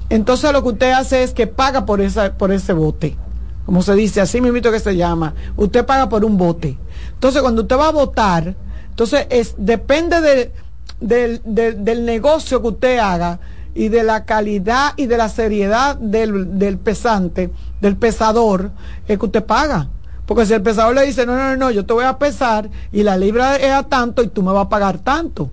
entonces 0.10 0.52
lo 0.52 0.62
que 0.64 0.70
usted 0.70 0.92
hace 0.92 1.24
es 1.24 1.34
que 1.34 1.48
paga 1.48 1.86
por, 1.86 2.02
por 2.38 2.52
ese 2.52 2.74
bote. 2.74 3.18
Como 3.66 3.82
se 3.82 3.96
dice, 3.96 4.20
así 4.20 4.42
mismo 4.42 4.60
que 4.62 4.80
se 4.80 4.96
llama. 4.96 5.34
Usted 5.56 5.86
paga 5.86 6.10
por 6.10 6.26
un 6.26 6.38
bote. 6.38 6.78
Entonces, 7.14 7.42
cuando 7.42 7.62
usted 7.62 7.78
va 7.78 7.88
a 7.88 7.92
votar, 7.92 8.56
entonces 8.90 9.26
es, 9.30 9.56
depende 9.58 10.20
de, 10.20 10.52
de, 11.00 11.42
de, 11.46 11.72
del 11.72 12.06
negocio 12.06 12.62
que 12.62 12.68
usted 12.68 12.98
haga 13.00 13.40
y 13.76 13.90
de 13.90 14.04
la 14.04 14.26
calidad 14.26 14.94
y 14.98 15.08
de 15.08 15.18
la 15.18 15.30
seriedad 15.30 15.96
del, 15.96 16.60
del 16.60 16.78
pesante, 16.78 17.52
del 17.82 17.98
pesador, 17.98 18.72
es 19.08 19.18
que 19.18 19.26
usted 19.26 19.44
paga. 19.44 19.90
Porque 20.26 20.46
si 20.46 20.54
el 20.54 20.62
pesador 20.62 20.96
le 20.96 21.06
dice, 21.06 21.26
no, 21.26 21.36
no, 21.36 21.58
no, 21.58 21.72
yo 21.72 21.86
te 21.86 21.94
voy 21.94 22.06
a 22.06 22.18
pesar 22.18 22.70
y 22.92 23.04
la 23.04 23.18
libra 23.18 23.58
es 23.58 23.72
a 23.72 23.84
tanto 23.84 24.24
y 24.24 24.28
tú 24.28 24.42
me 24.42 24.54
vas 24.54 24.66
a 24.66 24.70
pagar 24.70 25.00
tanto. 25.00 25.50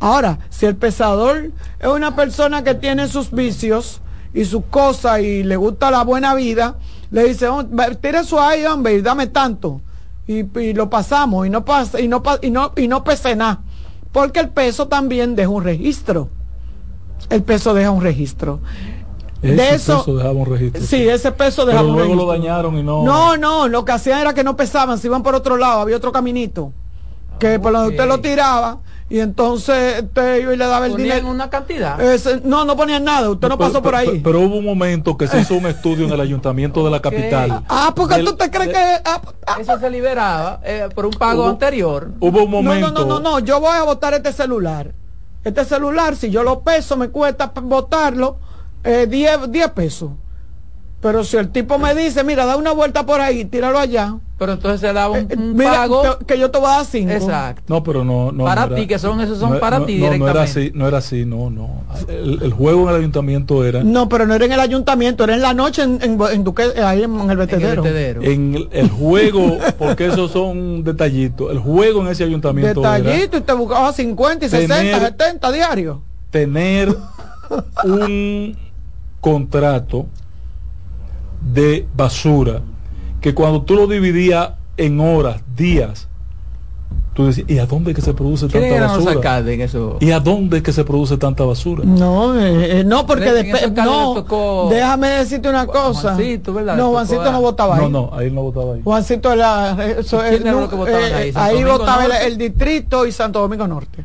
Ahora, 0.00 0.38
si 0.50 0.66
el 0.66 0.76
pesador 0.76 1.50
es 1.78 1.88
una 1.88 2.14
persona 2.14 2.62
que 2.62 2.74
tiene 2.74 3.08
sus 3.08 3.30
vicios 3.30 4.02
y 4.34 4.44
sus 4.44 4.64
cosas 4.66 5.20
y 5.20 5.42
le 5.42 5.56
gusta 5.56 5.90
la 5.90 6.04
buena 6.04 6.34
vida, 6.34 6.76
le 7.10 7.24
dice, 7.24 7.48
oh, 7.48 7.64
tira 8.00 8.20
eso 8.20 8.40
ahí, 8.40 8.66
hombre, 8.66 8.94
y 8.94 9.00
dame 9.00 9.28
tanto. 9.28 9.80
Y, 10.26 10.42
lo 10.72 10.90
pasamos 10.90 11.46
y 11.46 11.50
no, 11.50 11.64
pasa, 11.64 12.00
y 12.00 12.08
no, 12.08 12.22
y 12.42 12.50
no, 12.50 12.72
y 12.76 12.88
no 12.88 13.04
pese 13.04 13.36
nada. 13.36 13.60
Porque 14.12 14.40
el 14.40 14.50
peso 14.50 14.88
también 14.88 15.34
deja 15.34 15.48
un 15.48 15.64
registro. 15.64 16.28
El 17.30 17.42
peso 17.42 17.74
deja 17.74 17.90
un 17.90 18.02
registro. 18.02 18.60
Ese 19.42 19.54
de 19.56 19.74
eso, 19.74 19.98
peso 19.98 20.16
dejaba 20.16 20.34
un 20.34 20.46
registro. 20.46 20.82
Sí, 20.82 21.08
ese 21.08 21.30
peso 21.32 21.66
dejaba 21.66 21.82
Pero 21.82 21.92
un 21.92 21.98
luego 21.98 22.14
registro. 22.14 22.26
lo 22.26 22.32
dañaron 22.32 22.78
y 22.78 22.82
no. 22.82 23.04
No, 23.04 23.36
no, 23.36 23.68
lo 23.68 23.84
que 23.84 23.92
hacían 23.92 24.20
era 24.20 24.32
que 24.32 24.42
no 24.42 24.56
pesaban, 24.56 24.98
se 24.98 25.08
iban 25.08 25.22
por 25.22 25.34
otro 25.34 25.56
lado, 25.56 25.80
había 25.80 25.96
otro 25.96 26.12
caminito. 26.12 26.72
Que 27.38 27.48
okay. 27.48 27.58
por 27.58 27.72
donde 27.72 27.90
usted 27.90 28.06
lo 28.06 28.20
tiraba 28.20 28.78
y 29.10 29.20
entonces 29.20 30.02
usted 30.02 30.40
iba 30.40 30.54
y 30.54 30.56
le 30.56 30.66
daba 30.66 30.86
el 30.86 30.92
¿Ponían 30.92 31.08
dinero. 31.18 31.28
una 31.30 31.50
cantidad? 31.50 32.00
Ese, 32.00 32.40
no, 32.42 32.64
no 32.64 32.74
ponían 32.74 33.04
nada, 33.04 33.28
usted 33.28 33.48
no, 33.48 33.58
pasó 33.58 33.82
por 33.82 33.94
ahí. 33.94 34.06
Pero, 34.06 34.22
pero, 34.22 34.40
hubo 34.40 34.56
un 34.56 34.64
momento 34.64 35.18
que 35.18 35.26
se 35.26 35.40
hizo 35.40 35.54
un 35.54 35.66
estudio 35.66 36.06
en 36.06 36.12
el 36.12 36.20
ayuntamiento 36.20 36.82
de 36.82 36.90
la 36.90 37.02
capital. 37.02 37.64
Ah, 37.68 37.92
porque 37.94 38.16
del, 38.16 38.24
tú 38.24 38.36
te 38.36 38.50
crees 38.50 38.68
de, 38.68 38.72
que. 38.72 39.00
Ah, 39.04 39.20
ah, 39.46 39.56
eso 39.60 39.78
se 39.78 39.90
liberaba 39.90 40.60
eh, 40.64 40.88
por 40.94 41.04
un 41.04 41.12
pago 41.12 41.42
hubo, 41.42 41.50
anterior. 41.50 42.12
Hubo 42.18 42.44
un 42.44 42.50
momento. 42.50 42.90
No, 42.90 43.00
no, 43.00 43.06
no, 43.06 43.20
no, 43.20 43.30
no, 43.30 43.38
yo 43.40 43.60
voy 43.60 43.76
a 43.76 43.82
votar 43.82 44.14
este 44.14 44.32
celular. 44.32 44.94
Este 45.44 45.64
celular, 45.66 46.16
si 46.16 46.30
yo 46.30 46.42
lo 46.42 46.62
peso, 46.62 46.96
me 46.96 47.10
cuesta 47.10 47.52
votarlo 47.62 48.38
10 48.82 49.04
eh, 49.14 49.68
pesos. 49.74 50.10
Pero 51.04 51.22
si 51.22 51.36
el 51.36 51.50
tipo 51.50 51.78
me 51.78 51.94
dice, 51.94 52.24
mira, 52.24 52.46
da 52.46 52.56
una 52.56 52.72
vuelta 52.72 53.04
por 53.04 53.20
ahí, 53.20 53.44
tíralo 53.44 53.78
allá. 53.78 54.16
Pero 54.38 54.54
entonces 54.54 54.80
se 54.80 54.90
da 54.94 55.10
un, 55.10 55.18
eh, 55.18 55.36
un 55.36 55.54
mira, 55.54 55.72
pago. 55.72 56.16
Te, 56.16 56.24
que 56.24 56.38
yo 56.38 56.50
te 56.50 56.58
voy 56.58 56.68
a 56.68 56.76
dar 56.76 56.86
cinco. 56.86 57.12
Exacto. 57.12 57.62
No, 57.66 57.84
pero 57.84 58.06
no. 58.06 58.32
no 58.32 58.44
para 58.44 58.68
no 58.68 58.74
ti, 58.74 58.86
que 58.86 58.98
son 58.98 59.20
esos 59.20 59.38
son 59.38 59.52
no, 59.52 59.60
para 59.60 59.80
no, 59.80 59.84
ti 59.84 59.96
directamente. 59.96 60.24
No 60.24 60.30
era 60.30 60.42
así, 60.44 60.72
no 60.74 60.88
era 60.88 60.98
así, 60.98 61.26
no, 61.26 61.50
no. 61.50 61.82
El, 62.08 62.42
el, 62.42 62.54
juego 62.54 62.84
en 62.84 62.88
el 62.88 63.00
ayuntamiento 63.00 63.66
era. 63.66 63.84
No, 63.84 64.08
pero 64.08 64.26
no 64.26 64.34
era 64.34 64.46
en 64.46 64.52
el 64.52 64.60
ayuntamiento, 64.60 65.24
era 65.24 65.34
en 65.34 65.42
la 65.42 65.52
noche 65.52 65.82
en, 65.82 65.98
en, 66.00 66.18
en 66.32 66.42
Duque, 66.42 66.62
ahí 66.82 67.02
en, 67.02 67.20
en, 67.20 67.30
el 67.30 67.36
vertedero. 67.36 67.82
En 67.82 67.86
el, 67.86 67.92
vertedero. 67.92 68.22
en 68.22 68.54
el, 68.54 68.68
el, 68.72 68.88
juego, 68.88 69.58
porque 69.78 70.06
esos 70.06 70.30
son 70.30 70.84
detallitos. 70.84 71.52
El 71.52 71.58
juego 71.58 72.00
en 72.00 72.08
ese 72.08 72.24
ayuntamiento 72.24 72.80
Detallito, 72.80 73.36
y 73.36 73.40
te 73.42 73.52
buscaba 73.52 73.92
50 73.92 74.46
y 74.46 74.48
tener, 74.48 74.68
60, 74.68 75.00
70 75.00 75.52
diarios. 75.52 75.98
Tener 76.30 76.96
un 77.84 78.56
contrato 79.20 80.06
de 81.52 81.86
basura 81.94 82.62
que 83.20 83.34
cuando 83.34 83.62
tú 83.62 83.74
lo 83.74 83.86
dividías 83.86 84.50
en 84.76 85.00
horas, 85.00 85.42
días, 85.56 86.08
tú 87.14 87.26
decías, 87.26 87.48
¿y 87.48 87.58
a 87.58 87.66
dónde 87.66 87.92
es 87.92 87.96
que 87.96 88.02
se 88.02 88.12
produce 88.12 88.48
tanta 88.48 88.86
basura? 88.86 89.50
En 89.50 89.60
eso? 89.60 89.96
¿Y 90.00 90.10
a 90.10 90.20
dónde 90.20 90.58
es 90.58 90.62
que 90.62 90.72
se 90.72 90.84
produce 90.84 91.16
tanta 91.16 91.44
basura? 91.44 91.84
No, 91.84 92.38
eh, 92.38 92.84
no, 92.84 93.06
porque 93.06 93.32
después, 93.32 93.72
no, 93.72 94.14
tocó... 94.14 94.68
déjame 94.70 95.08
decirte 95.08 95.48
una 95.48 95.66
cosa. 95.66 96.14
Juancito, 96.14 96.52
¿verdad? 96.52 96.76
No, 96.76 96.90
Juancito 96.90 97.32
no 97.32 97.40
votaba 97.40 97.76
ahí. 97.76 97.82
No, 97.82 97.88
no, 97.88 98.10
ahí 98.14 98.30
no 98.30 98.42
votaba 98.42 98.74
ahí. 98.74 98.82
Juancito 98.84 99.32
era, 99.32 99.72
eso, 99.86 100.18
¿Quién 100.18 100.34
el, 100.34 100.42
era 100.42 100.60
lo 100.60 100.68
que 100.68 100.76
votaban 100.76 101.14
ahí? 101.14 101.28
eh, 101.28 101.32
ahí 101.34 101.64
votaba 101.64 102.04
el, 102.04 102.12
el, 102.12 102.36
distrito 102.36 103.06
y 103.06 103.12
Santo 103.12 103.40
Domingo 103.40 103.66
Norte. 103.66 104.04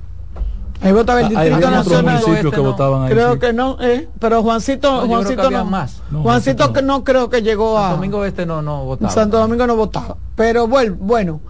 Ahí 0.81 0.91
votaba 0.93 1.21
el 1.21 1.29
distrito 1.29 1.55
hay 1.55 1.61
nacional. 1.61 1.81
Otros 1.81 2.03
municipios 2.27 2.53
que 2.53 2.61
no. 2.61 2.71
votaban 2.71 3.03
ahí. 3.03 3.09
Creo 3.11 3.33
sí. 3.33 3.39
que 3.39 3.53
no, 3.53 3.77
eh, 3.81 4.07
pero 4.19 4.41
Juancito, 4.43 5.01
No, 5.01 5.07
Juancito 5.07 5.51
no. 5.51 5.65
más. 5.65 6.01
No, 6.09 6.21
Juancito 6.23 6.67
no. 6.67 6.73
que 6.73 6.81
no 6.81 7.03
creo 7.03 7.29
que 7.29 7.41
llegó 7.41 7.77
a. 7.77 7.81
Santo 7.81 7.95
Domingo 7.97 8.25
Este 8.25 8.45
no, 8.45 8.61
no 8.61 8.85
votaba. 8.85 9.11
Santo 9.11 9.37
Domingo 9.39 9.67
no 9.67 9.75
votaba. 9.75 10.15
Pero 10.35 10.67
bueno, 10.67 10.95
bueno. 10.99 11.41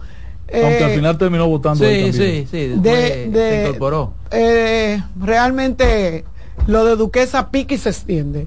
Aunque 0.52 0.78
eh, 0.80 0.84
al 0.84 0.90
final 0.90 1.16
terminó 1.16 1.46
votando 1.46 1.84
ahí 1.84 2.12
Sí, 2.12 2.18
también. 2.18 2.46
sí, 2.46 2.48
sí. 2.50 2.66
de, 2.68 2.74
después 2.78 3.32
de- 3.32 3.50
se 3.50 3.62
incorporó. 3.68 4.12
eh, 4.32 5.02
realmente 5.20 6.24
lo 6.66 6.84
de 6.84 6.96
Duquesa 6.96 7.50
pica 7.50 7.74
y 7.74 7.78
se 7.78 7.90
extiende. 7.90 8.46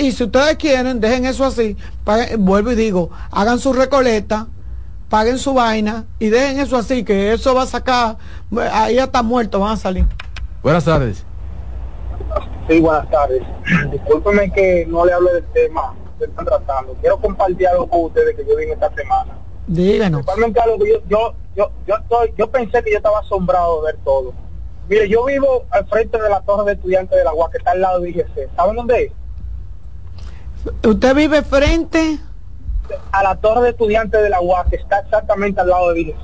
Y 0.00 0.12
si 0.12 0.24
ustedes 0.24 0.56
quieren, 0.56 1.00
dejen 1.00 1.26
eso 1.26 1.44
así. 1.44 1.76
vuelvo 2.38 2.72
y 2.72 2.74
digo, 2.74 3.10
hagan 3.30 3.58
su 3.58 3.72
recoleta, 3.72 4.46
paguen 5.14 5.38
su 5.38 5.54
vaina 5.54 6.06
y 6.18 6.28
dejen 6.28 6.58
eso 6.58 6.76
así, 6.76 7.04
que 7.04 7.32
eso 7.32 7.54
va 7.54 7.62
a 7.62 7.66
sacar, 7.66 8.16
ahí 8.72 8.98
hasta 8.98 9.22
muertos 9.22 9.60
van 9.60 9.70
a 9.70 9.76
salir. 9.76 10.04
Buenas 10.60 10.84
tardes. 10.84 11.24
Sí, 12.68 12.80
buenas 12.80 13.08
tardes. 13.08 13.40
Discúlpeme 13.92 14.50
que 14.50 14.84
no 14.88 15.06
le 15.06 15.12
hable 15.12 15.34
del 15.34 15.44
tema 15.52 15.94
que 16.18 16.24
están 16.24 16.44
tratando. 16.44 16.94
Quiero 17.00 17.18
compartir 17.18 17.68
algo 17.68 17.86
con 17.88 18.06
ustedes 18.06 18.34
que 18.34 18.44
yo 18.44 18.56
vi 18.56 18.64
esta 18.64 18.92
semana. 18.92 19.38
Díganos. 19.68 20.22
Principalmente 20.22 20.60
algo 20.60 20.78
que 20.80 20.90
yo, 20.90 20.98
yo, 21.08 21.34
yo, 21.54 21.70
yo, 21.86 21.94
estoy, 21.94 22.34
yo 22.36 22.50
pensé 22.50 22.82
que 22.82 22.90
yo 22.90 22.96
estaba 22.96 23.20
asombrado 23.20 23.82
de 23.82 23.92
ver 23.92 24.00
todo. 24.04 24.34
Mire, 24.88 25.08
yo 25.08 25.26
vivo 25.26 25.64
al 25.70 25.86
frente 25.86 26.20
de 26.20 26.28
la 26.28 26.40
torre 26.40 26.64
de 26.64 26.72
estudiantes 26.72 27.16
de 27.16 27.22
la 27.22 27.32
UAS, 27.32 27.52
que 27.52 27.58
está 27.58 27.70
al 27.70 27.82
lado 27.82 28.00
de 28.00 28.10
IGC. 28.10 28.56
¿Saben 28.56 28.74
dónde 28.74 29.04
es? 30.64 30.72
Usted 30.84 31.14
vive 31.14 31.42
frente 31.42 32.18
A 33.12 33.22
la 33.22 33.36
torre 33.36 33.62
de 33.62 33.68
estudiantes 33.70 34.22
de 34.22 34.28
la 34.28 34.40
UAS, 34.40 34.66
que 34.68 34.76
está 34.76 34.98
exactamente 35.00 35.60
al 35.60 35.68
lado 35.68 35.92
de 35.92 36.00
IGC. 36.00 36.16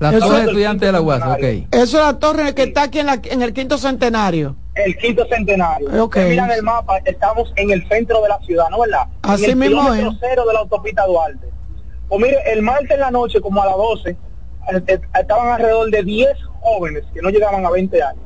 La 0.00 0.10
Eso 0.10 0.20
torre 0.26 0.40
de 0.40 0.44
estudiante 0.46 0.86
de 0.86 0.92
la 0.92 1.00
UAS, 1.00 1.22
ok. 1.22 1.42
Eso 1.70 1.98
es 1.98 2.04
la 2.04 2.18
torre 2.18 2.54
que 2.54 2.62
está 2.64 2.82
aquí 2.84 2.98
en, 3.00 3.06
la- 3.06 3.20
en 3.22 3.42
el 3.42 3.52
quinto 3.52 3.78
centenario. 3.78 4.56
El 4.74 4.96
quinto 4.96 5.24
centenario. 5.28 5.88
Ok. 6.02 6.16
Ustedes 6.16 6.30
miran 6.30 6.50
el 6.50 6.62
mapa, 6.62 6.98
estamos 7.04 7.52
en 7.56 7.70
el 7.70 7.86
centro 7.88 8.20
de 8.22 8.28
la 8.28 8.38
ciudad, 8.40 8.68
¿no 8.70 8.80
verdad? 8.80 9.06
Así 9.22 9.44
en 9.44 9.50
el 9.52 9.56
mismo 9.56 9.82
kilómetro 9.82 10.10
es. 10.10 10.16
cero 10.20 10.44
de 10.46 10.52
la 10.52 10.60
autopista 10.60 11.06
Duarte. 11.06 11.48
Pues 12.08 12.20
mire, 12.20 12.38
el 12.52 12.62
martes 12.62 12.90
en 12.90 13.00
la 13.00 13.10
noche, 13.10 13.40
como 13.40 13.62
a 13.62 13.66
las 13.66 13.76
12, 13.76 14.10
eh, 14.10 14.16
eh, 14.88 15.00
estaban 15.20 15.48
alrededor 15.52 15.90
de 15.90 16.02
10 16.02 16.28
jóvenes 16.60 17.04
que 17.14 17.22
no 17.22 17.30
llegaban 17.30 17.64
a 17.64 17.70
20 17.70 18.02
años. 18.02 18.24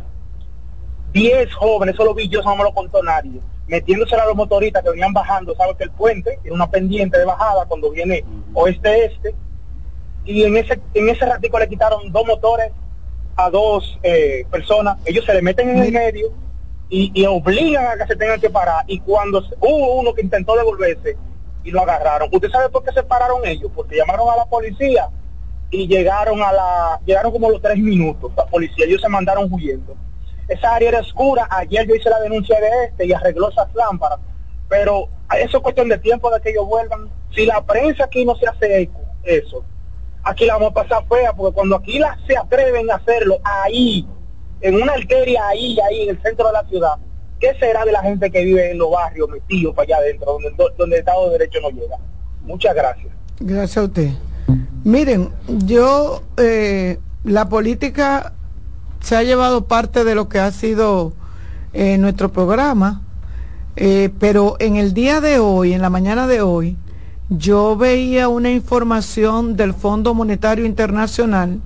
10 1.12 1.52
jóvenes, 1.54 1.94
eso 1.94 2.04
lo 2.04 2.14
vi 2.14 2.28
yo, 2.28 2.40
eso 2.40 2.48
no 2.48 2.56
me 2.56 2.64
lo 2.64 2.72
contó 2.72 3.02
nadie. 3.02 3.40
Metiéndose 3.68 4.16
a 4.16 4.24
los 4.26 4.34
motoristas 4.34 4.82
que 4.82 4.90
venían 4.90 5.12
bajando, 5.12 5.54
sabes 5.54 5.76
que 5.76 5.84
el 5.84 5.90
puente 5.90 6.38
tiene 6.42 6.54
una 6.54 6.70
pendiente 6.70 7.18
de 7.18 7.24
bajada 7.24 7.66
cuando 7.66 7.90
viene 7.90 8.24
oeste-este. 8.54 9.34
Y 10.24 10.44
en 10.44 10.56
ese, 10.56 10.80
en 10.94 11.08
ese 11.08 11.24
ratico 11.24 11.58
le 11.58 11.68
quitaron 11.68 12.10
dos 12.10 12.26
motores 12.26 12.72
a 13.36 13.50
dos 13.50 13.98
eh, 14.02 14.44
personas, 14.50 14.98
ellos 15.04 15.24
se 15.24 15.32
le 15.32 15.42
meten 15.42 15.70
en 15.70 15.78
el 15.78 15.92
medio 15.92 16.32
y, 16.88 17.12
y 17.14 17.24
obligan 17.24 17.86
a 17.86 17.96
que 17.96 18.06
se 18.06 18.16
tengan 18.16 18.40
que 18.40 18.50
parar. 18.50 18.84
Y 18.88 18.98
cuando 19.00 19.42
hubo 19.60 20.00
uno 20.00 20.12
que 20.12 20.22
intentó 20.22 20.56
devolverse 20.56 21.16
y 21.62 21.70
lo 21.70 21.82
agarraron. 21.82 22.28
¿Usted 22.32 22.50
sabe 22.50 22.68
por 22.70 22.82
qué 22.84 22.92
se 22.92 23.02
pararon 23.02 23.46
ellos? 23.46 23.70
Porque 23.74 23.96
llamaron 23.96 24.28
a 24.30 24.36
la 24.36 24.46
policía 24.46 25.08
y 25.70 25.86
llegaron 25.86 26.42
a 26.42 26.52
la, 26.52 27.00
llegaron 27.04 27.30
como 27.30 27.50
los 27.50 27.60
tres 27.60 27.76
minutos, 27.76 28.32
la 28.36 28.46
policía, 28.46 28.86
ellos 28.86 29.02
se 29.02 29.08
mandaron 29.08 29.52
huyendo. 29.52 29.94
Esa 30.48 30.74
área 30.74 30.88
era 30.88 31.00
oscura, 31.00 31.46
ayer 31.50 31.86
yo 31.86 31.94
hice 31.94 32.08
la 32.08 32.20
denuncia 32.20 32.58
de 32.58 32.68
este 32.86 33.06
y 33.06 33.12
arregló 33.12 33.50
esas 33.50 33.72
lámparas, 33.74 34.18
pero 34.68 35.08
eso 35.38 35.58
es 35.58 35.62
cuestión 35.62 35.88
de 35.88 35.98
tiempo 35.98 36.30
de 36.30 36.40
que 36.40 36.50
ellos 36.50 36.66
vuelvan. 36.66 37.10
Si 37.34 37.44
la 37.44 37.62
prensa 37.62 38.04
aquí 38.04 38.24
no 38.24 38.34
se 38.36 38.46
hace 38.46 38.82
eco, 38.82 39.00
eso, 39.24 39.62
aquí 40.24 40.46
la 40.46 40.54
vamos 40.54 40.70
a 40.70 40.74
pasar 40.74 41.04
fea, 41.06 41.32
porque 41.34 41.54
cuando 41.54 41.76
aquí 41.76 41.98
la, 41.98 42.18
se 42.26 42.36
atreven 42.36 42.90
a 42.90 42.94
hacerlo, 42.94 43.38
ahí, 43.44 44.06
en 44.62 44.74
una 44.74 44.94
arteria 44.94 45.46
ahí, 45.48 45.78
ahí, 45.80 46.02
en 46.02 46.10
el 46.16 46.22
centro 46.22 46.46
de 46.46 46.52
la 46.54 46.64
ciudad, 46.64 46.94
¿qué 47.38 47.54
será 47.60 47.84
de 47.84 47.92
la 47.92 48.02
gente 48.02 48.30
que 48.30 48.42
vive 48.42 48.70
en 48.70 48.78
los 48.78 48.90
barrios 48.90 49.28
metidos 49.28 49.74
para 49.74 49.84
allá 49.84 49.96
adentro, 49.98 50.32
donde, 50.32 50.50
donde 50.78 50.96
el 50.96 51.00
Estado 51.00 51.26
de 51.26 51.38
Derecho 51.38 51.60
no 51.60 51.70
llega? 51.70 51.96
Muchas 52.40 52.74
gracias. 52.74 53.12
Gracias 53.40 53.76
a 53.76 53.82
usted. 53.82 54.08
Miren, 54.84 55.30
yo, 55.66 56.22
eh, 56.38 56.98
la 57.24 57.48
política 57.48 58.32
se 59.00 59.16
ha 59.16 59.22
llevado 59.22 59.66
parte 59.66 60.04
de 60.04 60.14
lo 60.14 60.28
que 60.28 60.38
ha 60.38 60.50
sido 60.52 61.12
eh, 61.72 61.98
nuestro 61.98 62.30
programa, 62.32 63.02
eh, 63.76 64.10
pero 64.18 64.56
en 64.58 64.76
el 64.76 64.94
día 64.94 65.20
de 65.20 65.38
hoy, 65.38 65.72
en 65.72 65.82
la 65.82 65.90
mañana 65.90 66.26
de 66.26 66.42
hoy, 66.42 66.76
yo 67.30 67.76
veía 67.76 68.28
una 68.28 68.50
información 68.50 69.56
del 69.56 69.74
Fondo 69.74 70.14
Monetario 70.14 70.64
Internacional 70.64 71.60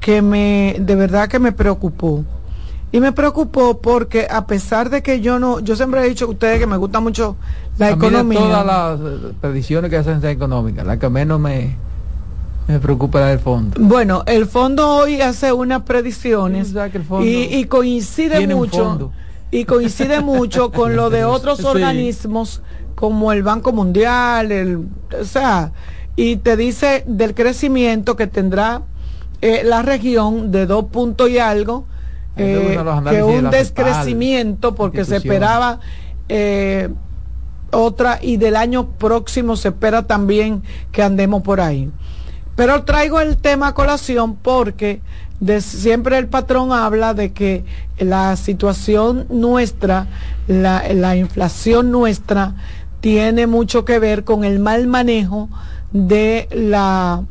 que 0.00 0.22
me, 0.22 0.76
de 0.78 0.94
verdad 0.94 1.28
que 1.28 1.38
me 1.38 1.52
preocupó. 1.52 2.24
Y 2.92 3.00
me 3.00 3.10
preocupó 3.12 3.80
porque 3.80 4.28
a 4.30 4.46
pesar 4.46 4.90
de 4.90 5.02
que 5.02 5.20
yo 5.20 5.38
no, 5.40 5.58
yo 5.60 5.74
siempre 5.74 6.04
he 6.04 6.08
dicho 6.08 6.26
a 6.26 6.28
ustedes 6.28 6.60
que 6.60 6.66
me 6.66 6.76
gusta 6.76 7.00
mucho 7.00 7.36
la 7.78 7.88
A 7.88 7.96
mí 7.96 8.08
de 8.10 8.20
economía. 8.20 8.38
todas 8.38 8.66
las 8.66 9.00
eh, 9.00 9.34
predicciones 9.40 9.90
que 9.90 9.96
hacen 9.96 10.24
económicas, 10.24 10.86
la 10.86 10.98
que 10.98 11.08
menos 11.08 11.40
me, 11.40 11.76
me 12.66 12.80
preocupa 12.80 13.30
el 13.32 13.38
fondo. 13.38 13.76
Bueno, 13.80 14.22
el 14.26 14.46
fondo 14.46 14.88
hoy 14.96 15.20
hace 15.20 15.52
unas 15.52 15.82
predicciones 15.82 16.74
y, 17.22 17.56
y 17.56 17.64
coincide 17.64 18.46
mucho 18.46 19.12
y 19.50 19.64
coincide 19.64 20.20
mucho 20.20 20.70
con 20.72 20.96
lo 20.96 21.10
de 21.10 21.24
otros 21.24 21.58
Sí. 21.58 21.66
organismos 21.66 22.62
como 22.94 23.32
el 23.32 23.42
Banco 23.42 23.72
Mundial, 23.72 24.50
el, 24.52 24.86
o 25.20 25.24
sea, 25.24 25.72
y 26.16 26.36
te 26.36 26.56
dice 26.56 27.04
del 27.06 27.34
crecimiento 27.34 28.16
que 28.16 28.26
tendrá 28.26 28.82
eh, 29.42 29.62
la 29.64 29.82
región 29.82 30.50
de 30.50 30.66
dos 30.66 30.86
puntos 30.86 31.28
y 31.28 31.38
algo, 31.38 31.86
eh, 32.36 32.78
que 33.08 33.16
de 33.16 33.22
un 33.22 33.50
descrecimiento 33.50 34.74
porque 34.74 35.04
se 35.04 35.16
esperaba 35.16 35.80
eh, 36.28 36.88
otra 37.72 38.18
y 38.22 38.36
del 38.38 38.56
año 38.56 38.86
próximo 38.90 39.56
se 39.56 39.68
espera 39.68 40.06
también 40.06 40.62
que 40.92 41.02
andemos 41.02 41.42
por 41.42 41.60
ahí. 41.60 41.90
Pero 42.56 42.84
traigo 42.84 43.20
el 43.20 43.36
tema 43.36 43.68
a 43.68 43.74
colación 43.74 44.36
porque 44.36 45.00
de 45.40 45.60
siempre 45.60 46.18
el 46.18 46.28
patrón 46.28 46.72
habla 46.72 47.12
de 47.14 47.32
que 47.32 47.64
la 47.98 48.36
situación 48.36 49.26
nuestra, 49.28 50.06
la, 50.46 50.84
la 50.94 51.16
inflación 51.16 51.90
nuestra, 51.90 52.54
tiene 53.00 53.46
mucho 53.46 53.84
que 53.84 53.98
ver 53.98 54.24
con 54.24 54.44
el 54.44 54.60
mal 54.60 54.86
manejo 54.86 55.48
de 55.92 56.48
la 56.50 57.22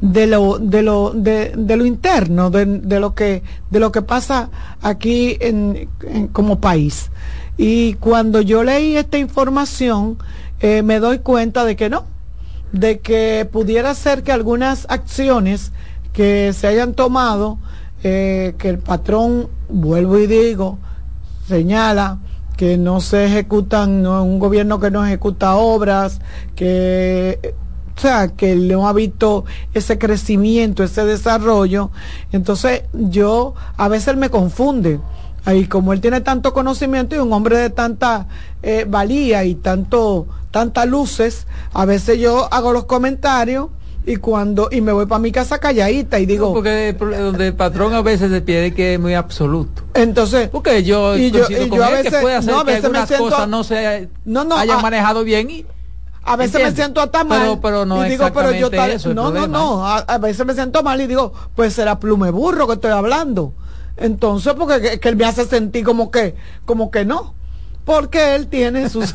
de 0.00 0.26
lo 0.26 0.58
de 0.58 0.82
lo 0.82 1.10
de, 1.14 1.52
lo 1.76 1.84
interno 1.84 2.50
de, 2.50 2.66
lo 3.00 3.14
que 3.14 3.42
de 3.70 3.80
lo 3.80 3.92
que 3.92 4.02
pasa 4.02 4.48
aquí 4.80 5.36
en, 5.40 5.88
en- 6.02 6.28
como 6.28 6.58
país. 6.60 7.10
Y 7.58 7.94
cuando 7.94 8.40
yo 8.40 8.64
leí 8.64 8.96
esta 8.96 9.18
información 9.18 10.18
eh, 10.60 10.82
me 10.82 11.00
doy 11.00 11.18
cuenta 11.18 11.64
de 11.64 11.76
que 11.76 11.90
no 11.90 12.04
de 12.72 13.00
que 13.00 13.48
pudiera 13.50 13.94
ser 13.94 14.22
que 14.22 14.32
algunas 14.32 14.86
acciones 14.88 15.72
que 16.12 16.52
se 16.52 16.66
hayan 16.66 16.94
tomado 16.94 17.58
eh, 18.02 18.54
que 18.58 18.68
el 18.68 18.78
patrón 18.78 19.48
vuelvo 19.68 20.18
y 20.18 20.26
digo 20.26 20.78
señala 21.46 22.18
que 22.56 22.76
no 22.76 23.00
se 23.00 23.24
ejecutan, 23.24 24.02
no 24.02 24.22
un 24.22 24.38
gobierno 24.38 24.80
que 24.80 24.90
no 24.90 25.04
ejecuta 25.04 25.56
obras, 25.56 26.20
que 26.54 27.54
o 27.96 28.00
sea, 28.00 28.28
que 28.28 28.54
no 28.54 28.88
ha 28.88 28.94
visto 28.94 29.44
ese 29.74 29.98
crecimiento, 29.98 30.82
ese 30.82 31.04
desarrollo. 31.04 31.90
Entonces, 32.32 32.84
yo 32.94 33.54
a 33.76 33.88
veces 33.88 34.16
me 34.16 34.30
confunde. 34.30 35.00
Ahí 35.44 35.66
como 35.66 35.92
él 35.92 36.00
tiene 36.00 36.20
tanto 36.20 36.52
conocimiento 36.52 37.14
y 37.16 37.18
un 37.18 37.32
hombre 37.32 37.56
de 37.56 37.70
tanta 37.70 38.26
eh, 38.62 38.84
valía 38.88 39.44
y 39.44 39.54
tanto 39.54 40.26
tantas 40.50 40.86
luces, 40.86 41.46
a 41.72 41.84
veces 41.84 42.18
yo 42.18 42.52
hago 42.52 42.72
los 42.72 42.84
comentarios 42.84 43.68
y 44.04 44.16
cuando 44.16 44.68
y 44.72 44.80
me 44.80 44.92
voy 44.92 45.06
para 45.06 45.18
mi 45.20 45.30
casa 45.30 45.58
calladita 45.58 46.18
y 46.18 46.26
digo 46.26 46.52
porque 46.52 46.94
donde 46.98 47.48
el 47.48 47.54
patrón 47.54 47.94
a 47.94 48.02
veces 48.02 48.30
se 48.30 48.40
pierde 48.40 48.74
que 48.74 48.94
es 48.94 49.00
muy 49.00 49.14
absoluto. 49.14 49.82
Entonces, 49.94 50.48
porque 50.48 50.82
yo, 50.82 51.16
y 51.16 51.30
yo- 51.30 51.46
y 51.48 51.70
yo 51.70 51.84
a 51.84 51.88
que 51.88 51.94
veces- 52.02 52.20
puede 52.20 52.34
hacer 52.36 52.52
no, 52.52 52.60
a 52.60 52.64
que 52.64 52.88
me 52.88 53.06
siento- 53.06 53.24
cosas 53.28 53.48
no 53.48 53.62
se 53.64 54.08
no, 54.24 54.44
no, 54.44 54.56
hayan 54.56 54.78
a- 54.78 54.82
manejado 54.82 55.24
bien 55.24 55.50
y 55.50 55.66
A 56.22 56.36
veces 56.36 56.56
¿Entiendes? 56.56 56.72
me 56.78 56.82
siento 56.84 57.00
hasta 57.00 57.24
mal. 57.24 57.40
Pero- 57.40 57.60
pero 57.62 57.86
no 57.86 58.04
y 58.04 58.10
digo, 58.10 58.26
pero 58.34 58.52
yo 58.52 58.68
tal- 58.70 59.14
No, 59.14 59.30
no, 59.30 59.46
no. 59.46 59.86
A, 59.86 59.98
a 60.00 60.18
veces 60.18 60.44
me 60.44 60.52
siento 60.52 60.82
mal 60.82 61.00
y 61.00 61.06
digo, 61.06 61.32
pues 61.56 61.72
será 61.72 61.98
plume 61.98 62.30
burro 62.30 62.66
que 62.66 62.74
estoy 62.74 62.90
hablando. 62.90 63.54
Entonces, 63.96 64.54
porque 64.54 64.80
que, 64.80 65.00
que 65.00 65.08
él 65.08 65.16
me 65.16 65.24
hace 65.24 65.44
sentir 65.44 65.84
como 65.84 66.10
que, 66.10 66.34
como 66.64 66.90
que 66.90 67.04
no. 67.04 67.34
Porque 67.84 68.34
él 68.34 68.46
tiene 68.46 68.88
sus, 68.88 69.14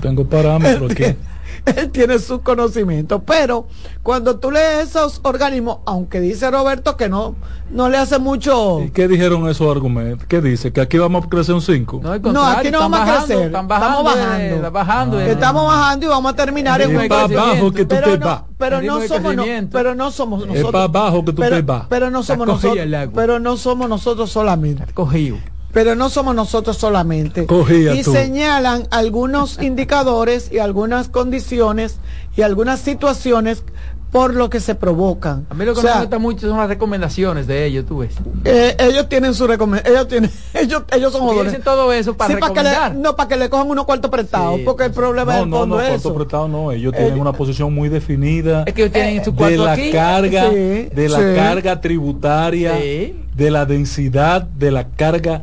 Tengo 0.00 0.24
parámetros 0.24 0.92
aquí. 0.92 1.04
él 1.76 1.90
tiene 1.90 2.18
sus 2.18 2.40
conocimientos. 2.40 3.22
Pero 3.26 3.66
cuando 4.02 4.38
tú 4.38 4.50
lees 4.50 4.88
esos 4.90 5.20
organismos, 5.22 5.78
aunque 5.86 6.20
dice 6.20 6.50
Roberto 6.50 6.96
que 6.96 7.08
no, 7.08 7.34
no 7.70 7.88
le 7.88 7.98
hace 7.98 8.18
mucho. 8.18 8.80
¿Y 8.82 8.90
qué 8.90 9.08
dijeron 9.08 9.48
esos 9.48 9.70
argumentos? 9.70 10.26
¿Qué 10.28 10.40
dice? 10.40 10.72
¿Que 10.72 10.80
aquí 10.80 10.98
vamos 10.98 11.24
a 11.24 11.28
crecer 11.28 11.54
un 11.54 11.62
5? 11.62 12.00
No, 12.02 12.18
No, 12.32 12.46
aquí 12.46 12.70
no 12.70 12.78
están 12.78 12.90
vamos 12.90 12.98
a 13.00 13.04
bajando, 13.04 13.26
crecer. 13.26 13.46
están 13.46 13.68
bajando, 13.68 14.10
estamos 14.10 14.40
eh, 14.40 14.70
bajando. 14.70 15.20
eh. 15.20 15.30
Estamos 15.32 15.66
bajando 15.66 16.06
y 16.06 16.08
vamos 16.08 16.32
a 16.32 16.36
terminar 16.36 16.80
en 16.80 16.96
Es 16.96 17.02
un 17.02 17.08
para 17.08 17.22
abajo 17.24 17.72
que 17.72 17.84
tú 17.84 17.94
pero 17.94 18.10
te 18.10 18.18
no, 18.18 18.26
vas. 18.26 18.42
pero 18.56 18.82
no 18.82 19.00
somos 19.06 19.36
no- 19.36 19.44
pero 19.70 19.94
no 19.94 20.10
somos 20.10 20.40
nosotros. 20.40 20.64
Es 20.66 20.72
para 20.72 20.84
abajo 20.84 21.24
que 21.24 21.32
tú 21.32 21.40
pero, 21.42 21.56
te 21.56 21.62
vas. 21.62 21.84
pero 21.88 22.10
no 22.10 22.22
somos 22.22 22.46
nosotros. 22.46 22.86
Pero 23.14 23.38
no 23.38 23.56
somos 23.56 23.88
nosotros 23.88 24.30
solamente. 24.30 24.84
cogido. 24.94 25.36
Pero 25.72 25.94
no 25.94 26.08
somos 26.08 26.34
nosotros 26.34 26.76
solamente. 26.78 27.46
Cogía 27.46 27.94
y 27.94 28.02
tú. 28.02 28.12
señalan 28.12 28.86
algunos 28.90 29.58
indicadores 29.62 30.50
y 30.50 30.58
algunas 30.58 31.08
condiciones 31.08 31.98
y 32.36 32.42
algunas 32.42 32.80
situaciones 32.80 33.62
por 34.10 34.32
lo 34.34 34.48
que 34.48 34.58
se 34.60 34.74
provocan. 34.74 35.46
A 35.50 35.54
mí 35.54 35.66
lo 35.66 35.74
que 35.74 35.80
O 35.80 35.82
sea, 35.82 35.96
me 35.96 36.00
gusta 36.00 36.18
mucho 36.18 36.48
son 36.48 36.56
las 36.56 36.68
recomendaciones 36.68 37.46
de 37.46 37.66
ellos, 37.66 37.84
tú 37.84 37.98
ves. 37.98 38.14
eh, 38.46 38.74
ellos 38.78 39.06
tienen 39.10 39.34
su 39.34 39.46
recomendación, 39.46 39.94
ellos 39.94 40.08
tienen, 40.08 40.30
ellos, 40.54 40.82
ellos 40.96 41.12
son 41.12 41.20
jóvenes. 41.20 41.52
dicen 41.52 41.62
todo 41.62 41.92
eso 41.92 42.16
para 42.16 42.32
Sí, 42.34 42.40
para 42.40 42.54
que 42.54 42.62
le, 42.62 42.98
no, 42.98 43.14
para 43.16 43.28
que 43.28 43.36
le 43.36 43.50
cojan 43.50 43.68
unos 43.68 43.84
cuartos 43.84 44.10
prestados, 44.10 44.60
porque 44.64 44.84
el 44.84 44.92
problema 44.92 45.34
No, 45.34 45.40
del 45.40 45.50
no, 45.50 45.56
fondo 45.58 45.76
no, 45.76 45.82
es 45.82 45.88
cuarto 45.90 46.08
eso. 46.08 46.14
prestado 46.16 46.48
no, 46.48 46.72
ellos 46.72 46.94
tienen 46.94 47.20
una 47.20 47.34
posición 47.34 47.74
muy 47.74 47.90
definida 47.90 48.62
Es 48.66 48.72
que 48.72 48.84
ellos 48.84 48.94
tienen 48.94 49.22
su 49.22 49.32
de 49.32 49.36
cuarto 49.36 49.64
la 49.66 49.72
aquí. 49.72 49.90
carga, 49.92 50.48
Sí, 50.48 50.56
de 50.56 51.08
la 51.10 51.18
sí. 51.18 51.24
carga 51.36 51.80
tributaria, 51.82 52.78
Sí. 52.80 53.14
de 53.36 53.50
la 53.50 53.66
densidad, 53.66 54.40
de 54.40 54.70
la 54.70 54.88
carga 54.88 55.42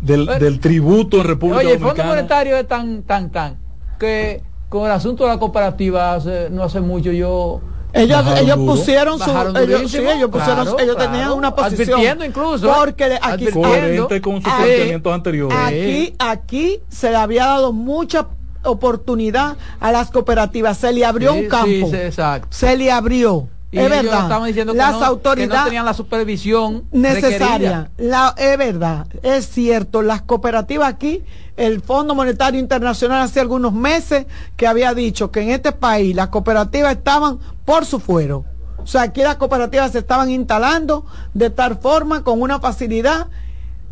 del, 0.00 0.28
Eh, 0.28 0.38
del 0.38 0.60
tributo 0.60 1.18
en 1.18 1.24
República 1.24 1.60
Oye, 1.60 1.72
el 1.74 1.78
Fondo. 1.80 2.04
Monetario 2.04 2.56
es 2.56 2.66
tan, 2.68 3.02
tan, 3.02 3.30
tan, 3.30 3.58
que 3.98 4.42
con 4.68 4.84
el 4.86 4.92
asunto 4.92 5.24
de 5.24 5.30
la 5.30 5.38
cooperativa 5.38 6.14
hace- 6.14 6.48
no 6.50 6.62
hace 6.62 6.80
mucho 6.80 7.10
yo... 7.12 7.60
Ellos, 7.94 8.22
ellos 8.38 8.58
pusieron 8.58 9.18
su, 9.18 9.30
ellos, 9.30 9.90
sí, 9.90 9.96
ellos 9.96 10.30
pusieron, 10.30 10.64
Claro, 10.66 10.78
ellos 10.78 10.94
claro. 10.96 11.10
tenían 11.10 11.32
una 11.32 11.54
posición. 11.54 11.88
Advirtiendo 11.98 12.24
incluso, 12.26 12.68
¿eh? 12.68 12.72
Porque 12.76 13.18
aquí, 13.20 13.46
coherente 13.46 14.20
con 14.20 14.34
sus 14.42 14.52
planteamientos 14.52 15.14
anteriores. 15.14 15.58
Aquí, 15.58 16.14
aquí 16.18 16.80
se 16.90 17.08
le 17.10 17.16
había 17.16 17.46
dado 17.46 17.72
mucha 17.72 18.28
oportunidad 18.62 19.56
a 19.80 19.90
las 19.90 20.10
cooperativas, 20.10 20.76
se 20.76 20.92
le 20.92 21.04
abrió 21.04 21.32
Sí, 21.32 21.40
un 21.40 21.48
campo, 21.48 21.66
sí, 21.66 21.84
sí, 21.90 21.96
exacto. 21.96 22.48
se 22.50 22.76
le 22.76 22.90
abrió. 22.92 23.48
Y 23.70 23.78
es 23.78 23.90
verdad. 23.90 24.22
estaban 24.22 24.46
diciendo 24.46 24.72
que 24.72 24.78
las 24.78 24.94
que 24.94 25.00
no 25.00 25.06
autoridades 25.06 25.64
tenían 25.64 25.84
la 25.84 25.94
supervisión 25.94 26.84
necesaria. 26.90 27.90
La, 27.98 28.34
es 28.36 28.56
verdad, 28.56 29.06
es 29.22 29.48
cierto. 29.48 30.00
Las 30.00 30.22
cooperativas 30.22 30.88
aquí, 30.88 31.22
el 31.56 31.82
Fondo 31.82 32.14
Monetario 32.14 32.58
Internacional 32.58 33.22
hace 33.22 33.40
algunos 33.40 33.74
meses 33.74 34.26
que 34.56 34.66
había 34.66 34.94
dicho 34.94 35.30
que 35.30 35.40
en 35.42 35.50
este 35.50 35.72
país 35.72 36.16
las 36.16 36.28
cooperativas 36.28 36.92
estaban 36.92 37.38
por 37.64 37.84
su 37.84 38.00
fuero. 38.00 38.44
O 38.78 38.86
sea, 38.86 39.02
aquí 39.02 39.22
las 39.22 39.36
cooperativas 39.36 39.92
se 39.92 39.98
estaban 39.98 40.30
instalando 40.30 41.04
de 41.34 41.50
tal 41.50 41.76
forma, 41.76 42.24
con 42.24 42.40
una 42.40 42.60
facilidad 42.60 43.26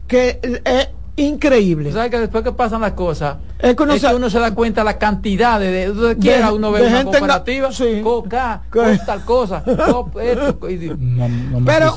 que 0.07 0.40
es 0.65 0.89
increíble. 1.17 1.93
Sabes 1.93 2.11
que 2.11 2.19
después 2.21 2.45
que 2.45 2.53
pasan 2.53 2.83
las 2.83 2.93
cosas, 2.93 3.37
Es 3.59 3.75
que 3.75 3.83
uno 3.83 3.95
es 3.95 4.03
se- 4.03 4.09
que 4.09 4.15
uno 4.15 4.29
se 4.31 4.39
da 4.39 4.55
cuenta 4.55 4.85
la 4.85 4.99
cantidad 4.99 5.59
de, 5.59 5.71
de 5.71 5.87
donde 5.87 6.17
quiera 6.19 6.53
uno 6.53 6.71
ve 6.73 6.83
una 6.83 6.91
gente 6.99 7.01
en 7.01 7.13
la- 7.13 7.19
cooperativa, 7.39 7.73
sí. 7.73 8.01
coca, 8.03 8.63
Que- 8.71 8.79
co- 8.79 9.05
tal 9.07 9.25
cosa, 9.25 9.63
co- 9.65 10.11
esto, 10.21 10.71
y- 10.71 10.89
Una, 10.89 11.25
una 11.55 11.65
Pero- 11.65 11.95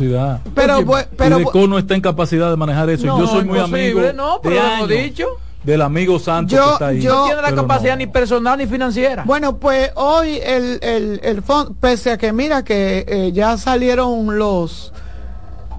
pero 0.55 0.85
pero 1.17 1.37
bu- 1.39 1.45
Deco 1.45 1.67
no 1.67 1.77
está 1.77 1.95
en 1.95 2.01
capacidad 2.01 2.49
de 2.49 2.55
manejar 2.55 2.89
eso. 2.89 3.05
No, 3.07 3.19
yo 3.19 3.27
soy 3.27 3.43
muy 3.45 3.59
amigo 3.59 4.01
no, 4.15 4.39
pero 4.41 4.55
de 4.55 4.77
lo 4.79 4.87
dicho. 4.87 5.27
del 5.63 5.81
amigo 5.81 6.17
Santos 6.19 6.57
Yo- 6.57 6.65
que 6.65 6.71
está 6.73 6.87
ahí. 6.87 7.01
yo- 7.01 7.13
no 7.15 7.25
tiene 7.25 7.41
la 7.41 7.49
Pero 7.49 7.61
capacidad 7.63 7.93
no. 7.93 7.97
ni 7.97 8.07
personal 8.07 8.57
ni 8.57 8.67
financiera. 8.67 9.23
Bueno, 9.25 9.57
pues 9.57 9.91
hoy 9.95 10.39
el, 10.41 10.79
el, 10.81 11.19
el 11.23 11.41
fondo, 11.41 11.75
pese 11.79 12.11
a 12.11 12.17
que 12.17 12.31
mira 12.31 12.63
que 12.63 13.05
eh, 13.05 13.31
ya 13.33 13.57
salieron 13.57 14.37
los 14.39 14.93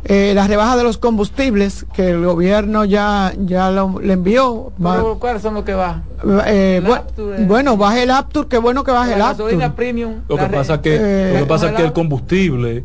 eh, 0.05 0.33
las 0.35 0.49
rebajas 0.49 0.77
de 0.79 0.83
los 0.85 0.97
combustibles 0.99 1.85
que 1.93 2.11
el 2.11 2.25
gobierno 2.25 2.85
ya 2.85 3.33
ya 3.39 3.71
lo, 3.71 4.01
le 4.01 4.15
envió. 4.15 4.73
¿Cuáles 5.19 5.43
son 5.43 5.55
los 5.55 5.65
que 5.65 5.75
va? 5.75 6.03
eh, 6.47 6.83
Aptur, 6.85 7.35
eh. 7.39 7.45
bueno, 7.47 7.77
baje 7.77 8.03
el 8.05 8.11
Aptur, 8.11 8.49
qué 8.49 8.59
bueno 8.59 8.83
que 8.85 8.91
baje 8.93 9.11
La 9.11 9.17
el 9.17 9.23
Aptur. 9.23 9.73
premium. 9.75 10.15
Lo 10.29 10.37
que 10.37 10.43
la 10.43 10.51
pasa 10.51 10.75
es 10.75 10.81
que, 10.81 10.97
Eh, 11.01 11.33
lo 11.35 11.39
que, 11.41 11.47
pasa 11.47 11.69
es 11.71 11.73
que 11.75 11.83
el 11.83 11.93
combustible, 11.93 12.85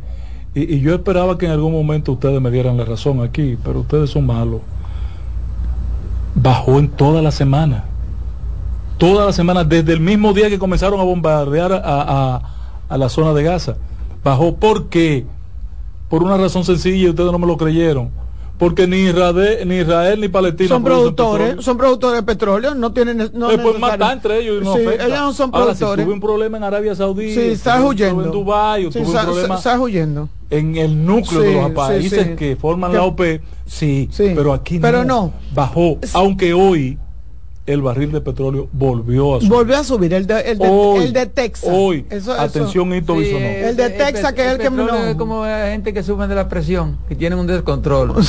y, 0.53 0.75
y 0.75 0.79
yo 0.81 0.93
esperaba 0.95 1.37
que 1.37 1.45
en 1.45 1.51
algún 1.53 1.71
momento 1.73 2.11
ustedes 2.13 2.41
me 2.41 2.51
dieran 2.51 2.77
la 2.77 2.85
razón 2.85 3.21
aquí, 3.23 3.57
pero 3.63 3.79
ustedes 3.81 4.09
son 4.09 4.25
malos. 4.25 4.61
Bajó 6.35 6.79
en 6.79 6.89
toda 6.89 7.21
la 7.21 7.31
semana. 7.31 7.85
Toda 8.97 9.25
la 9.25 9.33
semana, 9.33 9.63
desde 9.63 9.93
el 9.93 9.99
mismo 9.99 10.33
día 10.33 10.49
que 10.49 10.59
comenzaron 10.59 10.99
a 10.99 11.03
bombardear 11.03 11.71
a, 11.73 11.81
a- 11.83 12.41
a 12.87 12.97
la 12.97 13.09
zona 13.09 13.33
de 13.33 13.43
Gaza. 13.43 13.75
Bajó 14.23 14.55
porque, 14.55 15.25
por 16.09 16.23
una 16.23 16.37
razón 16.37 16.63
sencilla, 16.63 16.97
y 16.97 17.09
ustedes 17.09 17.31
no 17.31 17.39
me 17.39 17.47
lo 17.47 17.57
creyeron. 17.57 18.11
Porque 18.57 18.87
ni 18.87 18.99
Israel 19.09 19.67
ni, 19.67 19.79
Israel, 19.79 20.21
ni 20.21 20.29
Palestina 20.29 20.69
Son 20.69 20.81
productores, 20.81 21.57
son 21.59 21.77
productores 21.77 22.21
de 22.21 22.23
petróleo, 22.23 22.73
no 22.73 22.93
tienen 22.93 23.17
no 23.17 23.25
Se 23.25 23.57
pueden 23.57 23.57
necesario- 23.57 23.79
matar 23.81 24.13
entre 24.13 24.39
ellos 24.39 24.61
y 24.61 24.63
no 24.63 24.75
Sí, 24.75 24.79
ellos 24.79 25.09
no 25.09 25.33
son 25.33 25.49
Ahora, 25.53 25.73
si 25.73 25.79
productores. 25.79 26.05
tuve 26.05 26.13
un 26.13 26.19
problema 26.21 26.55
en 26.57 26.63
Arabia 26.63 26.95
Saudí, 26.95 27.33
sí, 27.33 27.41
estás 27.41 27.83
huyendo. 27.83 28.23
en 28.23 28.31
Dubái, 28.31 28.83
Sí, 28.85 28.89
tuve 29.01 29.07
un 29.07 29.25
problema 29.25 29.55
estás 29.57 29.77
huyendo. 29.77 30.29
en 30.49 30.77
el 30.77 31.05
núcleo 31.05 31.41
Sí, 31.41 31.47
de 31.47 31.61
los 31.61 31.71
países 31.71 32.37
que 32.37 32.55
forman 32.55 32.91
Que- 32.91 32.97
la 32.97 33.03
OPE, 33.03 33.41
sí, 33.65 34.07
pero 34.17 34.53
aquí 34.53 34.79
pero 34.79 35.03
no. 35.03 35.33
Bajó, 35.53 35.97
aunque 36.13 36.53
hoy 36.53 36.97
el 37.67 37.81
barril 37.81 38.11
de 38.11 38.21
petróleo 38.21 38.69
volvió 38.73 39.35
a 39.35 39.39
subir. 39.39 39.51
Volvió 39.51 39.77
a 39.77 39.83
subir 39.83 40.13
el 40.13 40.27
de, 40.27 40.39
el 40.41 40.57
de, 40.59 40.67
Hoy, 40.69 41.03
el 41.05 41.13
de 41.13 41.25
Texas. 41.25 41.67
Hoy, 41.73 42.05
Eso- 42.11 42.33
eso- 42.33 42.39
atención, 42.41 42.93
Hito 42.93 43.13
Sí, 43.15 43.19
Bisonó. 43.21 43.45
El 43.45 43.75
de 43.75 43.89
Texas, 43.89 44.33
que 44.33 44.45
es 44.45 44.51
el 44.51 44.57
que 44.59 44.69
no- 44.69 45.07
es 45.07 45.15
como 45.15 45.43
la 45.45 45.69
gente 45.69 45.91
que 45.91 46.03
sufren 46.03 46.29
de 46.29 46.35
la 46.35 46.47
presión, 46.47 46.99
que 47.09 47.15
tienen 47.15 47.39
un 47.39 47.47
descontrol. 47.47 48.13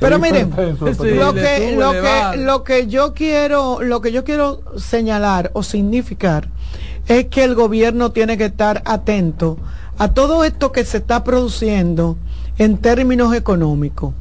Pero 0.00 0.18
miren, 0.18 0.50
Sí, 0.52 1.14
lo 1.14 1.32
que 1.34 1.74
sube, 1.74 2.36
lo 2.38 2.64
que 2.64 2.86
yo 2.88 3.14
quiero 3.14 3.80
lo 3.82 4.00
que 4.00 4.12
yo 4.12 4.24
quiero 4.24 4.62
señalar 4.76 5.50
o 5.54 5.62
significar 5.62 6.48
es 7.06 7.26
que 7.26 7.44
el 7.44 7.54
gobierno 7.54 8.10
tiene 8.10 8.36
que 8.36 8.46
estar 8.46 8.82
atento 8.84 9.58
a 9.98 10.12
todo 10.12 10.44
esto 10.44 10.72
que 10.72 10.84
se 10.84 10.98
está 10.98 11.22
produciendo 11.24 12.16
en 12.58 12.78
términos 12.78 13.34
económicos. 13.34 14.12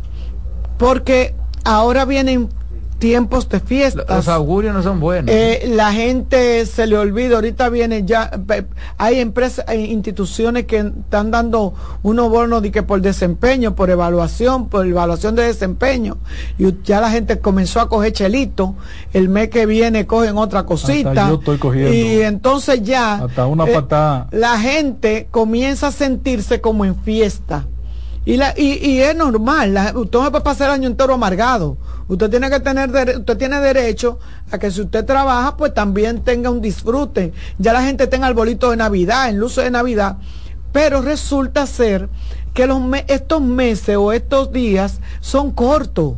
Porque 0.77 1.33
ahora 1.63 2.05
vienen 2.05 2.49
tiempos 2.97 3.47
de 3.49 3.59
fiestas. 3.59 4.05
Los 4.07 4.27
augurios 4.27 4.73
no 4.73 4.81
son 4.81 4.99
buenos. 4.99 5.33
Eh, 5.33 5.69
la 5.69 5.91
gente 5.91 6.65
se 6.65 6.87
le 6.87 6.97
olvida, 6.97 7.35
ahorita 7.35 7.69
viene 7.69 8.03
ya, 8.05 8.31
hay 8.97 9.19
empresas, 9.19 9.65
hay 9.67 9.91
instituciones 9.91 10.65
que 10.65 10.77
están 10.79 11.31
dando 11.31 11.73
unos 12.03 12.29
bonos 12.29 12.61
de 12.61 12.71
que 12.71 12.83
por 12.83 13.01
desempeño, 13.01 13.75
por 13.75 13.89
evaluación, 13.89 14.69
por 14.69 14.85
evaluación 14.85 15.35
de 15.35 15.43
desempeño, 15.43 16.17
y 16.57 16.73
ya 16.83 17.01
la 17.01 17.11
gente 17.11 17.39
comenzó 17.39 17.81
a 17.81 17.89
coger 17.89 18.13
chelito, 18.13 18.75
el 19.13 19.29
mes 19.29 19.49
que 19.49 19.65
viene 19.65 20.05
cogen 20.05 20.37
otra 20.37 20.63
cosita, 20.63 21.09
Hasta 21.09 21.29
yo 21.29 21.35
estoy 21.35 21.57
cogiendo. 21.57 21.93
y 21.93 22.21
entonces 22.21 22.81
ya 22.83 23.15
Hasta 23.15 23.45
una 23.45 23.65
eh, 23.65 23.73
patada. 23.73 24.27
la 24.31 24.57
gente 24.59 25.27
comienza 25.31 25.87
a 25.87 25.91
sentirse 25.91 26.61
como 26.61 26.85
en 26.85 26.95
fiesta. 26.95 27.65
Y, 28.25 28.37
la, 28.37 28.53
y, 28.57 28.83
y 28.85 29.01
es 29.01 29.15
normal, 29.15 29.73
la- 29.73 29.93
usted 29.95 30.19
no 30.19 30.31
puede 30.31 30.43
pasar 30.43 30.69
el 30.69 30.73
año 30.75 30.87
entero 30.89 31.13
amargado. 31.13 31.77
Usted 32.07 32.29
tiene 32.29 32.49
que 32.49 32.59
tener, 32.59 32.89
usted 33.19 33.37
tiene 33.37 33.59
derecho 33.59 34.19
a 34.51 34.57
que 34.57 34.71
si 34.71 34.81
usted 34.81 35.05
trabaja, 35.05 35.55
pues 35.57 35.73
también 35.73 36.23
tenga 36.23 36.49
un 36.49 36.61
disfrute. 36.61 37.33
Ya 37.59 37.71
la 37.73 37.83
gente 37.83 38.07
tenga 38.07 38.27
arbolito 38.27 38.71
de 38.71 38.77
Navidad, 38.77 39.29
en 39.29 39.39
luces 39.39 39.63
de 39.63 39.71
Navidad. 39.71 40.17
Pero 40.71 41.01
resulta 41.01 41.67
ser 41.67 42.09
que 42.53 42.65
los 42.67 42.81
estos 43.07 43.41
meses 43.41 43.95
o 43.97 44.11
estos 44.11 44.51
días 44.51 44.99
son 45.19 45.51
cortos. 45.51 46.15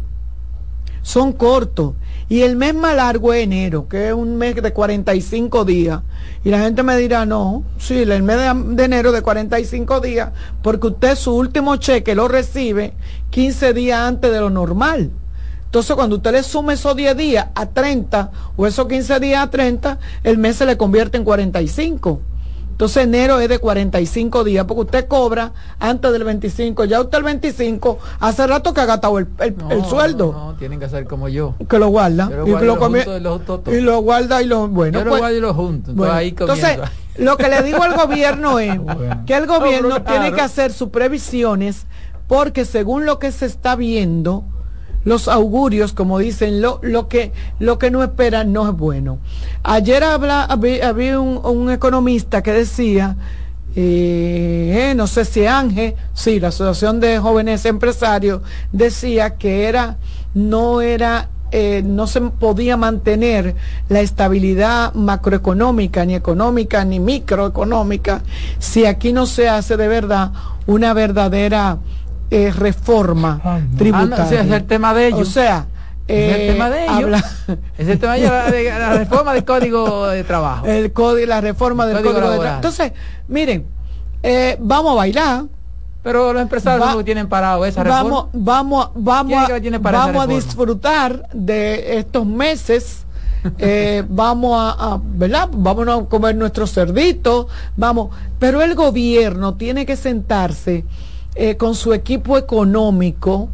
Son 1.01 1.33
cortos. 1.33 1.93
Y 2.29 2.41
el 2.41 2.57
mes 2.57 2.75
más 2.75 2.95
largo 2.95 3.33
es 3.33 3.43
enero, 3.43 3.87
que 3.87 4.09
es 4.09 4.13
un 4.13 4.35
mes 4.35 4.55
de 4.55 4.73
45 4.73 5.63
días. 5.63 6.01
Y 6.43 6.49
la 6.49 6.59
gente 6.59 6.83
me 6.83 6.97
dirá, 6.97 7.25
no, 7.25 7.63
sí, 7.77 7.99
el 7.99 8.23
mes 8.23 8.37
de, 8.37 8.75
de 8.75 8.83
enero 8.83 9.13
de 9.13 9.21
45 9.21 10.01
días, 10.01 10.31
porque 10.61 10.87
usted 10.87 11.15
su 11.15 11.33
último 11.33 11.77
cheque 11.77 12.15
lo 12.15 12.27
recibe 12.27 12.93
15 13.29 13.73
días 13.73 13.99
antes 13.99 14.31
de 14.31 14.41
lo 14.41 14.49
normal. 14.49 15.11
Entonces, 15.65 15.95
cuando 15.95 16.17
usted 16.17 16.31
le 16.31 16.43
suma 16.43 16.73
esos 16.73 16.95
10 16.95 17.15
días 17.15 17.47
a 17.53 17.65
30 17.65 18.31
o 18.55 18.67
esos 18.67 18.87
15 18.87 19.19
días 19.19 19.43
a 19.43 19.49
30, 19.49 19.99
el 20.23 20.37
mes 20.37 20.57
se 20.57 20.65
le 20.65 20.77
convierte 20.77 21.17
en 21.17 21.23
45. 21.23 22.21
Entonces 22.77 23.05
enero 23.05 23.39
es 23.39 23.49
de 23.49 23.57
45 23.57 24.43
días, 24.43 24.65
porque 24.65 24.81
usted 24.81 25.07
cobra 25.07 25.51
antes 25.79 26.11
del 26.11 26.23
25. 26.23 26.85
Ya 26.85 27.01
usted 27.01 27.17
el 27.17 27.23
25, 27.23 27.97
hace 28.19 28.45
rato 28.45 28.71
que 28.71 28.81
ha 28.81 28.85
gastado 28.85 29.17
el, 29.17 29.27
el- 29.39 29.55
el 29.71 29.83
sueldo, 29.85 30.31
No, 30.31 30.51
no, 30.51 30.57
tienen 30.59 30.77
que 30.77 30.85
hacer 30.85 31.07
como 31.07 31.27
yo. 31.27 31.55
que 31.67 31.79
lo 31.79 31.87
guarda. 31.87 32.29
Yo 32.29 32.37
lo 32.37 32.47
y, 32.47 32.65
lo 32.65 32.75
junto 32.75 33.17
y 33.17 33.81
lo 33.81 33.97
y 33.97 34.01
guarda 34.03 34.43
y 34.43 34.45
lo... 34.45 34.67
Bueno, 34.67 34.99
yo 34.99 35.05
lo 35.05 35.09
pues, 35.09 35.21
guardo 35.21 35.37
y 35.37 35.39
lo 35.41 35.53
junto. 35.55 35.75
Entonces 35.89 35.95
bueno, 35.95 36.13
ahí 36.13 36.31
comienza. 36.33 36.71
entonces, 36.73 36.91
lo 37.17 37.35
que 37.35 37.47
le 37.49 37.63
digo 37.63 37.81
al 37.81 37.95
gobierno 37.95 38.59
es 38.59 38.79
que 39.25 39.33
el 39.35 39.47
gobierno 39.47 39.89
No, 39.89 40.03
tiene 40.03 40.31
que 40.33 40.41
hacer 40.41 40.71
sus 40.71 40.89
previsiones 40.89 41.87
porque 42.27 42.63
según 42.63 43.07
lo 43.07 43.17
que 43.17 43.31
se 43.31 43.47
está 43.47 43.75
viendo, 43.75 44.43
los 45.07 45.29
augurios, 45.29 45.93
como 45.93 46.19
dicen, 46.19 46.61
lo, 46.61 46.81
lo 46.83 47.07
que 47.07 47.31
lo 47.59 47.79
que 47.79 47.89
no 47.91 48.03
esperan 48.03 48.51
no 48.51 48.67
es 48.67 48.75
bueno. 48.75 49.19
Ayer 49.63 50.03
habla, 50.03 50.43
había, 50.43 51.19
un, 51.21 51.39
un 51.45 51.71
economista 51.71 52.43
que 52.43 52.51
decía, 52.51 53.15
eh, 53.73 54.93
no 54.97 55.07
sé 55.07 55.23
si 55.23 55.45
Ángel, 55.45 55.95
sí, 56.13 56.41
la 56.41 56.49
Asociación 56.49 56.99
de 56.99 57.19
Jóvenes 57.19 57.63
Empresarios, 57.63 58.41
decía 58.73 59.37
que 59.37 59.69
era, 59.69 59.95
no 60.33 60.81
era 60.81 61.29
eh, 61.53 61.83
no 61.85 62.05
se 62.07 62.19
podía 62.19 62.75
mantener 62.75 63.55
la 63.87 64.01
estabilidad 64.01 64.93
macroeconómica, 64.93 66.03
ni 66.03 66.15
económica, 66.15 66.83
ni 66.83 66.99
microeconómica, 66.99 68.23
si 68.59 68.85
aquí 68.85 69.13
no 69.13 69.25
se 69.25 69.47
hace 69.47 69.77
de 69.77 69.87
verdad 69.87 70.33
una 70.65 70.93
verdadera 70.93 71.77
eh, 72.31 72.51
reforma 72.55 73.39
Ah, 73.43 73.59
no, 73.59 73.77
tributaria. 73.77 74.25
ese 74.25 74.39
es 74.41 74.51
el 74.51 74.63
tema 74.65 74.93
de 74.93 75.07
ellos. 75.07 75.27
O 75.27 75.31
sea, 75.31 75.65
eh, 76.07 76.29
es 76.29 76.35
el 76.49 76.53
tema 76.53 76.69
de 76.69 76.83
ellos. 76.85 76.95
habla- 77.03 77.25
Es 77.77 77.87
el 77.87 77.99
tema 77.99 78.13
de 78.15 78.21
la, 78.27 78.51
de 78.51 78.63
la 78.63 78.93
reforma 78.97 79.33
del 79.33 79.45
código 79.45 80.07
de 80.07 80.23
trabajo. 80.23 80.65
el 80.65 80.91
código, 80.93 81.27
la 81.27 81.41
reforma 81.41 81.85
del 81.85 81.97
Código 81.97 82.13
código 82.13 82.29
de 82.29 82.31
laboral. 82.37 82.51
tra- 82.53 82.55
Entonces, 82.57 82.91
miren, 83.27 83.65
eh, 84.23 84.57
vamos 84.59 84.91
a 84.93 84.95
bailar. 84.95 85.43
Pero 86.03 86.31
los 86.31 86.41
empresarios 86.41 86.87
Va- 86.87 86.97
que 86.97 87.03
tienen 87.03 87.27
parado 87.27 87.65
esa 87.65 87.83
reforma. 87.83 88.03
Vamos, 88.03 88.25
vamos, 88.31 88.89
vamos, 88.95 89.45
¿Quién 89.59 89.73
es 89.73 89.79
a, 89.79 89.91
vamos 89.91 90.23
a 90.23 90.27
disfrutar 90.27 91.27
de 91.33 91.97
estos 91.97 92.25
meses. 92.25 93.03
eh, 93.57 94.03
vamos 94.07 94.57
a, 94.57 94.93
a- 94.93 94.99
¿verdad? 95.03 95.49
Vamos 95.51 95.87
a 95.87 96.05
comer 96.07 96.35
nuestros 96.35 96.71
cerditos, 96.73 97.47
vamos. 97.75 98.09
Pero 98.39 98.61
el 98.61 98.73
gobierno 98.75 99.55
tiene 99.55 99.85
que 99.85 99.95
sentarse 99.97 100.85
eh, 101.37 101.55
con 101.57 101.75
su 101.75 101.93
equipo 101.93 102.37
económico, 102.37 103.49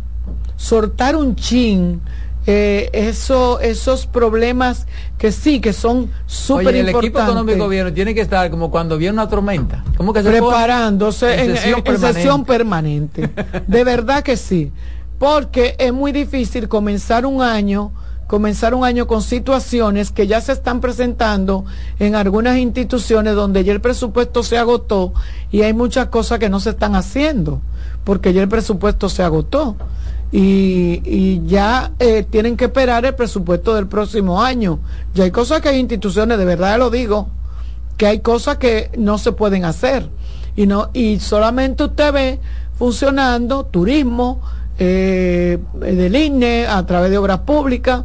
sortar 0.55 1.15
un 1.15 1.35
chin. 1.35 2.01
eh, 2.45 2.89
eso, 2.91 3.61
esos 3.61 4.05
problemas 4.05 4.85
que 5.17 5.31
sí, 5.31 5.61
que 5.61 5.71
son 5.71 6.11
súper 6.25 6.67
Oye, 6.67 6.79
el 6.81 6.89
equipo 6.89 7.05
importantes. 7.05 7.33
económico 7.35 7.63
gobierno 7.63 7.93
tiene 7.93 8.13
que 8.13 8.19
estar 8.19 8.49
como 8.51 8.69
cuando 8.69 8.97
viene 8.97 9.13
una 9.13 9.29
tormenta. 9.29 9.81
¿Cómo 9.95 10.11
que 10.11 10.21
se 10.23 10.29
preparándose 10.29 11.33
en, 11.41 11.51
En 11.51 11.55
sesión 11.55 11.81
en- 11.85 11.93
en 11.93 11.99
sesión 12.01 12.43
permanente. 12.43 13.29
De 13.65 13.83
verdad 13.85 14.23
que 14.23 14.35
sí. 14.35 14.73
Porque 15.17 15.75
es 15.79 15.93
muy 15.93 16.11
difícil 16.11 16.67
comenzar 16.67 17.25
un 17.25 17.41
año, 17.41 17.93
comenzar 18.27 18.73
un 18.73 18.85
año 18.85 19.07
con 19.07 19.21
situaciones 19.21 20.11
que 20.11 20.27
ya 20.27 20.41
se 20.41 20.51
están 20.53 20.81
presentando 20.81 21.65
en 21.99 22.15
algunas 22.15 22.57
instituciones 22.57 23.35
donde 23.35 23.63
ya 23.63 23.73
el 23.73 23.81
presupuesto 23.81 24.43
se 24.43 24.57
agotó 24.57 25.13
y 25.51 25.61
hay 25.61 25.73
muchas 25.73 26.07
cosas 26.07 26.39
que 26.39 26.49
no 26.49 26.59
se 26.59 26.71
están 26.71 26.95
haciendo, 26.95 27.61
porque 28.03 28.33
ya 28.33 28.41
el 28.41 28.49
presupuesto 28.49 29.09
se 29.09 29.23
agotó. 29.23 29.75
Y, 30.31 31.03
y 31.05 31.43
ya 31.45 31.91
eh, 31.99 32.25
tienen 32.27 32.57
que 32.57 32.65
esperar 32.65 33.05
el 33.05 33.13
presupuesto 33.13 33.75
del 33.75 33.85
próximo 33.85 34.41
año. 34.41 34.79
Ya 35.13 35.25
hay 35.25 35.31
cosas 35.31 35.61
que 35.61 35.69
hay 35.69 35.77
instituciones, 35.77 36.39
de 36.39 36.45
verdad 36.45 36.79
lo 36.79 36.89
digo, 36.89 37.27
que 37.97 38.07
hay 38.07 38.19
cosas 38.19 38.57
que 38.57 38.89
no 38.97 39.19
se 39.19 39.31
pueden 39.31 39.63
hacer 39.63 40.09
y 40.55 40.67
no 40.67 40.89
y 40.93 41.19
solamente 41.19 41.83
usted 41.83 42.13
ve 42.13 42.39
funcionando 42.77 43.65
turismo 43.65 44.41
eh, 44.79 45.59
del 45.79 46.15
INE 46.15 46.67
a 46.67 46.85
través 46.85 47.11
de 47.11 47.17
obras 47.17 47.39
públicas 47.39 48.03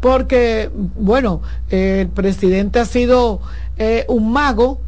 porque 0.00 0.70
bueno 0.74 1.40
el 1.70 2.08
presidente 2.08 2.78
ha 2.78 2.84
sido 2.84 3.40
eh, 3.78 4.04
un 4.08 4.32
mago 4.32 4.80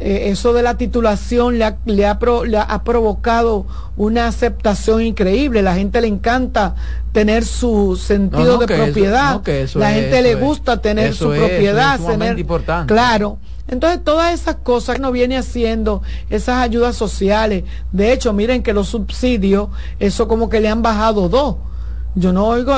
eh, 0.00 0.28
eso 0.30 0.52
de 0.52 0.62
la 0.62 0.76
titulación 0.76 1.58
le 1.58 1.64
ha, 1.64 1.76
le 1.84 2.06
ha 2.06 2.18
pro- 2.18 2.44
le 2.44 2.58
ha 2.58 2.82
provocado 2.84 3.66
una 3.96 4.26
aceptación 4.28 5.02
increíble. 5.02 5.60
La 5.62 5.74
gente 5.74 6.00
le 6.00 6.06
encanta 6.08 6.76
tener 7.12 7.44
su 7.44 7.96
sentido 7.96 8.44
No, 8.44 8.52
no, 8.60 8.66
de 8.66 8.74
eso- 8.74 8.84
propiedad. 8.84 9.34
no, 9.34 9.80
la 9.80 9.90
es- 9.96 10.00
gente 10.02 10.22
le 10.22 10.32
es- 10.32 10.40
gusta 10.40 10.76
tener 10.80 11.14
su 11.14 11.32
es- 11.32 11.38
propiedad. 11.40 11.98
tener- 11.98 12.38
importante. 12.38 12.92
Claro. 12.94 13.38
Entonces, 13.70 14.02
todas 14.02 14.32
esas 14.32 14.54
cosas 14.56 14.96
que 14.96 15.02
nos 15.02 15.12
viene 15.12 15.36
haciendo, 15.36 16.00
esas 16.30 16.62
ayudas 16.62 16.96
sociales, 16.96 17.64
de 17.92 18.12
hecho, 18.12 18.32
miren 18.32 18.62
que 18.62 18.72
los 18.72 18.88
subsidios, 18.88 19.68
eso 19.98 20.26
como 20.28 20.48
que 20.48 20.60
le 20.60 20.68
han 20.68 20.80
bajado 20.80 21.28
dos. 21.28 21.56
Yo 22.18 22.32
no 22.32 22.46
oigo, 22.46 22.72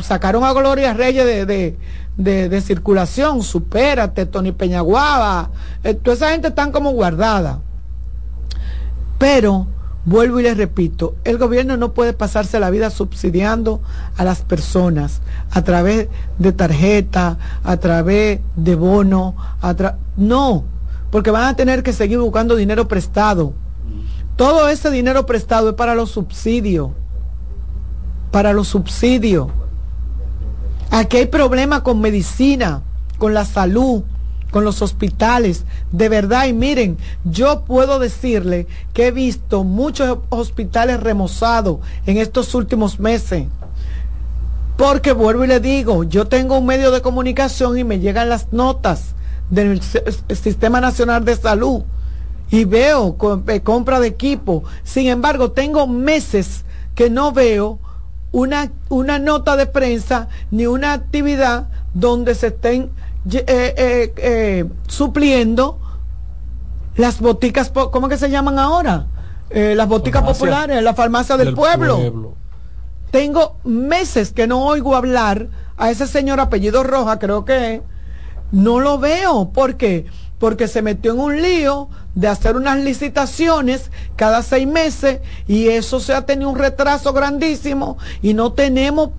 sacaron 0.00 0.44
a 0.44 0.52
Gloria 0.52 0.94
Reyes 0.94 1.24
de, 1.24 1.44
de, 1.46 1.78
de- 2.16 2.48
de 2.48 2.60
circulación, 2.60 3.42
supérate, 3.42 4.26
Tony 4.26 4.52
Peñaguaba, 4.52 5.50
eh, 5.82 5.94
toda 5.94 6.14
esa 6.16 6.30
gente 6.30 6.48
están 6.48 6.70
como 6.70 6.92
guardada. 6.92 7.60
Pero, 9.18 9.66
vuelvo 10.04 10.38
y 10.38 10.44
les 10.44 10.56
repito, 10.56 11.16
el 11.24 11.38
gobierno 11.38 11.76
no 11.76 11.92
puede 11.94 12.12
pasarse 12.12 12.60
la 12.60 12.70
vida 12.70 12.90
subsidiando 12.90 13.80
a 14.16 14.22
las 14.24 14.42
personas 14.42 15.20
a 15.50 15.62
través 15.62 16.08
de 16.38 16.52
tarjeta, 16.52 17.38
a 17.64 17.76
través 17.78 18.40
de 18.54 18.74
bono, 18.76 19.34
a 19.60 19.74
tra- 19.74 19.96
no, 20.16 20.64
porque 21.10 21.30
van 21.30 21.44
a 21.44 21.56
tener 21.56 21.82
que 21.82 21.92
seguir 21.92 22.18
buscando 22.18 22.54
dinero 22.54 22.86
prestado. 22.86 23.52
Todo 24.36 24.68
ese 24.68 24.90
dinero 24.90 25.26
prestado 25.26 25.70
es 25.70 25.74
para 25.74 25.94
los 25.94 26.10
subsidios, 26.10 26.90
para 28.34 28.52
los 28.52 28.66
subsidios. 28.66 29.46
Aquí 30.90 31.18
hay 31.18 31.26
problemas 31.26 31.82
con 31.82 32.00
medicina, 32.00 32.82
con 33.16 33.32
la 33.32 33.44
salud, 33.44 34.02
con 34.50 34.64
los 34.64 34.82
hospitales. 34.82 35.62
De 35.92 36.08
verdad, 36.08 36.46
y 36.48 36.52
miren, 36.52 36.98
yo 37.22 37.62
puedo 37.64 38.00
decirle 38.00 38.66
que 38.92 39.06
he 39.06 39.10
visto 39.12 39.62
muchos 39.62 40.18
hospitales 40.30 40.98
remozados 40.98 41.78
en 42.06 42.16
estos 42.16 42.56
últimos 42.56 42.98
meses. 42.98 43.44
Porque 44.76 45.12
vuelvo 45.12 45.44
y 45.44 45.46
le 45.46 45.60
digo, 45.60 46.02
yo 46.02 46.26
tengo 46.26 46.58
un 46.58 46.66
medio 46.66 46.90
de 46.90 47.02
comunicación 47.02 47.78
y 47.78 47.84
me 47.84 48.00
llegan 48.00 48.28
las 48.28 48.52
notas 48.52 49.14
del 49.48 49.80
Sistema 49.80 50.80
Nacional 50.80 51.24
de 51.24 51.36
Salud 51.36 51.84
y 52.50 52.64
veo 52.64 53.16
eh, 53.46 53.60
compra 53.60 54.00
de 54.00 54.08
equipo. 54.08 54.64
Sin 54.82 55.06
embargo, 55.06 55.52
tengo 55.52 55.86
meses 55.86 56.64
que 56.96 57.10
no 57.10 57.30
veo 57.30 57.78
una, 58.34 58.72
una 58.88 59.20
nota 59.20 59.56
de 59.56 59.66
prensa 59.66 60.26
ni 60.50 60.66
una 60.66 60.92
actividad 60.92 61.68
donde 61.94 62.34
se 62.34 62.48
estén 62.48 62.90
eh, 63.32 63.44
eh, 63.46 64.12
eh, 64.16 64.64
supliendo 64.88 65.78
las 66.96 67.20
boticas, 67.20 67.70
¿cómo 67.70 68.08
que 68.08 68.18
se 68.18 68.30
llaman 68.30 68.58
ahora? 68.58 69.06
Las 69.50 69.86
boticas 69.86 70.22
Farmacia 70.22 70.44
populares, 70.46 70.82
la 70.82 70.94
farmacia 70.94 71.36
del, 71.36 71.46
del 71.46 71.54
pueblo. 71.54 71.96
pueblo. 71.96 72.34
Tengo 73.12 73.56
meses 73.62 74.32
que 74.32 74.48
no 74.48 74.66
oigo 74.66 74.96
hablar 74.96 75.46
a 75.76 75.92
ese 75.92 76.08
señor 76.08 76.40
apellido 76.40 76.82
Roja, 76.82 77.20
creo 77.20 77.44
que 77.44 77.74
es. 77.74 77.80
no 78.50 78.80
lo 78.80 78.98
veo. 78.98 79.50
¿Por 79.52 79.76
qué? 79.76 80.06
Porque 80.40 80.66
se 80.66 80.82
metió 80.82 81.12
en 81.12 81.20
un 81.20 81.40
lío 81.40 81.88
de 82.14 82.28
hacer 82.28 82.56
unas 82.56 82.78
licitaciones 82.78 83.90
cada 84.16 84.42
seis 84.42 84.66
meses 84.66 85.20
y 85.46 85.68
eso 85.68 86.00
se 86.00 86.14
ha 86.14 86.22
tenido 86.22 86.50
un 86.50 86.58
retraso 86.58 87.12
grandísimo 87.12 87.98
y 88.22 88.34
no 88.34 88.52
tenemos 88.52 89.10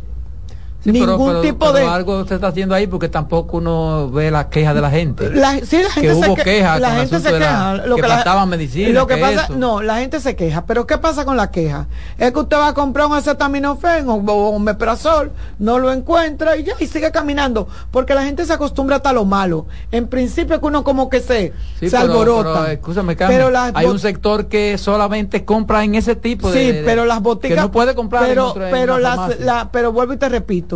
Sí, 0.85 0.91
ningún 0.91 1.27
pero- 1.27 1.41
tipo 1.41 1.57
pero 1.73 1.73
de... 1.73 1.85
algo 1.85 2.25
se 2.25 2.35
está 2.35 2.47
haciendo 2.47 2.75
ahí 2.75 2.85
porque 2.85 3.09
tampoco 3.09 3.57
uno 3.57 4.09
ve 4.11 4.29
la 4.29 4.49
queja 4.49 4.73
de 4.73 4.81
la 4.81 4.91
gente. 4.91 5.31
La, 5.31 5.53
sí, 5.65 5.79
la 5.81 5.89
gente 5.89 6.01
que 6.01 6.13
se 6.13 6.27
hubo 6.27 6.35
que- 6.35 6.43
quejas 6.43 6.79
la 6.79 6.91
gente 6.91 7.19
se 7.19 7.31
la- 7.31 7.37
queja. 7.39 7.73
Lo 7.73 7.95
que 7.95 8.01
que 8.03 8.07
la- 8.07 8.45
Lo 8.93 9.07
que 9.07 9.15
que 9.15 9.21
pasa, 9.21 9.43
eso. 9.45 9.55
no, 9.57 9.81
la 9.81 9.97
gente 9.97 10.19
se 10.19 10.35
queja. 10.35 10.65
Pero 10.67 10.85
¿qué 10.85 10.97
pasa 10.99 11.25
con 11.25 11.37
la 11.37 11.49
queja? 11.49 11.87
Es 12.19 12.31
que 12.31 12.39
usted 12.39 12.57
va 12.57 12.67
a 12.67 12.73
comprar 12.75 13.07
un 13.07 13.13
acetaminofén 13.13 14.07
o, 14.07 14.13
o 14.15 14.49
un 14.49 14.63
meprazol, 14.63 15.31
no 15.59 15.79
lo 15.79 15.91
encuentra 15.91 16.55
y 16.55 16.63
ya, 16.65 16.73
y 16.79 16.85
sigue 16.85 17.11
caminando. 17.11 17.67
Porque 17.89 18.13
la 18.13 18.23
gente 18.23 18.45
se 18.45 18.53
acostumbra 18.53 18.97
hasta 18.97 19.11
lo 19.11 19.25
malo. 19.25 19.65
En 19.91 20.07
principio 20.07 20.59
que 20.59 20.65
uno 20.67 20.83
como 20.83 21.09
que 21.09 21.19
se, 21.19 21.53
Sí, 21.79 21.89
se 21.89 21.97
pero- 21.97 22.11
alborota. 22.11 22.59
pero, 22.61 22.71
escúchame, 22.73 23.15
Carmen, 23.15 23.37
Pero 23.37 23.49
las 23.49 23.71
hay 23.73 23.87
un 23.87 23.97
sector 23.99 24.47
que 24.47 24.77
solamente 24.77 25.45
compra 25.45 25.83
en 25.83 25.95
ese 25.95 26.15
tipo 26.15 26.51
de... 26.51 26.73
Sí, 26.73 26.81
pero 26.85 27.05
las 27.05 27.21
boticas 27.21 27.55
Que 27.55 27.61
no 27.61 27.71
puede 27.71 27.95
comprar 27.95 28.23
en 28.29 28.29
pero, 28.69 28.97
en 28.97 29.03
las, 29.03 29.39
la- 29.39 29.69
pero 29.71 29.91
vuelvo 29.91 30.13
y 30.13 30.17
te 30.17 30.29
repito 30.29 30.74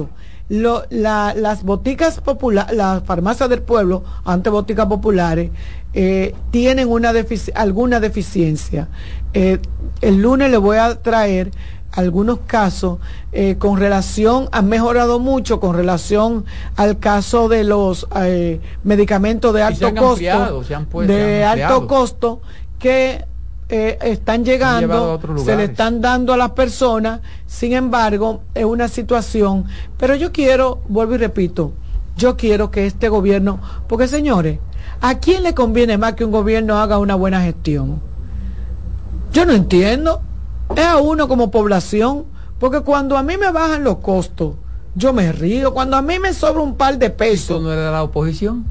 lo- 0.50 0.84
la- 0.90 1.34
las 1.36 1.64
boticas 1.64 2.20
populares 2.22 2.76
las 2.76 3.04
farmacias 3.04 3.50
del 3.50 3.62
pueblo 3.62 4.04
antes 4.26 4.52
boticas 4.52 4.88
populares 4.88 5.52
eh, 5.94 6.34
tienen 6.52 6.88
una 6.90 7.12
defici- 7.14 7.52
alguna 7.56 8.00
deficiencia. 8.00 8.88
Eh, 9.34 9.60
el 10.02 10.22
lunes 10.22 10.50
le 10.52 10.58
voy 10.58 10.78
a 10.78 10.96
traer 11.02 11.52
algunos 11.92 12.40
casos 12.46 13.00
eh, 13.32 13.56
con 13.58 13.80
relación 13.80 14.48
han 14.52 14.68
mejorado 14.70 15.18
mucho 15.20 15.60
con 15.60 15.76
relación 15.76 16.46
al 16.76 17.00
caso 17.00 17.50
de 17.50 17.64
los 17.64 18.08
medicamentos 18.84 19.54
de 19.54 19.62
alto 19.64 19.88
costo 19.96 20.14
ampliado, 20.16 20.64
de 21.08 21.44
alto 21.46 21.88
costo 21.88 22.42
que 22.78 23.26
eh, 23.70 24.00
están 24.02 24.44
llegando, 24.44 25.20
se 25.38 25.56
le 25.56 25.66
están 25.66 26.02
dando 26.02 26.34
a 26.34 26.38
las 26.38 26.52
personas, 26.52 27.22
sin 27.46 27.74
embargo, 27.74 28.42
es 28.56 28.66
una 28.66 28.88
situación, 28.88 29.66
pero 29.98 30.16
yo 30.16 30.32
quiero, 30.32 30.82
vuelvo 30.88 31.14
y 31.14 31.18
repito, 31.18 31.74
yo 32.18 32.36
quiero 32.36 32.72
que 32.72 32.88
este 32.88 33.10
gobierno, 33.10 33.60
porque 33.88 34.08
señores, 34.08 34.60
¿a 35.02 35.20
quién 35.20 35.44
le 35.44 35.54
conviene 35.54 36.00
más 36.00 36.14
que 36.14 36.26
un 36.26 36.32
gobierno 36.32 36.78
haga 36.80 36.98
una 36.98 37.14
buena 37.14 37.42
gestión? 37.42 38.02
Yo 39.32 39.46
no 39.46 39.54
entiendo, 39.54 40.22
es 40.76 40.86
a 40.86 40.98
uno 40.98 41.28
como 41.28 41.52
población, 41.52 42.26
porque 42.60 42.82
cuando 42.82 43.18
a 43.18 43.24
mí 43.24 43.38
me 43.38 43.52
bajan 43.52 43.84
los 43.84 43.98
costos, 43.98 44.56
yo 44.96 45.14
me 45.14 45.32
río, 45.32 45.74
cuando 45.74 45.96
a 45.96 46.02
mí 46.02 46.18
me 46.18 46.34
sobra 46.34 46.62
un 46.62 46.76
par 46.76 46.98
de 46.98 47.12
pesos, 47.12 47.60
¿Tú 47.60 47.64
no 47.64 47.72
eres 47.72 47.86
de 47.86 47.92
la 47.92 48.02
oposición? 48.02 48.66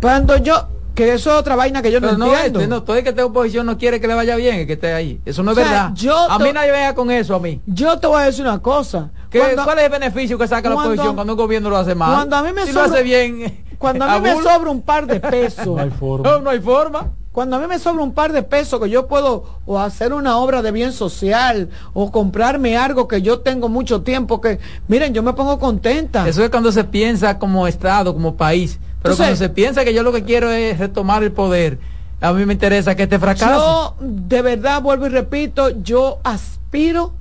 cuando 0.00 0.36
yo, 0.36 0.68
que 1.04 1.12
eso 1.14 1.30
es 1.30 1.36
otra 1.36 1.56
vaina 1.56 1.82
que 1.82 1.90
yo 1.90 2.00
Pero 2.00 2.12
no, 2.12 2.26
no, 2.26 2.34
entiendo. 2.34 2.60
este, 2.60 2.68
no, 2.70 2.82
todo 2.82 2.96
el 2.96 3.02
que 3.02 3.08
esté 3.10 3.20
en 3.22 3.26
oposición 3.28 3.66
no 3.66 3.78
quiere 3.78 4.00
que 4.00 4.06
le 4.06 4.14
vaya 4.14 4.36
bien, 4.36 4.56
el 4.60 4.66
que 4.66 4.74
esté 4.74 4.92
ahí. 4.92 5.20
Eso 5.24 5.42
no 5.42 5.52
es 5.52 5.58
O 5.58 5.60
sea, 5.60 5.70
verdad. 5.70 5.90
yo 5.94 6.16
a 6.30 6.38
mí 6.38 6.52
nadie 6.52 6.70
venga 6.72 6.94
con 6.94 7.10
eso, 7.10 7.34
a 7.34 7.40
mí. 7.40 7.60
Yo 7.66 7.98
te 7.98 8.06
voy 8.06 8.22
a 8.22 8.26
decir 8.26 8.44
una 8.44 8.58
cosa. 8.60 9.10
¿Qué- 9.30 9.38
Cuando- 9.38 9.64
¿Cuál 9.64 9.78
es 9.78 9.84
el 9.86 9.90
beneficio 9.90 10.38
que 10.38 10.46
saca 10.48 10.68
la 10.68 10.74
oposición 10.76 11.14
cuando 11.14 11.32
un 11.32 11.38
gobierno 11.38 11.70
lo 11.70 11.76
hace 11.76 11.94
mal? 11.94 12.12
Cuando 12.14 12.36
a 12.36 12.42
mí 12.42 12.52
me 12.52 12.66
si 12.66 12.72
sobra- 12.72 12.86
lo 12.88 12.94
hace 12.94 13.02
bien, 13.02 13.64
Cuando 13.78 14.04
a 14.04 14.18
mí 14.18 14.20
me 14.28 14.34
sobra 14.42 14.70
un 14.70 14.82
par 14.82 15.06
de 15.06 15.20
pesos, 15.20 15.66
No 15.66 15.78
hay 15.78 15.90
forma. 15.90 16.28
no, 16.30 16.40
no 16.40 16.50
hay 16.50 16.60
forma. 16.60 17.06
Cuando 17.32 17.56
a 17.56 17.60
mí 17.60 17.66
me 17.68 17.78
sobra 17.78 18.02
un 18.02 18.12
par 18.12 18.32
de 18.32 18.42
pesos 18.42 18.80
que 18.80 18.90
yo 18.90 19.06
puedo 19.06 19.44
o 19.64 19.78
hacer 19.78 20.12
una 20.12 20.36
obra 20.38 20.62
de 20.62 20.72
bien 20.72 20.92
social 20.92 21.68
o 21.94 22.10
comprarme 22.10 22.76
algo 22.76 23.06
que 23.06 23.22
yo 23.22 23.38
tengo 23.38 23.68
mucho 23.68 24.02
tiempo 24.02 24.40
que, 24.40 24.58
miren, 24.88 25.14
yo 25.14 25.22
me 25.22 25.32
pongo 25.32 25.58
contenta. 25.60 26.28
Eso 26.28 26.42
es 26.42 26.50
cuando 26.50 26.72
se 26.72 26.82
piensa 26.82 27.38
como 27.38 27.68
Estado, 27.68 28.12
como 28.12 28.34
país. 28.36 28.80
Pero 29.02 29.16
cuando 29.16 29.36
se 29.36 29.48
piensa 29.48 29.84
que 29.84 29.94
yo 29.94 30.02
lo 30.02 30.12
que 30.12 30.24
quiero 30.24 30.50
es 30.50 30.78
retomar 30.78 31.22
el 31.22 31.32
poder, 31.32 31.78
a 32.20 32.32
mí 32.32 32.44
me 32.44 32.52
interesa 32.52 32.94
que 32.94 33.04
este 33.04 33.18
fracase. 33.18 33.54
Yo, 33.54 33.96
de 34.00 34.42
verdad, 34.42 34.82
vuelvo 34.82 35.06
y 35.06 35.10
repito, 35.10 35.70
yo 35.82 36.18
aspiro 36.22 37.14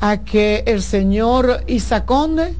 a 0.00 0.18
que 0.18 0.64
el 0.66 0.82
señor 0.82 1.62
Isa 1.66 2.04
Conde, 2.06 2.54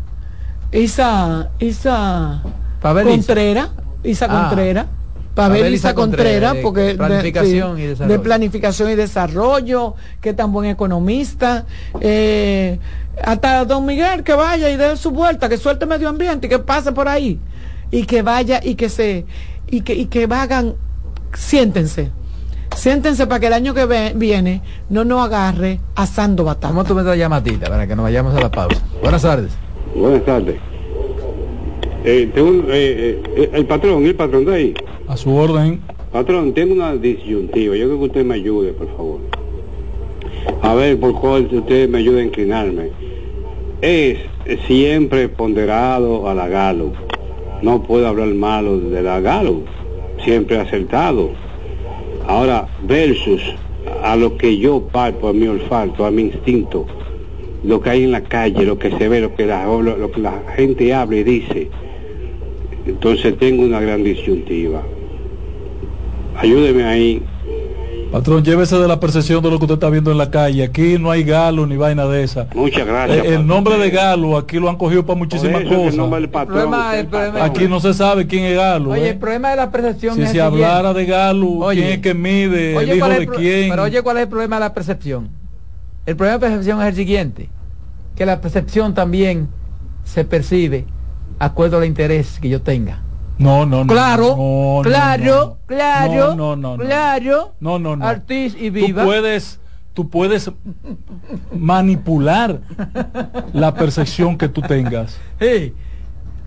Isa, 0.72 1.50
Isa 1.58 2.42
Contreras, 2.82 3.70
Isa 4.04 4.26
Ah. 4.28 4.46
Contreras, 4.48 4.86
Pavel 5.34 5.74
Isa 5.74 5.94
Contreras, 5.94 6.54
de 6.54 6.62
porque 6.62 6.80
de- 6.82 6.94
planificación 6.94 7.76
sí, 7.76 7.82
y 7.82 7.86
desarrollo. 7.86 8.12
de 8.12 8.18
planificación 8.24 8.90
y 8.90 8.94
desarrollo, 8.94 9.94
que 10.20 10.32
tan 10.32 10.52
buen 10.52 10.68
economista, 10.70 11.64
eh, 12.00 12.78
hasta 13.22 13.64
don 13.64 13.84
Miguel 13.86 14.22
que 14.22 14.32
vaya 14.34 14.70
y 14.70 14.76
dé 14.76 14.96
su 14.96 15.10
vuelta, 15.10 15.48
que 15.48 15.56
suelte 15.58 15.84
medio 15.86 16.08
ambiente 16.08 16.46
y 16.46 16.50
que 16.50 16.58
pase 16.58 16.92
por 16.92 17.08
ahí 17.08 17.38
y 17.90 18.04
que 18.04 18.22
vaya 18.22 18.60
y 18.62 18.74
que 18.74 18.88
se 18.88 19.24
y 19.70 19.80
que 19.82 19.94
y 19.94 20.06
que 20.06 20.24
hagan, 20.30 20.74
siéntense, 21.34 22.10
siéntense 22.74 23.26
para 23.26 23.40
que 23.40 23.46
el 23.48 23.52
año 23.52 23.74
que 23.74 23.84
ve- 23.86 24.12
viene 24.14 24.62
no 24.88 25.04
nos 25.04 25.24
agarre 25.24 25.80
asando 25.94 26.44
batalla. 26.44 26.72
¿Cómo 26.72 26.84
tú 26.84 26.94
me 26.94 27.02
das 27.02 27.16
llamadita 27.18 27.68
para 27.68 27.86
que 27.86 27.94
nos 27.96 28.04
vayamos 28.04 28.34
a 28.34 28.40
la 28.40 28.50
pausa? 28.50 28.82
Buenas 29.02 29.22
tardes. 29.22 29.52
Buenas 29.94 30.24
tardes. 30.24 30.56
Eh, 32.04 32.30
tengo 32.34 32.48
un- 32.48 32.66
eh, 32.68 33.20
eh, 33.36 33.50
el 33.54 33.66
patrón, 33.66 34.04
el 34.06 34.14
patrón 34.14 34.44
de 34.44 34.54
ahí. 34.54 34.74
A 35.08 35.16
su 35.16 35.34
orden. 35.34 35.80
Patrón, 36.12 36.52
tengo 36.54 36.74
una 36.74 36.94
disyuntiva. 36.94 37.74
Yo 37.76 37.86
creo 37.86 37.98
que 37.98 38.04
usted 38.06 38.24
me 38.24 38.34
ayude, 38.36 38.72
por 38.72 38.88
favor. 38.96 39.20
A 40.62 40.74
ver, 40.74 40.98
por 41.00 41.20
cuál 41.20 41.48
usted 41.52 41.88
me 41.88 41.98
ayuda 41.98 42.20
a 42.20 42.24
inclinarme. 42.24 42.90
Es 43.82 44.18
siempre 44.66 45.28
ponderado 45.28 46.28
a 46.28 46.34
la 46.34 46.48
Galo. 46.48 46.92
No 47.62 47.82
puedo 47.82 48.06
hablar 48.06 48.28
malo 48.28 48.78
de 48.78 49.02
la 49.02 49.20
Galo. 49.20 49.62
Siempre 50.24 50.58
acertado. 50.58 51.30
Ahora, 52.26 52.66
versus 52.82 53.42
a 54.02 54.16
lo 54.16 54.36
que 54.36 54.58
yo 54.58 54.80
parto, 54.80 55.28
a 55.28 55.32
mi 55.32 55.46
olfato, 55.46 56.04
a 56.04 56.10
mi 56.10 56.22
instinto, 56.22 56.86
lo 57.62 57.80
que 57.80 57.90
hay 57.90 58.04
en 58.04 58.12
la 58.12 58.22
calle, 58.22 58.64
lo 58.64 58.78
que 58.78 58.90
se 58.90 59.08
ve, 59.08 59.20
lo 59.20 59.34
que 59.34 59.46
la, 59.46 59.66
lo 59.66 60.10
que 60.10 60.20
la 60.20 60.42
gente 60.56 60.92
habla 60.92 61.16
y 61.16 61.24
dice. 61.24 61.68
Entonces 62.86 63.36
tengo 63.38 63.64
una 63.64 63.80
gran 63.80 64.04
disyuntiva. 64.04 64.82
Ayúdeme 66.36 66.84
ahí. 66.84 67.22
Patrón, 68.16 68.42
llévese 68.42 68.78
de 68.78 68.88
la 68.88 68.98
percepción 68.98 69.42
de 69.42 69.50
lo 69.50 69.58
que 69.58 69.66
usted 69.66 69.74
está 69.74 69.90
viendo 69.90 70.10
en 70.10 70.16
la 70.16 70.30
calle. 70.30 70.64
Aquí 70.64 70.96
no 70.98 71.10
hay 71.10 71.22
galo 71.22 71.66
ni 71.66 71.76
vaina 71.76 72.06
de 72.06 72.22
esa. 72.22 72.46
Muchas 72.54 72.86
gracias. 72.86 73.26
Eh, 73.26 73.34
el 73.34 73.46
nombre 73.46 73.76
de 73.76 73.90
galo 73.90 74.38
aquí 74.38 74.58
lo 74.58 74.70
han 74.70 74.76
cogido 74.76 75.04
para 75.04 75.18
muchísimas 75.18 75.60
eso 75.60 75.70
el 75.70 75.76
cosas. 75.76 75.96
nombre 75.96 76.20
del 76.22 76.30
patrón, 76.30 76.56
problema- 76.56 76.86
usted 76.86 76.98
el 77.00 77.06
problema- 77.08 77.44
Aquí 77.44 77.68
no 77.68 77.78
se 77.78 77.92
sabe 77.92 78.26
quién 78.26 78.44
es 78.44 78.56
galo. 78.56 78.92
Oye, 78.92 79.04
¿eh? 79.04 79.10
el 79.10 79.18
problema 79.18 79.50
de 79.50 79.56
la 79.56 79.70
percepción 79.70 80.14
Si 80.14 80.22
es 80.22 80.30
se 80.30 80.36
el 80.36 80.44
hablara 80.44 80.94
de 80.94 81.04
galo, 81.04 81.46
Oye, 81.58 81.82
quién 81.82 81.92
es 81.92 81.98
que 81.98 82.14
mide, 82.14 82.74
Oye, 82.74 82.84
el 82.92 82.96
hijo 82.96 83.06
¿cuál 83.06 83.12
es 83.12 83.18
de 83.18 83.24
el 83.24 83.30
quién. 83.32 83.68
Pero 83.70 83.82
oye, 83.82 84.00
¿cuál 84.02 84.16
es 84.16 84.22
el 84.22 84.28
problema 84.30 84.56
de 84.56 84.60
la 84.60 84.72
percepción? 84.72 85.28
El 86.06 86.16
problema 86.16 86.38
de 86.38 86.46
percepción 86.46 86.80
es 86.80 86.88
el 86.88 86.94
siguiente, 86.94 87.50
que 88.16 88.24
la 88.24 88.40
percepción 88.40 88.94
también 88.94 89.48
se 90.04 90.24
percibe 90.24 90.86
acuerdo 91.38 91.76
al 91.76 91.84
interés 91.84 92.38
que 92.40 92.48
yo 92.48 92.62
tenga. 92.62 93.02
No, 93.38 93.66
no, 93.66 93.84
no. 93.84 93.92
Claro, 93.92 94.34
no, 94.36 94.76
no, 94.76 94.82
claro, 94.82 95.58
claro, 95.66 96.34
No, 96.34 96.34
no, 96.34 96.56
no, 96.56 96.76
no. 96.78 96.84
claro. 96.84 97.52
No, 97.60 97.78
no, 97.78 97.96
no. 97.96 98.06
Artis 98.06 98.56
y 98.58 98.68
Tú 98.68 98.74
viva. 98.74 99.04
puedes, 99.04 99.60
tú 99.92 100.08
puedes 100.08 100.50
manipular 101.52 102.60
la 103.52 103.74
percepción 103.74 104.36
que 104.38 104.48
tú 104.48 104.62
tengas. 104.62 105.18
Sí. 105.40 105.74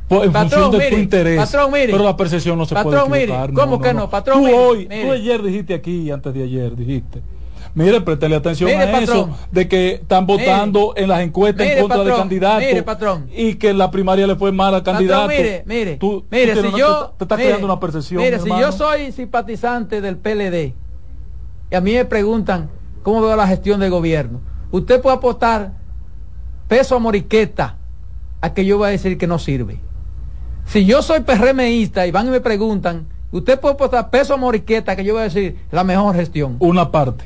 Po- 0.07 0.23
en 0.23 0.31
Patrón, 0.31 0.63
función 0.63 0.71
de 0.71 0.77
tu 0.77 0.83
mire, 0.95 1.03
interés. 1.03 1.37
patrón, 1.37 1.71
mire. 1.71 1.91
pero 1.91 2.03
la 2.03 2.17
percepción 2.17 2.57
no 2.57 2.65
se 2.65 2.73
Patrón, 2.73 2.93
puede 3.09 3.21
mire, 3.21 3.23
equivocar. 3.35 3.53
¿cómo 3.53 3.79
que 3.79 3.93
no? 3.93 4.09
Patrón, 4.09 4.39
tú 4.39 4.45
mire, 4.45 4.57
hoy, 4.57 4.87
mire. 4.89 5.05
tú 5.05 5.11
ayer 5.11 5.43
dijiste 5.43 5.73
aquí 5.75 6.09
antes 6.09 6.33
de 6.33 6.43
ayer 6.43 6.75
dijiste. 6.75 7.21
Mire, 7.75 8.01
préstale 8.01 8.35
atención 8.35 8.69
Mire, 8.69 8.83
a 8.83 8.99
eso 8.99 9.29
de 9.51 9.67
que 9.67 9.93
están 9.95 10.25
votando 10.25 10.93
en 10.95 11.07
las 11.07 11.21
encuestas 11.21 11.65
Mire, 11.65 11.75
en 11.77 11.81
contra 11.81 11.97
patrón, 11.99 12.15
de 12.15 12.19
candidatos 12.21 12.65
mire, 12.67 12.83
patrón. 12.83 13.29
y 13.35 13.55
que 13.55 13.73
la 13.73 13.91
primaria 13.91 14.25
le 14.27 14.35
fue 14.35 14.51
mal 14.51 14.73
al 14.73 14.83
candidato. 14.83 15.27
Mire, 15.27 15.63
mire, 15.65 15.97
Tú, 15.97 16.21
tú 16.21 16.25
mire, 16.31 16.45
tienes 16.53 16.61
si 16.63 16.67
una- 16.69 16.77
yo, 16.77 17.05
te, 17.11 17.17
te 17.17 17.23
estás 17.25 17.39
creando 17.39 17.65
una 17.65 17.79
percepción. 17.79 18.21
mire, 18.23 18.37
mi 18.39 18.43
si 18.51 18.59
yo 18.59 18.71
soy 18.71 19.11
simpatizante 19.11 20.01
del 20.01 20.17
PLD 20.17 20.73
y 21.71 21.75
a 21.75 21.81
mí 21.81 21.93
me 21.93 22.05
preguntan 22.05 22.69
cómo 23.03 23.21
veo 23.21 23.35
la 23.35 23.47
gestión 23.47 23.79
del 23.79 23.91
gobierno, 23.91 24.41
usted 24.71 25.01
puede 25.01 25.17
apostar 25.17 25.73
peso 26.67 26.95
a 26.95 26.99
moriqueta 26.99 27.77
a 28.41 28.53
que 28.53 28.65
yo 28.65 28.77
voy 28.77 28.87
a 28.87 28.91
decir 28.91 29.17
que 29.17 29.27
no 29.27 29.37
sirve. 29.39 29.79
Si 30.65 30.85
yo 30.85 31.01
soy 31.01 31.21
PRMista 31.21 32.05
y 32.07 32.11
van 32.11 32.27
y 32.27 32.29
me 32.31 32.41
preguntan, 32.41 33.07
usted 33.31 33.59
puede 33.59 33.73
apostar 33.75 34.09
peso 34.09 34.33
a 34.33 34.37
moriqueta 34.37 34.95
que 34.95 35.03
yo 35.03 35.13
voy 35.13 35.21
a 35.21 35.23
decir 35.25 35.57
la 35.71 35.83
mejor 35.83 36.15
gestión. 36.15 36.55
Una 36.59 36.91
parte. 36.91 37.25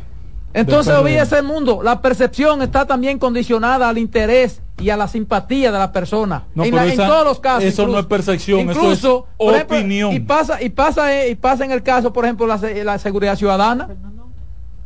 Entonces 0.53 0.93
olvídese 0.93 1.37
el 1.39 1.43
mundo. 1.45 1.81
La 1.83 2.01
percepción 2.01 2.61
está 2.61 2.85
también 2.85 3.17
condicionada 3.17 3.89
al 3.89 3.97
interés 3.97 4.61
y 4.79 4.89
a 4.89 4.97
la 4.97 5.07
simpatía 5.07 5.71
de 5.71 5.79
la 5.79 5.91
persona. 5.91 6.43
No, 6.53 6.63
en, 6.63 6.75
la- 6.75 6.85
en 6.85 6.95
todos 6.97 7.25
los 7.25 7.39
casos. 7.39 7.63
eso 7.63 7.87
no 7.87 7.97
es 7.99 8.05
percepción, 8.05 8.69
eso 8.69 8.91
es 8.91 8.99
por 9.37 9.53
ejemplo, 9.53 9.77
opinión. 9.77 10.13
y 10.13 10.19
pasa, 10.19 10.61
y 10.61 10.69
pasa, 10.69 11.13
eh, 11.13 11.29
y 11.31 11.35
pasa 11.35 11.65
en 11.65 11.71
el 11.71 11.81
caso, 11.81 12.13
por 12.13 12.25
ejemplo, 12.25 12.45
la, 12.45 12.57
la 12.83 12.99
seguridad 12.99 13.35
ciudadana. 13.35 13.89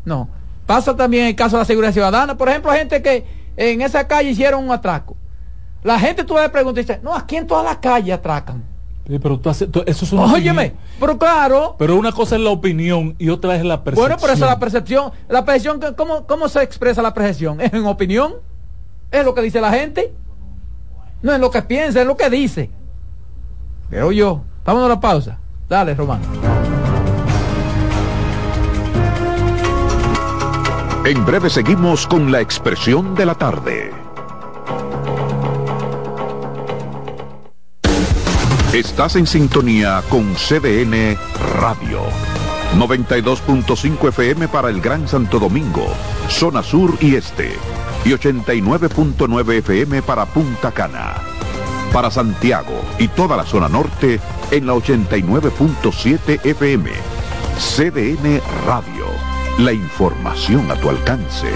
No. 0.06 0.30
Pasa 0.66 0.96
también 0.96 1.24
en 1.24 1.30
el 1.30 1.36
caso 1.36 1.56
de 1.58 1.62
la 1.62 1.66
seguridad 1.66 1.94
ciudadana. 1.94 2.38
Por 2.38 2.50
ejemplo, 2.50 2.72
gente 2.72 3.02
que 3.02 3.26
en 3.58 3.82
esa 3.82 4.08
calle 4.08 4.30
hicieron 4.32 4.64
un 4.64 4.72
atraco. 4.72 5.16
La 5.84 6.00
gente 6.00 6.24
tú 6.24 6.36
le 6.36 6.50
preguntas 6.50 6.84
y 6.84 6.88
dice, 6.88 7.00
no, 7.04 7.14
aquí 7.16 7.36
en 7.38 7.48
toda 7.48 7.64
la 7.64 7.80
calle 7.80 8.12
atracan. 8.14 8.64
Sí, 9.08 9.20
pero 9.20 9.40
tú 9.40 9.50
haces- 9.50 9.72
tú- 9.72 9.84
eso 9.86 10.04
es 10.06 10.12
una 10.12 10.24
Óyeme, 10.34 10.66
opinión. 10.68 10.78
pero 11.00 11.18
claro. 11.18 11.76
Pero 11.80 11.96
una 11.96 12.12
cosa 12.12 12.36
es 12.36 12.42
la 12.42 12.50
opinión 12.50 13.16
y 13.18 13.30
otra 13.30 13.56
es 13.56 13.64
la 13.64 13.82
percepción. 13.84 14.04
Bueno, 14.10 14.20
por 14.20 14.30
eso 14.32 14.46
la 14.46 14.60
percepción, 14.60 15.12
la 15.30 15.46
percepción, 15.46 15.80
¿cómo, 15.96 16.28
¿cómo 16.28 16.50
se 16.50 16.62
expresa 16.62 17.02
la 17.02 17.14
percepción? 17.14 17.62
¿Es 17.62 17.72
en 17.74 17.86
opinión? 17.86 18.36
¿Es 19.10 19.24
lo 19.24 19.34
que 19.34 19.42
dice 19.42 19.62
la 19.62 19.72
gente? 19.72 20.14
No 21.22 21.34
es 21.34 21.40
lo 21.40 21.50
que 21.50 21.62
piensa, 21.62 22.02
es 22.02 22.06
lo 22.08 22.18
que 22.18 22.30
dice. 22.30 22.70
Pero 23.90 24.12
yo, 24.12 24.42
vámonos 24.66 24.88
a 24.88 24.94
la 24.96 25.00
pausa. 25.00 25.40
Dale, 25.70 25.94
Román. 25.96 26.20
En 31.06 31.26
breve 31.26 31.50
seguimos 31.50 32.06
con 32.06 32.30
la 32.32 32.42
expresión 32.42 33.16
de 33.16 33.26
la 33.26 33.36
tarde. 33.36 33.92
Estás 38.74 39.16
en 39.16 39.26
sintonía 39.26 40.04
con 40.10 40.36
CDN 40.36 41.18
Radio. 41.62 42.02
92.5 42.78 44.10
FM 44.10 44.50
para 44.50 44.70
el 44.70 44.82
Gran 44.82 45.08
Santo 45.08 45.40
Domingo, 45.40 45.88
zona 46.28 46.62
sur 46.62 46.94
y 47.00 47.16
este. 47.16 47.54
Y 48.04 48.10
89.9 48.10 49.54
FM 49.60 50.02
para 50.02 50.26
Punta 50.26 50.74
Cana. 50.74 51.16
Para 51.94 52.12
Santiago 52.12 52.82
y 53.00 53.08
toda 53.08 53.38
la 53.38 53.46
zona 53.46 53.70
norte 53.70 54.20
en 54.52 54.68
la 54.68 54.74
89.7 54.74 56.46
FM. 56.46 56.92
CDN 57.58 58.42
Radio. 58.66 59.06
La 59.60 59.72
información 59.72 60.70
a 60.70 60.76
tu 60.76 60.90
alcance. 60.90 61.48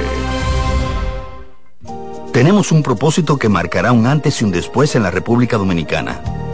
Tenemos 2.32 2.72
un 2.72 2.82
propósito 2.82 3.38
que 3.38 3.50
marcará 3.50 3.92
un 3.92 4.08
antes 4.08 4.42
y 4.42 4.46
un 4.46 4.52
después 4.52 4.96
en 4.96 5.04
la 5.04 5.12
República 5.12 5.58
Dominicana. 5.58 6.22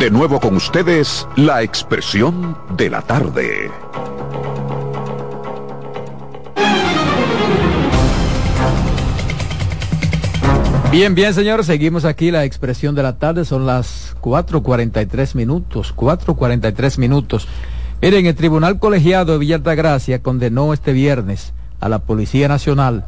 De 0.00 0.10
nuevo 0.10 0.40
con 0.40 0.56
ustedes, 0.56 1.28
la 1.36 1.62
expresión 1.62 2.56
de 2.74 2.88
la 2.88 3.02
tarde. 3.02 3.70
Bien, 10.90 11.14
bien, 11.14 11.34
señores, 11.34 11.66
seguimos 11.66 12.06
aquí 12.06 12.30
la 12.30 12.46
expresión 12.46 12.94
de 12.94 13.02
la 13.02 13.18
tarde, 13.18 13.44
son 13.44 13.66
las 13.66 14.16
4.43 14.22 15.34
minutos, 15.34 15.94
4.43 15.94 16.96
minutos. 16.96 17.46
Miren, 18.00 18.24
el 18.24 18.34
Tribunal 18.34 18.78
Colegiado 18.78 19.34
de 19.34 19.38
Villa 19.38 19.58
Gracia 19.58 20.22
condenó 20.22 20.72
este 20.72 20.94
viernes 20.94 21.52
a 21.78 21.90
la 21.90 21.98
Policía 21.98 22.48
Nacional 22.48 23.04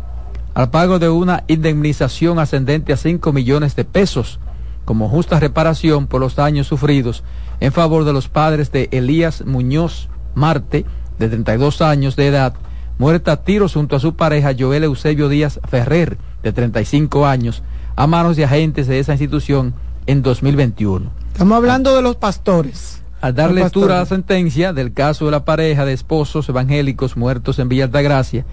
al 0.52 0.68
pago 0.68 0.98
de 0.98 1.08
una 1.08 1.44
indemnización 1.46 2.38
ascendente 2.38 2.92
a 2.92 2.98
5 2.98 3.32
millones 3.32 3.76
de 3.76 3.86
pesos 3.86 4.38
como 4.84 5.08
justa 5.08 5.40
reparación 5.40 6.06
por 6.06 6.20
los 6.20 6.36
daños 6.36 6.66
sufridos 6.66 7.22
en 7.60 7.72
favor 7.72 8.04
de 8.04 8.12
los 8.12 8.28
padres 8.28 8.72
de 8.72 8.88
Elías 8.92 9.44
Muñoz 9.46 10.08
Marte, 10.34 10.84
de 11.18 11.28
32 11.28 11.82
años 11.82 12.16
de 12.16 12.26
edad, 12.26 12.54
muerta 12.98 13.32
a 13.32 13.36
tiros 13.44 13.74
junto 13.74 13.96
a 13.96 14.00
su 14.00 14.16
pareja 14.16 14.54
Joel 14.58 14.84
Eusebio 14.84 15.28
Díaz 15.28 15.60
Ferrer, 15.68 16.18
de 16.42 16.52
35 16.52 17.26
años, 17.26 17.62
a 17.96 18.06
manos 18.06 18.36
de 18.36 18.44
agentes 18.44 18.86
de 18.86 18.98
esa 18.98 19.12
institución 19.12 19.74
en 20.06 20.22
2021. 20.22 21.10
Estamos 21.32 21.56
hablando 21.56 21.94
de 21.94 22.02
los 22.02 22.16
pastores. 22.16 23.02
Al 23.20 23.34
dar 23.34 23.52
lectura 23.52 23.96
a 23.96 24.00
la 24.00 24.06
sentencia 24.06 24.72
del 24.72 24.92
caso 24.92 25.26
de 25.26 25.30
la 25.30 25.44
pareja 25.44 25.84
de 25.84 25.92
esposos 25.92 26.48
evangélicos 26.48 27.16
muertos 27.16 27.60
en 27.60 27.68
Villa 27.68 27.84
Altagracia, 27.84 28.44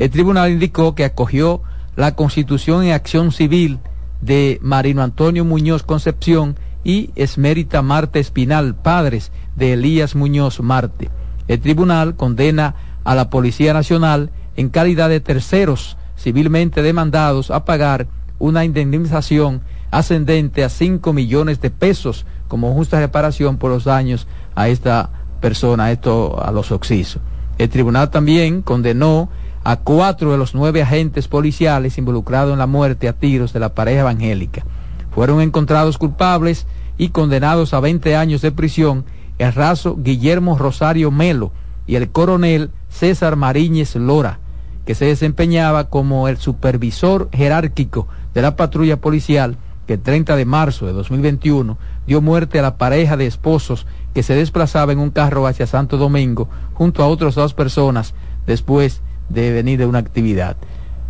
el 0.00 0.10
tribunal 0.10 0.50
indicó 0.50 0.96
que 0.96 1.04
acogió 1.04 1.62
la 1.94 2.16
constitución 2.16 2.84
en 2.84 2.92
acción 2.92 3.30
civil 3.30 3.78
de 4.26 4.58
Marino 4.60 5.02
Antonio 5.02 5.44
Muñoz 5.44 5.84
Concepción 5.84 6.56
y 6.84 7.10
Esmérita 7.16 7.80
Marte 7.80 8.18
Espinal, 8.18 8.74
padres 8.74 9.32
de 9.54 9.72
Elías 9.72 10.14
Muñoz 10.14 10.60
Marte. 10.60 11.10
El 11.48 11.60
tribunal 11.60 12.16
condena 12.16 12.74
a 13.04 13.14
la 13.14 13.30
Policía 13.30 13.72
Nacional 13.72 14.30
en 14.56 14.68
calidad 14.68 15.08
de 15.08 15.20
terceros 15.20 15.96
civilmente 16.18 16.82
demandados 16.82 17.50
a 17.50 17.64
pagar 17.64 18.08
una 18.38 18.64
indemnización 18.64 19.62
ascendente 19.90 20.64
a 20.64 20.68
5 20.68 21.12
millones 21.12 21.60
de 21.60 21.70
pesos 21.70 22.26
como 22.48 22.74
justa 22.74 22.98
reparación 22.98 23.58
por 23.58 23.70
los 23.70 23.84
daños 23.84 24.26
a 24.54 24.68
esta 24.68 25.10
persona, 25.40 25.92
esto, 25.92 26.42
a 26.44 26.50
los 26.50 26.72
oxisos. 26.72 27.22
El 27.58 27.68
tribunal 27.68 28.10
también 28.10 28.62
condenó 28.62 29.30
a 29.68 29.78
cuatro 29.78 30.30
de 30.30 30.38
los 30.38 30.54
nueve 30.54 30.80
agentes 30.80 31.26
policiales 31.26 31.98
involucrados 31.98 32.52
en 32.52 32.60
la 32.60 32.68
muerte 32.68 33.08
a 33.08 33.14
tiros 33.14 33.52
de 33.52 33.58
la 33.58 33.74
pareja 33.74 34.02
evangélica. 34.02 34.64
Fueron 35.10 35.40
encontrados 35.40 35.98
culpables 35.98 36.68
y 36.96 37.08
condenados 37.08 37.74
a 37.74 37.80
20 37.80 38.14
años 38.14 38.42
de 38.42 38.52
prisión 38.52 39.04
el 39.38 39.52
raso 39.52 39.96
Guillermo 39.98 40.56
Rosario 40.56 41.10
Melo 41.10 41.50
y 41.84 41.96
el 41.96 42.12
coronel 42.12 42.70
César 42.90 43.34
Mariñez 43.34 43.96
Lora, 43.96 44.38
que 44.84 44.94
se 44.94 45.06
desempeñaba 45.06 45.90
como 45.90 46.28
el 46.28 46.36
supervisor 46.36 47.28
jerárquico 47.32 48.06
de 48.34 48.42
la 48.42 48.54
patrulla 48.54 49.00
policial 49.00 49.56
que 49.88 49.94
el 49.94 50.00
30 50.00 50.36
de 50.36 50.44
marzo 50.44 50.86
de 50.86 50.92
2021 50.92 51.76
dio 52.06 52.22
muerte 52.22 52.60
a 52.60 52.62
la 52.62 52.76
pareja 52.76 53.16
de 53.16 53.26
esposos 53.26 53.84
que 54.14 54.22
se 54.22 54.36
desplazaba 54.36 54.92
en 54.92 55.00
un 55.00 55.10
carro 55.10 55.44
hacia 55.44 55.66
Santo 55.66 55.96
Domingo 55.96 56.48
junto 56.72 57.02
a 57.02 57.08
otras 57.08 57.34
dos 57.34 57.52
personas 57.52 58.14
después 58.46 59.02
de 59.28 59.52
venir 59.52 59.78
de 59.78 59.86
una 59.86 59.98
actividad. 59.98 60.56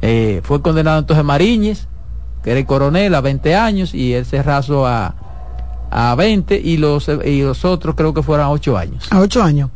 Eh, 0.03 0.41
fue 0.45 0.63
condenado 0.63 0.99
entonces 0.99 1.25
Mariñez, 1.25 1.89
que 2.43 2.51
era 2.51 2.61
el 2.61 2.67
coronel, 2.67 3.15
a 3.15 3.21
20 3.21 3.55
años, 3.57 3.95
y 3.95 4.13
él 4.15 4.25
se 4.25 4.43
rasó 4.43 4.87
a, 4.87 5.15
a 5.91 6.15
20, 6.15 6.61
y 6.63 6.77
los, 6.77 7.09
y 7.25 7.43
los 7.43 7.65
otros 7.65 7.95
creo 7.95 8.13
que 8.15 8.23
fueron 8.23 8.47
a 8.47 8.51
8 8.51 8.77
años. 8.77 9.07
A 9.11 9.21
8 9.21 9.43
años. 9.43 9.71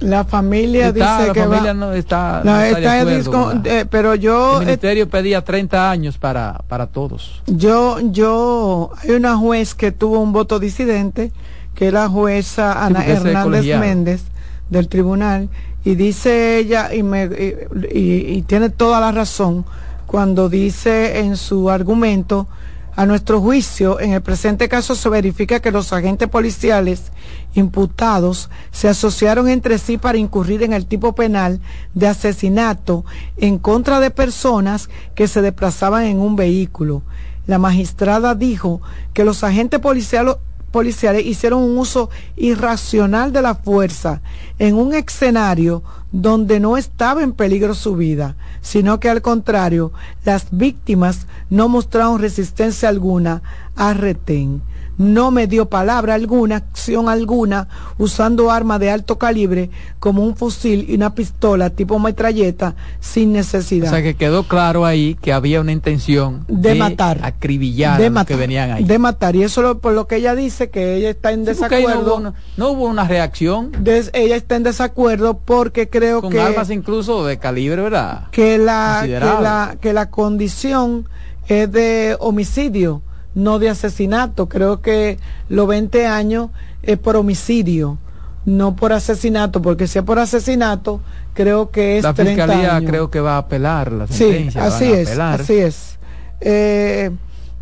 La 0.00 0.24
familia 0.24 0.92
dice 0.92 1.04
la 1.26 1.32
que 1.34 1.40
familia 1.42 1.74
va, 1.74 1.74
no 1.74 1.92
está, 1.92 2.40
no, 2.42 2.52
no 2.52 2.60
está 2.62 2.64
de 2.64 2.80
está 2.80 2.94
en 2.96 3.00
acuerdo, 3.20 3.52
disco- 3.52 3.68
eh, 3.68 3.84
pero 3.90 4.14
yo 4.14 4.54
El 4.60 4.64
ministerio 4.66 5.10
pedía 5.10 5.44
30 5.44 5.90
años 5.90 6.16
para, 6.16 6.62
para 6.68 6.86
todos. 6.86 7.42
Yo, 7.46 7.98
yo, 8.00 8.90
hay 9.02 9.10
una 9.10 9.36
juez 9.36 9.74
que 9.74 9.92
tuvo 9.92 10.20
un 10.20 10.32
voto 10.32 10.58
disidente, 10.58 11.32
que 11.74 11.88
es 11.88 11.92
la 11.92 12.08
jueza 12.08 12.82
Ana 12.84 13.04
Hernández. 13.06 13.78
Méndez 13.78 14.22
del 14.70 14.88
tribunal, 14.88 15.50
y 15.84 15.94
dice 15.94 16.58
ella, 16.58 16.94
y, 16.94 17.02
me, 17.02 17.24
y, 17.24 17.98
y- 17.98 18.32
y 18.38 18.42
tiene 18.42 18.70
toda 18.70 19.00
la 19.00 19.12
razón, 19.12 19.64
cuando 20.06 20.48
dice 20.48 21.20
en 21.20 21.36
su 21.36 21.70
argumento, 21.70 22.48
a 22.96 23.06
nuestro 23.06 23.40
juicio, 23.40 23.98
en 24.00 24.12
el 24.12 24.20
presente 24.20 24.68
caso 24.68 24.94
se 24.94 25.08
verifica 25.08 25.60
que 25.60 25.70
los 25.70 25.92
agentes 25.92 26.28
policiales 26.28 27.12
imputados 27.54 28.50
se 28.72 28.88
asociaron 28.88 29.48
entre 29.48 29.78
sí 29.78 29.96
para 29.96 30.18
incurrir 30.18 30.62
en 30.64 30.72
el 30.72 30.86
tipo 30.86 31.14
penal 31.14 31.60
de 31.94 32.08
asesinato 32.08 33.04
en 33.38 33.58
contra 33.58 34.00
de 34.00 34.10
personas 34.10 34.90
que 35.14 35.28
se 35.28 35.40
desplazaban 35.40 36.04
en 36.04 36.18
un 36.18 36.36
vehículo. 36.36 37.02
La 37.46 37.58
magistrada 37.58 38.34
dijo 38.34 38.82
que 39.14 39.24
los 39.24 39.44
agentes 39.44 39.80
policiales 39.80 40.36
policiales 40.70 41.26
hicieron 41.26 41.62
un 41.62 41.78
uso 41.78 42.10
irracional 42.36 43.32
de 43.32 43.42
la 43.42 43.54
fuerza 43.54 44.22
en 44.58 44.76
un 44.76 44.94
escenario 44.94 45.82
donde 46.12 46.60
no 46.60 46.76
estaba 46.76 47.22
en 47.22 47.32
peligro 47.32 47.74
su 47.74 47.96
vida, 47.96 48.36
sino 48.60 49.00
que 49.00 49.08
al 49.08 49.22
contrario, 49.22 49.92
las 50.24 50.46
víctimas 50.50 51.26
no 51.50 51.68
mostraron 51.68 52.20
resistencia 52.20 52.88
alguna 52.88 53.42
a 53.76 53.94
retén. 53.94 54.62
No 55.00 55.30
me 55.30 55.46
dio 55.46 55.64
palabra 55.70 56.14
alguna, 56.14 56.56
acción 56.56 57.08
alguna, 57.08 57.68
usando 57.96 58.50
armas 58.50 58.78
de 58.80 58.90
alto 58.90 59.16
calibre 59.16 59.70
como 59.98 60.22
un 60.22 60.36
fusil 60.36 60.84
y 60.90 60.94
una 60.96 61.14
pistola 61.14 61.70
tipo 61.70 61.98
metralleta 61.98 62.74
sin 63.00 63.30
O 63.30 63.32
necesidad. 63.32 63.88
sea 63.88 64.02
que 64.02 64.14
quedó 64.14 64.42
claro 64.46 64.84
ahí 64.84 65.14
que 65.22 65.32
había 65.32 65.62
una 65.62 65.72
intención 65.72 66.44
De 66.48 66.74
matar. 66.74 67.20
acribillar 67.22 67.98
de 67.98 68.08
a 68.08 68.10
los 68.10 68.24
que 68.26 68.36
venían 68.36 68.72
ahí. 68.72 68.84
de 68.84 68.98
matar. 68.98 69.34
Y 69.36 69.42
eso 69.42 69.62
lo- 69.62 69.78
por 69.78 69.94
lo 69.94 70.06
que 70.06 70.16
ella 70.16 70.34
dice, 70.34 70.68
que 70.68 70.96
ella 70.96 71.08
está 71.08 71.32
en 71.32 71.46
Sí, 71.46 71.46
no 71.46 71.68
desacuerdo. 71.68 72.00
hubo 72.02 72.16
una- 72.16 72.34
no 72.58 72.70
hubo 72.72 72.84
una 72.84 73.08
reacción 73.08 73.72
Des- 73.80 74.10
ella 74.12 74.36
está 74.36 74.56
en 74.56 74.64
desacuerdo 74.64 75.38
porque 75.38 75.88
creo 75.88 76.20
con 76.20 76.30
que, 76.30 76.40
armas 76.42 76.68
incluso 76.68 77.24
de 77.24 77.38
calibre, 77.38 77.80
¿verdad? 77.80 78.24
que, 78.32 78.58
la, 78.58 79.00
que, 79.06 79.18
la, 79.18 79.76
que 79.80 79.92
la 79.94 80.10
condición 80.10 81.08
es 81.48 81.72
de 81.72 82.16
homicidio, 82.20 83.00
no 83.34 83.58
de 83.58 83.68
asesinato. 83.70 84.48
Creo 84.48 84.80
que 84.80 85.18
los 85.48 85.66
20 85.68 86.06
años 86.06 86.50
es 86.82 86.98
por 86.98 87.16
homicidio, 87.16 87.98
no 88.44 88.74
por 88.76 88.92
asesinato, 88.92 89.60
porque 89.62 89.86
si 89.86 89.98
es 89.98 90.04
por 90.04 90.18
asesinato, 90.18 91.00
creo 91.34 91.70
que 91.70 91.98
es 91.98 92.04
La 92.04 92.14
30 92.14 92.44
fiscalía 92.46 92.76
años. 92.76 92.90
creo 92.90 93.10
que 93.10 93.20
va 93.20 93.34
a 93.34 93.38
apelar 93.38 93.92
la 93.92 94.06
Sí, 94.06 94.14
sentencia. 94.14 94.60
van 94.62 94.72
así 94.72 94.92
es, 94.92 95.18
así 95.18 95.58
es. 95.58 95.98
Eh, 96.40 97.10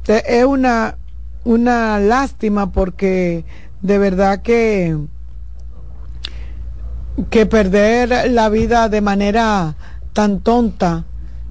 te- 0.04 0.38
es 0.38 0.44
una, 0.44 0.96
una 1.44 1.98
lástima 1.98 2.70
porque 2.72 3.44
de 3.82 3.98
verdad 3.98 4.40
que 4.42 4.96
que 7.30 7.46
perder 7.46 8.30
la 8.30 8.48
vida 8.48 8.88
de 8.88 9.00
manera 9.00 9.74
tan 10.12 10.40
tonta 10.40 11.04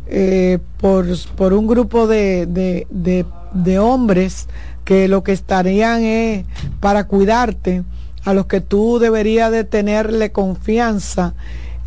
eh, 0.08 0.60
por, 0.80 1.06
por 1.36 1.54
un 1.54 1.68
grupo 1.68 2.08
de, 2.08 2.46
de, 2.46 2.88
de, 2.90 3.26
de 3.64 3.80
hombres 3.80 4.48
que 4.86 5.08
lo 5.08 5.24
que 5.24 5.34
estarían 5.34 6.04
es 6.04 6.46
para 6.80 7.06
cuidarte, 7.06 7.84
a 8.24 8.34
los 8.34 8.46
que 8.46 8.62
tú 8.62 9.00
deberías 9.00 9.52
de 9.52 9.64
tenerle 9.64 10.32
confianza, 10.32 11.34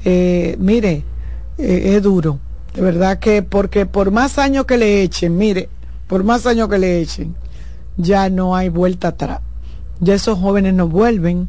eh, 0.05 0.57
mire, 0.59 1.05
eh, 1.59 1.95
es 1.97 2.03
duro, 2.03 2.39
de 2.75 2.83
verdad 2.83 3.19
que 3.19 3.43
porque 3.43 3.87
por 3.87 4.11
más 4.11 4.39
años 4.39 4.65
que 4.65 4.77
le 4.79 5.03
echen, 5.03 5.37
mire, 5.37 5.69
por 6.07 6.25
más 6.25 6.47
años 6.47 6.69
que 6.69 6.79
le 6.79 7.01
echen, 7.01 7.35
ya 7.97 8.31
no 8.31 8.57
hay 8.57 8.69
vuelta 8.69 9.09
atrás. 9.09 9.41
Ya 10.01 10.15
esos 10.15 10.39
jóvenes 10.39 10.75
no 10.75 10.89
vuelven, 10.89 11.49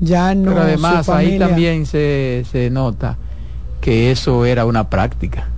ya 0.00 0.34
no. 0.34 0.50
Pero 0.50 0.62
además 0.62 1.08
ahí 1.08 1.38
también 1.38 1.86
se, 1.86 2.44
se 2.50 2.70
nota 2.70 3.16
que 3.80 4.10
eso 4.10 4.44
era 4.44 4.64
una 4.66 4.88
práctica. 4.88 5.48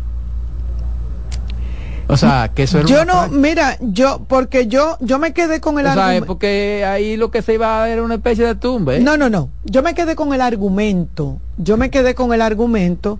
O 2.13 2.17
sea, 2.17 2.51
que 2.55 2.65
eso 2.65 2.79
era 2.79 2.89
Yo 2.89 3.05
no, 3.05 3.29
mira, 3.29 3.77
yo, 3.81 4.25
porque 4.27 4.67
yo, 4.67 4.97
yo 5.01 5.19
me 5.19 5.33
quedé 5.33 5.61
con 5.61 5.79
el 5.79 5.87
O 5.87 5.91
argumento. 5.91 6.27
porque 6.27 6.85
ahí 6.85 7.17
lo 7.17 7.31
que 7.31 7.41
se 7.43 7.55
iba 7.55 7.81
a 7.81 7.85
ver 7.85 7.93
era 7.95 8.03
una 8.03 8.17
especie 8.17 8.45
de 8.47 8.55
tumba. 8.57 8.97
¿eh? 8.97 9.01
No, 9.01 9.17
no, 9.17 9.31
no. 9.31 9.49
Yo 9.65 9.83
me 9.83 9.95
quedé 9.95 10.17
con 10.17 10.35
el 10.35 10.41
argumento. 10.41 11.39
Yo 11.57 11.77
me 11.77 11.91
quedé 11.91 12.15
con 12.15 12.33
el 12.35 12.43
argumento. 12.43 13.19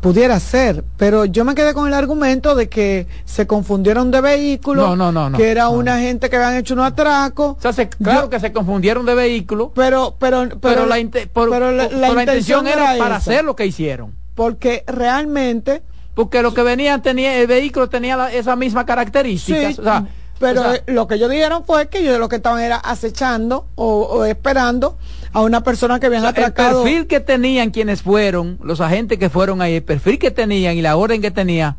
Pudiera 0.00 0.38
ser, 0.38 0.84
pero 0.96 1.24
yo 1.24 1.44
me 1.44 1.56
quedé 1.56 1.74
con 1.74 1.88
el 1.88 1.94
argumento 1.94 2.54
de 2.54 2.68
que 2.68 3.08
se 3.24 3.48
confundieron 3.48 4.12
de 4.12 4.20
vehículo, 4.20 4.82
No, 4.82 4.94
no, 4.96 5.10
no, 5.10 5.28
no, 5.28 5.36
que 5.36 5.50
era 5.50 5.64
no. 5.64 5.70
una 5.72 5.98
gente 5.98 6.30
que 6.30 6.36
habían 6.36 6.54
hecho 6.56 6.74
un 6.74 6.80
atraco. 6.80 7.56
O 7.58 7.60
sea, 7.60 7.72
se- 7.72 7.88
claro 7.88 8.30
que 8.30 8.38
se 8.38 8.52
confundieron 8.52 9.04
de 9.06 9.16
vehículo, 9.16 9.72
pero, 9.74 10.14
pero, 10.16 10.42
pero, 10.50 10.60
pero, 10.60 10.86
la, 10.86 11.00
inte- 11.00 11.26
por- 11.26 11.50
pero 11.50 11.72
la- 11.72 11.88
por- 11.88 11.98
la 11.98 12.06
por 12.06 12.16
la 12.16 12.22
intención 12.22 12.68
era 12.68 12.84
para 12.96 13.06
esa. 13.06 13.16
hacer 13.16 13.44
lo 13.44 13.56
que 13.56 13.66
hicieron. 13.66 14.14
Porque 14.36 14.84
realmente, 14.86 15.82
Porque 16.18 16.42
lo 16.42 16.52
que 16.52 16.64
venían 16.64 17.00
tenía 17.00 17.38
el 17.40 17.46
vehículo 17.46 17.88
tenía 17.88 18.16
la- 18.16 18.32
esa 18.32 18.56
misma 18.56 18.84
característica. 18.84 19.68
Sí, 19.72 19.76
o 19.78 19.84
sea, 19.84 20.04
pero 20.40 20.62
o 20.62 20.64
sea, 20.64 20.82
lo 20.88 21.06
que 21.06 21.14
ellos 21.14 21.30
dijeron 21.30 21.62
fue 21.64 21.88
que 21.88 21.98
ellos 22.00 22.18
lo 22.18 22.28
que 22.28 22.34
estaban 22.34 22.60
era 22.60 22.74
acechando 22.74 23.68
o, 23.76 24.00
o 24.02 24.24
esperando 24.24 24.98
a 25.32 25.42
una 25.42 25.62
persona 25.62 26.00
que 26.00 26.06
habían 26.06 26.24
el 26.24 26.30
atracado. 26.30 26.82
perfil 26.82 27.06
que 27.06 27.20
tenían 27.20 27.70
quienes 27.70 28.02
fueron, 28.02 28.58
los 28.64 28.80
agentes 28.80 29.16
que 29.20 29.30
fueron 29.30 29.62
ahí, 29.62 29.76
el 29.76 29.84
perfil 29.84 30.18
que 30.18 30.32
tenían 30.32 30.76
y 30.76 30.82
la 30.82 30.96
orden 30.96 31.22
que 31.22 31.30
tenía, 31.30 31.76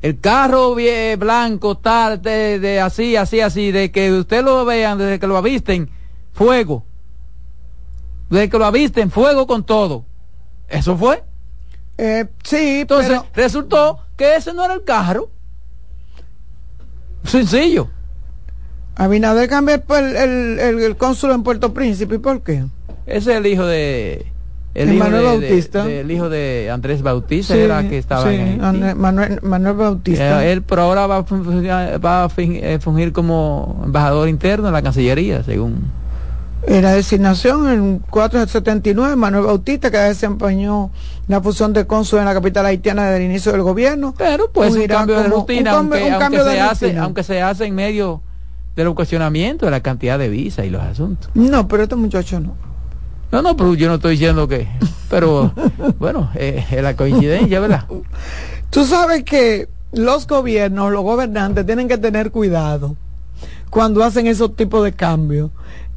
el 0.00 0.20
carro 0.20 0.76
blanco, 1.18 1.76
tal, 1.76 2.22
de, 2.22 2.60
de 2.60 2.80
así, 2.80 3.16
así, 3.16 3.40
así, 3.40 3.72
de 3.72 3.90
que 3.90 4.12
usted 4.12 4.44
lo 4.44 4.64
vean, 4.64 4.96
desde 4.98 5.18
que 5.18 5.26
lo 5.26 5.36
avisten, 5.36 5.90
fuego. 6.32 6.84
Desde 8.30 8.48
que 8.48 8.58
lo 8.60 8.64
avisten, 8.64 9.10
fuego 9.10 9.48
con 9.48 9.64
todo. 9.64 10.04
Eso 10.68 10.96
fue. 10.96 11.24
Eh, 11.98 12.26
sí, 12.42 12.80
Entonces, 12.80 13.08
pero- 13.10 13.26
resultó 13.34 14.00
que 14.16 14.36
ese 14.36 14.52
no 14.54 14.64
era 14.64 14.74
el 14.74 14.84
carro. 14.84 15.28
Sencillo. 17.24 17.88
Abinader 18.96 19.48
cambió 19.48 19.74
el, 19.76 20.16
el, 20.16 20.58
el- 20.58 20.80
el 20.80 20.96
cónsul 20.96 21.30
en 21.30 21.42
Puerto 21.42 21.72
Príncipe. 21.72 22.16
¿Y 22.16 22.18
por 22.18 22.42
qué? 22.42 22.64
Ese 23.06 23.32
es 23.32 23.38
el 23.38 23.46
hijo 23.46 23.64
de... 23.66 24.26
El 24.74 24.88
De 24.88 24.94
hijo 24.94 25.04
Manuel 25.04 25.22
de- 25.22 25.28
Bautista. 25.28 25.84
de- 25.84 26.00
el 26.00 26.10
hijo 26.10 26.28
de 26.30 26.70
Andrés 26.72 27.02
Bautista 27.02 27.52
Sí, 27.54 27.60
era 27.60 27.86
que 27.88 27.98
estaba 27.98 28.28
sí, 28.28 28.34
en 28.36 28.58
Manuel, 28.98 29.38
Manuel 29.42 29.74
Bautista. 29.76 30.44
Eh, 30.46 30.52
él 30.52 30.62
por 30.62 30.80
ahora 30.80 31.06
va 31.06 31.20
va 31.22 32.24
a 32.24 32.30
eh, 32.38 32.78
fungir 32.80 33.12
como 33.12 33.82
embajador 33.84 34.28
interno 34.28 34.68
en 34.68 34.72
la 34.74 34.82
Cancillería, 34.82 35.42
según... 35.42 35.90
En 36.64 36.82
la 36.82 36.92
designación, 36.92 37.68
en 37.68 37.98
479, 37.98 39.16
Manuel 39.16 39.44
Bautista, 39.44 39.90
que 39.90 39.98
desempeñó 39.98 40.90
la 41.28 41.40
función 41.40 41.72
de 41.72 41.86
cónsul 41.86 42.20
en 42.20 42.26
la 42.26 42.34
capital 42.34 42.66
haitiana 42.66 43.04
desde 43.04 43.24
el 43.24 43.30
inicio 43.30 43.52
del 43.52 43.62
gobierno. 43.62 44.14
Pero 44.16 44.50
pues 44.52 44.74
un 44.74 44.86
cambio 44.86 45.16
de 45.16 45.28
rutina, 45.28 45.72
un 45.72 45.78
aunque, 45.78 46.04
un 46.04 46.12
aunque 46.22 46.38
de 46.38 46.44
se 46.44 46.60
hace, 46.60 46.98
aunque 46.98 47.22
se 47.24 47.42
hace 47.42 47.66
en 47.66 47.74
medio 47.74 48.22
de 48.76 48.84
los 48.84 48.94
cuestionamientos 48.94 49.66
de 49.66 49.70
la 49.70 49.80
cantidad 49.80 50.18
de 50.18 50.28
visas 50.28 50.64
y 50.64 50.70
los 50.70 50.82
asuntos. 50.82 51.30
No, 51.34 51.68
pero 51.68 51.82
este 51.82 51.96
muchacho 51.96 52.40
no. 52.40 52.54
No, 53.30 53.42
no, 53.42 53.56
pero 53.56 53.74
yo 53.74 53.88
no 53.88 53.94
estoy 53.94 54.12
diciendo 54.12 54.46
que... 54.46 54.68
Pero 55.08 55.52
bueno, 55.98 56.30
eh, 56.34 56.64
es 56.70 56.82
la 56.82 56.94
coincidencia, 56.96 57.60
¿verdad? 57.60 57.86
Tú 58.70 58.84
sabes 58.84 59.24
que 59.24 59.68
los 59.92 60.26
gobiernos, 60.26 60.92
los 60.92 61.02
gobernantes 61.02 61.66
tienen 61.66 61.88
que 61.88 61.98
tener 61.98 62.30
cuidado 62.30 62.96
cuando 63.70 64.04
hacen 64.04 64.26
esos 64.26 64.54
tipos 64.54 64.84
de 64.84 64.92
cambios. 64.92 65.50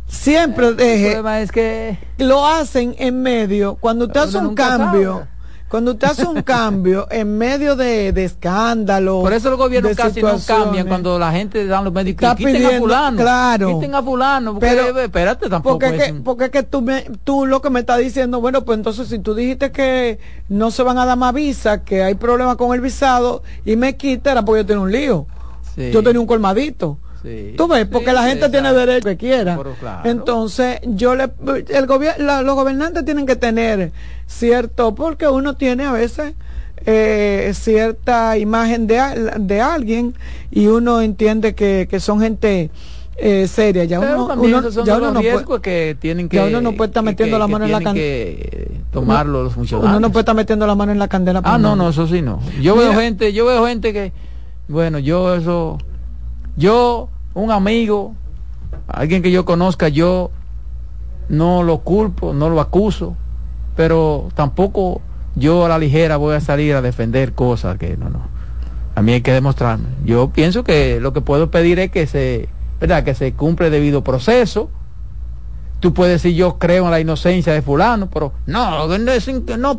Siempre 0.07 0.73
deje, 0.73 1.05
problema 1.11 1.41
es 1.41 1.51
que 1.51 1.97
lo 2.17 2.45
hacen 2.47 2.95
en 2.99 3.21
medio, 3.21 3.75
cuando 3.75 4.05
usted 4.05 4.19
hace 4.21 4.37
un 4.37 4.53
cambio, 4.55 5.13
sabe. 5.13 5.27
cuando 5.67 5.91
usted 5.93 6.07
hace 6.07 6.25
un 6.25 6.41
cambio 6.43 7.07
en 7.09 7.37
medio 7.37 7.75
de, 7.75 8.11
de 8.13 8.23
escándalo. 8.23 9.21
Por 9.21 9.33
eso 9.33 9.49
los 9.49 9.57
gobiernos 9.57 9.95
casi 9.95 10.21
no 10.21 10.37
cambian 10.45 10.87
cuando 10.87 11.17
la 11.17 11.31
gente 11.31 11.65
dan 11.65 11.83
los 11.83 11.91
médicos. 11.91 12.23
Está 12.23 12.35
Quiten 12.35 12.55
a 12.55 12.59
pidiendo- 12.59 12.79
fulano. 12.85 13.17
claro. 13.17 13.67
Quiten 13.79 13.95
a 13.95 14.03
fulano. 14.03 14.53
Porque, 14.53 14.67
Pero- 14.67 14.99
espérate, 14.99 15.49
tampoco 15.49 15.79
Porque 15.79 15.95
es 15.97 16.03
que, 16.03 16.11
un- 16.11 16.23
porque 16.23 16.51
que 16.51 16.63
tú, 16.63 16.81
me, 16.81 17.01
tú 17.23 17.45
lo 17.47 17.61
que 17.61 17.69
me 17.71 17.79
estás 17.79 17.97
diciendo, 17.99 18.39
bueno, 18.39 18.63
pues 18.63 18.77
entonces 18.77 19.07
si 19.07 19.17
tú 19.19 19.33
dijiste 19.33 19.71
que 19.71 20.19
no 20.49 20.69
se 20.71 20.83
van 20.83 20.99
a 20.99 21.05
dar 21.05 21.17
más 21.17 21.33
visa, 21.33 21.83
que 21.83 22.03
hay 22.03 22.13
problemas 22.13 22.57
con 22.57 22.73
el 22.73 22.79
visado 22.81 23.41
y 23.65 23.75
me 23.75 23.97
quita, 23.97 24.31
era 24.31 24.45
porque 24.45 24.61
yo 24.61 24.65
tenía 24.67 24.81
un 24.83 24.91
lío. 24.91 25.25
Sí. 25.75 25.89
Yo 25.91 26.03
tenía 26.03 26.19
un 26.21 26.27
colmadito. 26.27 26.99
Sí. 27.25 27.53
Tú 27.57 27.67
ves, 27.67 27.87
porque 27.87 28.09
Sí, 28.11 28.15
la 28.15 28.23
gente 28.27 28.49
tiene 28.49 28.71
derecho 28.73 29.07
que 29.09 29.17
quiera. 29.17 29.57
Pero 29.57 29.73
claro. 29.79 30.07
Entonces, 30.09 30.79
yo 30.83 31.15
le, 31.15 31.29
el 31.69 31.85
gobierno, 31.87 32.41
los 32.43 32.55
gobernantes 32.55 33.03
tienen 33.03 33.25
que 33.25 33.35
tener 33.35 33.91
cierto, 34.27 34.93
porque 34.93 35.27
uno 35.27 35.55
tiene 35.55 35.85
a 35.85 35.91
veces 35.91 36.35
eh, 36.85 37.51
cierta 37.55 38.37
imagen 38.37 38.85
de, 38.85 39.31
de 39.39 39.61
alguien 39.61 40.13
y 40.51 40.67
uno 40.67 41.01
entiende 41.01 41.55
que, 41.55 41.87
que 41.89 41.99
son 41.99 42.19
gente 42.21 42.69
eh, 43.17 43.47
seria. 43.47 43.85
Ya 43.85 43.99
Pero 44.01 44.25
uno, 44.25 44.33
uno- 44.41 44.71
son 44.71 44.85
ya 44.85 44.97
uno 44.97 45.11
no 45.11 45.21
puede- 45.21 45.61
que 45.61 45.97
tienen 45.99 46.29
que 46.29 46.37
ya 46.37 46.45
uno 46.45 46.61
no 46.61 46.73
puede 46.73 46.89
estar 46.89 47.01
metiendo 47.03 47.37
que- 47.37 47.39
la 47.39 47.47
mano 47.47 47.65
en 47.65 47.71
la 47.71 47.77
tienen 47.79 47.93
can- 47.93 47.95
que 47.95 48.71
tomarlo 48.91 49.43
los 49.43 49.53
funcionarios. 49.53 49.89
uno 49.89 49.99
no 49.99 50.11
puede 50.11 50.21
estar 50.21 50.35
metiendo 50.35 50.67
la 50.67 50.75
mano 50.75 50.91
en 50.91 50.99
la 50.99 51.07
candela. 51.07 51.41
Ah, 51.43 51.57
no, 51.57 51.75
no, 51.75 51.89
eso 51.89 52.05
sí 52.07 52.21
no. 52.21 52.39
Yo 52.61 52.75
Mira. 52.75 52.89
veo 52.89 52.99
gente, 52.99 53.33
yo 53.33 53.45
veo 53.45 53.65
gente 53.65 53.93
que, 53.93 54.11
bueno, 54.67 54.99
yo 54.99 55.33
eso, 55.33 55.77
yo, 56.57 57.09
un 57.35 57.51
amigo, 57.51 58.15
alguien 58.87 59.21
que 59.21 59.29
yo 59.29 59.45
conozca, 59.45 59.89
yo 59.89 60.31
no 61.29 61.63
lo 61.63 61.79
culpo, 61.79 62.33
no 62.33 62.49
lo 62.49 62.59
acuso, 62.59 63.15
pero 63.75 64.29
tampoco 64.33 65.01
yo 65.35 65.65
a 65.65 65.69
la 65.69 65.77
ligera 65.77 66.17
voy 66.17 66.35
a 66.35 66.39
salir 66.39 66.73
a 66.75 66.81
defender 66.81 67.33
cosas 67.33 67.77
que 67.77 67.97
no, 67.97 68.09
no. 68.09 68.21
A 68.95 69.01
mí 69.01 69.11
hay 69.11 69.21
que 69.21 69.33
demostrarme. 69.33 69.89
Yo 70.05 70.29
pienso 70.29 70.63
que 70.63 71.01
lo 71.01 71.11
que 71.11 71.19
puedo 71.19 71.51
pedir 71.51 71.79
es 71.79 71.91
que 71.91 72.07
se, 72.07 72.47
¿verdad? 72.79 73.03
Que 73.03 73.13
se 73.13 73.33
cumple 73.33 73.69
debido 73.69 74.03
proceso. 74.05 74.69
Tú 75.85 75.93
puedes 75.93 76.21
decir 76.21 76.35
yo 76.35 76.57
creo 76.57 76.85
en 76.85 76.91
la 76.91 76.99
inocencia 76.99 77.53
de 77.53 77.61
fulano, 77.61 78.09
pero 78.09 78.33
no, 78.47 78.87
no, 78.87 79.11
es 79.11 79.29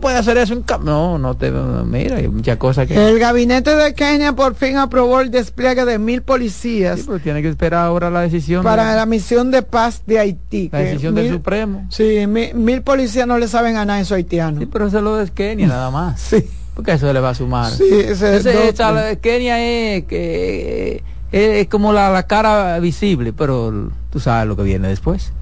puede 0.01 0.17
hacer 0.17 0.39
eso 0.39 0.53
en 0.55 0.65
No, 0.85 1.19
no 1.19 1.35
te 1.37 1.51
mira, 1.51 2.19
hay 2.19 2.29
muchas 2.29 2.59
cosas 2.59 2.87
que 2.87 2.95
El 2.95 3.19
gabinete 3.19 3.75
de 3.75 3.93
Kenia 3.93 4.33
por 4.35 4.55
fin 4.55 4.77
aprobó 4.77 5.21
el 5.21 5.33
despliegue 5.33 5.85
de 5.85 5.99
mil 5.99 6.23
policías 6.23 7.01
Sí, 7.01 7.05
pero 7.09 7.19
tiene 7.19 7.43
que 7.43 7.49
esperar 7.49 7.87
ahora 7.87 8.09
la 8.09 8.21
decisión 8.21 8.63
de 8.63 8.65
para 8.65 8.85
la, 8.85 8.95
la 8.97 9.07
misión 9.07 9.51
de 9.51 9.63
paz 9.63 10.03
de 10.07 10.21
Haití. 10.21 10.69
la 10.73 10.79
decisión 10.79 11.15
del 11.17 11.29
Supremo. 11.33 11.87
Sí, 11.91 12.25
mi- 12.29 12.53
mil 12.55 12.83
policías 12.83 13.27
no 13.27 13.37
le 13.39 13.49
saben 13.49 13.77
a 13.77 13.85
nada 13.85 13.99
a 13.99 14.03
esos 14.03 14.13
haitianos. 14.17 14.61
Sí, 14.61 14.67
pero 14.67 14.87
eso 14.87 15.01
lo 15.01 15.17
de 15.17 15.29
Kenia 15.31 15.67
nada 15.67 15.91
más. 15.91 16.21
Sí. 16.31 16.49
Porque 16.75 16.93
eso 16.93 17.13
le 17.13 17.19
va 17.19 17.31
a 17.31 17.35
sumar. 17.35 17.73
Sí, 17.73 17.85
ese 17.91 18.37
es 18.37 18.45
doble. 18.45 18.69
esa- 18.69 19.17
Kenia 19.17 19.59
es, 19.97 20.05
que, 20.05 21.03
es, 21.33 21.51
es 21.63 21.69
como 21.69 21.93
la, 21.93 22.11
la 22.11 22.25
cara 22.29 22.79
visible, 22.79 23.33
pero 23.33 23.91
tú 24.11 24.21
sabes 24.21 24.47
lo 24.47 24.55
que 24.57 24.63
viene 24.63 24.87
después. 24.89 25.33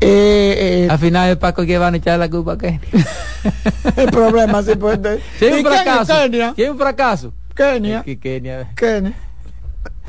Eh, 0.00 0.84
eh, 0.84 0.88
Al 0.90 0.98
final 0.98 1.28
el 1.30 1.38
Paco 1.38 1.64
que 1.66 1.76
van 1.78 1.94
a 1.94 1.96
echar 1.98 2.18
la 2.18 2.30
culpa 2.30 2.52
a 2.54 2.58
Kenia. 2.58 2.80
el 3.96 4.10
problema, 4.10 4.62
sí, 4.62 4.72
pues. 4.78 5.00
de- 5.02 5.20
Si 5.38 5.44
hay 5.44 5.52
¿Y 5.52 5.56
un 5.58 5.64
fracaso, 5.66 6.12
Kenia? 6.14 6.52
si 6.56 6.62
hay 6.62 6.68
un 6.70 6.78
fracaso, 6.78 7.32
Kenia. 7.54 8.02
que 8.02 8.18
Kenia. 8.18 8.70
Kenia. 8.74 9.12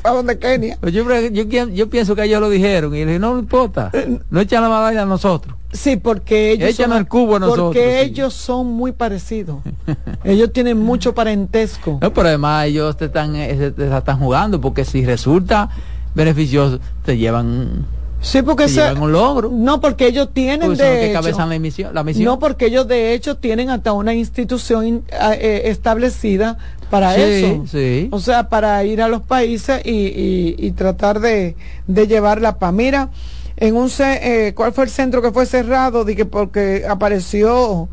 ¿A 0.04 0.10
dónde 0.10 0.36
Kenia? 0.38 0.78
Pues 0.80 0.92
Yo, 0.92 1.04
yo, 1.30 1.68
yo, 1.68 1.88
pienso 1.90 2.16
que 2.16 2.24
ellos 2.24 2.40
lo 2.40 2.50
dijeron 2.50 2.92
y 2.94 3.00
le 3.00 3.06
dije, 3.06 3.18
no, 3.20 3.34
no 3.34 3.38
importa, 3.38 3.92
no 4.30 4.40
echan 4.40 4.62
la 4.62 4.68
vaina 4.68 5.02
a 5.02 5.06
nosotros. 5.06 5.54
Sí, 5.72 5.96
porque 5.96 6.52
ellos 6.52 6.70
Échanos 6.70 6.94
son, 6.96 7.02
el 7.02 7.08
cubo 7.08 7.36
a 7.36 7.38
nosotros, 7.38 7.66
porque 7.66 8.00
sí. 8.02 8.10
ellos 8.10 8.34
son 8.34 8.66
muy 8.66 8.92
parecidos. 8.92 9.58
ellos 10.24 10.52
tienen 10.52 10.78
mucho 10.78 11.14
parentesco. 11.14 11.98
No, 12.02 12.12
pero 12.12 12.28
además 12.28 12.66
ellos 12.66 12.96
te 12.96 13.04
están, 13.06 13.36
eh, 13.36 13.70
te 13.70 13.96
están 13.96 14.18
jugando 14.18 14.60
porque 14.60 14.84
si 14.84 15.04
resulta 15.04 15.70
beneficioso, 16.14 16.80
te 17.04 17.16
llevan, 17.16 17.86
Sí, 18.22 18.40
porque 18.42 18.66
un 19.00 19.10
logro. 19.12 19.50
no, 19.52 19.80
porque 19.80 20.06
ellos 20.06 20.30
tienen 20.32 20.70
los 20.70 20.78
de 20.78 20.84
que 20.84 21.04
hecho, 21.10 21.20
cabezan 21.20 21.48
la 21.50 21.58
misión. 21.58 21.92
La 21.92 22.04
misión. 22.04 22.24
no, 22.24 22.38
porque 22.38 22.66
ellos 22.66 22.86
de 22.86 23.14
hecho 23.14 23.36
tienen 23.36 23.68
hasta 23.68 23.92
una 23.92 24.14
institución 24.14 25.02
eh, 25.10 25.62
establecida 25.64 26.56
para 26.88 27.14
Sí, 27.14 27.20
eso. 27.20 27.64
sí. 27.66 28.08
O 28.12 28.20
sea, 28.20 28.48
para 28.48 28.82
ir 28.84 29.02
a 29.02 29.08
los 29.08 29.22
países 29.22 29.80
y, 29.84 29.90
y- 29.90 30.54
y 30.56 30.70
tratar 30.70 31.18
de, 31.18 31.56
de 31.88 32.06
llevar 32.06 32.40
la 32.40 32.58
paz. 32.60 32.72
Mira, 32.72 33.10
en 33.56 33.76
un 33.76 33.90
eh, 33.98 34.52
¿cuál 34.54 34.72
fue 34.72 34.84
el 34.84 34.90
centro 34.90 35.20
que 35.20 35.32
fue 35.32 35.44
cerrado? 35.44 36.04
Dije 36.04 36.24
porque 36.24 36.84
apareció, 36.88 37.88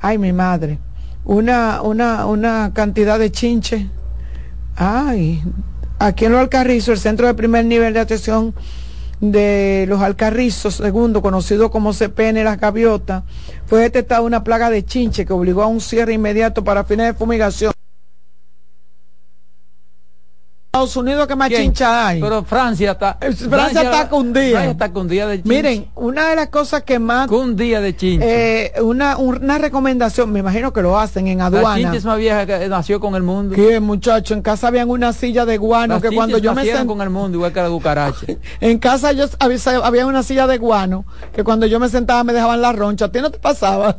ay 0.00 0.16
mi 0.16 0.32
madre, 0.32 0.78
una, 1.24 1.82
una, 1.82 2.26
una 2.26 2.70
cantidad 2.72 3.18
de 3.18 3.32
chinches. 3.32 3.82
Ay, 4.76 5.42
aquí 5.98 6.24
en 6.26 6.32
los 6.32 6.40
Alcarrizos, 6.40 6.88
el 6.90 6.98
centro 6.98 7.26
de 7.26 7.34
primer 7.34 7.64
nivel 7.64 7.92
de 7.94 8.00
atención 8.00 8.54
de 9.22 9.86
los 9.88 10.02
Alcarrizos, 10.02 10.74
segundo, 10.74 11.22
conocido 11.22 11.70
como 11.70 11.92
CPN 11.92 12.42
Las 12.42 12.58
Gaviotas, 12.58 13.22
fue 13.66 13.80
detectada 13.80 14.20
una 14.20 14.42
plaga 14.42 14.68
de 14.68 14.84
chinche 14.84 15.24
que 15.24 15.32
obligó 15.32 15.62
a 15.62 15.68
un 15.68 15.80
cierre 15.80 16.12
inmediato 16.12 16.64
para 16.64 16.82
fines 16.82 17.06
de 17.06 17.14
fumigación. 17.14 17.72
Estados 20.74 20.96
Unidos 20.96 21.26
que 21.26 21.36
más 21.36 21.48
¿Quién? 21.48 21.64
chincha 21.64 22.08
hay. 22.08 22.18
Pero 22.18 22.44
Francia 22.44 22.92
está. 22.92 23.18
Francia, 23.20 23.82
está 23.82 24.08
con 24.08 24.32
día. 24.32 24.52
Francia 24.52 24.70
está 24.70 24.90
con 24.90 25.06
día 25.06 25.26
de 25.26 25.42
chinche. 25.42 25.54
Miren, 25.54 25.88
una 25.96 26.30
de 26.30 26.36
las 26.36 26.48
cosas 26.48 26.82
que 26.82 26.98
más. 26.98 27.30
Un 27.30 27.56
día 27.56 27.82
de 27.82 27.94
chinche. 27.94 28.24
Eh, 28.26 28.80
una, 28.80 29.18
una 29.18 29.58
recomendación, 29.58 30.32
me 30.32 30.38
imagino 30.38 30.72
que 30.72 30.80
lo 30.80 30.98
hacen 30.98 31.26
en 31.26 31.36
la 31.36 31.46
aduana. 31.46 31.76
chinche 31.76 31.98
es 31.98 32.06
más 32.06 32.16
vieja 32.16 32.46
que 32.46 32.70
nació 32.70 33.00
con 33.00 33.14
el 33.16 33.22
mundo. 33.22 33.54
Que 33.54 33.80
muchacho, 33.80 34.32
en 34.32 34.40
casa 34.40 34.68
habían 34.68 34.88
una 34.88 35.12
silla 35.12 35.44
de 35.44 35.58
guano 35.58 35.92
Las 35.92 36.02
que 36.02 36.10
cuando 36.10 36.38
yo 36.38 36.54
me 36.54 36.64
senté 36.64 36.86
con 36.86 37.02
el 37.02 37.10
mundo, 37.10 37.36
igual 37.36 37.52
que 37.52 37.60
la 37.60 37.68
cucaracha. 37.68 38.24
en 38.62 38.78
casa 38.78 39.12
yo 39.12 39.26
había, 39.40 39.58
había 39.84 40.06
una 40.06 40.22
silla 40.22 40.46
de 40.46 40.56
guano 40.56 41.04
que 41.34 41.44
cuando 41.44 41.66
yo 41.66 41.80
me 41.80 41.90
sentaba 41.90 42.24
me 42.24 42.32
dejaban 42.32 42.62
la 42.62 42.72
roncha. 42.72 43.04
¿A 43.04 43.12
ti 43.12 43.20
no 43.20 43.30
te 43.30 43.38
pasaba? 43.38 43.98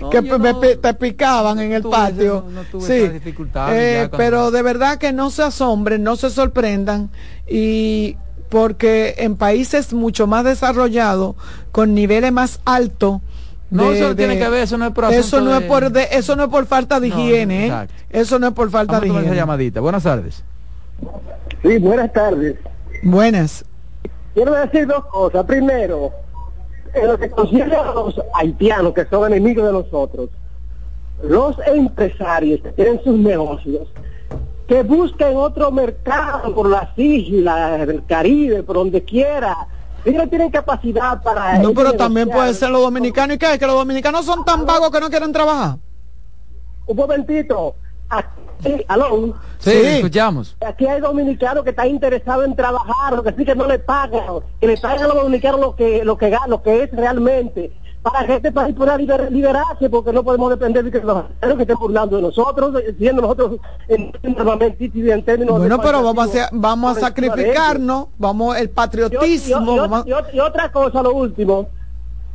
No, 0.00 0.10
que 0.10 0.20
me 0.22 0.38
no- 0.52 0.60
pi- 0.60 0.76
te 0.80 0.94
picaban 0.94 1.58
en 1.60 1.72
el 1.72 1.82
tuve 1.82 1.92
patio. 1.92 2.44
no 2.50 2.62
tuve 2.64 2.86
sí, 2.86 2.92
esas 2.92 3.12
dificultades 3.14 3.76
Eh, 4.06 4.10
pero 4.16 4.50
de 4.50 4.62
verdad 4.62 4.98
que 4.98 5.12
no 5.12 5.30
se 5.30 5.42
asombren, 5.42 6.02
no 6.02 6.16
se 6.16 6.30
sorprendan 6.30 7.10
y 7.48 8.16
porque 8.50 9.14
en 9.18 9.36
países 9.36 9.92
mucho 9.92 10.26
más 10.26 10.44
desarrollados, 10.44 11.36
con 11.72 11.94
niveles 11.94 12.32
más 12.32 12.60
altos, 12.64 13.20
No, 13.70 13.90
de- 13.90 13.98
eso 13.98 14.08
no 14.08 14.16
tiene 14.16 14.34
de- 14.36 14.40
que 14.40 14.48
ver, 14.48 14.62
eso 14.62 14.78
no 14.78 14.86
es 14.86 14.92
por 14.92 15.04
eso 15.12 15.40
no 15.40 15.54
es 15.54 15.60
de- 15.60 15.66
por 15.66 15.90
de- 15.90 16.08
eso 16.12 16.36
no 16.36 16.44
es 16.44 16.48
por 16.48 16.66
falta 16.66 17.00
de 17.00 17.08
No, 17.08 17.18
higiene, 17.18 17.66
¿eh? 17.68 17.86
eso 18.10 18.38
no 18.38 18.46
es 18.48 18.52
por 18.54 18.70
falta 18.70 18.92
Vamos 18.94 19.02
a 19.02 19.04
de 19.04 19.08
tomar 19.08 19.22
esa 19.22 19.26
higiene. 19.28 19.40
llamadita. 19.42 19.80
Buenas 19.80 20.02
tardes. 20.02 20.44
Sí, 21.62 21.78
buenas 21.78 22.12
tardes. 22.12 22.56
Buenas. 23.02 23.64
Quiero 24.34 24.52
decir 24.54 24.86
dos 24.86 25.04
cosas. 25.06 25.44
Primero, 25.44 26.12
en 26.94 27.06
lo 27.06 27.18
que 27.18 27.30
concierne 27.30 27.74
a 27.76 27.92
los 27.92 28.14
haitianos, 28.34 28.94
que 28.94 29.04
son 29.06 29.32
enemigos 29.32 29.66
de 29.66 29.72
nosotros, 29.72 30.30
los 31.22 31.56
empresarios 31.66 32.60
que 32.60 32.70
tienen 32.72 33.02
sus 33.02 33.18
negocios, 33.18 33.88
que 34.66 34.82
busquen 34.82 35.36
otro 35.36 35.70
mercado 35.70 36.54
por 36.54 36.68
las 36.68 36.96
islas 36.98 37.86
del 37.86 38.04
Caribe, 38.04 38.62
por 38.62 38.76
donde 38.76 39.02
quiera. 39.02 39.66
Ellos 40.04 40.28
tienen 40.28 40.50
capacidad 40.50 41.22
para... 41.22 41.58
No, 41.58 41.72
pero 41.72 41.94
también 41.94 42.28
puede 42.28 42.54
ser 42.54 42.70
los 42.70 42.82
dominicanos. 42.82 43.36
¿Y 43.36 43.38
qué? 43.38 43.54
es? 43.54 43.58
Que 43.58 43.66
los 43.66 43.74
dominicanos 43.74 44.24
son 44.24 44.44
tan 44.44 44.64
vagos 44.64 44.90
que 44.90 45.00
no 45.00 45.10
quieren 45.10 45.32
trabajar. 45.32 45.78
Un 46.86 46.96
momentito. 46.96 47.74
Aquí, 48.08 48.28
aló. 48.88 49.34
Sí, 49.58 49.70
escuchamos. 49.72 50.56
Aquí 50.66 50.86
hay 50.86 51.00
dominicanos 51.00 51.64
que 51.64 51.70
están 51.70 51.88
interesados 51.88 52.44
en 52.44 52.54
trabajar, 52.56 53.14
lo 53.14 53.22
que 53.22 53.32
sí 53.32 53.44
que 53.44 53.54
no 53.54 53.66
le 53.66 53.78
pagan, 53.78 54.22
que 54.60 54.66
le 54.66 54.76
paguen 54.76 55.02
a 55.04 55.08
los 55.08 55.16
dominicanos 55.16 55.60
lo 55.60 55.74
que 55.76 56.04
lo 56.04 56.16
que 56.16 56.36
lo 56.48 56.62
que 56.62 56.84
es 56.84 56.90
realmente, 56.92 57.72
para 58.02 58.26
que 58.26 58.36
este 58.36 58.52
país 58.52 58.74
pueda 58.76 58.96
liber- 58.96 59.30
liberarse, 59.30 59.90
porque 59.90 60.12
no 60.12 60.22
podemos 60.22 60.50
depender 60.50 60.84
de 60.84 60.90
que 60.90 61.00
los 61.00 61.24
que 61.56 61.62
estén 61.62 61.76
burlando 61.78 62.16
de 62.16 62.22
nosotros, 62.22 62.74
eh, 62.82 62.94
siendo 62.98 63.22
nosotros 63.22 63.56
en, 63.88 64.12
en, 64.22 64.36
en 65.10 65.24
términos 65.24 65.58
Bueno, 65.58 65.76
de 65.76 65.82
pero 65.82 66.02
vamos 66.02 66.34
a, 66.36 66.48
vamos 66.52 66.96
a 66.96 67.00
sacrificarnos, 67.00 68.06
vamos 68.18 68.56
el. 68.56 68.64
Y, 68.64 68.68
patriotismo. 68.68 69.74
y- 69.74 69.78
vamos- 69.78 70.04
y- 70.06 70.10
y- 70.10 70.36
y 70.36 70.40
otra 70.40 70.70
cosa, 70.70 71.02
lo 71.02 71.12
último, 71.12 71.68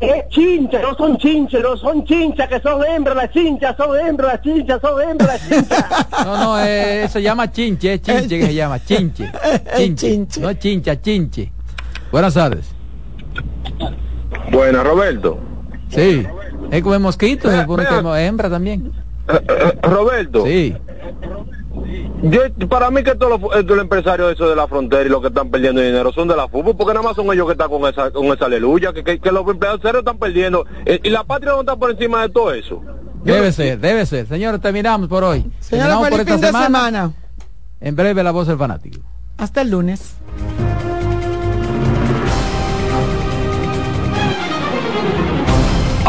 es 0.10 0.30
chincha, 0.30 0.82
no 0.82 0.96
son 0.96 1.18
chinches, 1.18 1.62
no 1.62 1.78
son 1.78 2.06
chinchas, 2.06 2.48
que 2.48 2.60
son 2.60 2.84
hembras 2.86 3.16
las 3.16 3.32
chinchas, 3.32 3.76
son 3.78 4.00
hembras 4.00 4.34
las 4.34 4.42
chinchas, 4.42 4.82
son 4.82 5.02
hembras 5.02 5.30
las 5.30 5.50
chinchas. 5.50 6.08
No, 6.26 6.38
no, 6.38 6.60
eh, 6.64 7.08
se 7.10 7.22
llama 7.22 7.52
chinche, 7.52 7.94
es 7.94 8.02
chinche 8.02 8.40
que 8.40 8.46
se 8.46 8.54
llama, 8.54 8.84
chinche. 8.84 9.30
Chinche, 9.78 10.40
no 10.40 10.54
chincha, 10.54 11.02
chinche. 11.02 11.52
Buenas 12.12 12.34
tardes. 12.34 12.68
Buena, 14.52 14.84
Roberto. 14.84 15.38
Sí. 15.90 16.26
Es 16.72 16.82
como 16.82 16.96
el 16.96 17.02
mosquito, 17.02 17.50
se 17.52 17.62
supone 17.62 17.86
que 17.86 18.26
hembra 18.26 18.50
también. 18.50 18.92
Eh, 19.28 19.42
eh, 19.48 19.80
Roberto. 19.84 20.46
Sí. 20.46 20.76
Yo, 22.24 22.42
para 22.70 22.90
mí 22.92 23.04
que 23.04 23.16
todos 23.16 23.42
los, 23.42 23.56
eh, 23.56 23.64
los 23.64 23.80
empresarios 23.80 24.32
eso 24.32 24.50
de 24.50 24.56
la 24.56 24.68
frontera 24.68 25.04
y 25.04 25.10
los 25.10 25.22
que 25.22 25.28
están 25.28 25.50
perdiendo 25.50 25.82
dinero 25.82 26.12
son 26.14 26.28
de 26.28 26.36
la 26.36 26.48
fútbol, 26.48 26.76
porque 26.78 26.94
nada 26.94 27.06
más 27.06 27.16
son 27.16 27.32
ellos 27.34 27.46
que 27.46 27.54
están 27.54 27.70
con 27.70 27.86
esa, 27.88 28.12
con 28.12 28.26
esa 28.28 28.46
aleluya, 28.46 28.94
que, 28.94 29.04
que, 29.04 29.20
que 29.20 29.32
los 29.32 29.48
empresarios 29.48 30.00
están 30.00 30.18
perdiendo. 30.18 30.66
Eh, 30.86 31.00
y 31.04 31.10
la 31.10 31.24
patria 31.24 31.52
no 31.52 31.62
está 31.62 31.76
por 31.76 31.92
encima 31.92 32.22
de 32.22 32.30
todo 32.30 32.54
eso. 32.54 32.82
Debe 33.24 33.52
ser, 33.52 33.80
debe 33.80 34.06
ser. 34.06 34.28
Señores, 34.28 34.62
terminamos 34.62 35.08
por 35.08 35.24
hoy. 35.24 35.50
Señora, 35.60 36.00
Terminamos 36.00 36.10
feliz 36.10 36.34
fin 36.34 36.42
de 36.42 36.48
semana. 36.48 37.12
En 37.80 37.96
breve, 37.96 38.24
la 38.24 38.32
voz 38.32 38.48
del 38.48 38.58
fanático. 38.58 39.02
Hasta 39.38 39.62
el 39.62 39.72
lunes. 39.72 40.16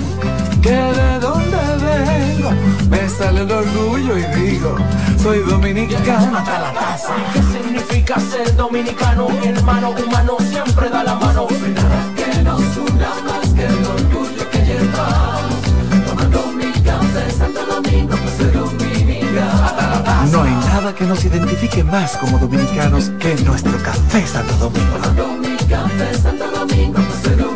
que 0.67 0.73
de 0.73 1.21
dónde 1.21 1.59
vengo, 1.87 2.51
me 2.91 3.09
sale 3.09 3.43
el 3.43 3.53
orgullo 3.53 4.19
y 4.19 4.25
digo, 4.41 4.77
soy 5.23 5.39
dominicano 5.41 6.39
hasta 6.39 6.59
la 6.61 6.73
casa. 6.73 7.15
¿Qué 7.33 7.43
significa 7.43 8.19
ser 8.19 8.57
dominicano? 8.57 9.29
Hermano 9.45 9.91
humano 9.91 10.37
siempre 10.41 10.89
da 10.89 11.05
la 11.05 11.15
mano. 11.15 11.47
Que 11.47 12.43
nos 12.43 12.77
una 12.79 13.11
más 13.27 13.49
que 13.55 13.65
el 13.65 13.85
orgullo 13.97 14.51
que 14.51 14.59
llevamos. 14.59 15.63
Tomando 16.07 16.47
mi 16.59 16.73
café 16.83 17.31
Santo 17.31 17.65
Domingo, 17.65 18.17
pues 18.17 18.35
ser 18.35 18.53
dominicano. 18.53 20.33
No 20.33 20.43
hay 20.43 20.55
nada 20.73 20.93
que 20.97 21.05
nos 21.05 21.25
identifique 21.25 21.85
más 21.85 22.17
como 22.17 22.39
dominicanos 22.39 23.11
que 23.21 23.37
nuestro 23.45 23.77
café 23.85 24.27
Santo 24.27 24.55
Domingo. 24.57 24.97
Tomando 24.97 25.29
mi 25.37 25.57
café 25.69 26.19
Santo 26.21 26.51
Domingo, 26.51 26.95
pues 26.95 27.21
ser 27.23 27.37
dominicano. 27.37 27.56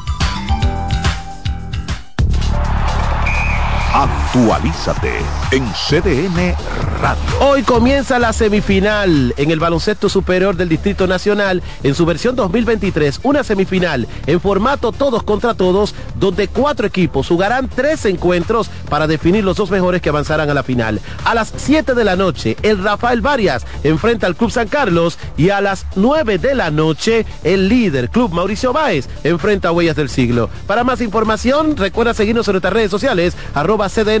Actualízate 4.33 5.11
en 5.51 5.65
CDN 5.73 6.55
Radio. 7.01 7.21
Hoy 7.41 7.63
comienza 7.63 8.17
la 8.17 8.31
semifinal 8.31 9.33
en 9.35 9.51
el 9.51 9.59
baloncesto 9.59 10.07
superior 10.07 10.55
del 10.55 10.69
Distrito 10.69 11.05
Nacional 11.05 11.61
en 11.83 11.95
su 11.95 12.05
versión 12.05 12.37
2023. 12.37 13.19
Una 13.23 13.43
semifinal 13.43 14.07
en 14.27 14.39
formato 14.39 14.93
todos 14.93 15.23
contra 15.23 15.53
todos, 15.53 15.93
donde 16.15 16.47
cuatro 16.47 16.87
equipos 16.87 17.27
jugarán 17.27 17.67
tres 17.67 18.05
encuentros 18.05 18.69
para 18.89 19.05
definir 19.05 19.43
los 19.43 19.57
dos 19.57 19.69
mejores 19.69 20.01
que 20.01 20.07
avanzarán 20.07 20.49
a 20.49 20.53
la 20.53 20.63
final. 20.63 21.01
A 21.25 21.35
las 21.35 21.51
7 21.53 21.93
de 21.93 22.03
la 22.05 22.15
noche, 22.15 22.55
el 22.61 22.81
Rafael 22.81 23.19
Varias 23.19 23.65
enfrenta 23.83 24.27
al 24.27 24.37
Club 24.37 24.51
San 24.51 24.69
Carlos 24.69 25.19
y 25.35 25.49
a 25.49 25.59
las 25.59 25.85
9 25.97 26.37
de 26.37 26.55
la 26.55 26.71
noche, 26.71 27.25
el 27.43 27.67
líder 27.67 28.09
Club 28.09 28.31
Mauricio 28.31 28.71
Báez 28.71 29.09
enfrenta 29.25 29.67
a 29.67 29.71
Huellas 29.73 29.97
del 29.97 30.07
Siglo. 30.07 30.49
Para 30.67 30.85
más 30.85 31.01
información, 31.01 31.75
recuerda 31.75 32.13
seguirnos 32.13 32.47
en 32.47 32.53
nuestras 32.53 32.73
redes 32.73 32.91
sociales, 32.91 33.35
arroba 33.53 33.89
CDN 33.89 34.20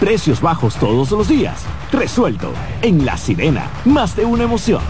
Precios 0.00 0.40
bajos 0.40 0.76
todos 0.76 1.10
los 1.10 1.28
días. 1.28 1.66
Resuelto. 1.92 2.54
En 2.80 3.04
La 3.04 3.18
Sirena, 3.18 3.66
más 3.84 4.16
de 4.16 4.24
una 4.24 4.44
emoción. 4.44 4.80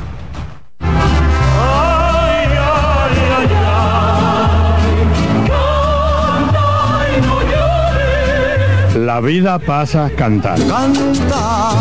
La 8.94 9.20
vida 9.20 9.58
pasa 9.58 10.08
cantando. 10.16 10.72
Canta, 10.72 11.72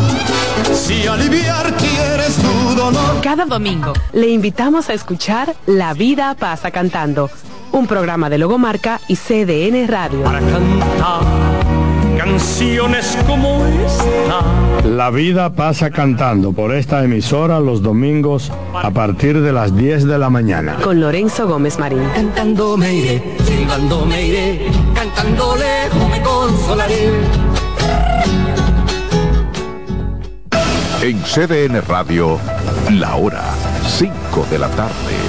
si 0.73 1.05
aliviar 1.05 1.71
quieres 1.75 2.35
tu 2.37 2.75
dolor. 2.75 3.21
Cada 3.21 3.45
domingo 3.45 3.93
le 4.11 4.29
invitamos 4.29 4.89
a 4.89 4.93
escuchar 4.93 5.55
La 5.67 5.93
vida 5.93 6.33
pasa 6.33 6.71
cantando, 6.71 7.29
un 7.71 7.85
programa 7.85 8.31
de 8.31 8.39
Logomarca 8.39 8.99
y 9.07 9.15
CDN 9.15 9.87
Radio. 9.87 10.23
Para 10.23 10.39
cantar 10.39 11.58
canciones 12.29 13.17
como 13.25 13.65
esta. 13.65 14.87
La 14.87 15.09
vida 15.09 15.51
pasa 15.53 15.89
cantando 15.89 16.53
por 16.53 16.73
esta 16.73 17.03
emisora 17.03 17.59
los 17.59 17.81
domingos 17.81 18.51
a 18.73 18.91
partir 18.91 19.41
de 19.41 19.51
las 19.51 19.75
10 19.75 20.05
de 20.05 20.17
la 20.17 20.29
mañana. 20.29 20.75
Con 20.83 20.99
Lorenzo 20.99 21.47
Gómez 21.47 21.79
Marín. 21.79 22.03
Cantando 22.13 22.77
me 22.77 22.93
iré, 22.93 23.23
silbando 23.43 24.05
me 24.05 24.27
iré, 24.27 24.67
cantando 24.93 25.55
lejos 25.55 26.09
me 26.09 26.21
consolaré. 26.21 27.09
En 31.01 31.19
CDN 31.23 31.81
Radio, 31.87 32.37
la 32.91 33.15
hora 33.15 33.43
5 33.87 34.47
de 34.51 34.59
la 34.59 34.69
tarde. 34.69 35.28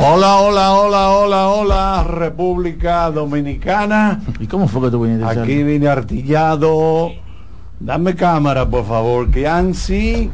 Hola, 0.00 0.36
hola, 0.36 0.74
hola, 0.74 1.10
hola, 1.10 1.48
hola, 1.48 2.04
República 2.04 3.10
Dominicana. 3.10 4.20
¿Y 4.38 4.46
cómo 4.46 4.68
fue 4.68 4.82
que 4.82 4.90
tú 4.92 5.02
viniste? 5.02 5.26
Aquí 5.26 5.64
vine 5.64 5.88
artillado. 5.88 7.10
Dame 7.80 8.14
cámara, 8.14 8.64
por 8.70 8.86
favor, 8.86 9.28
que 9.28 9.48
Ansi, 9.48 10.30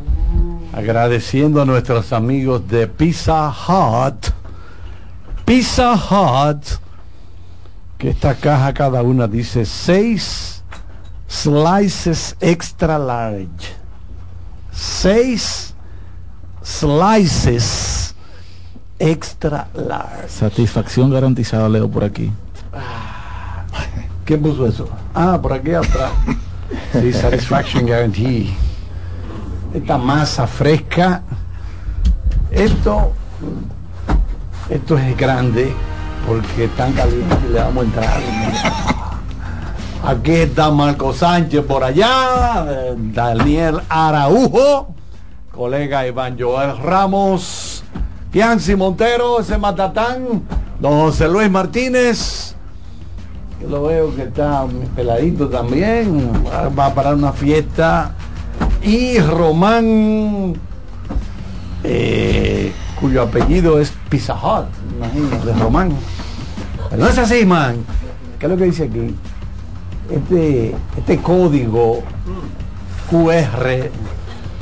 agradeciendo 0.75 1.63
a 1.63 1.65
nuestros 1.65 2.13
amigos 2.13 2.69
de 2.69 2.87
Pizza 2.89 3.49
Hut. 3.49 4.27
Pizza 5.47 5.95
Hut, 5.95 6.63
que 7.97 8.11
esta 8.11 8.35
caja 8.35 8.75
cada 8.75 9.01
una 9.03 9.27
dice 9.27 9.65
seis 9.65 10.63
slices 11.27 12.37
extra 12.39 12.99
large. 12.99 13.75
Seis 14.73 15.75
slices 16.63 18.14
extra 19.05 19.69
large. 19.75 20.29
Satisfacción 20.29 21.11
garantizada, 21.11 21.69
leo 21.69 21.89
por 21.89 22.05
aquí. 22.05 22.33
¿Quién 24.25 24.41
puso 24.41 24.67
eso? 24.67 24.89
Ah, 25.15 25.39
por 25.41 25.53
aquí 25.53 25.73
atrás. 25.73 26.11
Sí, 26.93 27.13
Satisfaction 27.13 27.87
Guarantee. 27.87 28.53
Esta 29.75 29.99
masa 29.99 30.47
fresca. 30.47 31.23
Esto, 32.51 33.13
esto 34.71 34.99
es 34.99 35.17
grande 35.17 35.73
porque 36.27 36.69
tan 36.69 36.93
caliente 36.95 37.37
que 37.37 37.49
le 37.51 37.61
vamos 37.61 37.85
a 37.85 37.87
entrar. 37.87 38.21
Aquí 40.05 40.33
está 40.33 40.71
Marco 40.71 41.13
Sánchez 41.13 41.65
por 41.65 41.83
allá, 41.83 42.67
Daniel 42.97 43.81
Araujo, 43.89 44.95
colega 45.51 46.07
Iván 46.07 46.37
Joel 46.39 46.77
Ramos, 46.79 47.83
Pianci 48.35 48.75
Montero, 48.75 49.39
ese 49.39 49.57
Matatán, 49.59 50.43
don 50.81 50.93
José 51.03 51.29
Luis 51.29 51.49
Martínez, 51.49 52.57
que 53.61 53.69
lo 53.69 53.85
veo 53.85 54.13
que 54.17 54.23
está 54.25 54.67
peladito 54.97 55.49
también, 55.49 56.33
va- 56.77 56.87
a 56.87 56.93
parar 56.93 57.15
una 57.15 57.33
fiesta, 57.33 58.13
y 58.83 59.21
Román, 59.21 60.55
eh, 61.85 62.73
cuyo 63.01 63.23
apellido 63.23 63.79
es 63.79 63.93
imagino, 64.97 65.45
de 65.45 65.53
Román. 65.53 65.93
Pero 66.91 67.03
no 67.05 67.09
es 67.09 67.19
así, 67.19 67.47
man. 67.47 67.77
¿Qué 68.41 68.47
es 68.47 68.51
lo 68.51 68.59
que 68.59 68.65
dice 68.65 68.83
aquí? 68.87 69.15
Este, 70.11 70.75
este 70.97 71.19
código 71.19 72.03
QR, 73.09 73.91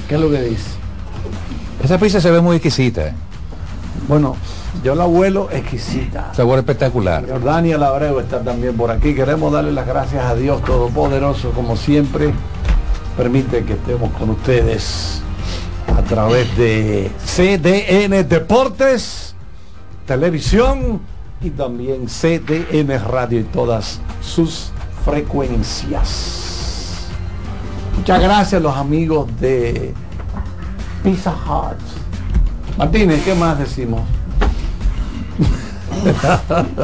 ¿qué 0.08 0.14
es 0.14 0.20
lo 0.20 0.28
que 0.30 0.42
dice? 0.42 0.72
Esa 1.82 1.96
pizza 1.96 2.20
se 2.20 2.30
ve 2.30 2.42
muy 2.42 2.56
exquisita. 2.56 3.14
Bueno, 4.08 4.36
yo 4.82 4.94
la 4.94 5.04
vuelo 5.04 5.48
exquisita. 5.50 6.32
Sabor 6.34 6.58
espectacular. 6.58 7.28
Jordania 7.28 7.78
Labreu 7.78 8.18
está 8.20 8.42
también 8.42 8.76
por 8.76 8.90
aquí. 8.90 9.14
Queremos 9.14 9.52
darle 9.52 9.72
las 9.72 9.86
gracias 9.86 10.24
a 10.24 10.34
Dios 10.34 10.62
Todopoderoso, 10.62 11.50
como 11.50 11.76
siempre. 11.76 12.32
Permite 13.16 13.64
que 13.64 13.74
estemos 13.74 14.10
con 14.12 14.30
ustedes 14.30 15.22
a 15.96 16.02
través 16.02 16.56
de 16.56 17.10
CDN 17.24 18.26
Deportes 18.28 19.34
Televisión 20.06 21.00
y 21.40 21.50
también 21.50 22.06
CDN 22.06 22.98
Radio 23.04 23.40
y 23.40 23.44
todas 23.44 24.00
sus 24.20 24.72
frecuencias. 25.04 27.08
Muchas 27.96 28.20
gracias 28.20 28.54
a 28.54 28.60
los 28.60 28.76
amigos 28.76 29.28
de 29.40 29.94
Pizza 31.04 31.32
Hut. 31.32 31.91
Martínez, 32.76 33.22
¿qué 33.24 33.34
más 33.34 33.58
decimos? 33.58 34.00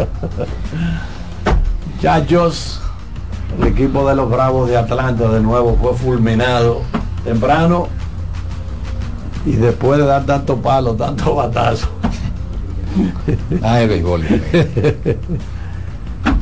Muchachos, 1.94 2.81
el 3.59 3.69
equipo 3.69 4.09
de 4.09 4.15
los 4.15 4.31
Bravos 4.31 4.69
de 4.69 4.77
Atlanta 4.77 5.28
de 5.28 5.40
nuevo 5.40 5.77
fue 5.81 5.94
fulminado 5.94 6.82
temprano 7.24 7.89
y 9.44 9.52
después 9.52 9.98
de 9.98 10.06
dar 10.06 10.24
tanto 10.27 10.56
palo, 10.59 10.94
tanto 10.94 11.35
batazo. 11.35 11.89
Ah, 13.62 13.81
el 13.81 13.89
béisbol. 13.89 14.24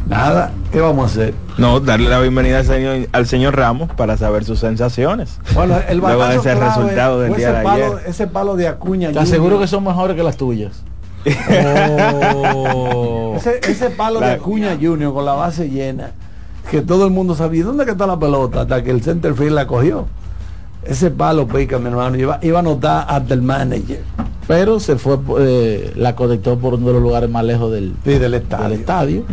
Nada, 0.06 0.52
¿qué 0.70 0.80
vamos 0.80 1.04
a 1.04 1.06
hacer? 1.06 1.34
No, 1.58 1.80
darle 1.80 2.08
la 2.08 2.20
bienvenida 2.20 2.58
al 2.58 2.64
señor, 2.64 3.08
al 3.10 3.26
señor 3.26 3.56
Ramos 3.56 3.90
para 3.96 4.16
saber 4.16 4.44
sus 4.44 4.60
sensaciones. 4.60 5.40
Bueno, 5.52 5.76
el 5.88 5.98
Luego 5.98 6.24
de 6.26 6.36
ese 6.36 6.52
clave 6.54 6.64
resultado 6.66 7.20
del 7.20 7.34
día 7.34 7.48
ese 7.48 7.56
de 7.58 7.64
palo, 7.64 7.84
ayer. 7.84 8.02
ese 8.06 8.26
palo 8.28 8.56
de 8.56 8.68
Acuña. 8.68 9.10
Te 9.12 9.18
aseguro 9.18 9.58
que 9.58 9.66
son 9.66 9.82
mejores 9.82 10.14
que 10.16 10.22
las 10.22 10.36
tuyas. 10.36 10.82
Ese, 13.36 13.60
ese 13.68 13.90
palo 13.90 14.20
de 14.20 14.30
Acuña 14.32 14.76
Junior 14.80 15.12
con 15.12 15.24
la 15.24 15.32
base 15.32 15.68
llena, 15.68 16.12
que 16.70 16.82
todo 16.82 17.04
el 17.04 17.10
mundo 17.12 17.34
sabía 17.34 17.64
dónde 17.64 17.84
que 17.84 17.90
está 17.90 18.06
la 18.06 18.18
pelota 18.18 18.60
hasta 18.60 18.82
que 18.84 18.92
el 18.92 19.02
center 19.02 19.34
field 19.34 19.52
la 19.52 19.66
cogió. 19.66 20.06
Ese 20.84 21.10
palo 21.10 21.48
pica, 21.48 21.78
mi 21.78 21.88
hermano, 21.88 22.16
iba, 22.16 22.38
iba 22.42 22.58
a 22.58 22.60
anotar 22.60 23.06
hasta 23.08 23.34
el 23.34 23.42
manager. 23.42 24.02
Pero 24.46 24.78
se 24.78 24.96
fue, 24.96 25.18
eh, 25.40 25.92
la 25.96 26.14
conectó 26.14 26.56
por 26.58 26.74
uno 26.74 26.86
de 26.88 26.92
los 26.94 27.02
lugares 27.02 27.28
más 27.28 27.44
lejos 27.44 27.72
del, 27.72 27.94
Sí, 28.04 28.18
del 28.18 28.34
estadio. 28.34 28.64
del 28.68 28.72
estadio. 28.78 29.24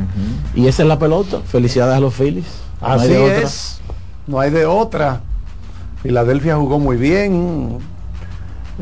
Y 0.56 0.68
esa 0.68 0.82
es 0.84 0.88
la 0.90 0.98
pelota. 0.98 1.40
Felicidades 1.46 1.96
a 1.96 2.00
los 2.00 2.14
Phillies. 2.16 2.46
No 2.82 2.88
hay 3.00 3.08
de 3.10 3.18
otra. 3.20 3.42
es, 3.42 3.80
no 4.28 4.40
hay 4.40 4.50
de 4.52 4.66
otra. 4.66 5.22
Filadelfia 6.02 6.56
jugó 6.58 6.80
muy 6.80 6.98
bien, 6.98 7.78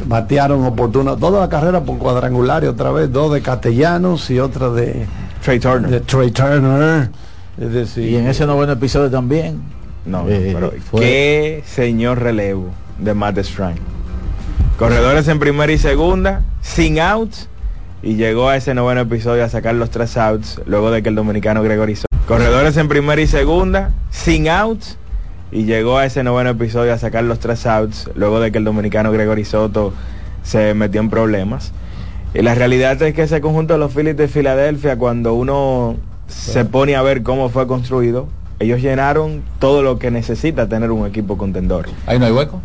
batearon 0.08 0.64
oportuno, 0.66 1.18
toda 1.18 1.42
la 1.42 1.50
carrera 1.50 1.82
por 1.82 1.98
cuadrangular 1.98 2.64
y 2.64 2.68
otra 2.68 2.92
vez 2.92 3.12
dos 3.12 3.34
de 3.34 3.42
Castellanos 3.42 4.30
y 4.32 4.40
otra 4.40 4.70
de 4.70 5.06
Trey 5.44 5.60
Turner. 5.60 5.92
de 5.92 6.00
Trey 6.00 6.32
Turner. 6.32 7.10
Es 7.60 7.74
decir, 7.74 8.10
Y 8.10 8.16
en 8.16 8.28
ese 8.28 8.46
noveno 8.46 8.72
episodio 8.72 9.12
también. 9.12 9.62
No, 10.06 10.28
Eh, 10.28 10.52
pero 10.54 10.72
fue- 10.90 11.02
qué 11.02 11.64
señor 11.68 12.20
relevo 12.20 12.70
de 12.98 13.14
Matt 13.14 13.38
Strang. 13.40 13.76
Corredores 14.82 15.28
en 15.28 15.38
primera 15.38 15.72
y 15.72 15.78
segunda, 15.78 16.42
sin 16.64 17.00
outs, 17.00 17.48
y 18.02 18.16
llegó 18.16 18.50
a 18.50 18.56
ese 18.56 18.74
noveno 18.74 19.02
episodio 19.02 19.46
a 19.46 19.48
sacar 19.48 19.76
los 19.76 19.92
tres 19.92 20.18
outs, 20.18 20.60
luego 20.66 20.90
de 20.90 21.04
que 21.04 21.10
el 21.10 21.14
dominicano 21.14 21.62
Gregory 21.62 21.96
Soto. 21.96 22.08
Corredores 22.28 22.76
en 22.78 22.88
primera 22.88 23.22
y 23.22 23.28
segunda, 23.28 23.92
sin 24.10 24.50
outs, 24.50 24.98
y 25.52 25.66
llegó 25.66 26.00
a 26.00 26.08
ese 26.08 26.24
noveno 26.24 26.50
episodio 26.50 26.96
a 26.96 26.98
sacar 26.98 27.26
los 27.26 27.38
tres 27.38 27.68
outs, 27.68 28.10
luego 28.16 28.40
de 28.40 28.52
que 28.52 28.58
el 28.58 28.64
dominicano 28.64 29.12
Gregory 29.12 29.46
Soto 29.46 29.94
se 30.42 30.74
metió 30.74 31.00
en 31.00 31.12
problemas. 31.12 31.74
Y 32.34 32.42
la 32.42 32.56
realidad 32.56 33.00
es 33.04 33.14
que 33.14 33.22
ese 33.22 33.40
conjunto 33.40 33.76
de 33.76 33.80
los 33.80 33.94
Phillies 33.94 34.18
de 34.18 34.28
Filadelfia, 34.28 34.98
cuando 34.98 35.36
uno 35.36 35.98
se 36.26 36.66
pone 36.66 36.96
a 36.96 37.04
ver 37.04 37.22
cómo 37.22 37.50
fue 37.50 37.68
construido, 37.68 38.30
ellos 38.58 38.82
llenaron 38.82 39.44
todo 39.60 39.84
lo 39.84 40.00
que 40.00 40.10
necesita 40.10 40.68
tener 40.68 40.90
un 40.90 41.06
equipo 41.06 41.38
contendor. 41.38 41.86
Ahí 42.08 42.18
no 42.18 42.26
hay 42.26 42.32
hueco. 42.32 42.64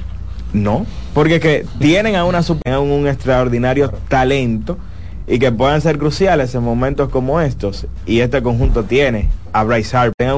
No, 0.52 0.86
porque 1.14 1.40
que 1.40 1.66
tienen 1.78 2.16
a 2.16 2.24
una 2.24 2.42
un 2.78 3.06
extraordinario 3.06 3.90
talento 4.08 4.78
y 5.26 5.38
que 5.38 5.50
puedan 5.52 5.80
ser 5.80 5.98
cruciales 5.98 6.54
en 6.54 6.62
momentos 6.62 7.08
como 7.08 7.40
estos. 7.40 7.86
Y 8.06 8.20
este 8.20 8.42
conjunto 8.42 8.84
tiene 8.84 9.28
a 9.52 9.64
Bryce 9.64 9.96
Harper, 9.96 10.34